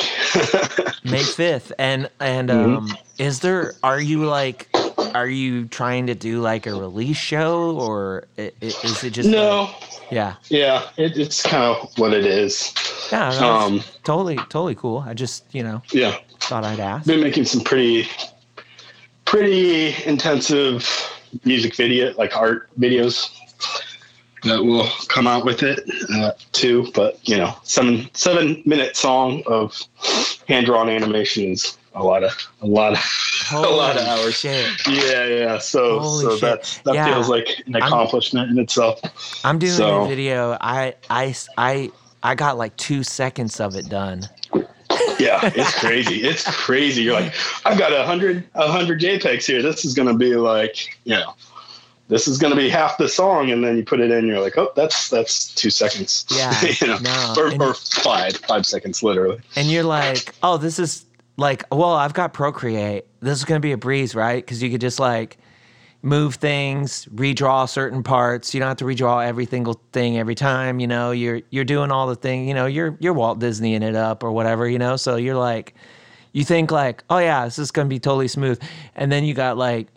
May 1.03 1.21
fifth, 1.21 1.73
and 1.77 2.09
and 2.21 2.47
Mhm. 2.49 2.77
um, 2.77 2.97
is 3.17 3.41
there? 3.41 3.73
Are 3.83 3.99
you 3.99 4.23
like? 4.25 4.69
Are 5.13 5.27
you 5.27 5.65
trying 5.67 6.07
to 6.07 6.15
do 6.15 6.39
like 6.39 6.65
a 6.65 6.71
release 6.73 7.17
show, 7.17 7.71
or 7.77 8.27
is 8.37 9.03
it 9.03 9.09
just? 9.09 9.27
no, 9.27 9.63
like- 9.63 9.75
yeah. 10.11 10.35
yeah, 10.47 10.87
it, 10.95 11.17
it's 11.17 11.41
kind 11.41 11.61
of 11.65 11.91
what 11.97 12.13
it 12.13 12.25
is. 12.25 12.71
Yeah. 13.11 13.31
that's 13.31 13.41
Um, 13.41 13.83
totally, 14.05 14.37
totally 14.37 14.75
cool. 14.75 15.03
I 15.05 15.13
just 15.13 15.43
you 15.51 15.63
know 15.63 15.81
yeah, 15.91 16.15
thought 16.39 16.63
I'd 16.63 16.79
ask. 16.79 17.05
been 17.05 17.19
making 17.19 17.43
some 17.43 17.59
pretty 17.59 18.07
pretty 19.25 19.93
intensive 20.05 20.87
music 21.43 21.75
video 21.75 22.13
like 22.17 22.37
art 22.37 22.69
videos 22.79 23.27
that 24.43 24.63
will 24.63 24.87
come 25.07 25.27
out 25.27 25.45
with 25.45 25.63
it 25.63 25.79
uh, 26.15 26.31
too 26.51 26.89
but 26.95 27.19
you 27.27 27.37
know 27.37 27.55
seven 27.63 28.09
seven 28.13 28.61
minute 28.65 28.95
song 28.97 29.43
of 29.45 29.79
hand 30.47 30.65
drawn 30.65 30.89
animation 30.89 31.51
is 31.51 31.77
a 31.95 32.03
lot 32.03 32.23
of 32.23 32.31
a 32.61 32.65
lot 32.67 32.93
of 32.93 32.99
a 33.53 33.59
lot 33.59 33.97
of 33.97 34.07
hours 34.07 34.35
Shit. 34.39 34.69
yeah 34.87 35.25
yeah 35.25 35.57
so 35.57 35.99
Holy 35.99 36.23
so 36.25 36.31
shit. 36.31 36.41
that's 36.41 36.77
that 36.79 36.95
Yeah. 36.95 37.13
feels 37.13 37.29
like 37.29 37.47
an 37.67 37.75
I'm- 37.75 37.83
accomplishment 37.83 38.49
in 38.51 38.57
itself 38.59 38.99
I'm 39.43 39.59
doing 39.59 39.73
So- 39.73 40.05
a 40.05 40.07
video. 40.07 40.57
I 40.61 40.95
I 41.09 41.35
I 41.57 41.91
I 42.23 42.35
got 42.35 42.57
like 42.57 42.75
two 42.77 43.03
seconds 43.03 43.59
of 43.59 43.75
it 43.75 43.89
done. 43.89 44.21
yeah 45.19 45.39
it's 45.55 45.79
crazy 45.79 46.23
it's 46.23 46.43
crazy 46.65 47.03
you're 47.03 47.13
like 47.19 47.33
i've 47.65 47.77
got 47.77 47.93
a 47.93 48.03
hundred 48.05 48.43
a 48.55 48.67
hundred 48.71 48.99
jpegs 48.99 49.45
here 49.45 49.61
this 49.61 49.85
is 49.85 49.93
gonna 49.93 50.15
be 50.15 50.35
like 50.35 50.97
you 51.03 51.13
know 51.15 51.33
this 52.07 52.27
is 52.27 52.37
gonna 52.37 52.55
be 52.55 52.69
half 52.69 52.97
the 52.97 53.07
song 53.07 53.51
and 53.51 53.63
then 53.63 53.77
you 53.77 53.83
put 53.83 53.99
it 53.99 54.11
in 54.11 54.27
you're 54.27 54.41
like 54.41 54.57
oh 54.57 54.71
that's 54.75 55.09
that's 55.09 55.53
two 55.55 55.69
seconds 55.69 56.25
Yeah, 56.31 56.53
you 56.79 56.87
know 56.87 56.97
no, 56.99 57.33
or, 57.37 57.47
and- 57.47 57.61
or 57.61 57.73
five 57.73 58.35
five 58.37 58.65
seconds 58.65 59.01
literally 59.03 59.39
and 59.55 59.67
you're 59.69 59.83
like, 59.83 60.33
oh, 60.43 60.57
this 60.57 60.79
is 60.79 61.05
like, 61.37 61.63
well, 61.71 61.93
I've 61.93 62.13
got 62.13 62.33
Procreate. 62.33 63.05
This 63.21 63.39
is 63.39 63.45
gonna 63.45 63.59
be 63.61 63.71
a 63.71 63.77
breeze, 63.77 64.13
right? 64.13 64.43
Because 64.43 64.61
you 64.61 64.69
could 64.69 64.81
just 64.81 64.99
like 64.99 65.37
move 66.03 66.35
things, 66.35 67.05
redraw 67.13 67.67
certain 67.69 68.03
parts. 68.03 68.53
You 68.53 68.59
don't 68.59 68.67
have 68.69 68.77
to 68.77 68.85
redraw 68.85 69.25
every 69.25 69.45
single 69.45 69.81
thing 69.93 70.17
every 70.17 70.35
time. 70.35 70.79
You 70.79 70.87
know, 70.87 71.11
you're 71.11 71.41
you're 71.49 71.63
doing 71.65 71.89
all 71.91 72.07
the 72.07 72.15
thing. 72.15 72.47
You 72.47 72.53
know, 72.53 72.65
you're 72.65 72.97
you're 72.99 73.13
Walt 73.13 73.39
Disneying 73.39 73.81
it 73.83 73.95
up 73.95 74.23
or 74.23 74.31
whatever. 74.31 74.67
You 74.67 74.77
know, 74.79 74.97
so 74.97 75.15
you're 75.15 75.35
like, 75.37 75.73
you 76.33 76.43
think 76.43 76.69
like, 76.71 77.03
oh 77.09 77.19
yeah, 77.19 77.45
this 77.45 77.57
is 77.57 77.71
gonna 77.71 77.89
be 77.89 77.99
totally 77.99 78.27
smooth, 78.27 78.61
and 78.95 79.11
then 79.11 79.23
you 79.23 79.33
got 79.33 79.57
like, 79.57 79.87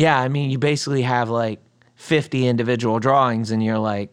yeah, 0.00 0.18
I 0.18 0.28
mean, 0.28 0.50
you 0.50 0.58
basically 0.58 1.02
have 1.02 1.28
like 1.28 1.60
50 1.96 2.46
individual 2.46 2.98
drawings, 2.98 3.50
and 3.50 3.62
you're 3.62 3.78
like, 3.78 4.08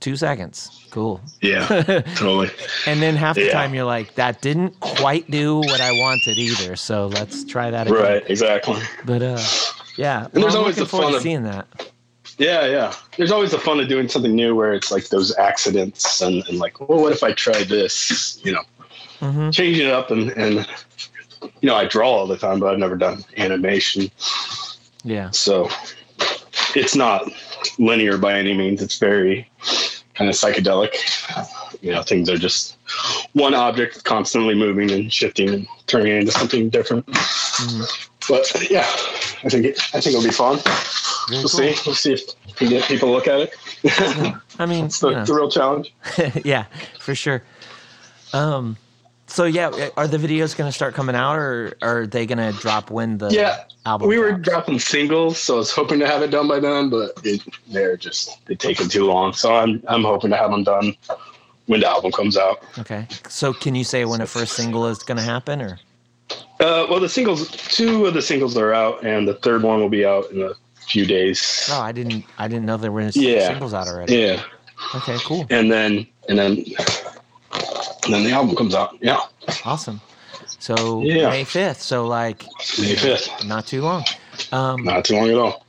two 0.00 0.16
seconds. 0.16 0.86
Cool. 0.90 1.20
Yeah, 1.42 1.66
totally. 2.16 2.50
And 2.86 3.02
then 3.02 3.16
half 3.16 3.36
the 3.36 3.44
Yeah. 3.44 3.52
time 3.52 3.74
you're 3.74 3.84
like, 3.84 4.14
that 4.14 4.40
didn't 4.40 4.80
quite 4.80 5.30
do 5.30 5.58
what 5.60 5.80
I 5.82 5.92
wanted 5.92 6.38
either. 6.38 6.74
So 6.74 7.08
let's 7.08 7.44
try 7.44 7.70
that 7.70 7.86
again. 7.86 8.02
Right, 8.02 8.22
exactly. 8.30 8.80
But 9.04 9.20
uh, 9.22 9.44
yeah. 9.96 10.26
there's 10.32 10.44
well, 10.46 10.52
I'm 10.54 10.58
always 10.60 10.76
the 10.76 10.86
fun 10.86 11.14
of- 11.14 11.20
seeing 11.22 11.44
that. 11.44 11.66
Yeah, 12.38 12.64
yeah. 12.66 12.94
There's 13.18 13.30
always 13.30 13.50
the 13.50 13.58
fun 13.58 13.78
of 13.80 13.88
doing 13.88 14.08
something 14.08 14.34
new 14.34 14.54
where 14.56 14.72
it's 14.72 14.90
like 14.90 15.08
those 15.10 15.36
accidents 15.36 16.22
and, 16.22 16.42
and 16.48 16.58
like, 16.58 16.80
well, 16.80 16.98
what 17.02 17.12
if 17.12 17.22
I 17.22 17.32
try 17.32 17.62
this? 17.64 18.40
You 18.42 18.52
know, 18.52 18.62
hmm 19.20 19.50
changing 19.50 19.86
it 19.88 19.92
up 19.92 20.10
and, 20.10 20.30
and 20.30 20.66
you 21.60 21.66
know, 21.68 21.76
I 21.76 21.84
draw 21.84 22.08
all 22.10 22.26
the 22.26 22.38
time, 22.38 22.58
but 22.58 22.72
I've 22.72 22.78
never 22.78 22.96
done 22.96 23.22
animation. 23.36 24.10
Yeah. 25.04 25.30
So 25.30 25.68
it's 26.74 26.94
not 26.94 27.30
linear 27.78 28.18
by 28.18 28.34
any 28.38 28.54
means. 28.54 28.82
It's 28.82 28.98
very 28.98 29.48
kind 30.14 30.28
of 30.28 30.36
psychedelic. 30.36 30.94
You 31.82 31.92
know, 31.92 32.02
things 32.02 32.28
are 32.28 32.36
just 32.36 32.76
one 33.32 33.54
object 33.54 34.04
constantly 34.04 34.54
moving 34.54 34.90
and 34.90 35.12
shifting 35.12 35.48
and 35.48 35.66
turning 35.86 36.16
into 36.16 36.32
something 36.32 36.68
different. 36.68 37.06
Mhm. 37.06 38.08
But 38.28 38.70
yeah, 38.70 38.86
I 39.44 39.48
think 39.48 39.66
it, 39.66 39.80
I 39.94 40.00
think 40.00 40.14
it'll 40.14 40.22
be 40.22 40.30
fun. 40.30 40.60
We'll 41.30 41.40
cool. 41.40 41.48
see. 41.48 41.74
We'll 41.86 41.94
see 41.94 42.12
if 42.12 42.20
we 42.46 42.52
can 42.52 42.68
get 42.68 42.84
people 42.84 43.08
to 43.08 43.12
look 43.14 43.28
at 43.28 43.40
it. 43.40 43.54
I 44.58 44.66
mean, 44.66 44.84
it's, 44.86 45.00
the, 45.00 45.08
it's 45.20 45.30
a 45.30 45.34
real 45.34 45.50
challenge. 45.50 45.94
yeah, 46.44 46.66
for 46.98 47.14
sure. 47.14 47.42
Um, 48.32 48.76
so 49.30 49.44
yeah, 49.44 49.88
are 49.96 50.08
the 50.08 50.18
videos 50.18 50.56
going 50.56 50.68
to 50.68 50.72
start 50.72 50.94
coming 50.94 51.14
out, 51.16 51.36
or 51.36 51.76
are 51.82 52.06
they 52.06 52.26
going 52.26 52.38
to 52.38 52.52
drop 52.52 52.90
when 52.90 53.18
the 53.18 53.30
Yeah, 53.32 53.64
album? 53.86 54.08
we 54.08 54.18
were 54.18 54.32
drops? 54.32 54.48
dropping 54.48 54.78
singles, 54.78 55.38
so 55.38 55.54
I 55.54 55.58
was 55.58 55.72
hoping 55.72 55.98
to 56.00 56.06
have 56.06 56.22
it 56.22 56.30
done 56.30 56.48
by 56.48 56.60
then, 56.60 56.90
but 56.90 57.12
it, 57.24 57.42
they're 57.68 57.96
just 57.96 58.44
they're 58.46 58.56
taking 58.56 58.88
too 58.88 59.06
long. 59.06 59.32
So 59.32 59.54
I'm 59.54 59.82
I'm 59.88 60.02
hoping 60.02 60.30
to 60.30 60.36
have 60.36 60.50
them 60.50 60.64
done 60.64 60.94
when 61.66 61.80
the 61.80 61.88
album 61.88 62.12
comes 62.12 62.36
out. 62.36 62.58
Okay. 62.78 63.06
So 63.28 63.52
can 63.52 63.74
you 63.74 63.84
say 63.84 64.04
when 64.04 64.20
a 64.20 64.26
first 64.26 64.54
single 64.54 64.86
is 64.86 64.98
going 64.98 65.16
to 65.18 65.22
happen, 65.24 65.62
or? 65.62 65.78
Uh, 66.60 66.86
well, 66.90 67.00
the 67.00 67.08
singles, 67.08 67.48
two 67.50 68.06
of 68.06 68.14
the 68.14 68.20
singles 68.22 68.56
are 68.56 68.74
out, 68.74 69.04
and 69.04 69.26
the 69.26 69.34
third 69.34 69.62
one 69.62 69.80
will 69.80 69.88
be 69.88 70.04
out 70.04 70.30
in 70.30 70.42
a 70.42 70.52
few 70.86 71.06
days. 71.06 71.66
No, 71.68 71.76
I 71.76 71.92
didn't. 71.92 72.24
I 72.36 72.48
didn't 72.48 72.66
know 72.66 72.76
there 72.76 72.92
were 72.92 73.08
Yeah. 73.14 73.48
singles 73.48 73.72
out 73.74 73.86
already. 73.88 74.16
Yeah, 74.16 74.42
Okay, 74.94 75.18
cool, 75.24 75.46
and 75.50 75.70
then 75.70 76.06
and 76.28 76.38
then 76.38 76.64
and 78.04 78.14
then 78.14 78.24
the 78.24 78.32
album 78.32 78.54
comes 78.56 78.74
out. 78.74 78.96
Yeah, 79.00 79.20
awesome. 79.64 80.00
So 80.58 81.02
Yeah. 81.02 81.30
May 81.30 81.44
fifth. 81.44 81.80
So 81.80 82.06
like 82.06 82.44
May 82.78 82.94
fifth. 82.96 83.44
not 83.44 83.66
too 83.66 83.82
long. 83.82 84.04
Um, 84.52 84.84
Not 84.84 85.04
too 85.04 85.16
long 85.16 85.28
at 85.28 85.36
all. 85.36 85.64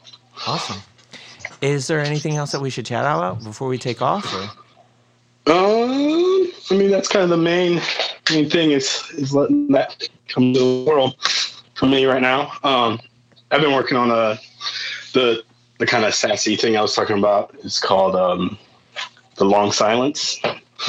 awesome. 0.48 0.82
Is 1.62 1.88
there 1.88 2.00
anything 2.00 2.36
else 2.36 2.52
that 2.54 2.62
we 2.62 2.70
should 2.70 2.86
chat 2.86 3.02
about 3.04 3.44
before 3.44 3.68
we 3.68 3.78
take 3.78 4.02
off? 4.02 4.26
Or? 4.34 5.52
Um, 5.52 6.52
I 6.70 6.76
mean 6.76 6.90
that's 6.92 7.08
kind 7.08 7.24
of 7.24 7.30
the 7.30 7.38
main 7.38 7.82
main 8.32 8.50
thing 8.50 8.72
is 8.72 9.04
is 9.18 9.34
letting 9.34 9.68
that 9.70 10.08
come 10.28 10.54
to 10.54 10.60
the 10.60 10.90
world 10.90 11.16
for 11.76 11.86
me 11.88 12.06
right 12.06 12.22
now. 12.22 12.52
Um, 12.64 13.00
I've 13.52 13.62
been 13.62 13.74
working 13.74 13.98
on 13.98 14.12
a 14.12 14.40
the 15.14 15.44
the 15.80 15.86
kind 15.86 16.06
of 16.06 16.14
sassy 16.14 16.56
thing 16.56 16.78
I 16.78 16.82
was 16.82 16.94
talking 16.96 17.18
about. 17.18 17.56
It's 17.64 17.80
called 17.80 18.16
um, 18.16 18.58
the 19.36 19.46
long 19.46 19.72
silence. 19.72 20.40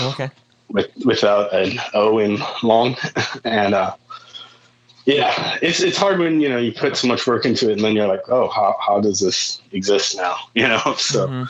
Okay. 0.03 0.31
With 0.73 0.91
without 1.05 1.53
an 1.55 1.79
O 1.95 2.19
in 2.19 2.39
long, 2.63 2.97
and 3.45 3.75
uh, 3.75 3.95
yeah, 5.05 5.59
it's 5.63 5.81
it's 5.81 5.97
hard 5.97 6.19
when 6.19 6.41
you 6.41 6.49
know 6.49 6.59
you 6.59 6.73
put 6.73 6.97
so 6.97 7.07
much 7.07 7.27
work 7.27 7.45
into 7.45 7.69
it, 7.71 7.75
and 7.75 7.81
then 7.85 7.95
you're 7.95 8.09
like, 8.09 8.29
oh, 8.29 8.49
how 8.49 8.77
how 8.85 9.01
does 9.01 9.21
this 9.21 9.61
exist 9.73 10.17
now? 10.17 10.37
You 10.55 10.69
know, 10.69 10.95
so 10.97 11.29
Mhm. 11.29 11.49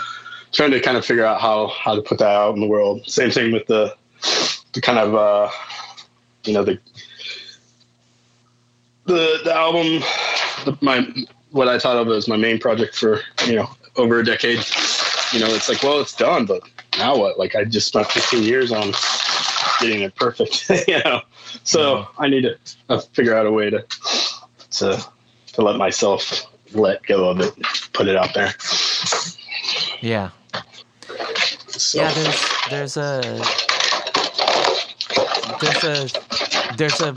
trying 0.53 0.70
to 0.73 0.81
kind 0.81 0.97
of 0.97 1.05
figure 1.07 1.24
out 1.24 1.40
how 1.40 1.69
how 1.69 1.94
to 1.94 2.03
put 2.03 2.19
that 2.19 2.28
out 2.31 2.55
in 2.55 2.61
the 2.61 2.66
world. 2.66 3.03
Same 3.07 3.31
thing 3.31 3.53
with 3.53 3.66
the 3.66 3.94
the 4.73 4.81
kind 4.81 4.99
of 4.99 5.15
uh, 5.15 5.51
you 6.44 6.53
know 6.53 6.65
the 6.65 6.78
the 9.07 9.40
the 9.44 9.55
album, 9.55 10.03
the, 10.65 10.77
my 10.81 11.07
what 11.51 11.69
I 11.69 11.78
thought 11.78 11.97
of 11.97 12.09
as 12.09 12.28
my 12.28 12.36
main 12.36 12.59
project 12.59 12.97
for 12.97 13.20
you 13.47 13.55
know 13.57 13.69
over 13.97 14.20
a 14.20 14.24
decade. 14.24 14.65
You 15.32 15.40
know, 15.40 15.47
it's 15.49 15.69
like, 15.69 15.82
well, 15.82 16.01
it's 16.01 16.15
done, 16.15 16.44
but 16.47 16.62
now 16.98 17.16
what? 17.16 17.39
Like, 17.39 17.55
I 17.55 17.64
just 17.64 17.89
spent 17.89 18.06
15 18.09 18.43
years 18.43 18.73
on 18.73 18.93
getting 19.81 20.02
it 20.02 20.14
perfect. 20.14 20.70
you 20.89 20.98
know, 21.05 21.23
so 21.64 22.06
I 22.19 22.28
need 22.28 22.43
to 22.43 22.59
uh, 22.89 23.01
figure 23.12 23.35
out 23.35 23.47
a 23.47 23.52
way 23.52 23.70
to 23.70 23.85
to 24.73 25.05
to 25.55 25.62
let 25.62 25.77
myself 25.77 26.47
let 26.73 27.02
go 27.05 27.28
of 27.28 27.40
it, 27.40 27.55
put 27.93 28.09
it 28.09 28.16
out 28.16 28.35
there. 28.35 28.55
Yeah. 30.01 30.31
So, 31.69 32.01
Yeah. 32.01 32.12
There's 32.12 32.48
there's 32.70 32.97
a 32.97 33.44
there's 35.60 35.85
a 35.85 36.77
there's 36.77 37.01
a 37.01 37.14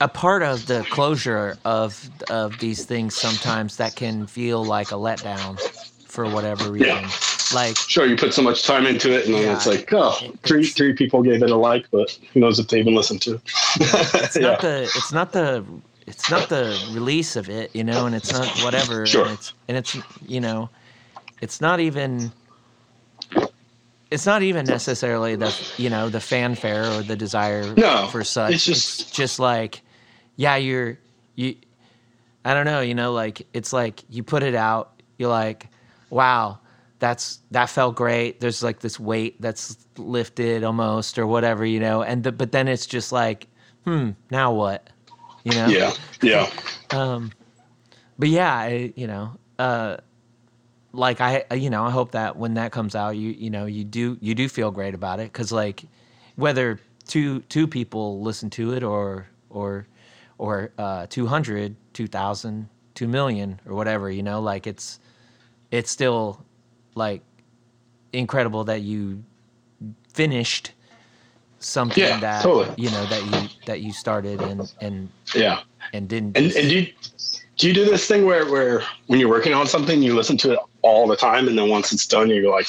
a 0.00 0.08
part 0.08 0.42
of 0.42 0.66
the 0.66 0.86
closure 0.90 1.58
of 1.64 2.08
of 2.30 2.58
these 2.58 2.84
things 2.84 3.16
sometimes 3.16 3.76
that 3.76 3.96
can 3.96 4.26
feel 4.26 4.64
like 4.64 4.90
a 4.90 4.94
letdown 4.94 5.58
for 6.06 6.28
whatever 6.30 6.70
reason. 6.70 6.88
Yeah. 6.88 7.10
Like 7.54 7.76
sure, 7.76 8.06
you 8.06 8.16
put 8.16 8.34
so 8.34 8.42
much 8.42 8.64
time 8.64 8.84
into 8.86 9.12
it, 9.16 9.26
and 9.26 9.34
then 9.34 9.54
it's 9.56 9.66
like, 9.66 9.92
oh, 9.92 10.12
three 10.42 10.60
it's- 10.60 10.74
three 10.74 10.92
people 10.92 11.22
gave 11.22 11.42
it 11.42 11.50
a 11.50 11.56
like, 11.56 11.86
but 11.90 12.10
who 12.32 12.40
knows 12.40 12.58
if 12.58 12.68
they 12.68 12.78
even 12.80 12.94
listened 12.94 13.22
to 13.22 13.34
it? 13.34 13.40
it's 13.80 14.36
not 14.36 14.60
the 14.60 14.82
it's 14.82 15.12
not 15.12 15.32
the 15.32 15.64
it's 16.06 16.30
not 16.30 16.48
the 16.48 16.78
release 16.92 17.36
of 17.36 17.48
it, 17.48 17.74
you 17.74 17.84
know, 17.84 18.06
and 18.06 18.14
it's 18.14 18.32
not 18.32 18.46
whatever. 18.64 19.06
Sure. 19.06 19.24
And 19.26 19.32
it's 19.34 19.52
and 19.68 19.76
it's 19.76 19.96
you 20.26 20.40
know, 20.40 20.68
it's 21.40 21.60
not 21.60 21.80
even 21.80 22.32
it's 24.10 24.24
not 24.26 24.42
even 24.42 24.64
necessarily 24.66 25.36
the 25.36 25.54
you 25.76 25.90
know 25.90 26.08
the 26.08 26.20
fanfare 26.20 26.84
or 26.92 27.02
the 27.02 27.16
desire 27.16 27.74
No, 27.74 28.06
for 28.08 28.24
such. 28.24 28.54
it's 28.54 28.64
just- 28.64 29.14
just 29.14 29.38
like 29.38 29.82
yeah, 30.36 30.56
you're 30.56 30.98
you. 31.34 31.56
I 32.44 32.54
don't 32.54 32.64
know, 32.64 32.80
you 32.80 32.94
know, 32.94 33.12
like 33.12 33.46
it's 33.52 33.72
like 33.72 34.02
you 34.08 34.22
put 34.22 34.42
it 34.42 34.54
out, 34.54 34.92
you're 35.18 35.28
like, 35.28 35.66
wow, 36.08 36.58
that's 36.98 37.40
that 37.50 37.70
felt 37.70 37.96
great. 37.96 38.40
There's 38.40 38.62
like 38.62 38.80
this 38.80 38.98
weight 38.98 39.40
that's 39.40 39.76
lifted 39.96 40.64
almost 40.64 41.18
or 41.18 41.26
whatever, 41.26 41.64
you 41.64 41.80
know, 41.80 42.02
and 42.02 42.24
the, 42.24 42.32
but 42.32 42.52
then 42.52 42.68
it's 42.68 42.86
just 42.86 43.12
like, 43.12 43.46
hmm, 43.84 44.10
now 44.30 44.52
what, 44.52 44.90
you 45.44 45.54
know? 45.54 45.68
yeah, 45.68 45.92
yeah, 46.22 46.50
Um, 46.90 47.32
but 48.18 48.28
yeah, 48.28 48.52
I, 48.54 48.92
you 48.96 49.06
know, 49.06 49.36
uh, 49.58 49.98
like 50.92 51.20
I, 51.20 51.44
you 51.54 51.70
know, 51.70 51.84
I 51.84 51.90
hope 51.90 52.12
that 52.12 52.36
when 52.36 52.54
that 52.54 52.72
comes 52.72 52.94
out, 52.94 53.10
you, 53.16 53.30
you 53.30 53.50
know, 53.50 53.66
you 53.66 53.84
do, 53.84 54.18
you 54.20 54.34
do 54.34 54.48
feel 54.48 54.70
great 54.70 54.94
about 54.94 55.20
it. 55.20 55.32
Cause 55.32 55.52
like 55.52 55.84
whether 56.36 56.80
two, 57.06 57.40
two 57.42 57.66
people 57.68 58.22
listen 58.22 58.50
to 58.50 58.72
it 58.74 58.82
or, 58.82 59.28
or, 59.50 59.86
or, 60.38 60.72
uh, 60.78 61.06
200, 61.08 61.76
2000, 61.92 62.68
2 62.94 63.08
million 63.08 63.60
or 63.66 63.74
whatever, 63.74 64.10
you 64.10 64.22
know, 64.22 64.40
like 64.40 64.66
it's, 64.66 64.98
it's 65.70 65.90
still 65.90 66.44
like 66.98 67.22
incredible 68.12 68.64
that 68.64 68.82
you 68.82 69.22
finished 70.12 70.72
something 71.60 72.02
Yeah, 72.02 72.20
that, 72.20 72.42
totally. 72.42 72.74
you 72.76 72.90
know, 72.90 73.06
that 73.06 73.24
you, 73.24 73.48
that 73.66 73.80
you 73.80 73.92
started 73.92 74.40
and, 74.42 74.72
and, 74.80 75.08
yeah. 75.34 75.60
and 75.92 76.08
didn't 76.08 76.36
And 76.36 76.46
and 76.52 76.68
do 76.68 76.80
you, 76.80 76.92
do 77.56 77.68
you 77.68 77.74
do 77.74 77.84
this 77.84 78.06
thing 78.06 78.24
where 78.26 78.46
where 78.50 78.82
when 79.06 79.18
you're 79.18 79.28
working 79.28 79.52
on 79.54 79.66
something, 79.66 80.02
you 80.02 80.14
listen 80.14 80.36
to 80.38 80.52
it 80.52 80.58
all 80.82 81.06
the 81.08 81.16
time, 81.16 81.48
and 81.48 81.58
then 81.58 81.68
once 81.68 81.92
it's 81.92 82.06
done, 82.06 82.30
you 82.30 82.42
go 82.42 82.50
like 82.50 82.68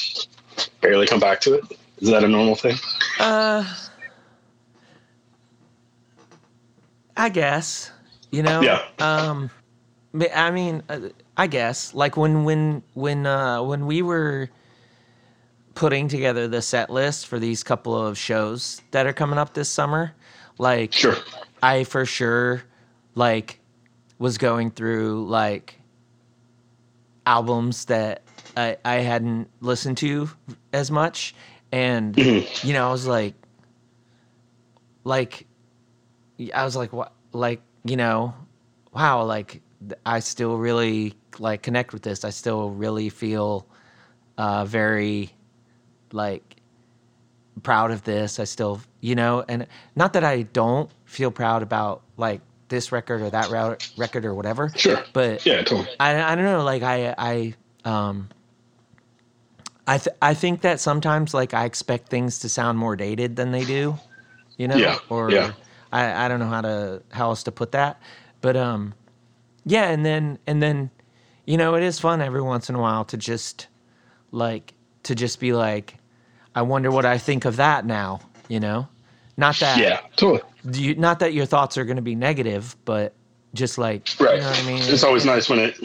barely 0.80 1.06
come 1.06 1.20
back 1.20 1.40
to 1.42 1.54
it? 1.54 1.64
Is 2.00 2.10
that 2.10 2.24
a 2.24 2.28
normal 2.28 2.56
thing? 2.56 2.76
Uh, 3.20 3.64
I 7.16 7.28
guess 7.28 7.92
you 8.32 8.42
know. 8.42 8.62
Yeah. 8.62 8.82
Um, 8.98 9.50
but 10.12 10.34
I 10.36 10.50
mean, 10.50 10.82
uh, 10.88 11.10
I 11.40 11.46
guess 11.46 11.94
like 11.94 12.18
when 12.18 12.44
when 12.44 12.82
when 12.92 13.24
uh 13.26 13.62
when 13.62 13.86
we 13.86 14.02
were 14.02 14.50
putting 15.74 16.06
together 16.06 16.46
the 16.48 16.60
set 16.60 16.90
list 16.90 17.26
for 17.26 17.38
these 17.38 17.62
couple 17.62 17.96
of 17.96 18.18
shows 18.18 18.82
that 18.90 19.06
are 19.06 19.14
coming 19.14 19.38
up 19.38 19.54
this 19.54 19.70
summer, 19.70 20.14
like 20.58 20.92
Sure. 20.92 21.16
I 21.62 21.84
for 21.84 22.04
sure 22.04 22.64
like 23.14 23.58
was 24.18 24.36
going 24.36 24.70
through 24.70 25.26
like 25.28 25.80
albums 27.24 27.86
that 27.86 28.22
I, 28.54 28.76
I 28.84 28.96
hadn't 28.96 29.48
listened 29.62 29.96
to 29.98 30.28
as 30.74 30.90
much 30.90 31.34
and 31.72 32.16
Mhm. 32.16 32.44
you 32.60 32.74
know 32.74 32.86
I 32.86 32.92
was 32.92 33.06
like 33.06 33.34
like 35.04 35.46
I 36.54 36.64
was 36.64 36.76
like, 36.76 36.92
what? 36.92 37.12
Like, 37.32 37.60
you 37.84 37.96
know, 37.96 38.34
wow, 38.94 39.24
like 39.24 39.62
I 40.06 40.20
still 40.20 40.56
really 40.56 41.14
like 41.38 41.62
connect 41.62 41.92
with 41.92 42.02
this. 42.02 42.24
I 42.24 42.30
still 42.30 42.70
really 42.70 43.08
feel 43.08 43.66
uh, 44.38 44.64
very 44.64 45.30
like 46.12 46.56
proud 47.62 47.90
of 47.90 48.02
this. 48.04 48.38
I 48.40 48.44
still, 48.44 48.80
you 49.00 49.14
know, 49.14 49.44
and 49.48 49.66
not 49.94 50.14
that 50.14 50.24
I 50.24 50.42
don't 50.42 50.90
feel 51.04 51.30
proud 51.30 51.62
about 51.62 52.02
like 52.16 52.40
this 52.68 52.92
record 52.92 53.22
or 53.22 53.30
that 53.30 53.50
record 53.96 54.24
or 54.24 54.34
whatever. 54.34 54.70
Sure. 54.76 55.02
But 55.12 55.44
yeah, 55.46 55.62
totally. 55.62 55.88
I 55.98 56.32
I 56.32 56.34
don't 56.34 56.44
know. 56.44 56.64
Like 56.64 56.82
I 56.82 57.14
I 57.16 57.54
um. 57.84 58.28
I 59.86 59.98
th- 59.98 60.14
I 60.22 60.34
think 60.34 60.60
that 60.60 60.78
sometimes 60.78 61.34
like 61.34 61.52
I 61.52 61.64
expect 61.64 62.10
things 62.10 62.38
to 62.40 62.48
sound 62.48 62.78
more 62.78 62.94
dated 62.94 63.34
than 63.34 63.50
they 63.50 63.64
do, 63.64 63.98
you 64.56 64.68
know. 64.68 64.76
Yeah. 64.76 64.98
Or 65.08 65.32
yeah. 65.32 65.52
I 65.90 66.26
I 66.26 66.28
don't 66.28 66.38
know 66.38 66.48
how 66.48 66.60
to 66.60 67.02
how 67.10 67.30
else 67.30 67.42
to 67.44 67.50
put 67.50 67.72
that, 67.72 68.00
but 68.40 68.56
um, 68.56 68.94
yeah. 69.64 69.90
And 69.90 70.06
then 70.06 70.38
and 70.46 70.62
then, 70.62 70.90
you 71.50 71.56
know, 71.56 71.74
it 71.74 71.82
is 71.82 71.98
fun 71.98 72.20
every 72.22 72.40
once 72.42 72.68
in 72.68 72.76
a 72.76 72.78
while 72.80 73.04
to 73.06 73.16
just 73.16 73.66
like 74.30 74.72
to 75.02 75.16
just 75.16 75.40
be 75.40 75.52
like, 75.52 75.96
I 76.54 76.62
wonder 76.62 76.90
what 76.92 77.04
I 77.04 77.18
think 77.18 77.44
of 77.44 77.56
that 77.56 77.84
now, 77.84 78.20
you 78.48 78.60
know? 78.60 78.86
Not 79.36 79.56
that 79.58 79.78
Yeah, 79.78 80.00
totally. 80.14 80.42
you, 80.72 80.94
not 80.94 81.18
that 81.18 81.34
your 81.34 81.46
thoughts 81.46 81.76
are 81.76 81.84
going 81.84 81.96
to 81.96 82.02
be 82.02 82.14
negative, 82.14 82.76
but 82.84 83.14
just 83.54 83.78
like 83.78 84.08
Right. 84.20 84.36
you 84.36 84.40
know 84.42 84.50
what 84.50 84.58
I 84.62 84.66
mean? 84.66 84.82
It's 84.84 85.02
always 85.02 85.24
nice 85.24 85.48
when 85.48 85.58
it 85.58 85.76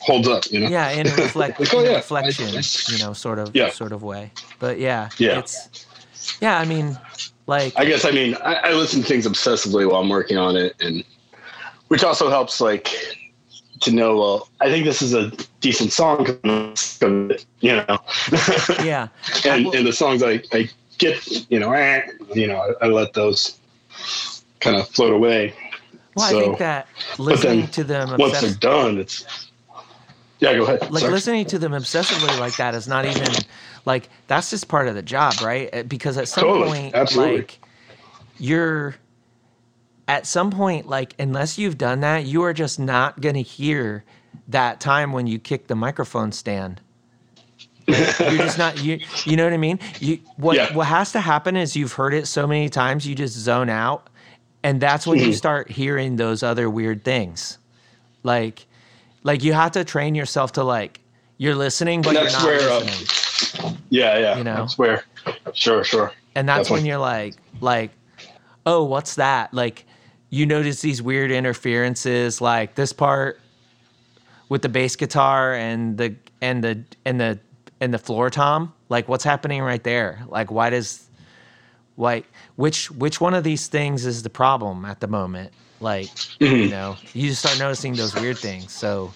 holds 0.00 0.26
up, 0.26 0.50
you 0.50 0.58
know? 0.58 0.66
Yeah, 0.68 0.90
in 0.90 1.06
a 1.06 1.14
reflect, 1.14 1.60
Like, 1.60 1.72
oh, 1.74 1.80
in 1.80 1.86
a 1.86 1.88
oh, 1.88 1.92
yeah. 1.92 1.96
reflection, 1.98 2.46
I- 2.48 2.58
I- 2.58 2.92
you 2.92 2.98
know, 2.98 3.12
sort 3.12 3.38
of 3.38 3.54
Yeah. 3.54 3.70
sort 3.70 3.92
of 3.92 4.02
way. 4.02 4.32
But 4.58 4.80
yeah, 4.80 5.08
Yeah. 5.18 5.38
it's 5.38 5.86
yeah. 6.40 6.58
I 6.58 6.64
mean, 6.64 6.98
like 7.46 7.74
I 7.76 7.84
guess 7.84 8.04
I 8.04 8.10
mean 8.10 8.34
I, 8.44 8.54
I 8.54 8.72
listen 8.72 9.02
to 9.02 9.06
things 9.06 9.26
obsessively 9.28 9.88
while 9.88 10.00
I'm 10.00 10.08
working 10.08 10.36
on 10.38 10.56
it, 10.56 10.74
and 10.80 11.04
which 11.88 12.02
also 12.02 12.28
helps 12.28 12.60
like 12.60 12.88
to 13.82 13.92
know. 13.92 14.16
Well, 14.18 14.48
I 14.60 14.68
think 14.70 14.84
this 14.84 15.02
is 15.02 15.14
a 15.14 15.30
decent 15.60 15.92
song, 15.92 16.26
you 16.44 17.76
know. 17.76 17.98
yeah, 18.82 19.08
and 19.44 19.66
and 19.74 19.86
the 19.86 19.92
songs 19.92 20.22
I, 20.22 20.42
I 20.52 20.68
get, 20.98 21.26
you 21.50 21.58
know, 21.58 21.72
eh, 21.72 22.02
you 22.34 22.46
know, 22.46 22.74
I, 22.80 22.86
I 22.86 22.88
let 22.88 23.12
those 23.14 23.58
kind 24.60 24.76
of 24.76 24.88
float 24.88 25.12
away. 25.12 25.54
well, 26.14 26.30
So, 26.30 26.38
I 26.38 26.42
think 26.42 26.58
that 26.58 26.86
listening 27.18 27.68
to 27.68 27.84
them 27.84 28.16
Once 28.18 28.40
they're 28.40 28.54
done, 28.54 28.98
it's 28.98 29.24
yeah. 30.40 30.54
Go 30.54 30.64
ahead. 30.64 30.90
like 30.90 31.02
Sorry. 31.02 31.12
listening 31.12 31.46
to 31.46 31.58
them 31.58 31.72
obsessively 31.72 32.38
like 32.40 32.56
that 32.56 32.74
is 32.74 32.88
not 32.88 33.04
even 33.04 33.28
like 33.84 34.08
that's 34.26 34.50
just 34.50 34.68
part 34.68 34.88
of 34.88 34.94
the 34.94 35.02
job 35.02 35.34
right 35.40 35.68
Uh, 35.72 35.82
because 35.84 36.16
at 36.18 36.28
some 36.28 36.44
Totally, 36.44 36.68
point 36.68 36.94
absolutely. 36.94 37.36
like 37.38 37.58
you're 38.38 38.96
at 40.08 40.26
some 40.26 40.50
point 40.50 40.88
like 40.88 41.14
unless 41.18 41.58
you've 41.58 41.78
done 41.78 42.00
that 42.00 42.24
you 42.26 42.42
are 42.42 42.52
just 42.52 42.78
not 42.78 43.20
going 43.20 43.34
to 43.34 43.42
hear 43.42 44.04
that 44.48 44.80
time 44.80 45.12
when 45.12 45.26
you 45.26 45.38
kick 45.38 45.66
the 45.68 45.74
microphone 45.74 46.32
stand 46.32 46.80
Like, 47.88 48.18
you're 48.18 48.30
just 48.38 48.58
not 48.58 48.82
you 48.82 49.00
you 49.24 49.36
know 49.36 49.44
what 49.44 49.52
i 49.52 49.56
mean 49.58 49.78
you 50.00 50.18
what 50.36 50.56
Yeah. 50.56 50.72
what 50.74 50.86
has 50.86 51.12
to 51.12 51.20
happen 51.20 51.56
is 51.56 51.76
you've 51.76 51.92
heard 51.92 52.14
it 52.14 52.26
so 52.26 52.46
many 52.46 52.68
times 52.68 53.06
you 53.06 53.14
just 53.14 53.34
zone 53.36 53.68
out 53.68 54.08
and 54.62 54.80
that's 54.80 55.06
when 55.06 55.18
Mm-hmm. 55.18 55.26
you 55.28 55.32
start 55.34 55.70
hearing 55.70 56.16
those 56.16 56.42
other 56.42 56.68
weird 56.70 57.04
things 57.04 57.58
like 58.22 58.66
like 59.24 59.42
you 59.42 59.52
have 59.52 59.72
to 59.72 59.84
train 59.84 60.14
yourself 60.14 60.52
to 60.52 60.64
like 60.64 61.00
you're 61.38 61.54
listening 61.56 62.02
but 62.02 62.16
And 62.16 62.24
you're 62.24 62.32
not 62.32 62.44
where, 62.44 62.70
uh, 62.70 62.80
listening 62.80 63.78
yeah, 63.90 64.18
yeah. 64.18 64.38
you 64.38 64.44
know? 64.44 64.54
that's 64.56 64.78
where. 64.78 65.04
Sure, 65.52 65.84
sure. 65.84 66.12
and 66.34 66.48
that's 66.48 66.70
when 66.70 66.84
you're 66.86 66.98
like 66.98 67.34
like 67.60 67.90
oh 68.66 68.82
what's 68.84 69.16
that 69.16 69.52
like 69.52 69.84
you 70.32 70.46
notice 70.46 70.80
these 70.80 71.02
weird 71.02 71.30
interferences 71.30 72.40
like 72.40 72.74
this 72.74 72.92
part 72.94 73.38
with 74.48 74.62
the 74.62 74.68
bass 74.70 74.96
guitar 74.96 75.54
and 75.54 75.98
the 75.98 76.16
and 76.40 76.64
the 76.64 76.82
and 77.04 77.20
the 77.20 77.38
and 77.80 77.94
the 77.94 77.98
floor 77.98 78.30
tom 78.30 78.72
like 78.88 79.08
what's 79.08 79.24
happening 79.24 79.62
right 79.62 79.84
there 79.84 80.22
like 80.28 80.50
why 80.50 80.70
does 80.70 81.06
like 81.98 82.26
which 82.56 82.90
which 82.92 83.20
one 83.20 83.34
of 83.34 83.44
these 83.44 83.68
things 83.68 84.06
is 84.06 84.22
the 84.22 84.30
problem 84.30 84.84
at 84.86 85.00
the 85.00 85.06
moment 85.08 85.52
like 85.80 86.08
Mm-hmm. 86.40 86.56
you 86.56 86.70
know 86.70 86.96
you 87.14 87.28
just 87.28 87.40
start 87.40 87.58
noticing 87.58 87.94
those 87.94 88.14
weird 88.14 88.38
things 88.38 88.72
so 88.72 89.12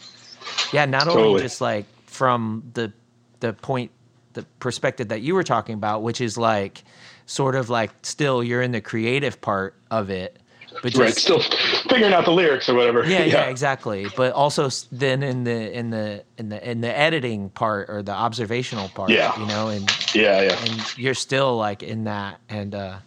yeah 0.73 0.85
not 0.85 1.09
only 1.09 1.23
Totally. 1.23 1.43
just 1.43 1.61
like 1.61 1.87
from 2.07 2.63
the 2.75 2.93
the 3.41 3.53
point 3.55 3.91
the 4.35 4.45
perspective 4.61 5.09
that 5.09 5.23
you 5.23 5.35
were 5.35 5.43
talking 5.43 5.75
about 5.75 6.03
which 6.03 6.21
is 6.21 6.39
like 6.39 6.85
sort 7.27 7.57
of 7.57 7.71
like 7.71 7.91
still 8.03 8.45
you're 8.45 8.63
in 8.63 8.73
the 8.73 8.81
creative 8.81 9.41
part 9.41 9.75
of 9.91 10.11
it 10.11 10.39
but 10.83 10.93
just 10.93 10.99
right. 10.99 11.15
Still 11.15 11.41
figuring 11.89 12.13
out 12.13 12.25
the 12.25 12.33
lyrics 12.33 12.69
or 12.69 12.75
whatever. 12.75 13.05
yeah, 13.05 13.25
yeah, 13.25 13.45
exactly. 13.45 14.07
But 14.17 14.33
also 14.33 14.69
then 14.93 15.23
in 15.23 15.45
the 15.45 15.73
in 15.77 15.91
the 15.91 16.25
in 16.39 16.49
the 16.49 16.71
in 16.71 16.81
the 16.81 16.97
editing 16.99 17.51
part 17.51 17.89
or 17.91 18.03
the 18.03 18.13
observational 18.13 18.89
part, 18.91 19.11
Yeah. 19.11 19.39
you 19.41 19.47
know, 19.47 19.69
and 19.69 19.91
Yeah, 20.15 20.41
yeah. 20.43 20.65
and 20.65 20.99
you're 20.99 21.15
still 21.15 21.57
like 21.57 21.83
in 21.83 22.05
that 22.05 22.39
and 22.49 22.75
uh 22.75 22.99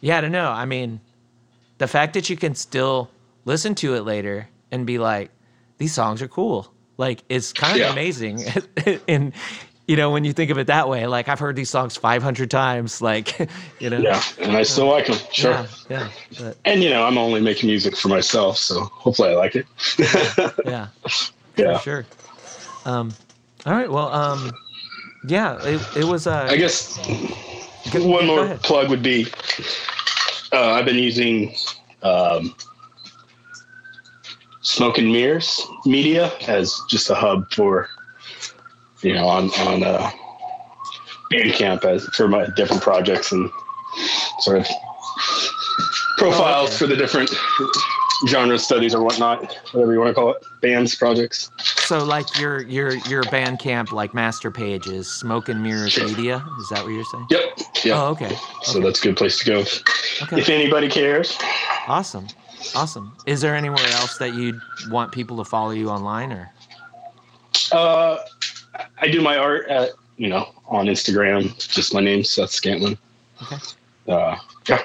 yeah, 0.00 0.18
I 0.18 0.20
don't 0.20 0.32
know. 0.32 0.50
I 0.50 0.66
mean, 0.66 1.00
the 1.78 1.88
fact 1.88 2.12
that 2.14 2.28
you 2.28 2.36
can 2.36 2.54
still 2.54 3.10
listen 3.46 3.74
to 3.76 3.94
it 3.94 4.02
later 4.02 4.48
and 4.70 4.86
be 4.86 4.98
like 4.98 5.30
these 5.78 5.92
songs 5.94 6.20
are 6.22 6.28
cool. 6.28 6.70
Like 6.96 7.24
it's 7.28 7.52
kind 7.52 7.72
of 7.72 7.78
Yeah. 7.80 7.92
amazing. 7.92 8.44
and 9.08 9.32
you 9.86 9.96
know, 9.96 10.10
when 10.10 10.24
you 10.24 10.32
think 10.32 10.50
of 10.50 10.58
it 10.58 10.66
that 10.68 10.88
way, 10.88 11.06
like 11.06 11.28
I've 11.28 11.38
heard 11.38 11.56
these 11.56 11.68
songs 11.70 11.96
500 11.96 12.50
times 12.50 13.02
like, 13.02 13.38
you 13.80 13.90
know. 13.90 13.98
Yeah, 13.98 14.22
and 14.40 14.56
I 14.56 14.62
still 14.62 14.86
like 14.88 15.06
them. 15.06 15.18
Sure. 15.32 15.50
Yeah, 15.52 15.66
yeah. 15.90 16.08
But, 16.38 16.56
And 16.64 16.82
you 16.82 16.90
know, 16.90 17.04
I'm 17.04 17.18
only 17.18 17.40
making 17.40 17.68
music 17.68 17.96
for 17.96 18.08
myself, 18.08 18.56
so 18.58 18.80
hopefully 18.84 19.30
I 19.30 19.34
like 19.34 19.54
it. 19.56 19.66
yeah. 20.64 20.88
yeah. 21.56 21.78
Sure. 21.80 22.04
Um, 22.86 23.12
all 23.66 23.72
right. 23.72 23.90
Well, 23.90 24.08
um, 24.12 24.52
yeah, 25.26 25.58
it, 25.64 25.80
it 25.98 26.04
was. 26.04 26.26
Uh, 26.26 26.46
I 26.50 26.56
guess 26.56 26.96
go- 27.92 28.06
one 28.06 28.26
go 28.26 28.26
more 28.26 28.44
ahead. 28.44 28.62
plug 28.62 28.88
would 28.90 29.02
be 29.02 29.26
uh, 30.52 30.72
I've 30.72 30.84
been 30.84 30.96
using 30.98 31.54
um, 32.02 32.54
Smoke 34.62 34.98
and 34.98 35.08
Mirrors 35.12 35.60
Media 35.86 36.32
as 36.48 36.80
just 36.88 37.10
a 37.10 37.14
hub 37.14 37.50
for 37.52 37.88
you 39.04 39.14
know 39.14 39.28
on 39.28 39.50
on 39.60 39.82
uh, 39.82 40.10
Bandcamp 41.30 41.84
as 41.84 42.04
for 42.06 42.28
my 42.28 42.46
different 42.56 42.82
projects 42.82 43.32
and 43.32 43.50
sort 44.40 44.58
of 44.58 44.66
profiles 46.16 46.70
okay. 46.70 46.78
for 46.78 46.86
the 46.86 46.96
different 46.96 47.30
genre 48.28 48.58
studies 48.58 48.94
or 48.94 49.02
whatnot, 49.02 49.40
whatever 49.72 49.92
you 49.92 49.98
want 49.98 50.08
to 50.08 50.14
call 50.14 50.30
it, 50.30 50.44
bands 50.62 50.94
projects. 50.94 51.50
So, 51.58 52.04
like 52.04 52.38
your 52.38 52.62
your 52.62 52.94
your 53.08 53.22
Bandcamp 53.24 53.92
like 53.92 54.14
master 54.14 54.50
page 54.50 54.86
is 54.86 55.10
Smoke 55.10 55.48
and 55.48 55.62
Mirrors 55.62 55.98
Media. 55.98 56.44
Is 56.60 56.68
that 56.70 56.82
what 56.84 56.92
you're 56.92 57.04
saying? 57.04 57.26
Yep. 57.30 57.58
Yeah. 57.84 58.02
Oh, 58.02 58.06
okay. 58.08 58.36
So 58.62 58.80
that's 58.80 59.00
a 59.00 59.02
good 59.02 59.16
place 59.16 59.38
to 59.40 59.44
go 59.44 59.58
if, 59.60 59.82
Okay. 60.22 60.40
if 60.40 60.48
anybody 60.48 60.88
cares. 60.88 61.36
Awesome. 61.86 62.26
Awesome. 62.74 63.14
Is 63.26 63.42
there 63.42 63.54
anywhere 63.54 63.86
else 63.88 64.16
that 64.18 64.34
you'd 64.34 64.60
want 64.88 65.12
people 65.12 65.36
to 65.36 65.44
follow 65.44 65.70
you 65.70 65.90
online 65.90 66.32
or? 66.32 66.50
Uh, 67.72 68.16
I 68.98 69.08
do 69.08 69.20
my 69.20 69.36
art 69.36 69.68
at 69.68 69.90
you 70.16 70.28
know 70.28 70.52
on 70.66 70.86
Instagram. 70.86 71.56
Just 71.68 71.94
my 71.94 72.00
name, 72.00 72.24
Seth 72.24 72.50
Scantlen. 72.50 72.96
Okay. 73.42 73.56
Uh, 74.08 74.36
yeah, 74.68 74.82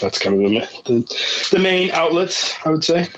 that's 0.00 0.18
kind 0.18 0.34
of 0.34 0.50
the, 0.50 0.92
the 0.92 1.48
the 1.52 1.58
main 1.58 1.90
outlets 1.90 2.54
I 2.64 2.70
would 2.70 2.84
say. 2.84 3.08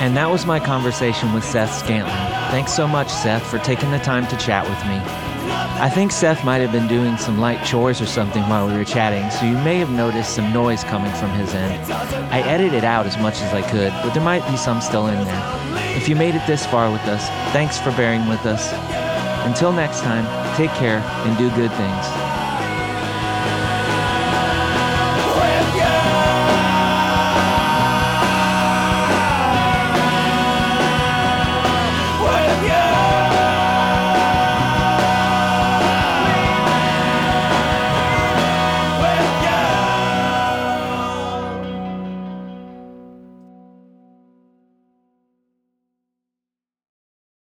And 0.00 0.16
that 0.16 0.30
was 0.30 0.46
my 0.46 0.60
conversation 0.60 1.32
with 1.34 1.44
Seth 1.44 1.82
Scantlen. 1.84 2.37
Thanks 2.50 2.72
so 2.72 2.88
much, 2.88 3.10
Seth, 3.10 3.46
for 3.46 3.58
taking 3.58 3.90
the 3.90 3.98
time 3.98 4.26
to 4.26 4.36
chat 4.36 4.64
with 4.68 4.78
me. 4.86 5.00
I 5.80 5.88
think 5.88 6.12
Seth 6.12 6.44
might 6.44 6.58
have 6.58 6.72
been 6.72 6.88
doing 6.88 7.16
some 7.16 7.38
light 7.38 7.64
chores 7.64 8.00
or 8.00 8.06
something 8.06 8.42
while 8.48 8.66
we 8.66 8.74
were 8.74 8.84
chatting, 8.84 9.30
so 9.30 9.46
you 9.46 9.56
may 9.64 9.78
have 9.78 9.90
noticed 9.90 10.34
some 10.34 10.52
noise 10.52 10.82
coming 10.84 11.12
from 11.12 11.30
his 11.32 11.54
end. 11.54 11.92
I 12.32 12.40
edited 12.40 12.74
it 12.74 12.84
out 12.84 13.06
as 13.06 13.16
much 13.18 13.40
as 13.42 13.52
I 13.52 13.62
could, 13.70 13.92
but 14.02 14.12
there 14.14 14.22
might 14.22 14.48
be 14.50 14.56
some 14.56 14.80
still 14.80 15.06
in 15.06 15.24
there. 15.24 15.96
If 15.96 16.08
you 16.08 16.16
made 16.16 16.34
it 16.34 16.46
this 16.46 16.66
far 16.66 16.90
with 16.90 17.02
us, 17.02 17.28
thanks 17.52 17.78
for 17.78 17.90
bearing 17.92 18.26
with 18.28 18.44
us. 18.44 18.72
Until 19.46 19.72
next 19.72 20.00
time, 20.00 20.24
take 20.56 20.70
care 20.72 20.98
and 20.98 21.38
do 21.38 21.48
good 21.50 21.70
things. 21.72 22.27